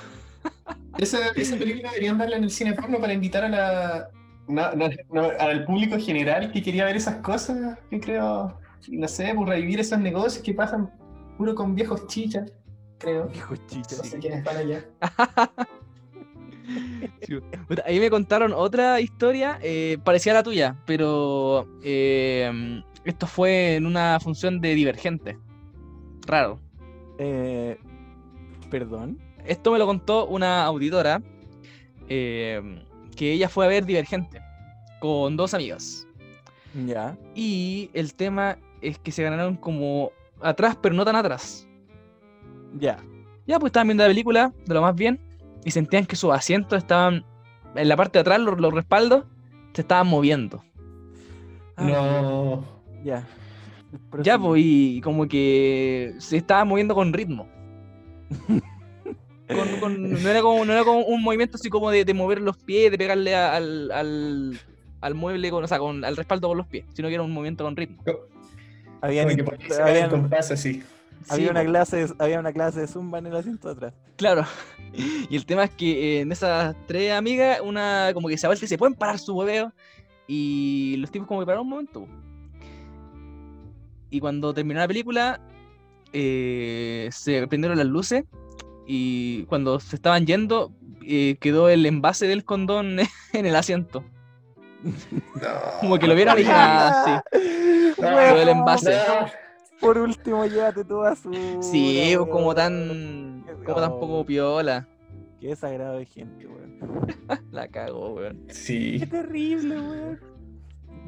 Esa, 0.98 1.28
esa 1.36 1.56
película 1.56 1.90
deberían 1.90 2.18
darla 2.18 2.36
en 2.36 2.44
el 2.44 2.50
cine 2.50 2.72
porno 2.72 2.98
para 2.98 3.12
invitar 3.12 3.44
a 3.44 3.48
la, 3.48 4.08
no, 4.48 4.72
no, 4.74 4.88
no, 5.12 5.30
al 5.38 5.64
público 5.64 5.96
general 5.98 6.50
que 6.50 6.62
quería 6.62 6.84
ver 6.84 6.96
esas 6.96 7.16
cosas, 7.16 7.78
que 7.90 8.00
creo, 8.00 8.58
no 8.88 9.06
sé, 9.08 9.32
por 9.34 9.48
revivir 9.48 9.78
esos 9.78 9.98
negocios 10.00 10.42
que 10.42 10.52
pasan 10.54 10.90
puro 11.40 11.54
con 11.54 11.74
viejos 11.74 12.06
chichas, 12.06 12.52
creo. 12.98 13.30
Hijo 13.34 13.56
chicha. 13.66 13.96
No 13.96 14.04
sé 14.04 14.18
quiénes 14.18 14.40
están 14.40 14.58
allá. 14.58 14.84
Puta, 17.66 17.82
Ahí 17.86 17.98
me 17.98 18.10
contaron 18.10 18.52
otra 18.52 19.00
historia 19.00 19.58
eh, 19.62 19.96
parecida 20.04 20.32
a 20.32 20.34
la 20.34 20.42
tuya, 20.42 20.76
pero 20.84 21.66
eh, 21.82 22.82
esto 23.06 23.26
fue 23.26 23.76
en 23.76 23.86
una 23.86 24.20
función 24.20 24.60
de 24.60 24.74
Divergente. 24.74 25.38
Raro. 26.26 26.60
Eh, 27.18 27.78
Perdón. 28.70 29.18
Esto 29.46 29.72
me 29.72 29.78
lo 29.78 29.86
contó 29.86 30.26
una 30.26 30.66
auditora 30.66 31.22
eh, 32.10 32.84
que 33.16 33.32
ella 33.32 33.48
fue 33.48 33.64
a 33.64 33.68
ver 33.68 33.86
Divergente 33.86 34.42
con 35.00 35.38
dos 35.38 35.54
amigas. 35.54 36.06
Ya. 36.86 37.16
Y 37.34 37.88
el 37.94 38.12
tema 38.12 38.58
es 38.82 38.98
que 38.98 39.10
se 39.10 39.22
ganaron 39.22 39.56
como 39.56 40.12
atrás, 40.42 40.76
pero 40.80 40.94
no 40.94 41.04
tan 41.04 41.16
atrás. 41.16 41.66
Ya. 42.78 42.98
Ya, 43.46 43.58
pues 43.58 43.70
estaban 43.70 43.88
viendo 43.88 44.04
la 44.04 44.08
película 44.10 44.52
de 44.66 44.74
lo 44.74 44.82
más 44.82 44.94
bien 44.94 45.20
y 45.64 45.70
sentían 45.70 46.06
que 46.06 46.16
sus 46.16 46.32
asientos 46.32 46.78
estaban 46.78 47.24
en 47.74 47.88
la 47.88 47.96
parte 47.96 48.18
de 48.18 48.20
atrás, 48.20 48.40
los, 48.40 48.58
los 48.60 48.72
respaldos, 48.72 49.24
se 49.72 49.82
estaban 49.82 50.06
moviendo. 50.06 50.62
Ah, 51.76 51.84
No. 51.84 52.64
Ya. 53.04 53.26
Ya, 54.22 54.38
pues, 54.38 54.62
y 54.64 55.00
como 55.00 55.26
que 55.26 56.14
se 56.18 56.36
estaba 56.36 56.64
moviendo 56.64 56.94
con 56.94 57.12
ritmo. 57.12 57.48
Con- 59.48 59.80
con- 59.80 60.12
no, 60.12 60.28
era 60.28 60.42
como, 60.42 60.64
no 60.64 60.72
era 60.72 60.84
como 60.84 61.00
un 61.00 61.20
movimiento 61.24 61.56
así 61.56 61.68
como 61.68 61.90
de, 61.90 62.04
de 62.04 62.14
mover 62.14 62.40
los 62.40 62.56
pies, 62.56 62.88
de 62.92 62.96
pegarle 62.98 63.34
a- 63.34 63.56
al, 63.56 63.90
al, 63.90 64.60
al 65.00 65.14
mueble, 65.16 65.50
con, 65.50 65.64
o 65.64 65.66
sea, 65.66 65.80
con, 65.80 66.04
al 66.04 66.16
respaldo 66.16 66.46
con 66.46 66.56
los 66.56 66.68
pies, 66.68 66.84
sino 66.94 67.08
que 67.08 67.14
era 67.14 67.24
un 67.24 67.32
movimiento 67.32 67.64
con 67.64 67.74
ritmo. 67.74 68.00
Habían, 69.00 69.24
Como 69.28 69.36
que 69.36 69.42
int- 69.42 69.44
por 69.44 69.54
ahí 69.54 69.68
se 69.68 69.80
va 69.82 69.90
el 69.90 69.96
habían- 69.96 70.10
compás 70.10 70.50
así. 70.50 70.82
había 71.28 71.46
Sí, 71.46 71.50
una 71.50 71.64
clase, 71.64 72.06
de- 72.06 72.14
había 72.18 72.40
una 72.40 72.52
clase 72.52 72.80
de 72.80 72.86
zumba 72.86 73.18
en 73.18 73.26
el 73.26 73.36
asiento 73.36 73.68
de 73.68 73.74
atrás. 73.74 73.94
Claro. 74.16 74.44
Y 75.30 75.36
el 75.36 75.46
tema 75.46 75.62
es 75.64 75.70
que 75.70 76.18
eh, 76.18 76.20
en 76.22 76.32
esas 76.32 76.74
tres 76.88 77.12
amigas, 77.12 77.60
una 77.62 78.10
como 78.12 78.26
que 78.28 78.36
se 78.36 78.48
vuelve 78.48 78.64
y 78.64 78.68
se 78.68 78.76
pueden 78.76 78.94
parar 78.94 79.18
su 79.20 79.34
hueveo. 79.36 79.72
Y 80.26 80.96
los 80.98 81.10
tipos 81.12 81.28
como 81.28 81.40
que 81.40 81.46
pararon 81.46 81.64
un 81.66 81.70
momento. 81.70 82.06
Y 84.10 84.18
cuando 84.20 84.52
terminó 84.52 84.80
la 84.80 84.88
película, 84.88 85.40
eh, 86.12 87.08
se 87.12 87.46
prendieron 87.46 87.78
las 87.78 87.86
luces. 87.86 88.24
Y 88.86 89.44
cuando 89.44 89.78
se 89.78 89.94
estaban 89.96 90.26
yendo, 90.26 90.72
eh, 91.06 91.36
quedó 91.40 91.68
el 91.68 91.86
envase 91.86 92.26
del 92.26 92.44
condón 92.44 92.98
en 93.32 93.46
el 93.46 93.54
asiento. 93.54 94.02
Como 95.80 95.98
que 95.98 96.06
lo 96.08 96.14
vieron 96.16 96.34
y 96.34 96.38
dijeron, 96.38 96.60
ah, 96.60 97.22
sí. 97.32 97.38
Lo 98.00 98.38
del 98.38 98.48
envase. 98.48 98.96
Por 99.80 99.96
último, 99.98 100.44
llévate 100.46 100.84
toda 100.84 101.16
su. 101.16 101.32
Sí, 101.62 102.12
pues, 102.16 102.28
como 102.28 102.54
tan. 102.54 103.44
Como 103.64 103.80
tan 103.80 103.90
poco 103.98 104.24
piola. 104.26 104.86
Qué 105.40 105.48
desagrado 105.48 105.98
de 105.98 106.04
gente, 106.06 106.46
weón. 106.46 107.06
La 107.50 107.66
cagó, 107.68 108.14
weón. 108.14 108.44
Sí. 108.48 108.98
Qué 109.00 109.06
terrible, 109.06 109.80
weón. 109.80 110.20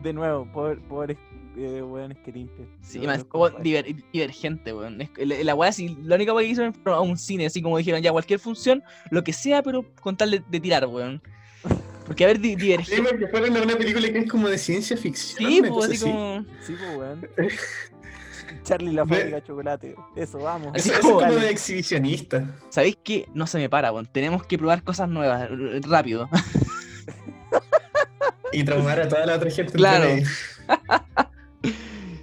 De 0.03 0.13
nuevo, 0.15 0.51
pobre- 0.53 0.81
pobres 0.89 1.19
eh, 1.57 1.83
weones 1.83 2.17
que 2.25 2.33
limpian. 2.33 2.67
Sí, 2.81 3.01
más 3.01 3.25
como 3.25 3.51
diver- 3.51 4.03
divergente, 4.11 4.73
weón. 4.73 4.99
La, 5.19 5.45
la 5.45 5.55
weá, 5.55 5.71
sí, 5.71 5.97
la 6.03 6.15
única 6.17 6.33
weá 6.33 6.45
que 6.47 6.51
hizo 6.53 6.73
fue 6.83 6.93
a 6.95 7.01
un 7.01 7.19
cine, 7.19 7.45
así 7.47 7.61
como 7.61 7.77
dijeron, 7.77 8.01
ya 8.01 8.11
cualquier 8.11 8.41
función, 8.41 8.83
lo 9.11 9.23
que 9.23 9.35
sea, 9.35 9.63
pero 9.63 9.85
con 10.01 10.17
tal 10.17 10.31
de, 10.31 10.43
de 10.49 10.61
tirar, 10.61 10.87
weón. 10.87 11.21
Porque 12.13 12.25
a 12.25 12.27
ver, 12.29 12.39
di- 12.41 12.51
Sí, 12.51 12.57
divergente. 12.57 13.03
porque 13.11 13.27
fueron 13.29 13.57
a 13.57 13.63
una 13.63 13.77
película 13.77 14.13
que 14.13 14.19
es 14.19 14.31
como 14.31 14.49
de 14.49 14.59
ciencia 14.59 14.97
ficción. 14.97 15.51
Sí, 15.51 15.63
pues 15.67 15.91
así 15.91 15.99
como. 16.01 16.45
Sí, 16.67 16.75
pues, 16.79 16.97
weón. 16.97 17.29
Charlie 18.65 18.93
la 18.93 19.05
fábrica 19.07 19.37
de 19.37 19.43
chocolate. 19.43 19.95
Eso, 20.15 20.39
vamos. 20.39 20.73
Así 20.75 20.91
Eso, 20.91 20.99
eso 20.99 21.09
como- 21.09 21.21
es 21.23 21.27
como 21.29 21.39
de 21.41 21.51
exhibicionista. 21.51 22.55
¿Sabéis 22.69 22.97
qué? 23.03 23.27
No 23.35 23.47
se 23.47 23.59
me 23.59 23.69
para, 23.69 23.91
weón. 23.93 24.07
Tenemos 24.07 24.45
que 24.47 24.59
probar 24.59 24.83
cosas 24.85 25.09
nuevas, 25.09 25.49
rápido. 25.89 26.29
Y 28.53 28.63
traumar 28.65 29.01
a 29.01 29.09
toda 29.09 29.25
la 29.27 29.37
otra 29.37 29.51
gente. 29.51 29.73
Claro. 29.73 30.07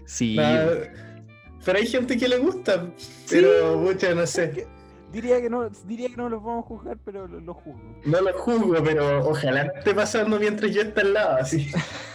Sí. 0.05 0.35
Nada, 0.35 0.91
Pero 1.63 1.77
hay 1.77 1.85
gente 1.87 2.17
que 2.17 2.27
le 2.27 2.37
gusta. 2.39 2.87
Pero 3.29 3.77
mucha, 3.77 4.13
no 4.15 4.25
sé. 4.25 4.67
Diría 5.12 5.41
que 5.41 5.49
no, 5.49 5.68
diría 5.86 6.07
que 6.10 6.16
no 6.18 6.30
los 6.30 6.43
vamos 6.43 6.66
a 6.66 6.68
juzgar, 6.68 6.97
pero 7.03 7.28
lo, 7.28 7.39
lo 7.39 7.53
juzgo. 7.53 7.80
No 8.05 8.22
lo 8.22 8.34
juzgo, 8.38 8.76
pero 8.84 9.28
ojalá 9.28 9.64
no 9.66 9.72
esté 9.76 9.93
pasando 9.95 10.39
mientras 10.39 10.72
yo 10.72 10.82
esté 10.84 11.01
al 11.01 11.14
lado, 11.14 11.38
así. 11.41 11.72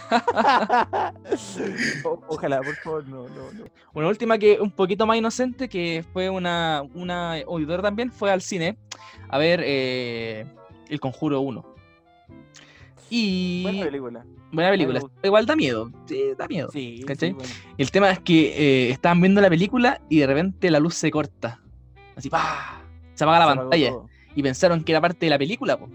O- 2.03 2.21
ojalá, 2.27 2.61
por 2.61 2.75
favor, 2.75 3.07
no, 3.07 3.23
no, 3.27 3.51
no. 3.53 3.65
Una 3.93 4.07
última 4.07 4.37
que 4.37 4.59
un 4.59 4.71
poquito 4.71 5.05
más 5.05 5.17
inocente, 5.17 5.67
que 5.67 6.05
fue 6.13 6.29
una, 6.29 6.83
una 6.93 7.33
auditora 7.41 7.81
también, 7.81 8.11
fue 8.11 8.31
al 8.31 8.41
cine 8.41 8.77
a 9.29 9.37
ver 9.37 9.61
eh, 9.63 10.45
El 10.89 10.99
Conjuro 10.99 11.41
1. 11.41 11.65
Y 13.09 13.63
Buena 13.63 13.85
película. 13.85 14.25
buena 14.51 14.69
película. 14.71 15.01
Igual 15.23 15.45
da 15.45 15.55
miedo. 15.55 15.91
Sí, 16.07 16.23
da 16.37 16.47
miedo. 16.47 16.69
Sí, 16.71 17.03
¿Cachai? 17.05 17.29
sí, 17.29 17.35
bueno. 17.35 17.49
Y 17.77 17.81
el 17.81 17.91
tema 17.91 18.09
es 18.11 18.19
que 18.19 18.87
eh, 18.87 18.89
estaban 18.91 19.21
viendo 19.21 19.41
la 19.41 19.49
película 19.49 20.01
y 20.09 20.19
de 20.19 20.27
repente 20.27 20.71
la 20.71 20.79
luz 20.79 20.95
se 20.95 21.11
corta. 21.11 21.59
Así, 22.15 22.29
¡pah! 22.29 22.74
Se 23.15 23.23
apaga 23.23 23.39
la 23.45 23.51
Se 23.51 23.57
pantalla. 23.57 23.89
todo. 23.89 24.09
Y 24.35 24.43
pensaron 24.43 24.83
que 24.83 24.91
era 24.91 25.01
parte 25.01 25.25
de 25.25 25.29
la 25.31 25.37
película, 25.39 25.77
po. 25.77 25.89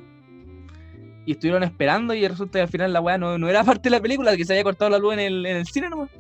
Y 1.27 1.33
estuvieron 1.33 1.63
esperando 1.63 2.15
y 2.15 2.27
resulta 2.27 2.59
que 2.59 2.63
al 2.63 2.69
final 2.69 2.93
la 2.93 3.01
weá 3.01 3.19
no, 3.19 3.39
no 3.39 3.49
era 3.49 3.63
parte 3.63 3.83
de 3.85 3.91
la 3.91 4.01
película, 4.01 4.37
que 4.37 4.45
se 4.45 4.55
había 4.55 4.65
cortado 4.65 4.91
la 4.91 4.99
luz 4.99 5.13
en 5.13 5.21
el, 5.21 5.47
en 5.47 5.57
el 5.59 5.67
cine 5.67 5.89
nomás. 5.89 6.11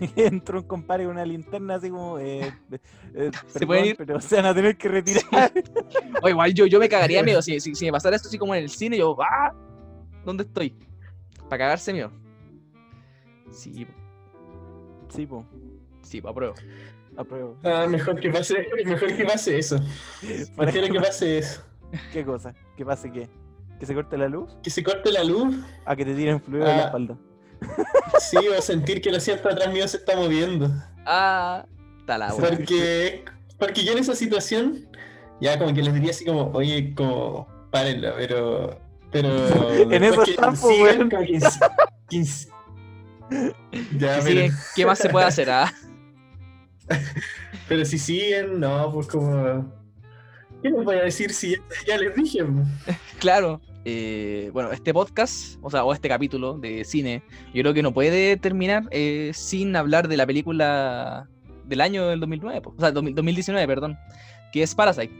Entró 0.16 0.60
un 0.60 0.66
compadre 0.66 1.04
con 1.04 1.12
una 1.14 1.26
linterna 1.26 1.74
así 1.74 1.90
como. 1.90 2.18
Eh, 2.18 2.52
eh, 3.14 3.30
¿Se 3.48 3.66
pueden 3.66 3.86
ir? 3.86 3.96
Pero 3.96 4.20
se 4.20 4.36
van 4.36 4.46
a 4.46 4.54
tener 4.54 4.76
que 4.76 4.88
retirar. 4.88 5.52
O 6.22 6.28
igual 6.28 6.54
yo, 6.54 6.66
yo 6.66 6.78
me 6.78 6.88
cagaría 6.88 7.18
de 7.18 7.24
miedo. 7.24 7.42
Si, 7.42 7.60
si, 7.60 7.74
si 7.74 7.86
me 7.86 7.92
pasara 7.92 8.16
esto 8.16 8.28
así 8.28 8.38
como 8.38 8.54
en 8.54 8.62
el 8.62 8.70
cine, 8.70 8.96
yo, 8.98 9.16
¡ah! 9.20 9.52
¿Dónde 10.24 10.44
estoy? 10.44 10.74
Para 11.48 11.58
cagarse 11.58 11.92
miedo. 11.92 12.10
Sí, 13.50 13.84
po, 13.84 13.92
sí, 15.08 15.26
po. 15.26 15.44
sí, 16.02 16.20
pa' 16.20 16.32
prueba. 16.32 16.54
Apruebo. 17.20 17.56
Ah, 17.64 17.86
mejor 17.88 18.18
que 18.20 18.30
pase, 18.30 18.66
mejor 18.84 19.14
que 19.16 19.24
pase 19.24 19.58
eso. 19.58 19.78
Prefiero 20.56 20.92
que 20.92 21.00
pase 21.00 21.38
eso. 21.38 21.62
¿Qué 22.12 22.24
cosa? 22.24 22.54
¿Que 22.76 22.84
pase 22.84 23.10
qué? 23.12 23.28
¿Que 23.78 23.86
se 23.86 23.94
corte 23.94 24.16
la 24.18 24.28
luz? 24.28 24.50
Que 24.62 24.70
se 24.70 24.82
corte 24.82 25.10
la 25.12 25.24
luz, 25.24 25.54
¿A 25.86 25.96
que 25.96 26.04
te 26.04 26.14
tiren 26.14 26.40
fluido 26.40 26.66
en 26.66 26.76
la 26.76 26.82
Ah. 26.82 26.86
espalda? 26.86 27.16
sí, 28.18 28.36
o 28.36 28.62
sentir 28.62 29.00
que 29.02 29.10
el 29.10 29.16
asiento 29.16 29.48
atrás 29.48 29.72
mío 29.72 29.86
se 29.86 29.98
está 29.98 30.16
moviendo. 30.16 30.70
Ah, 31.04 31.66
está 31.98 32.16
la 32.18 32.34
weá. 32.34 32.48
Porque, 32.50 33.24
porque 33.58 33.84
yo 33.84 33.92
en 33.92 33.98
esa 33.98 34.14
situación, 34.14 34.88
ya 35.40 35.58
como 35.58 35.74
que 35.74 35.82
les 35.82 35.92
diría 35.92 36.10
así 36.10 36.24
como, 36.24 36.50
oye, 36.52 36.94
como, 36.94 37.46
párenla, 37.70 38.14
pero. 38.16 38.78
Pero. 39.10 39.28
En 39.90 40.04
eso 40.04 40.22
después 40.22 40.24
que 40.26 40.30
están, 40.32 40.54
po, 40.56 40.68
sigan, 40.68 40.96
weón. 40.98 41.10
como 41.10 41.22
que 41.22 41.38
que 42.08 42.24
Ya, 43.98 44.20
pero, 44.24 44.54
¿Qué 44.74 44.86
más 44.86 44.98
se 44.98 45.08
puede 45.10 45.26
hacer? 45.26 45.50
Ah? 45.50 45.72
pero 47.68 47.84
si 47.84 47.98
siguen, 47.98 48.60
no, 48.60 48.92
pues 48.92 49.06
como. 49.06 49.80
¿Qué 50.62 50.68
les 50.68 50.84
voy 50.84 50.96
a 50.96 51.04
decir 51.04 51.32
si 51.32 51.56
ya, 51.86 51.96
les 51.96 52.14
dije? 52.14 52.44
Claro. 53.18 53.60
eh, 53.84 54.50
bueno, 54.52 54.72
este 54.72 54.92
podcast, 54.92 55.56
o 55.62 55.70
sea, 55.70 55.84
o 55.84 55.92
este 55.92 56.08
capítulo 56.08 56.58
de 56.58 56.84
cine, 56.84 57.22
yo 57.54 57.62
creo 57.62 57.72
que 57.72 57.82
no 57.82 57.94
puede 57.94 58.36
terminar 58.36 58.84
eh, 58.90 59.30
sin 59.34 59.74
hablar 59.74 60.08
de 60.08 60.18
la 60.18 60.26
película 60.26 61.28
del 61.64 61.80
año 61.80 62.08
del 62.08 62.20
2009, 62.20 62.60
po, 62.60 62.74
o 62.76 62.80
sea, 62.80 62.92
2000 62.92 63.14
2019, 63.14 63.66
perdón, 63.66 63.98
que 64.52 64.62
es 64.62 64.74
Parasite. 64.74 65.14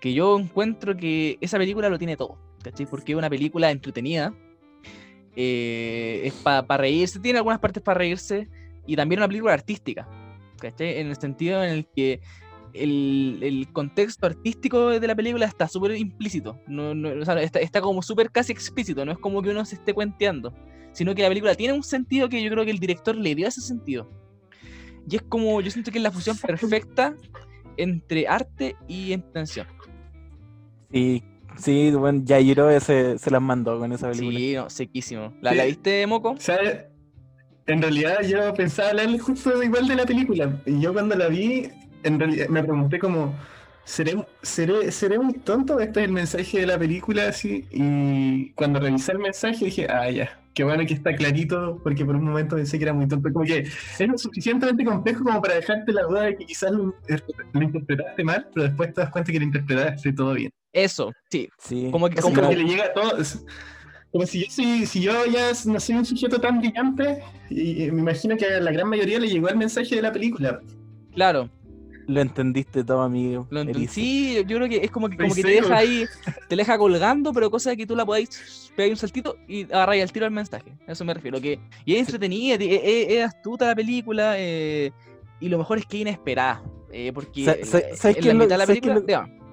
Que 0.00 0.14
yo 0.14 0.38
encuentro 0.38 0.96
que 0.96 1.36
esa 1.40 1.58
película 1.58 1.88
lo 1.88 1.98
tiene 1.98 2.16
todo, 2.16 2.38
¿cachai? 2.62 2.86
Porque 2.86 3.12
es 3.12 3.18
una 3.18 3.28
película 3.28 3.70
entretenida, 3.70 4.32
eh, 5.34 6.22
es 6.24 6.32
para 6.32 6.76
reírse, 6.76 7.18
tiene 7.18 7.38
algunas 7.38 7.58
partes 7.58 7.82
para 7.82 7.98
reírse, 7.98 8.48
y 8.86 8.96
también 8.96 9.18
una 9.20 9.28
película 9.28 9.52
artística, 9.52 10.08
¿cachai? 10.60 10.98
En 10.98 11.08
el 11.08 11.16
sentido 11.16 11.62
en 11.62 11.70
el 11.70 11.86
que 11.94 12.20
el, 12.72 13.38
el 13.42 13.72
contexto 13.72 14.26
artístico 14.26 14.88
de 14.90 15.06
la 15.06 15.14
película 15.14 15.46
está 15.46 15.66
súper 15.68 15.96
implícito, 15.96 16.58
no, 16.66 16.94
no- 16.94 17.20
o 17.20 17.24
sea, 17.24 17.40
está, 17.40 17.60
está 17.60 17.80
como 17.80 18.02
súper 18.02 18.30
casi 18.30 18.52
explícito, 18.52 19.04
no 19.04 19.12
es 19.12 19.18
como 19.18 19.40
que 19.42 19.50
uno 19.50 19.64
se 19.64 19.76
esté 19.76 19.94
cuenteando, 19.94 20.52
sino 20.92 21.14
que 21.14 21.22
la 21.22 21.28
película 21.28 21.54
tiene 21.54 21.72
un 21.72 21.82
sentido 21.82 22.28
que 22.28 22.42
yo 22.42 22.50
creo 22.50 22.64
que 22.64 22.70
el 22.70 22.78
director 22.78 23.14
le 23.16 23.34
dio 23.34 23.48
ese 23.48 23.60
sentido. 23.62 24.10
Y 25.08 25.16
es 25.16 25.22
como, 25.22 25.60
yo 25.60 25.70
siento 25.70 25.90
que 25.92 25.98
es 25.98 26.02
la 26.02 26.10
fusión 26.10 26.36
perfecta 26.36 27.14
entre 27.76 28.26
arte 28.26 28.76
y 28.88 29.12
intención. 29.12 29.66
Sí, 30.92 31.22
sí, 31.58 31.90
bueno, 31.92 32.22
Yairo 32.24 32.78
se, 32.80 33.18
se 33.18 33.30
las 33.30 33.40
mandó 33.42 33.78
con 33.78 33.92
esa 33.92 34.10
película. 34.10 34.38
Sí, 34.38 34.54
no, 34.54 34.70
sequísimo. 34.70 35.32
¿La, 35.40 35.50
Sí. 35.52 35.56
¿la 35.58 35.64
viste, 35.64 36.06
Moco? 36.06 36.34
¿Sabes? 36.38 36.86
En 37.66 37.82
realidad 37.82 38.22
yo 38.22 38.54
pensaba 38.54 38.90
hablarles 38.90 39.22
justo 39.22 39.62
igual 39.62 39.88
de 39.88 39.96
la 39.96 40.06
película. 40.06 40.60
Y 40.66 40.80
yo 40.80 40.92
cuando 40.92 41.16
la 41.16 41.28
vi, 41.28 41.68
en 42.04 42.18
realidad 42.18 42.48
me 42.48 42.62
pregunté 42.62 42.98
como, 42.98 43.34
¿seré, 43.84 44.24
seré, 44.42 44.92
seré 44.92 45.18
muy 45.18 45.34
tonto? 45.34 45.80
Este 45.80 46.00
es 46.00 46.06
el 46.06 46.12
mensaje 46.12 46.60
de 46.60 46.66
la 46.66 46.78
película, 46.78 47.28
así. 47.28 47.66
Y 47.70 48.50
cuando 48.52 48.78
revisé 48.78 49.12
el 49.12 49.18
mensaje 49.18 49.64
dije, 49.64 49.86
ah, 49.90 50.08
ya, 50.10 50.40
qué 50.54 50.64
bueno 50.64 50.86
que 50.86 50.94
está 50.94 51.14
clarito, 51.14 51.80
porque 51.82 52.04
por 52.04 52.16
un 52.16 52.24
momento 52.24 52.56
pensé 52.56 52.78
que 52.78 52.84
era 52.84 52.92
muy 52.92 53.08
tonto. 53.08 53.32
Como 53.32 53.44
que 53.44 53.58
es 53.58 54.08
lo 54.08 54.16
suficientemente 54.16 54.84
complejo 54.84 55.24
como 55.24 55.42
para 55.42 55.54
dejarte 55.54 55.92
la 55.92 56.02
duda 56.02 56.22
de 56.22 56.36
que 56.36 56.46
quizás 56.46 56.70
lo, 56.70 56.94
lo 57.52 57.62
interpretaste 57.62 58.24
mal, 58.24 58.48
pero 58.54 58.66
después 58.66 58.94
te 58.94 59.00
das 59.00 59.10
cuenta 59.10 59.32
que 59.32 59.38
lo 59.38 59.44
interpretaste 59.44 60.12
todo 60.12 60.34
bien. 60.34 60.50
Eso, 60.72 61.12
sí. 61.30 61.48
Sí. 61.58 61.88
Como 61.90 62.08
que, 62.08 62.20
como, 62.20 62.42
le 62.42 62.64
llega 62.64 62.84
a 62.84 62.92
todo. 62.92 63.18
Como 64.12 64.26
si 64.26 64.44
yo, 64.44 64.50
si 64.86 65.00
yo 65.00 65.26
ya 65.26 65.52
no 65.66 65.80
soy 65.80 65.94
un 65.96 66.04
sujeto 66.04 66.40
tan 66.40 66.60
brillante, 66.60 67.22
y, 67.50 67.90
me 67.90 68.00
imagino 68.00 68.36
que 68.36 68.46
a 68.46 68.60
la 68.60 68.70
gran 68.72 68.88
mayoría 68.88 69.18
le 69.18 69.28
llegó 69.28 69.48
el 69.48 69.56
mensaje 69.56 69.94
de 69.96 70.02
la 70.02 70.12
película. 70.12 70.60
claro, 71.14 71.50
Lo 72.08 72.20
entendiste 72.20 72.84
todo, 72.84 73.02
amigo. 73.02 73.48
Lo 73.50 73.62
ent- 73.64 73.88
sí, 73.88 74.36
yo 74.46 74.56
creo 74.56 74.68
que 74.68 74.76
es 74.84 74.90
como 74.92 75.08
que, 75.08 75.16
como 75.16 75.34
que 75.34 75.42
te 75.42 75.48
deja 75.50 75.76
ahí, 75.76 76.06
te 76.48 76.54
deja 76.54 76.78
colgando, 76.78 77.32
pero 77.32 77.50
cosa 77.50 77.70
de 77.70 77.76
que 77.76 77.84
tú 77.86 77.96
la 77.96 78.06
podáis 78.06 78.70
pegar 78.76 78.90
un 78.92 78.96
saltito 78.96 79.36
y 79.48 79.64
agarrar 79.64 79.98
al 80.00 80.12
tiro 80.12 80.24
el 80.24 80.30
mensaje. 80.30 80.72
A 80.86 80.92
eso 80.92 81.04
me 81.04 81.12
refiero. 81.12 81.40
Que, 81.40 81.58
y 81.84 81.94
es 81.96 82.00
entretenida, 82.06 82.56
ti- 82.58 82.72
es, 82.72 82.80
es- 82.84 83.08
es 83.10 83.24
astuta 83.24 83.66
la 83.66 83.74
película, 83.74 84.34
eh, 84.38 84.92
y 85.40 85.48
lo 85.48 85.58
mejor 85.58 85.78
es 85.78 85.86
que 85.86 85.96
es 85.96 86.00
inesperada. 86.02 86.62
eh, 86.92 87.10
porque 87.12 87.44
Sa- 87.44 87.56
sa- 87.64 87.96
¿sabes 87.96 88.16
en 88.18 88.22
qué 88.22 88.28
la 88.28 88.34
lo- 88.34 88.44
mitad 88.44 88.54
de 88.54 88.58
la 88.58 88.66
sabes 88.66 88.80
película. 88.80 88.94
lo- 88.94 89.45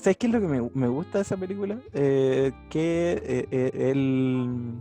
¿Sabes 0.00 0.16
qué 0.18 0.26
es 0.26 0.32
lo 0.32 0.40
que 0.40 0.46
me, 0.46 0.70
me 0.74 0.88
gusta 0.88 1.18
de 1.18 1.22
esa 1.22 1.36
película? 1.36 1.78
Eh, 1.92 2.52
que 2.70 3.12
eh, 3.24 3.48
eh, 3.50 3.90
él, 3.90 4.80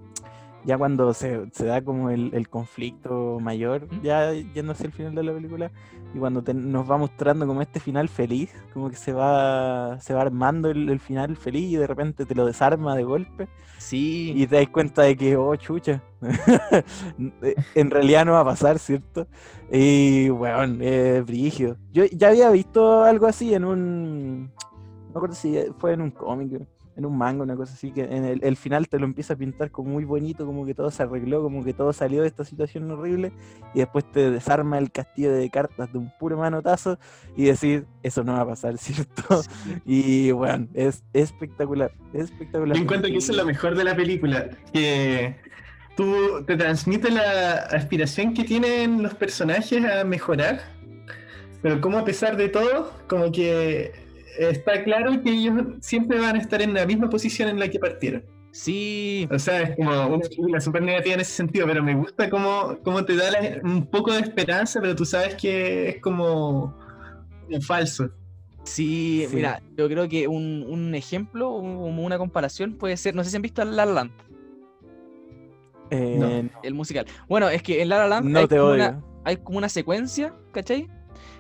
ya 0.64 0.78
cuando 0.78 1.14
se, 1.14 1.50
se 1.52 1.66
da 1.66 1.82
como 1.84 2.10
el, 2.10 2.32
el 2.34 2.50
conflicto 2.50 3.40
mayor, 3.40 3.88
ya 4.04 4.34
yendo 4.34 4.74
hacia 4.74 4.86
el 4.88 4.92
final 4.94 5.16
de 5.16 5.24
la 5.24 5.34
película, 5.34 5.72
y 6.14 6.20
cuando 6.20 6.44
te- 6.44 6.54
nos 6.54 6.90
va 6.90 6.98
mostrando 6.98 7.48
como 7.48 7.62
este 7.62 7.80
final 7.80 8.10
feliz, 8.10 8.52
como 8.74 8.90
que 8.90 8.96
se 8.98 9.14
va, 9.14 10.00
se 10.02 10.14
va 10.14 10.22
armando 10.22 10.70
el, 10.70 10.90
el 10.90 11.00
final 11.00 11.36
feliz 11.38 11.72
y 11.72 11.76
de 11.78 11.88
repente 11.88 12.26
te 12.26 12.36
lo 12.36 12.46
desarma 12.46 12.96
de 12.96 13.04
golpe 13.04 13.48
sí, 13.78 14.34
y 14.36 14.48
te 14.48 14.58
das 14.58 14.68
cuenta 14.70 15.04
de 15.04 15.16
que, 15.16 15.38
oh, 15.38 15.56
chucha, 15.56 16.02
en 17.76 17.92
realidad 17.92 18.26
no 18.26 18.34
va 18.34 18.42
a 18.42 18.46
pasar, 18.46 18.80
¿cierto? 18.80 19.28
Y, 19.72 20.30
bueno, 20.30 20.84
es 20.84 21.26
brígido. 21.26 21.78
Yo 21.92 22.06
ya 22.06 22.30
había 22.30 22.50
visto 22.50 23.04
algo 23.04 23.28
así 23.28 23.54
en 23.54 23.66
un, 23.66 24.52
me 25.16 25.20
acuerdo 25.20 25.36
si 25.36 25.58
fue 25.80 25.94
en 25.94 26.02
un 26.02 26.12
cómic, 26.12 26.68
en 26.98 27.06
un 27.06 27.18
manga, 27.18 27.44
una 27.44 27.56
cosa 27.56 27.74
así, 27.74 27.92
que 27.92 28.02
en 28.02 28.26
el, 28.26 28.44
el 28.44 28.58
final 28.58 28.90
te 28.90 29.00
lo 29.00 29.06
empieza 29.06 29.34
a 29.34 29.38
pintar 29.38 29.72
como 29.72 29.92
muy 29.92 30.04
bonito, 30.04 30.46
como 30.46 30.66
que 30.66 30.74
todo 30.74 30.92
se 30.92 31.04
arregló, 31.04 31.42
como 31.42 31.64
que 31.64 31.72
todo 31.72 31.94
salió 31.94 32.22
de 32.22 32.28
esta 32.28 32.44
situación 32.44 32.92
horrible, 32.92 33.32
y 33.74 33.80
después 33.80 34.04
te 34.12 34.30
desarma 34.30 34.78
el 34.78 34.92
castillo 34.92 35.32
de 35.32 35.50
cartas 35.50 35.90
de 35.94 36.00
un 36.00 36.12
puro 36.20 36.36
manotazo 36.36 37.00
y 37.38 37.46
decir, 37.46 37.86
eso 38.04 38.26
no 38.26 38.34
va 38.34 38.42
a 38.42 38.48
pasar, 38.48 38.78
¿cierto? 38.78 39.42
Y, 39.86 40.32
bueno, 40.32 40.68
es, 40.74 41.02
es 41.14 41.32
espectacular, 41.32 41.94
es 42.12 42.26
espectacular. 42.26 42.76
Yo 42.76 42.84
encuentro 42.84 43.10
que 43.10 43.16
eso 43.16 43.32
es 43.32 43.38
lo 43.38 43.46
mejor 43.46 43.76
de 43.78 43.86
la 43.86 43.96
película, 43.96 44.50
que 44.74 45.38
tú 45.96 46.44
te 46.46 46.58
transmite 46.58 47.10
la 47.10 47.54
aspiración 47.72 48.34
que 48.34 48.44
tienen 48.44 49.02
los 49.02 49.14
personajes 49.14 49.82
a 49.86 50.04
mejorar, 50.04 50.60
pero 51.62 51.80
como 51.80 52.00
a 52.00 52.04
pesar 52.04 52.36
de 52.36 52.50
todo, 52.50 52.92
como 53.08 53.32
que 53.32 54.05
está 54.40 54.84
claro 54.84 55.22
que 55.22 55.30
ellos 55.32 55.54
siempre 55.82 56.20
van 56.20 56.36
a 56.36 56.40
estar 56.40 56.62
en 56.62 56.74
la 56.74 56.86
misma 56.86 57.10
posición 57.10 57.50
en 57.50 57.60
la 57.60 57.68
que 57.70 57.80
partieron. 57.80 58.24
sí, 58.52 59.28
O 59.32 59.38
sea, 59.40 59.62
es 59.64 59.76
como 59.76 59.90
una 60.08 60.20
película 60.20 60.62
súper 60.62 60.82
negativa 60.82 61.16
en 61.16 61.20
ese 61.22 61.32
sentido, 61.34 61.68
pero 61.68 61.84
me 61.84 61.94
gusta 61.96 62.30
cómo, 62.30 62.78
cómo 62.84 63.04
te 63.04 63.16
da 63.18 63.30
la- 63.32 63.60
un 63.64 63.86
poco 63.86 64.14
de 64.14 64.20
esperanza, 64.22 64.80
pero 64.82 64.96
tú 64.96 65.04
sabes 65.06 65.36
que 65.36 65.90
es 65.90 66.02
como, 66.02 66.74
como 67.46 67.62
falso. 67.62 68.10
sí, 68.64 69.26
Sí. 69.30 69.36
mira, 69.36 69.62
yo 69.78 69.88
creo 69.90 70.08
que 70.08 70.28
un, 70.28 70.66
un 70.70 70.96
ejemplo, 70.96 71.50
un- 71.52 71.78
como 71.78 72.04
una 72.06 72.18
comparación 72.18 72.76
puede 72.78 72.96
ser, 72.98 73.14
no 73.14 73.24
sé 73.24 73.30
si 73.30 73.36
han 73.36 73.42
visto 73.42 73.64
La 73.66 73.86
La 73.86 73.94
Land, 73.94 74.12
Eh, 75.92 76.16
No. 76.18 76.42
no. 76.44 76.50
el 76.64 76.74
musical. 76.74 77.06
Bueno, 77.28 77.48
es 77.50 77.62
que 77.62 77.82
en 77.82 77.90
La 77.90 78.00
La 78.00 78.08
Land 78.08 78.28
No 78.30 78.40
hay 78.40 78.48
te 78.48 78.56
como 78.58 78.70
odio. 78.70 78.76
una, 78.86 79.04
hay 79.24 79.38
como 79.38 79.58
una 79.60 79.70
secuencia, 79.70 80.34
¿cachai? 80.52 80.88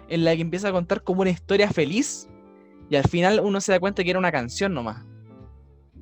En 0.07 0.23
la 0.23 0.35
que 0.35 0.41
empieza 0.41 0.67
a 0.69 0.71
contar 0.71 1.01
como 1.01 1.21
una 1.21 1.31
historia 1.31 1.69
feliz 1.71 2.29
y 2.89 2.95
al 2.95 3.03
final 3.03 3.39
uno 3.43 3.59
se 3.61 3.71
da 3.71 3.79
cuenta 3.79 4.03
que 4.03 4.09
era 4.09 4.19
una 4.19 4.31
canción 4.31 4.73
nomás. 4.73 5.03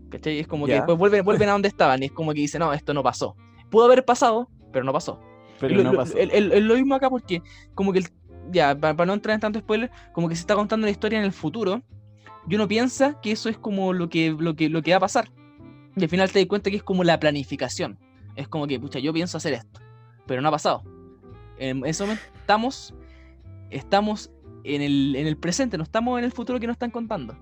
¿Cachai? 0.09 0.39
Es 0.39 0.47
como 0.47 0.65
que 0.65 0.71
Ya. 0.71 0.77
después 0.77 0.97
vuelven, 0.97 1.23
vuelven 1.25 1.49
a 1.49 1.53
donde 1.53 1.67
estaban 1.69 2.01
y 2.03 2.07
es 2.07 2.11
como 2.11 2.33
que 2.33 2.41
dice, 2.41 2.59
no, 2.59 2.71
esto 2.73 2.93
no 2.93 3.01
pasó. 3.03 3.35
Pudo 3.69 3.85
haber 3.85 4.05
pasado, 4.05 4.49
pero 4.71 4.85
no 4.85 4.93
pasó. 4.93 5.19
Pero 5.59 5.75
Lo- 5.75 5.83
no 5.83 5.93
pasó. 5.93 6.17
el- 6.17 6.67
lo 6.67 6.75
mismo 6.75 6.93
acá 6.95 7.09
porque 7.09 7.41
como 7.73 7.93
que, 7.93 7.99
el- 7.99 8.07
ya, 8.51 8.75
para, 8.75 9.05
no 9.05 9.13
entrar 9.13 9.33
en 9.35 9.39
tanto 9.39 9.59
spoiler, 9.59 9.89
como 10.11 10.29
que 10.29 10.35
se 10.35 10.41
está 10.41 10.55
contando 10.55 10.85
la 10.85 10.91
historia 10.91 11.17
en 11.19 11.25
el 11.25 11.31
futuro 11.31 11.81
y 12.47 12.55
uno 12.55 12.67
piensa 12.67 13.19
que 13.21 13.31
eso 13.31 13.49
es 13.49 13.57
como 13.57 13.93
lo 13.93 14.09
que, 14.09 14.35
lo 14.37 14.55
que, 14.55 14.69
lo 14.69 14.81
que 14.81 14.91
va 14.91 14.97
a 14.97 15.01
pasar. 15.01 15.29
Y 15.95 16.03
al 16.03 16.09
final 16.09 16.31
te 16.31 16.39
das 16.39 16.47
cuenta 16.47 16.69
que 16.69 16.75
es 16.77 16.83
como 16.83 17.03
la 17.03 17.19
planificación. 17.19 17.97
Es 18.35 18.47
como 18.47 18.67
que, 18.67 18.79
pucha, 18.79 18.99
yo 18.99 19.13
pienso 19.13 19.37
hacer 19.37 19.53
esto, 19.53 19.79
pero 20.27 20.41
no 20.41 20.49
ha 20.49 20.51
pasado. 20.51 20.83
En 21.57 21.85
ese 21.85 22.03
momento 22.03 22.23
estamos, 22.35 22.93
estamos 23.69 24.31
en 24.63 24.81
el, 24.81 25.15
en 25.15 25.27
el 25.27 25.37
presente, 25.37 25.77
no 25.77 25.83
estamos 25.83 26.17
en 26.19 26.25
el 26.25 26.31
futuro 26.31 26.59
que 26.59 26.67
nos 26.67 26.75
están 26.75 26.91
contando. 26.91 27.35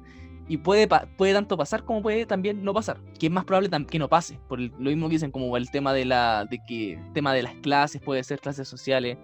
Y 0.48 0.58
puede, 0.58 0.88
puede 1.18 1.34
tanto 1.34 1.56
pasar 1.56 1.86
como 1.86 2.02
puede 2.02 2.26
también 2.26 2.64
no 2.64 2.74
pasar. 2.74 2.98
Que 3.20 3.28
es 3.28 3.32
más 3.32 3.46
probable 3.46 3.70
que 3.86 4.00
no 4.00 4.10
pase. 4.10 4.38
Por 4.50 4.60
el- 4.60 4.72
lo 4.80 4.90
mismo 4.90 5.08
que 5.08 5.14
dicen, 5.16 5.32
como 5.32 5.56
el 5.56 5.70
tema 5.72 5.94
de 5.94 6.04
la. 6.06 6.46
de 6.50 6.60
que. 6.68 7.00
tema 7.14 7.34
de 7.34 7.44
las 7.44 7.56
clases, 7.56 8.02
puede 8.02 8.24
ser 8.24 8.40
clases 8.40 8.68
sociales. 8.68 9.18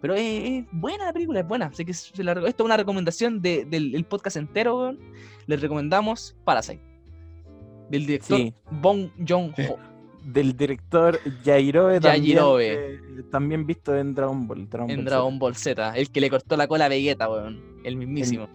Pero 0.00 0.14
es, 0.14 0.22
es 0.22 0.64
buena 0.72 1.04
la 1.04 1.12
película, 1.12 1.40
es 1.40 1.46
buena. 1.46 1.66
Así 1.66 1.84
que 1.84 1.94
se 1.94 2.24
la 2.24 2.32
esto 2.32 2.46
es 2.62 2.66
una 2.66 2.76
recomendación 2.76 3.40
de- 3.40 3.64
del 3.66 3.94
el 3.94 4.04
podcast 4.04 4.36
entero. 4.36 4.96
Les 5.46 5.60
recomendamos 5.60 6.36
Parasite. 6.44 6.82
Del 7.90 8.06
director 8.06 8.38
Sí. 8.38 8.54
Bong 8.70 9.10
Joon-ho. 9.28 9.54
Sí. 9.56 9.62
Del 10.24 10.56
director 10.56 11.20
Yajirobe, 11.44 12.00
también, 12.00 12.22
Yajirobe. 12.24 12.94
eh, 12.94 13.00
también 13.30 13.66
visto 13.66 13.94
en 13.96 14.14
Dragon 14.14 14.46
Ball. 14.46 14.68
Dragon 14.68 14.90
En 14.90 14.96
Ball 14.96 15.04
Dragon 15.04 15.38
Ball 15.38 15.54
Z. 15.56 15.92
El 15.96 16.10
que 16.10 16.20
le 16.20 16.30
cortó 16.30 16.56
la 16.56 16.66
cola 16.66 16.86
a 16.86 16.88
Vegeta, 16.88 17.28
weón. 17.30 17.60
El 17.84 17.96
mismísimo. 17.96 18.48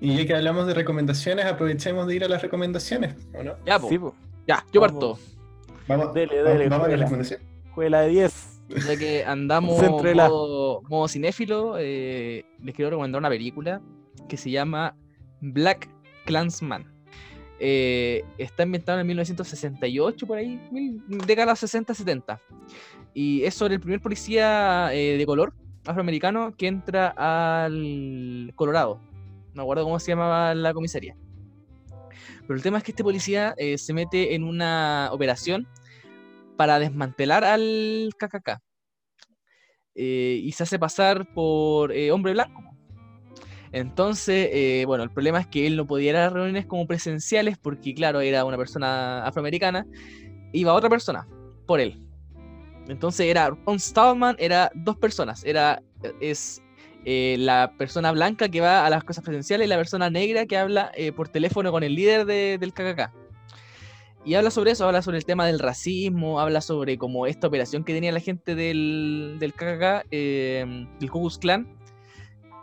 Y 0.00 0.16
ya 0.16 0.26
que 0.26 0.34
hablamos 0.34 0.66
de 0.66 0.74
recomendaciones, 0.74 1.46
aprovechemos 1.46 2.06
de 2.06 2.16
ir 2.16 2.24
a 2.24 2.28
las 2.28 2.42
recomendaciones, 2.42 3.16
¿o 3.34 3.42
no? 3.42 3.54
Ya, 3.64 3.78
po. 3.78 3.88
Sí, 3.88 3.98
po. 3.98 4.14
Ya, 4.46 4.64
yo 4.72 4.80
Vamos. 4.80 5.16
parto. 5.16 5.18
Vamos, 5.88 6.14
Dele, 6.14 6.42
dele, 6.42 6.68
vamos 6.68 6.86
a 6.86 6.90
la 6.90 6.96
recomendación. 6.96 7.40
Juega 7.72 8.00
de 8.02 8.08
10. 8.10 8.60
Ya 8.86 8.96
que 8.96 9.24
andamos 9.24 9.80
modo, 9.80 10.82
modo 10.88 11.08
cinéfilo, 11.08 11.76
eh, 11.78 12.44
les 12.62 12.74
quiero 12.74 12.90
recomendar 12.90 13.18
una 13.20 13.28
película 13.28 13.80
que 14.28 14.36
se 14.36 14.50
llama 14.50 14.94
Black 15.40 15.88
Clansman. 16.24 16.84
Eh, 17.58 18.22
está 18.36 18.64
ambientada 18.64 19.00
en 19.00 19.06
1968, 19.06 20.26
por 20.26 20.38
ahí, 20.38 20.60
década 21.26 21.54
60-70. 21.54 22.38
Y 23.14 23.44
es 23.44 23.54
sobre 23.54 23.74
el 23.74 23.80
primer 23.80 24.00
policía 24.00 24.92
eh, 24.92 25.16
de 25.16 25.26
color 25.26 25.54
afroamericano 25.86 26.54
que 26.56 26.66
entra 26.66 27.14
al 27.16 28.52
Colorado. 28.54 29.00
No 29.54 29.62
acuerdo 29.62 29.84
cómo 29.84 29.98
se 29.98 30.12
llamaba 30.12 30.54
la 30.54 30.74
comisaría. 30.74 31.16
Pero 32.42 32.54
el 32.54 32.62
tema 32.62 32.78
es 32.78 32.84
que 32.84 32.92
este 32.92 33.02
policía 33.02 33.54
eh, 33.56 33.78
se 33.78 33.94
mete 33.94 34.34
en 34.34 34.44
una 34.44 35.08
operación 35.12 35.66
para 36.56 36.78
desmantelar 36.78 37.44
al 37.44 38.10
KKK. 38.18 38.60
Y 39.98 40.52
se 40.52 40.62
hace 40.62 40.78
pasar 40.78 41.32
por 41.32 41.90
hombre 42.12 42.32
blanco. 42.32 42.65
Entonces, 43.76 44.48
eh, 44.52 44.84
bueno, 44.86 45.04
el 45.04 45.10
problema 45.10 45.38
es 45.38 45.46
que 45.46 45.66
él 45.66 45.76
no 45.76 45.86
podía 45.86 46.08
ir 46.08 46.16
a 46.16 46.24
las 46.24 46.32
reuniones 46.32 46.64
como 46.64 46.86
presenciales 46.86 47.58
porque, 47.58 47.92
claro, 47.94 48.22
era 48.22 48.46
una 48.46 48.56
persona 48.56 49.22
afroamericana. 49.26 49.86
Iba 50.54 50.72
otra 50.72 50.88
persona 50.88 51.28
por 51.66 51.80
él. 51.80 52.00
Entonces 52.88 53.26
era 53.26 53.50
Ron 53.50 53.78
Stallman, 53.78 54.34
era 54.38 54.70
dos 54.74 54.96
personas. 54.96 55.44
Era 55.44 55.82
es 56.20 56.62
eh, 57.04 57.36
la 57.38 57.74
persona 57.76 58.12
blanca 58.12 58.48
que 58.48 58.62
va 58.62 58.86
a 58.86 58.88
las 58.88 59.04
cosas 59.04 59.22
presenciales 59.22 59.66
y 59.66 59.68
la 59.68 59.76
persona 59.76 60.08
negra 60.08 60.46
que 60.46 60.56
habla 60.56 60.90
eh, 60.94 61.12
por 61.12 61.28
teléfono 61.28 61.70
con 61.70 61.82
el 61.82 61.94
líder 61.94 62.24
de- 62.24 62.56
del 62.56 62.72
KKK. 62.72 63.12
Y 64.24 64.36
habla 64.36 64.50
sobre 64.50 64.70
eso, 64.70 64.86
habla 64.86 65.02
sobre 65.02 65.18
el 65.18 65.26
tema 65.26 65.46
del 65.46 65.58
racismo, 65.58 66.40
habla 66.40 66.62
sobre 66.62 66.96
como 66.96 67.26
esta 67.26 67.46
operación 67.46 67.84
que 67.84 67.92
tenía 67.92 68.10
la 68.10 68.20
gente 68.20 68.54
del, 68.54 69.36
del 69.38 69.52
KKK, 69.52 70.06
eh, 70.10 70.64
del 70.98 71.10
Ku 71.10 71.20
Klux 71.20 71.36
Klan, 71.36 71.68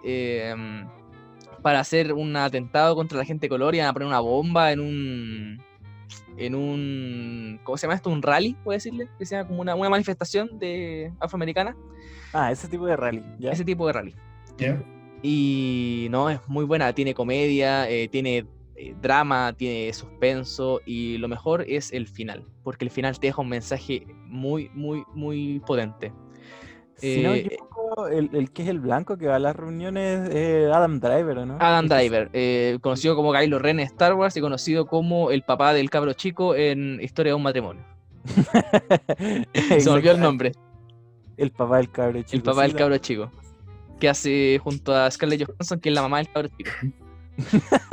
eh, 0.04 0.56
para 1.64 1.80
hacer 1.80 2.14
un 2.14 2.36
atentado 2.36 2.96
contra 2.96 3.18
la 3.18 3.26
gente 3.26 3.46
de 3.46 3.50
color 3.50 3.74
y 3.74 3.78
iban 3.78 3.90
a 3.90 3.94
poner 3.94 4.08
una 4.08 4.20
bomba 4.20 4.72
en 4.72 4.80
un, 4.82 5.62
en 6.38 6.54
un, 6.56 7.60
¿cómo 7.64 7.78
se 7.78 7.88
llama 7.88 7.96
esto? 7.96 8.12
Un 8.12 8.22
rally, 8.22 8.56
puede 8.64 8.78
decirle, 8.78 9.08
que 9.18 9.26
sea 9.26 9.48
como 9.48 9.62
una, 9.62 9.74
una 9.74 9.90
manifestación 9.90 10.60
de 10.60 11.12
afroamericana, 11.20 11.76
Ah, 12.34 12.52
ese 12.52 12.68
tipo 12.68 12.86
de 12.86 12.96
rally. 12.98 13.24
¿ya? 13.40 13.52
ese 13.52 13.64
tipo 13.64 13.88
de 13.88 13.94
rally. 13.94 14.16
¿Ya? 14.58 14.84
Y 15.22 16.08
no, 16.12 16.30
es 16.30 16.40
muy 16.48 16.66
buena, 16.66 16.92
tiene 16.94 17.14
comedia, 17.14 17.90
eh, 17.90 18.08
tiene 18.10 18.46
eh, 18.76 18.96
drama, 19.02 19.54
tiene 19.56 19.94
suspenso 19.94 20.82
y 20.86 21.18
lo 21.20 21.28
mejor 21.28 21.64
es 21.68 21.94
el 21.94 22.08
final, 22.08 22.44
porque 22.64 22.86
el 22.86 22.92
final 22.92 23.18
te 23.20 23.28
deja 23.28 23.42
un 23.42 23.50
mensaje 23.50 24.06
muy, 24.26 24.70
muy, 24.74 25.04
muy 25.14 25.60
potente. 25.66 26.12
Si 27.04 27.22
no 27.22 27.32
me 27.32 27.38
eh, 27.38 27.46
equivoco, 27.46 28.08
el, 28.08 28.30
el 28.34 28.52
que 28.52 28.64
es 28.64 28.70
el 28.70 28.80
blanco 28.80 29.18
que 29.18 29.28
va 29.28 29.36
a 29.36 29.40
las 29.40 29.56
reuniones 29.56 30.30
es 30.30 30.72
Adam 30.72 31.00
Driver, 31.00 31.38
¿o 31.40 31.46
¿no? 31.46 31.58
Adam 31.60 31.88
Driver, 31.88 32.30
eh, 32.32 32.78
conocido 32.82 33.16
como 33.16 33.34
Kylo 33.34 33.60
Ren 33.60 33.80
en 33.82 33.86
Star 33.88 34.14
Wars 34.14 34.38
y 34.38 34.42
conocido 34.42 34.86
como 34.88 35.32
el 35.32 35.44
papá 35.44 35.74
del 35.74 35.90
cabro 35.90 36.14
chico 36.14 36.56
en 36.56 37.00
Historia 37.02 37.32
de 37.32 37.36
un 37.36 37.44
matrimonio. 37.44 37.84
Se 39.54 39.84
me 39.86 39.90
olvidó 39.92 40.14
el 40.14 40.22
nombre, 40.22 40.54
El 41.36 41.52
papá 41.52 41.78
del 41.78 41.92
cabro 41.92 42.22
chico. 42.22 42.36
el 42.38 42.42
papá 42.42 42.62
del 42.64 42.74
cabro 42.74 42.98
chico, 43.00 43.30
que 44.00 44.08
hace 44.08 44.60
junto 44.64 44.96
a 44.96 45.12
Scarlett 45.12 45.46
Johansson, 45.46 45.80
que 45.80 45.90
es 45.90 45.96
la 45.96 46.04
mamá 46.04 46.20
del 46.20 46.30
cabro 46.32 46.50
chico. 46.58 46.72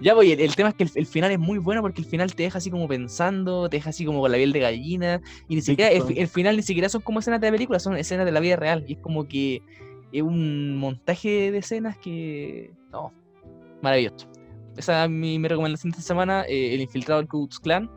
Ya 0.00 0.14
voy, 0.14 0.32
el, 0.32 0.40
el 0.40 0.54
tema 0.56 0.70
es 0.70 0.74
que 0.74 0.84
el, 0.84 0.90
el 0.94 1.06
final 1.06 1.30
es 1.30 1.38
muy 1.38 1.58
bueno 1.58 1.80
porque 1.82 2.00
el 2.02 2.06
final 2.06 2.34
te 2.34 2.42
deja 2.42 2.58
así 2.58 2.70
como 2.70 2.88
pensando, 2.88 3.68
te 3.68 3.76
deja 3.76 3.90
así 3.90 4.04
como 4.04 4.20
con 4.20 4.30
la 4.32 4.36
piel 4.38 4.52
de 4.52 4.60
gallina, 4.60 5.20
y 5.48 5.54
ni 5.56 5.62
siquiera, 5.62 5.90
el, 5.90 6.02
fi- 6.02 6.18
el 6.18 6.28
final 6.28 6.56
ni 6.56 6.62
siquiera 6.62 6.88
son 6.88 7.02
como 7.02 7.20
escenas 7.20 7.40
de 7.40 7.46
la 7.48 7.52
película, 7.52 7.78
son 7.78 7.96
escenas 7.96 8.26
de 8.26 8.32
la 8.32 8.40
vida 8.40 8.56
real, 8.56 8.84
y 8.88 8.94
es 8.94 8.98
como 8.98 9.26
que 9.28 9.62
es 10.12 10.22
un 10.22 10.76
montaje 10.76 11.50
de 11.52 11.58
escenas 11.58 11.96
que... 11.98 12.72
No, 12.90 13.12
maravilloso. 13.82 14.28
Esa 14.76 15.04
es 15.04 15.10
mi, 15.10 15.38
mi 15.38 15.48
recomendación 15.48 15.90
de 15.90 15.98
esta 15.98 16.06
semana, 16.08 16.44
eh, 16.48 16.74
El 16.74 16.80
infiltrado 16.80 17.20
del 17.20 17.28
Ku 17.28 17.48
Klan, 17.62 17.90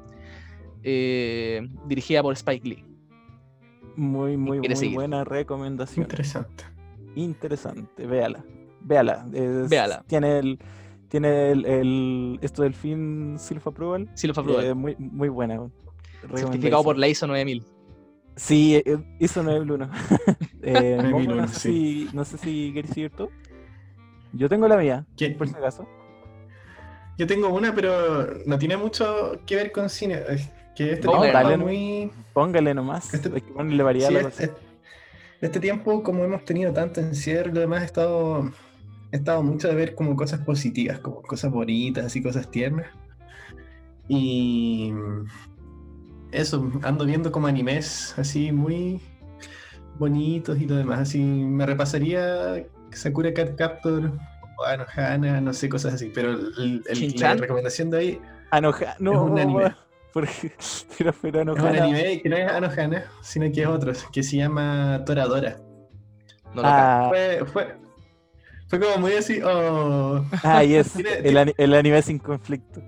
eh, 0.84 1.61
dirigida 1.88 2.22
por 2.22 2.34
Spike 2.34 2.68
Lee. 2.68 2.86
Muy, 3.95 4.36
muy, 4.38 4.59
muy 4.59 4.76
seguir. 4.76 4.95
buena 4.95 5.24
recomendación. 5.24 6.03
Interesante. 6.03 6.63
Interesante, 7.16 8.05
véala. 8.05 8.43
Véala. 8.82 9.26
es- 9.34 9.70
Véala. 9.70 10.03
Tiene 10.07 10.39
el. 10.39 10.59
Tiene 11.16 11.51
el, 11.51 11.66
el- 11.66 12.39
esto 12.41 12.63
del 12.63 12.74
fin 12.74 13.36
Self 13.39 13.66
Approval. 13.68 14.09
Fue 14.18 14.30
aprobado. 14.32 14.61
eh, 14.61 14.74
muy, 14.74 14.97
muy 14.99 15.30
buena. 15.30 15.57
Certificado 16.36 16.84
por 16.84 16.97
la 16.97 17.07
ISO 17.07 17.26
9000. 17.26 17.63
Sí, 18.36 18.76
eh, 18.76 18.97
hizo 19.22 19.41
9001. 19.41 19.89
eh, 20.61 20.97
9001, 21.01 21.09
Momo, 21.11 21.36
no, 21.41 21.47
sé 21.47 21.53
sí. 21.57 21.70
si, 22.09 22.09
no 22.13 22.26
sé 22.26 22.38
si 22.38 22.72
quieres 22.74 22.91
seguir 22.91 23.11
tú. 23.11 23.30
Yo 24.34 24.49
tengo 24.49 24.68
la 24.68 24.76
mía, 24.76 25.05
¿Quién? 25.16 25.38
por 25.38 25.47
si 25.47 25.55
acaso. 25.55 25.88
Yo 27.18 27.26
tengo 27.28 27.47
una, 27.47 27.74
pero 27.74 28.34
no 28.45 28.59
tiene 28.59 28.76
mucho 28.76 29.39
que 29.45 29.55
ver 29.55 29.72
con 29.72 29.89
cine. 29.89 30.20
Es 30.28 30.49
que 30.76 30.91
este 30.91 31.07
dale, 31.07 31.55
muy. 31.55 32.11
Póngale 32.34 32.74
nomás. 32.74 33.13
Este- 33.13 33.32
Hay 33.34 33.39
que 33.39 33.53
ponerle 33.53 33.84
variedad 33.84 34.09
Sí, 34.09 34.16
a 34.18 34.22
la 34.22 34.28
este, 34.28 34.47
cosa. 34.49 34.59
este 35.39 35.59
tiempo, 35.61 36.03
como 36.03 36.26
hemos 36.26 36.43
tenido 36.43 36.74
tanto 36.74 36.99
encierro 36.99 37.51
y 37.51 37.53
lo 37.53 37.61
demás, 37.61 37.84
he 37.84 37.86
estado, 37.86 38.51
he 39.16 39.20
estado 39.20 39.41
mucho 39.43 39.68
de 39.68 39.76
ver 39.76 39.95
como 39.95 40.16
cosas 40.16 40.41
positivas, 40.41 40.99
como 40.99 41.22
cosas 41.22 41.51
bonitas 41.51 42.16
y 42.16 42.22
cosas 42.24 42.49
tiernas. 42.51 42.88
Y 44.07 44.91
eso, 46.32 46.72
ando 46.84 47.05
viendo 47.05 47.32
como 47.32 47.47
animes 47.47 48.13
así 48.18 48.51
muy 48.51 49.01
bonitos 49.97 50.59
y 50.59 50.66
lo 50.68 50.76
demás. 50.76 50.99
Así 50.99 51.20
me 51.24 51.66
repasaría 51.66 52.66
Sakura 52.91 53.34
Card 53.34 53.55
Captor 53.55 54.11
o 54.57 54.63
Anohana, 54.66 55.41
no 55.41 55.53
sé, 55.53 55.70
cosas 55.70 55.93
así. 55.95 56.11
Pero 56.13 56.32
el- 56.32 56.84
el- 56.88 57.13
la 57.20 57.34
recomendación 57.36 57.89
de 57.89 57.97
hoy 57.97 58.22
Anoja, 58.51 58.95
no, 58.99 59.24
un 59.24 59.39
anime. 59.39 59.76
Porque, 60.13 60.53
pero, 60.97 61.13
pero 61.22 61.41
es 61.41 61.47
un 61.47 61.49
Anohana- 61.57 61.84
anime 61.84 62.22
que 62.22 62.30
no 62.30 62.38
es 62.38 62.49
Anohana, 62.49 63.05
sino 63.21 63.51
que 63.51 63.62
es 63.63 63.67
otro, 63.67 63.92
que 64.13 64.24
se 64.24 64.37
llama 64.37 65.04
Toradora. 65.05 65.58
No. 66.54 66.62
Ah, 66.63 67.08
Fue, 67.09 67.43
fue, 67.51 67.75
fue 68.77 68.87
como 68.87 68.97
muy 68.99 69.13
así, 69.13 69.39
oh. 69.43 70.25
ah, 70.43 70.63
yes, 70.63 70.95
el, 71.23 71.53
el 71.57 71.73
anime 71.73 72.01
sin 72.01 72.19
conflicto. 72.19 72.81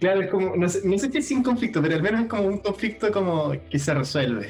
Claro, 0.00 0.22
es 0.22 0.30
como, 0.30 0.56
no 0.56 0.68
sé, 0.68 0.80
no 0.84 0.98
sé 0.98 1.10
si 1.12 1.18
es 1.18 1.28
sin 1.28 1.42
conflicto, 1.42 1.80
pero 1.80 1.94
al 1.94 2.02
menos 2.02 2.22
es 2.22 2.26
como 2.26 2.44
un 2.44 2.58
conflicto 2.58 3.12
como 3.12 3.52
que 3.70 3.78
se 3.78 3.94
resuelve. 3.94 4.48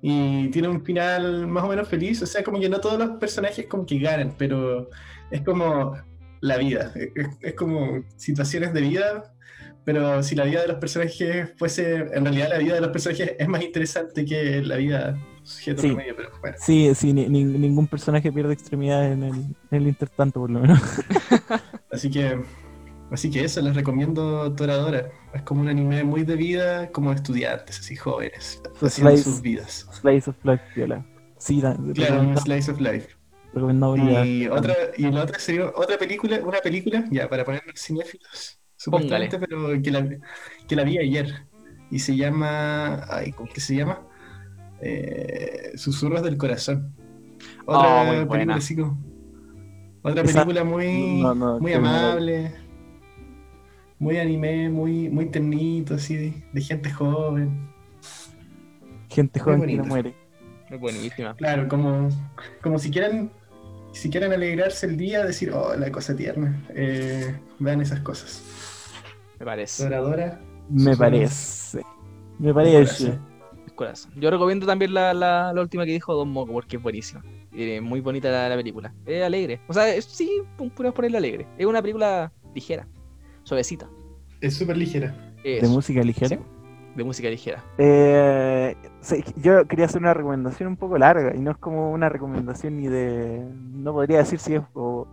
Y 0.00 0.48
tiene 0.50 0.68
un 0.68 0.84
final 0.84 1.46
más 1.46 1.64
o 1.64 1.68
menos 1.68 1.88
feliz, 1.88 2.22
o 2.22 2.26
sea, 2.26 2.44
como 2.44 2.60
que 2.60 2.68
no 2.68 2.78
todos 2.78 2.98
los 2.98 3.16
personajes 3.18 3.66
como 3.66 3.84
que 3.84 3.98
ganan, 3.98 4.34
pero 4.38 4.90
es 5.30 5.40
como 5.40 5.96
la 6.40 6.56
vida, 6.58 6.92
es, 6.94 7.26
es 7.40 7.54
como 7.54 8.04
situaciones 8.16 8.72
de 8.74 8.80
vida, 8.82 9.34
pero 9.84 10.22
si 10.22 10.34
la 10.34 10.44
vida 10.44 10.62
de 10.62 10.68
los 10.68 10.78
personajes 10.78 11.52
fuese, 11.56 11.96
en 12.12 12.24
realidad 12.24 12.48
la 12.50 12.58
vida 12.58 12.74
de 12.74 12.80
los 12.80 12.90
personajes 12.90 13.32
es 13.38 13.48
más 13.48 13.62
interesante 13.62 14.24
que 14.24 14.62
la 14.62 14.76
vida 14.76 15.18
sujeto 15.42 15.82
Sí. 15.82 15.88
promedio, 15.88 16.16
pero 16.16 16.30
bueno. 16.40 16.56
Sí, 16.58 16.92
sí, 16.94 17.12
ni- 17.12 17.28
ni- 17.28 17.44
ningún 17.44 17.86
personaje 17.86 18.32
pierde 18.32 18.52
extremidades 18.54 19.12
en 19.12 19.22
el, 19.24 19.34
en 19.34 19.54
el 19.82 19.86
intertanto, 19.88 20.40
por 20.40 20.50
lo 20.50 20.60
menos. 20.60 20.80
Así 21.92 22.10
que, 22.10 22.40
así 23.12 23.30
que 23.30 23.44
eso, 23.44 23.60
les 23.60 23.76
recomiendo 23.76 24.52
Toradora. 24.54 25.10
Es 25.32 25.42
como 25.42 25.60
un 25.60 25.68
anime 25.68 26.02
muy 26.02 26.24
de 26.24 26.34
vida, 26.34 26.90
como 26.90 27.12
estudiantes, 27.12 27.78
así 27.78 27.94
jóvenes, 27.94 28.60
Su 28.80 28.86
haciendo 28.86 29.10
slice. 29.12 29.22
sus 29.30 29.40
vidas. 29.40 29.86
Slice 30.00 30.30
of 30.30 30.36
Life, 30.44 30.64
viola. 30.74 31.06
Sí, 31.38 31.60
da- 31.60 31.76
Claro, 31.94 32.20
un 32.22 32.36
slice 32.38 32.70
of 32.72 32.80
life. 32.80 33.08
Y 33.54 34.48
otra, 34.48 34.74
y 34.96 35.02
la 35.10 35.22
otra 35.22 35.38
sería 35.38 35.66
otra 35.76 35.96
película, 35.96 36.40
una 36.44 36.58
película, 36.58 37.04
ya, 37.10 37.28
para 37.28 37.44
ponernos 37.44 37.80
cinéfilos, 37.80 38.58
supuestamente, 38.84 39.38
pero 39.38 39.80
que 39.82 39.90
la, 39.90 40.08
que 40.68 40.76
la 40.76 40.84
vi 40.84 40.98
ayer. 40.98 41.46
Y 41.90 41.98
se 41.98 42.16
llama. 42.16 43.04
Ay, 43.08 43.32
¿cómo 43.32 43.52
que 43.52 43.60
se 43.60 43.76
llama? 43.76 44.00
Eh, 44.80 45.72
Susurros 45.76 46.22
del 46.22 46.36
corazón. 46.36 46.94
Otra 47.66 48.02
Oh, 48.02 48.04
muy 48.04 48.14
película 48.16 48.24
buena. 48.36 48.54
así 48.56 48.76
como. 48.76 48.98
Otra 50.02 50.22
Esa- 50.22 50.44
película 50.44 50.64
muy, 50.64 51.22
no, 51.22 51.34
no, 51.34 51.58
muy 51.60 51.72
amable, 51.72 52.52
muy 53.98 54.18
anime, 54.18 54.68
muy, 54.68 55.08
muy 55.08 55.26
ternito, 55.26 55.94
así, 55.94 56.16
de, 56.16 56.44
de 56.52 56.60
gente 56.60 56.90
joven. 56.90 57.70
Gente 59.08 59.40
Muy 59.40 59.44
joven 59.54 59.66
que 59.68 59.76
no 59.76 59.84
muere. 59.84 60.14
Es 60.70 60.80
buenísima. 60.80 61.34
Claro, 61.36 61.68
como, 61.68 62.08
como 62.62 62.78
si 62.78 62.90
quieran 62.90 63.30
si 63.92 64.10
quieren 64.10 64.32
alegrarse 64.32 64.86
el 64.86 64.96
día, 64.96 65.24
decir, 65.24 65.52
oh, 65.52 65.76
la 65.76 65.90
cosa 65.92 66.16
tierna. 66.16 66.60
Eh, 66.74 67.32
vean 67.60 67.80
esas 67.80 68.00
cosas. 68.00 68.42
Me 69.38 69.44
parece. 69.46 69.82
Dora 69.84 69.98
Dora. 69.98 70.40
Me 70.70 70.96
parece. 70.96 71.82
Me 72.38 72.52
corazón. 72.52 72.54
parece. 72.54 73.18
el 73.66 73.74
corazón. 73.74 74.12
Yo 74.16 74.30
recomiendo 74.30 74.66
también 74.66 74.94
la, 74.94 75.12
la, 75.14 75.52
la 75.52 75.60
última 75.60 75.84
que 75.84 75.92
dijo 75.92 76.14
Don 76.14 76.30
Moco 76.30 76.52
porque 76.52 76.76
es 76.76 76.82
buenísima. 76.82 77.22
Eh, 77.52 77.80
muy 77.80 78.00
bonita 78.00 78.30
la, 78.30 78.48
la 78.48 78.56
película. 78.56 78.92
Es 79.06 79.22
alegre. 79.22 79.60
O 79.68 79.72
sea, 79.72 79.88
es- 79.94 80.04
sí, 80.06 80.42
pu- 80.58 80.70
puedes 80.72 80.92
ponerle 80.92 81.18
alegre. 81.18 81.46
Es 81.58 81.66
una 81.66 81.80
película 81.82 82.32
ligera, 82.54 82.86
suavecita. 83.42 83.88
Es 84.40 84.54
súper 84.56 84.76
ligera. 84.76 85.14
De 85.42 85.68
música 85.68 86.02
ligera. 86.02 86.28
Sí. 86.36 86.38
de 86.96 87.04
música 87.04 87.28
ligera. 87.28 87.62
Eh, 87.78 88.74
sí, 89.00 89.22
yo 89.36 89.66
quería 89.66 89.84
hacer 89.86 90.00
una 90.00 90.14
recomendación 90.14 90.68
un 90.68 90.76
poco 90.76 90.96
larga 90.96 91.34
y 91.36 91.40
no 91.40 91.50
es 91.50 91.56
como 91.58 91.92
una 91.92 92.08
recomendación 92.08 92.76
ni 92.78 92.88
de. 92.88 93.44
No 93.72 93.92
podría 93.92 94.18
decir 94.18 94.38
si 94.38 94.54
es 94.54 94.62
o, 94.74 95.06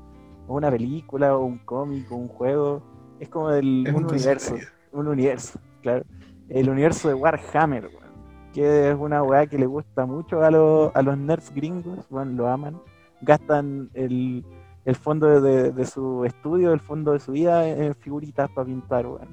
o 0.47 0.53
una 0.55 0.71
película 0.71 1.35
o 1.35 1.43
un 1.43 1.57
cómic 1.59 2.09
o 2.11 2.15
un 2.15 2.27
juego. 2.29 2.81
Es 3.21 3.29
como 3.29 3.49
del 3.49 3.85
Es 3.87 3.93
un 3.93 4.05
universo. 4.05 4.55
Un 4.91 5.07
universo, 5.07 5.59
claro. 5.81 6.03
El 6.49 6.69
universo 6.69 7.07
de 7.07 7.13
Warhammer, 7.13 7.85
weón, 7.85 8.11
que 8.51 8.89
es 8.89 8.95
una 8.99 9.23
weá 9.23 9.45
que 9.47 9.57
le 9.57 9.67
gusta 9.67 10.05
mucho 10.05 10.41
a, 10.43 10.51
los 10.51 10.91
a 10.95 11.01
los 11.01 11.17
nerds 11.17 11.53
gringos, 11.53 11.99
bueno, 12.09 12.31
lo 12.33 12.47
aman. 12.49 12.81
Gastan 13.21 13.89
el, 13.93 14.43
el 14.85 14.95
fondo 14.95 15.39
de, 15.39 15.71
de 15.71 15.85
su 15.85 16.25
estudio, 16.25 16.73
el 16.73 16.79
fondo 16.79 17.13
de 17.13 17.19
su 17.19 17.31
vida 17.33 17.67
en 17.69 17.93
figuritas 17.95 18.49
para 18.49 18.65
pintar, 18.65 19.05
weón. 19.05 19.29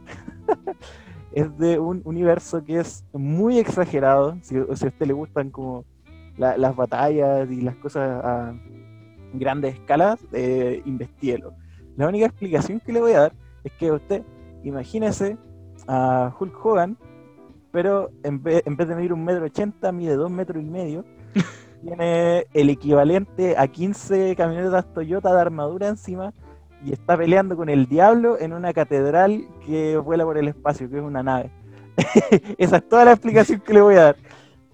es 1.33 1.59
de 1.59 1.79
un 1.79 2.03
universo 2.05 2.63
que 2.65 2.79
es 2.81 3.05
muy 3.13 3.59
exagerado. 3.59 4.37
Si, 4.43 4.55
si 4.55 4.85
a 4.85 4.89
usted 4.89 5.07
le 5.07 5.15
gustan 5.15 5.51
como 5.51 5.85
la- 6.37 6.57
las 6.57 6.77
batallas 6.77 7.51
y 7.51 7.63
las 7.63 7.75
cosas 7.77 8.23
a 8.25 8.55
grandes 9.33 9.75
escalas, 9.75 10.21
eh, 10.33 10.83
investíguelo. 10.85 11.53
La 11.97 12.07
única 12.07 12.27
explicación 12.27 12.81
que 12.81 12.93
le 12.93 13.01
voy 13.01 13.13
a 13.13 13.21
dar 13.21 13.33
es 13.69 13.73
que 13.79 13.93
usted 13.93 14.23
imagínese 14.65 15.37
a 15.87 16.35
Hulk 16.39 16.65
Hogan, 16.65 16.97
pero 17.71 18.11
en 18.23 18.43
vez, 18.43 18.63
en 18.67 18.77
vez 18.77 18.89
de 18.89 18.95
medir 18.97 19.13
un 19.13 19.25
metro 19.25 19.45
ochenta, 19.45 19.93
mide 19.93 20.17
dos 20.17 20.31
metros 20.31 20.63
y 20.63 20.67
medio. 20.67 21.05
Tiene 21.83 22.47
el 22.55 22.71
equivalente 22.71 23.57
a 23.57 23.69
15 23.69 24.35
camionetas 24.37 24.93
Toyota 24.93 25.33
de 25.33 25.41
armadura 25.41 25.87
encima 25.89 26.33
y 26.85 26.93
está 26.93 27.17
peleando 27.17 27.57
con 27.57 27.69
el 27.69 27.87
diablo 27.87 28.37
en 28.39 28.53
una 28.53 28.73
catedral 28.73 29.47
que 29.65 29.97
vuela 29.97 30.25
por 30.25 30.39
el 30.39 30.49
espacio, 30.49 30.91
que 30.91 30.97
es 30.99 31.03
una 31.03 31.23
nave. 31.23 31.51
Esa 32.59 32.77
es 32.79 32.89
toda 32.89 33.05
la 33.05 33.13
explicación 33.13 33.61
que 33.61 33.73
le 33.75 33.81
voy 33.81 33.95
a 33.95 34.03
dar. 34.03 34.17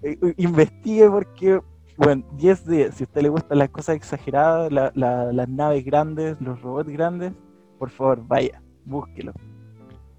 Eh, 0.01 0.17
Investigue 0.37 1.09
porque, 1.09 1.61
bueno, 1.97 2.23
10 2.37 2.65
de 2.65 2.75
10. 2.77 2.95
Si 2.95 3.03
a 3.03 3.05
usted 3.05 3.21
le 3.21 3.29
gustan 3.29 3.57
las 3.59 3.69
cosas 3.69 3.95
exageradas, 3.95 4.71
la- 4.71 4.91
la- 4.95 5.31
las 5.31 5.49
naves 5.49 5.83
grandes, 5.85 6.37
los 6.41 6.59
robots 6.61 6.89
grandes, 6.89 7.33
por 7.77 7.89
favor, 7.91 8.21
vaya, 8.25 8.61
búsquelo. 8.85 9.33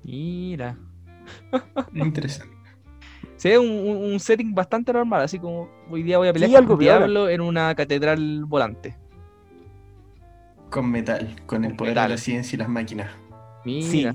Mira. 0.05 0.77
Interesante. 1.95 2.55
Sí, 3.39 3.51
es 3.51 3.59
un, 3.59 3.67
un- 3.69 4.13
un 4.13 4.19
setting 4.19 4.55
bastante 4.55 4.91
normal, 4.95 5.21
así 5.21 5.39
como 5.39 5.69
hoy 5.91 6.03
día 6.03 6.17
voy 6.17 6.29
a 6.29 6.33
pelear 6.33 6.49
Sí, 6.49 6.55
con 6.57 6.65
algo 6.65 6.77
diablo 6.79 7.29
en 7.29 7.43
una 7.43 7.75
catedral 7.75 8.47
volante. 8.47 8.97
Con 10.71 10.91
metal, 10.91 11.37
con 11.45 11.65
el 11.67 11.77
poder 11.77 11.93
metal. 11.93 12.09
de 12.09 12.15
la 12.15 12.19
ciencia 12.19 12.57
y 12.57 12.59
las 12.59 12.69
máquinas. 12.71 13.11
Mira. 13.65 14.15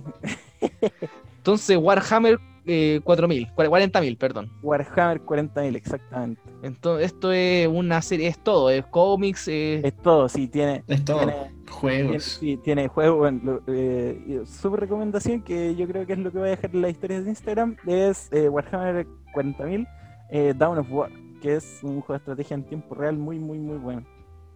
Sí, 0.59 0.69
Entonces, 1.37 1.77
Warhammer 1.77 2.39
eh, 2.65 2.99
4000, 3.03 3.47
40.000, 3.55 4.17
perdón. 4.17 4.51
Warhammer 4.63 5.21
40.000, 5.21 5.75
exactamente. 5.75 6.41
Entonces, 6.63 7.05
esto 7.05 7.31
es 7.31 7.67
una 7.67 8.01
serie, 8.01 8.27
es 8.27 8.39
todo, 8.43 8.71
es 8.71 8.83
cómics, 8.87 9.47
es- 9.47 9.83
Es 9.83 9.95
todo, 10.01 10.29
sí, 10.29 10.47
tiene, 10.47 10.83
Es 10.87 11.05
todo. 11.05 11.17
tiene, 11.19 11.50
Juegos. 11.81 12.23
sí, 12.23 12.57
tiene 12.57 12.87
juego. 12.87 13.17
Bueno, 13.17 13.59
eh, 13.67 14.43
su 14.45 14.75
recomendación, 14.75 15.41
que 15.41 15.75
yo 15.75 15.87
creo 15.87 16.05
que 16.05 16.13
es 16.13 16.19
lo 16.19 16.31
que 16.31 16.37
voy 16.37 16.47
a 16.49 16.51
dejar 16.51 16.71
en 16.73 16.81
las 16.83 16.91
historias 16.91 17.23
de 17.23 17.29
Instagram, 17.31 17.75
es 17.87 18.31
eh, 18.31 18.47
Warhammer 18.47 19.07
40.000 19.33 19.87
eh, 20.29 20.53
Down 20.55 20.77
of 20.77 20.91
War, 20.91 21.11
que 21.41 21.55
es 21.55 21.79
un 21.81 22.01
juego 22.01 22.13
de 22.13 22.17
estrategia 22.17 22.55
en 22.55 22.63
tiempo 22.63 22.95
real 22.95 23.17
muy, 23.17 23.39
muy, 23.39 23.57
muy 23.57 23.77
bueno. 23.77 24.05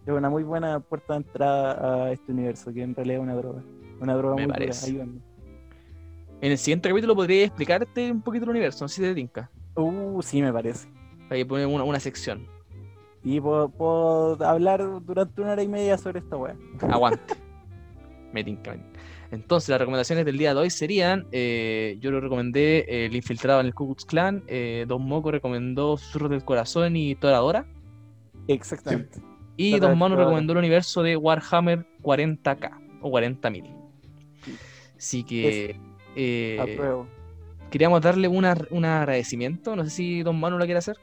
Es 0.06 0.12
una 0.12 0.30
muy 0.30 0.44
buena 0.44 0.78
puerta 0.78 1.14
de 1.14 1.16
entrada 1.18 2.04
a 2.04 2.12
este 2.12 2.30
universo, 2.30 2.72
que 2.72 2.82
en 2.82 2.94
realidad 2.94 3.18
es 3.18 3.22
una 3.24 3.34
droga. 3.34 3.62
Una 4.00 4.14
droga 4.14 4.36
Me 4.36 4.42
muy 4.46 4.52
parece. 4.52 4.90
En 4.90 6.52
el 6.52 6.58
siguiente 6.58 6.88
capítulo 6.88 7.16
podría 7.16 7.44
explicarte 7.44 8.12
un 8.12 8.22
poquito 8.22 8.44
el 8.44 8.50
universo, 8.50 8.84
no 8.84 8.88
sé 8.88 8.96
si 8.96 9.02
te 9.02 9.14
tinca. 9.14 9.50
Uh, 9.74 10.22
sí, 10.22 10.40
me 10.40 10.52
parece. 10.52 10.88
Ahí 11.28 11.44
poner 11.44 11.66
una, 11.66 11.82
una 11.82 11.98
sección. 11.98 12.46
Y 13.28 13.40
puedo, 13.40 13.68
puedo 13.68 14.38
hablar 14.46 14.84
durante 15.04 15.40
una 15.40 15.52
hora 15.52 15.62
y 15.64 15.66
media 15.68 15.98
sobre 15.98 16.20
esta 16.20 16.36
wea. 16.36 16.54
Aguante. 16.88 17.34
me 18.32 18.44
tinca, 18.44 18.70
me 18.70 18.76
tinca. 18.78 19.00
Entonces, 19.32 19.68
las 19.70 19.80
recomendaciones 19.80 20.24
del 20.24 20.38
día 20.38 20.54
de 20.54 20.60
hoy 20.60 20.70
serían: 20.70 21.26
eh, 21.32 21.98
yo 22.00 22.12
lo 22.12 22.20
recomendé 22.20 22.78
eh, 22.88 23.06
El 23.06 23.16
Infiltrado 23.16 23.58
en 23.60 23.66
el 23.66 23.74
Ku 23.74 23.86
Klux 23.86 24.04
Klan, 24.04 24.44
eh, 24.46 24.84
Don 24.86 25.02
Moco 25.02 25.32
recomendó 25.32 25.96
Susurros 25.96 26.30
del 26.30 26.44
Corazón 26.44 26.94
y 26.94 27.16
Toradora, 27.16 27.66
Exactamente. 28.46 29.18
y 29.56 29.76
Don 29.80 29.98
Manu 29.98 30.14
recomendó 30.14 30.52
el 30.52 30.60
universo 30.60 31.02
de 31.02 31.16
Warhammer 31.16 31.84
40k 32.02 32.70
o 33.02 33.10
40.000. 33.10 33.74
Así 34.96 35.24
que 35.24 35.76
eh, 36.14 36.58
Apruebo. 36.60 37.08
queríamos 37.70 38.00
darle 38.00 38.28
una- 38.28 38.56
un 38.70 38.84
agradecimiento. 38.84 39.74
No 39.74 39.82
sé 39.82 39.90
si 39.90 40.22
Don 40.22 40.38
Manu 40.38 40.56
lo 40.58 40.64
quiere 40.64 40.78
hacer. 40.78 40.96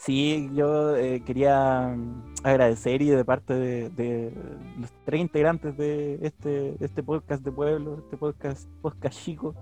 Sí, 0.00 0.48
yo 0.54 0.96
eh, 0.96 1.20
quería 1.26 1.94
agradecer 2.42 3.02
y 3.02 3.10
de 3.10 3.22
parte 3.22 3.52
de, 3.52 3.90
de 3.90 4.32
los 4.78 4.90
tres 5.04 5.20
integrantes 5.20 5.76
de 5.76 6.18
este, 6.22 6.74
este 6.82 7.02
podcast 7.02 7.44
de 7.44 7.52
pueblo, 7.52 7.98
este 7.98 8.16
podcast, 8.16 8.66
podcast 8.80 9.22
chico, 9.22 9.54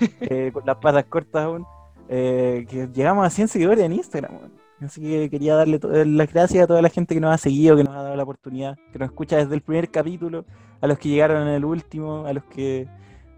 eh, 0.20 0.50
con 0.52 0.66
las 0.66 0.78
patas 0.78 1.04
cortas 1.04 1.44
aún, 1.44 1.64
eh, 2.08 2.66
que 2.68 2.88
llegamos 2.92 3.24
a 3.24 3.30
100 3.30 3.46
seguidores 3.46 3.84
en 3.84 3.92
Instagram. 3.92 4.50
Así 4.80 5.00
que 5.00 5.30
quería 5.30 5.54
darle 5.54 5.78
eh, 5.92 6.04
las 6.04 6.32
gracias 6.32 6.64
a 6.64 6.66
toda 6.66 6.82
la 6.82 6.88
gente 6.88 7.14
que 7.14 7.20
nos 7.20 7.32
ha 7.32 7.38
seguido, 7.38 7.76
que 7.76 7.84
nos 7.84 7.94
ha 7.94 8.02
dado 8.02 8.16
la 8.16 8.24
oportunidad, 8.24 8.76
que 8.92 8.98
nos 8.98 9.10
escucha 9.10 9.36
desde 9.36 9.54
el 9.54 9.60
primer 9.60 9.92
capítulo, 9.92 10.44
a 10.80 10.88
los 10.88 10.98
que 10.98 11.08
llegaron 11.08 11.46
en 11.46 11.54
el 11.54 11.64
último, 11.64 12.26
a 12.26 12.32
los 12.32 12.42
que 12.46 12.88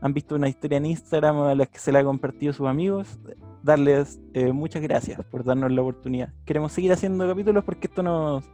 han 0.01 0.15
visto 0.15 0.35
una 0.35 0.49
historia 0.49 0.78
en 0.78 0.87
Instagram, 0.87 1.39
a 1.41 1.55
los 1.55 1.69
que 1.69 1.78
se 1.78 1.93
la 1.93 1.99
han 1.99 2.07
compartido 2.07 2.55
sus 2.55 2.66
amigos, 2.66 3.19
darles 3.66 4.20
eh, 4.32 4.52
muchas 4.52 4.80
gracias 4.80 5.22
por 5.26 5.44
darnos 5.44 5.70
la 5.72 5.82
oportunidad. 5.82 6.32
Queremos 6.47 6.72
seguir 6.72 6.93
haciendo 6.93 7.28
capítulos 7.28 7.64
porque 7.64 7.88
esto 7.88 8.02
nos... 8.02 8.44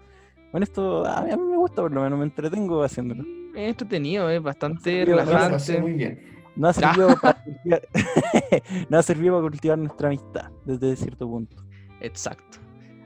Bueno, 0.51 0.65
esto 0.65 1.07
a 1.07 1.23
mí, 1.23 1.31
a 1.31 1.37
mí 1.37 1.43
me 1.43 1.57
gusta 1.57 1.83
por 1.83 1.93
lo 1.93 2.03
menos, 2.03 2.19
me 2.19 2.25
entretengo 2.25 2.83
haciéndolo. 2.83 3.23
Es 3.55 3.71
entretenido, 3.71 4.29
es 4.29 4.43
bastante 4.43 4.77
pasé 4.79 5.05
relajante. 5.05 5.81
muy 5.81 5.93
bien. 5.93 6.33
No 6.57 6.69
ha 6.69 6.73
servido 6.73 7.17
para 7.21 7.43
cultivar, 7.43 7.83
no 8.91 8.99
ha 8.99 9.03
servido 9.03 9.35
para 9.37 9.49
cultivar 9.49 9.79
nuestra 9.79 10.09
amistad 10.09 10.51
desde 10.65 10.97
cierto 10.97 11.29
punto. 11.29 11.57
Exacto. 12.01 12.59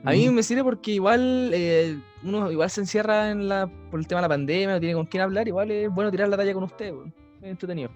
A 0.03 0.11
mí 0.11 0.29
me 0.29 0.43
sirve 0.43 0.63
porque 0.63 0.91
igual 0.91 1.51
eh, 1.53 1.97
uno 2.23 2.51
igual 2.51 2.69
se 2.69 2.81
encierra 2.81 3.31
en 3.31 3.47
la, 3.47 3.67
por 3.89 3.99
el 3.99 4.07
tema 4.07 4.19
de 4.19 4.23
la 4.23 4.29
pandemia, 4.29 4.73
no 4.75 4.79
tiene 4.79 4.95
con 4.95 5.05
quién 5.05 5.23
hablar, 5.23 5.47
igual 5.47 5.71
es 5.71 5.89
bueno 5.89 6.11
tirar 6.11 6.29
la 6.29 6.37
talla 6.37 6.53
con 6.53 6.63
usted, 6.63 6.93
es 7.41 7.49
entretenido. 7.49 7.89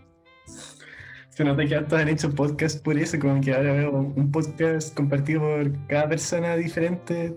Se 1.31 1.43
nota 1.43 1.65
que 1.65 1.75
hartos 1.75 1.99
han 1.99 2.09
hecho 2.09 2.29
podcast 2.29 2.83
por 2.83 2.97
eso, 2.97 3.17
como 3.19 3.41
que 3.41 3.53
ahora 3.53 3.73
veo 3.73 3.91
un 3.91 4.31
podcast 4.31 4.93
compartido 4.95 5.41
por 5.41 5.87
cada 5.87 6.07
persona 6.09 6.55
diferente. 6.55 7.35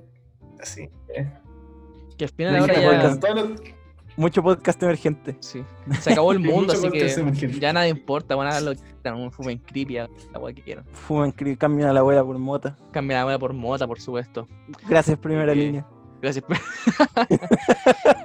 Así. 0.61 0.89
eh. 1.17 1.31
Que 2.19 2.25
al 2.25 2.31
final 2.31 2.57
ahora 2.57 2.75
ya 2.75 3.21
todos 3.21 3.35
los- 3.51 3.61
Mucho 4.17 4.43
podcast 4.45 4.81
emergente. 4.83 5.37
sí, 5.41 5.65
se 6.01 6.13
acabó 6.13 6.31
el 6.33 6.39
mundo, 6.41 6.73
así 6.73 6.83
podcast 6.83 7.15
que 7.17 7.21
emergente. 7.21 7.59
ya 7.59 7.73
nada 7.73 7.89
importa, 7.89 8.37
van 8.37 8.47
a 8.53 8.61
lo 8.61 8.73
que 8.75 8.81
quieran, 9.03 9.21
un 9.21 9.33
fumen 9.33 9.59
creepy, 9.59 9.95
la 9.95 10.39
weá 10.39 10.55
que 10.55 10.63
quieran. 10.63 10.85
Fuman, 10.93 11.33
cri- 11.33 11.59
cambian 11.59 11.89
a 11.89 11.93
la 11.93 11.99
abuela 12.01 12.23
por 12.25 12.39
mota. 12.39 12.77
Cambia 12.93 13.19
la 13.19 13.27
weá 13.27 13.39
por 13.41 13.53
mota, 13.55 13.87
por 13.89 14.01
supuesto. 14.01 14.47
Gracias, 14.89 15.19
primera 15.19 15.51
Eh, 15.53 15.57
línea. 15.57 15.87
Gracias. 16.25 16.45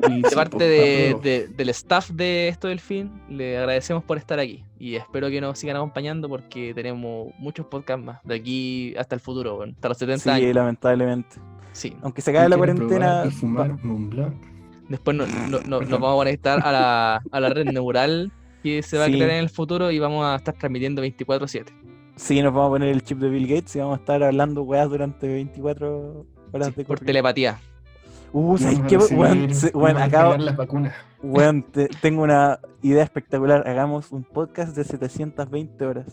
Y 0.10 0.22
De 0.22 0.30
sí, 0.30 0.36
parte 0.36 0.58
pues, 0.58 0.70
de, 0.70 1.18
de- 1.22 1.48
del 1.50 1.70
staff 1.70 2.10
de 2.12 2.48
esto 2.48 2.68
del 2.70 2.80
fin, 2.80 3.12
le 3.30 3.58
agradecemos 3.58 4.04
por 4.04 4.18
estar 4.18 4.40
aquí 4.40 4.64
y 4.80 4.96
espero 4.96 5.30
que 5.30 5.40
nos 5.42 5.60
sigan 5.60 5.76
acompañando 5.76 6.30
porque 6.30 6.74
tenemos 6.74 7.28
muchos 7.38 7.66
podcasts 7.68 8.04
más 8.04 8.20
de 8.24 8.36
aquí 8.36 8.96
hasta 8.98 9.16
el 9.16 9.22
futuro, 9.22 9.62
hasta 9.64 9.90
los 9.90 9.98
70 9.98 10.24
Sí, 10.24 10.30
años. 10.30 10.56
lamentablemente. 10.56 11.36
Sí. 11.74 11.96
Aunque 12.02 12.22
se 12.22 12.32
acabe 12.32 12.50
la 12.50 12.56
¿Quieren 12.58 12.78
cuarentena, 12.78 13.24
y 13.28 13.32
fumar 13.32 13.72
va-? 13.74 14.34
Después 14.88 15.18
no- 15.18 15.28
no- 15.28 15.60
no- 15.68 15.82
nos 15.82 15.90
vamos 15.90 16.14
a 16.14 16.16
conectar 16.16 16.60
a 16.66 16.72
la, 16.72 17.22
a 17.32 17.40
la 17.40 17.50
red 17.50 17.66
neural 17.66 18.32
que 18.64 18.82
se 18.82 18.98
va 18.98 19.06
Sí. 19.06 19.12
a 19.14 19.16
crear 19.16 19.30
en 19.32 19.38
el 19.38 19.50
futuro 19.50 19.92
y 19.92 20.00
vamos 20.00 20.26
a 20.26 20.36
estar 20.38 20.56
transmitiendo 20.56 21.02
24/7. 21.04 21.66
sí, 22.16 22.42
nos 22.42 22.54
vamos 22.54 22.70
a 22.70 22.72
poner 22.72 22.90
el 22.90 23.04
chip 23.04 23.20
de 23.20 23.30
Bill 23.30 23.48
Gates 23.48 23.76
y 23.76 23.80
vamos 23.80 23.98
a 23.98 24.00
estar 24.00 24.24
hablando 24.24 24.64
weas 24.64 24.90
durante 24.90 25.28
24 25.28 26.26
horas 26.52 26.68
Sí, 26.70 26.74
de 26.76 26.86
por 26.86 26.98
corrido. 26.98 27.06
telepatía. 27.06 27.60
Uh, 28.32 28.58
¿sabes 28.58 28.80
qué? 28.88 28.98
Weón, 29.74 29.98
a 29.98 30.04
acabo- 30.06 30.38
las 30.38 30.56
vacunas. 30.56 30.94
weón, 31.24 31.64
te- 31.72 31.88
tengo 32.02 32.24
una 32.24 32.60
idea 32.82 33.04
espectacular. 33.04 33.68
Hagamos 33.68 34.12
un 34.12 34.24
podcast 34.24 34.76
de 34.76 34.84
720 34.84 35.86
horas. 35.86 36.06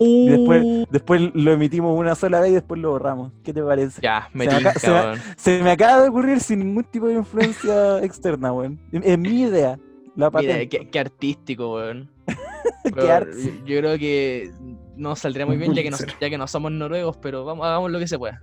Y 0.00 0.28
después, 0.30 0.64
después 0.90 1.20
lo 1.34 1.52
emitimos 1.52 1.98
una 1.98 2.14
sola 2.14 2.40
vez 2.40 2.50
y 2.52 2.54
después 2.54 2.80
lo 2.80 2.90
borramos. 2.92 3.32
¿Qué 3.44 3.52
te 3.52 3.62
parece? 3.62 4.00
Ya, 4.00 4.28
me 4.32 4.44
Se 4.46 4.50
me 4.50 4.56
acaba- 4.56 4.74
se 4.80 4.88
me- 4.90 4.94
weón. 5.00 5.18
Se 5.36 5.62
me 5.62 5.70
acaba 5.70 6.02
de 6.02 6.08
ocurrir 6.08 6.40
sin 6.40 6.58
ningún 6.60 6.84
tipo 6.84 7.06
de 7.08 7.14
influencia 7.14 7.98
externa, 8.02 8.52
weón. 8.52 8.80
Es 8.92 9.18
mi 9.18 9.42
idea. 9.42 9.78
La 10.14 10.28
Mira, 10.28 10.30
patente. 10.30 10.68
qué, 10.68 10.88
qué 10.90 10.98
artístico, 10.98 11.74
weón. 11.74 12.10
Qué 12.84 12.90
yo, 13.00 13.50
yo 13.66 13.78
creo 13.80 13.98
que 13.98 14.50
no 14.96 15.16
saldría 15.16 15.46
muy 15.46 15.56
bien 15.56 15.72
ya 15.74 15.82
que, 15.82 15.90
no, 15.90 15.96
ya 16.20 16.30
que 16.30 16.38
no 16.38 16.46
somos 16.46 16.70
noruegos, 16.72 17.16
pero 17.18 17.44
vamos, 17.44 17.66
hagamos 17.66 17.90
lo 17.90 17.98
que 17.98 18.08
se 18.08 18.18
pueda. 18.18 18.40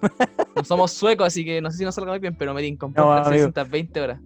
No 0.56 0.64
somos 0.64 0.90
suecos, 0.92 1.28
así 1.28 1.44
que 1.44 1.60
no 1.60 1.70
sé 1.70 1.78
si 1.78 1.84
nos 1.84 1.94
salga 1.94 2.10
muy 2.10 2.18
bien, 2.18 2.34
pero 2.36 2.52
me 2.52 2.66
un 2.66 2.76
No, 2.76 2.88
podcast 2.88 3.28
de 3.30 3.34
amigo. 3.36 3.46
620 3.46 4.00
horas. 4.00 4.20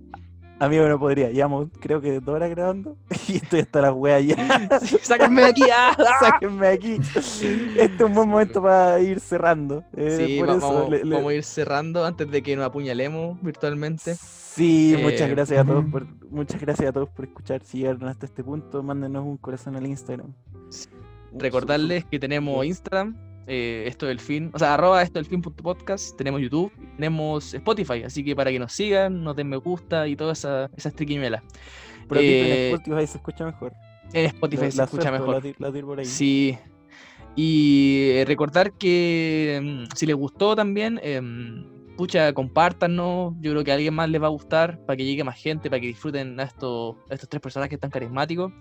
Amigo, 0.58 0.88
no 0.88 0.98
podría. 0.98 1.30
Llevamos, 1.30 1.68
creo 1.80 2.00
que 2.00 2.20
dos 2.20 2.34
horas 2.34 2.48
grabando. 2.50 2.96
Y 3.28 3.36
estoy 3.36 3.60
hasta 3.60 3.82
la 3.82 3.92
wea 3.92 4.20
ya. 4.20 4.78
Sí, 4.80 4.96
Sáquenme 5.02 5.42
de 5.42 5.48
aquí, 5.48 5.62
ah. 5.72 5.94
Sáquenme 6.20 6.66
de 6.68 6.72
aquí. 6.72 6.92
Este 6.94 7.82
es 7.96 8.00
un 8.00 8.14
buen 8.14 8.28
momento 8.28 8.62
para 8.62 9.00
ir 9.00 9.20
cerrando. 9.20 9.84
eh, 9.96 10.24
Sí, 10.26 10.38
por 10.38 10.48
va- 10.48 10.56
eso 10.56 10.72
vamos, 10.72 10.90
le- 10.90 11.04
le- 11.04 11.14
vamos 11.16 11.30
a 11.30 11.34
ir 11.34 11.44
cerrando 11.44 12.04
antes 12.04 12.30
de 12.30 12.42
que 12.42 12.56
nos 12.56 12.64
apuñalemos 12.66 13.40
virtualmente. 13.42 14.14
Sí, 14.14 14.96
muchas 15.02 15.22
Eh, 15.22 15.28
gracias 15.30 15.60
a 15.60 15.64
todos 15.64 15.84
por 15.90 16.06
muchas 16.30 16.60
gracias 16.60 16.88
a 16.88 16.92
todos 16.92 17.08
por 17.10 17.24
escuchar. 17.26 17.62
Si 17.64 17.78
llegaron 17.78 18.08
hasta 18.08 18.24
este 18.26 18.42
punto, 18.44 18.82
mándenos 18.82 19.24
un 19.24 19.36
corazón 19.36 19.76
al 19.76 19.86
Instagram. 19.86 20.32
Recordarles 21.38 22.04
que 22.04 22.18
tenemos 22.18 22.64
Instagram, 22.64 23.16
eh, 23.46 23.84
esto 23.86 24.06
del 24.06 24.20
fin, 24.20 24.50
o 24.54 24.58
sea, 24.58 24.74
arroba 24.74 25.02
esto 25.02 25.18
del 25.18 25.26
fin 25.26 25.42
podcast, 25.42 26.16
tenemos 26.16 26.40
YouTube, 26.40 26.72
tenemos 26.96 27.52
Spotify, 27.54 28.02
así 28.04 28.24
que 28.24 28.34
para 28.34 28.50
que 28.50 28.58
nos 28.58 28.72
sigan, 28.72 29.22
nos 29.22 29.36
den 29.36 29.48
me 29.48 29.56
gusta 29.56 30.08
y 30.08 30.16
todas 30.16 30.38
esas 30.38 30.70
esas 30.76 30.94
triquiñuelas. 30.94 31.42
Pero 32.08 32.20
tipo, 32.20 32.32
en 32.32 32.46
Eh, 32.52 32.70
Spotify 32.72 33.06
se 33.06 33.18
escucha 33.18 33.44
mejor. 33.46 33.72
En 34.12 34.26
Spotify 34.26 34.64
La- 34.64 34.70
se 34.70 34.76
la 34.78 34.84
escucha 34.84 35.08
suelto, 35.08 35.26
mejor. 35.26 35.54
La, 35.58 35.82
por 35.82 35.98
ahí. 36.00 36.04
Sí. 36.04 36.58
Y 37.36 38.10
eh, 38.12 38.24
recordar 38.26 38.72
que 38.72 39.60
mm, 39.62 39.96
si 39.96 40.06
les 40.06 40.14
gustó 40.14 40.54
también, 40.54 41.00
em, 41.02 41.66
pucha, 41.96 42.32
compártanos. 42.32 43.34
Yo 43.40 43.50
creo 43.52 43.64
que 43.64 43.72
a 43.72 43.74
alguien 43.74 43.94
más 43.94 44.08
les 44.08 44.22
va 44.22 44.26
a 44.26 44.30
gustar 44.30 44.78
para 44.86 44.96
que 44.96 45.04
llegue 45.04 45.24
más 45.24 45.36
gente, 45.36 45.68
para 45.68 45.80
que 45.80 45.88
disfruten 45.88 46.38
a 46.38 46.44
estos, 46.44 46.96
a 47.10 47.14
estos 47.14 47.28
tres 47.28 47.40
personajes 47.42 47.78
tan 47.80 47.90
carismáticos. 47.90 48.52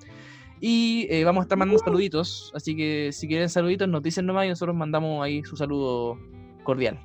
Y 0.65 1.07
eh, 1.09 1.25
vamos 1.25 1.41
a 1.41 1.43
estar 1.43 1.57
mandando 1.57 1.83
saluditos. 1.83 2.49
Así 2.55 2.73
que 2.73 3.09
si 3.11 3.27
quieren 3.27 3.49
saluditos, 3.49 3.85
nos 3.89 4.01
dicen 4.01 4.25
nomás 4.25 4.45
y 4.45 4.49
nosotros 4.49 4.73
mandamos 4.73 5.21
ahí 5.21 5.43
su 5.43 5.57
saludo 5.57 6.17
cordial. 6.63 6.97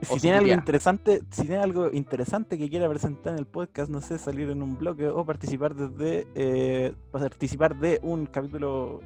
Si 0.00 0.18
tiene 0.20 0.38
algo 0.38 0.54
interesante, 0.54 1.20
si 1.30 1.42
tiene 1.42 1.58
algo 1.58 1.90
interesante 1.92 2.56
que 2.56 2.70
quiera 2.70 2.88
presentar 2.88 3.34
en 3.34 3.40
el 3.40 3.44
podcast, 3.44 3.90
no 3.90 4.00
sé, 4.00 4.18
salir 4.18 4.48
en 4.48 4.62
un 4.62 4.78
bloque 4.78 5.06
o 5.06 5.22
participar 5.26 5.74
desde 5.74 6.26
eh, 6.34 6.94
participar 7.10 7.78
de 7.78 8.00
un 8.02 8.24
capítulo 8.24 9.02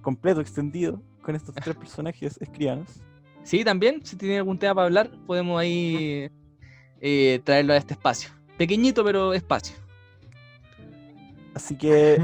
completo, 0.00 0.40
extendido, 0.40 1.02
con 1.20 1.34
estos 1.36 1.54
tres 1.56 1.76
personajes, 1.76 2.38
escríbanos. 2.40 3.02
Sí, 3.42 3.64
también, 3.64 4.00
si 4.02 4.16
tienen 4.16 4.38
algún 4.38 4.58
tema 4.58 4.76
para 4.76 4.86
hablar, 4.86 5.10
podemos 5.26 5.60
ahí 5.60 6.30
eh, 7.02 7.38
traerlo 7.44 7.74
a 7.74 7.76
este 7.76 7.92
espacio. 7.92 8.30
Pequeñito, 8.56 9.04
pero 9.04 9.34
espacio. 9.34 9.76
Así 11.54 11.76
que, 11.76 12.22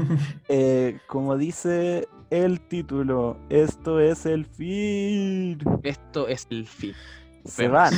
eh, 0.49 0.99
como 1.07 1.37
dice 1.37 2.07
el 2.29 2.59
título, 2.61 3.37
esto 3.49 3.99
es 3.99 4.25
el 4.25 4.45
fin. 4.45 5.59
Esto 5.83 6.27
es 6.27 6.47
el 6.49 6.67
fin. 6.67 6.93
Se 7.45 7.67
van. 7.67 7.93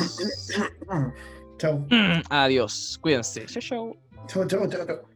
Chao. 1.57 1.85
Adiós. 2.29 2.97
Cuídense. 3.01 3.45
Chau, 3.45 3.61
chau. 3.61 3.97
Chao, 4.27 4.47
chao, 4.47 4.67
chao, 4.67 4.85
chao. 4.85 5.09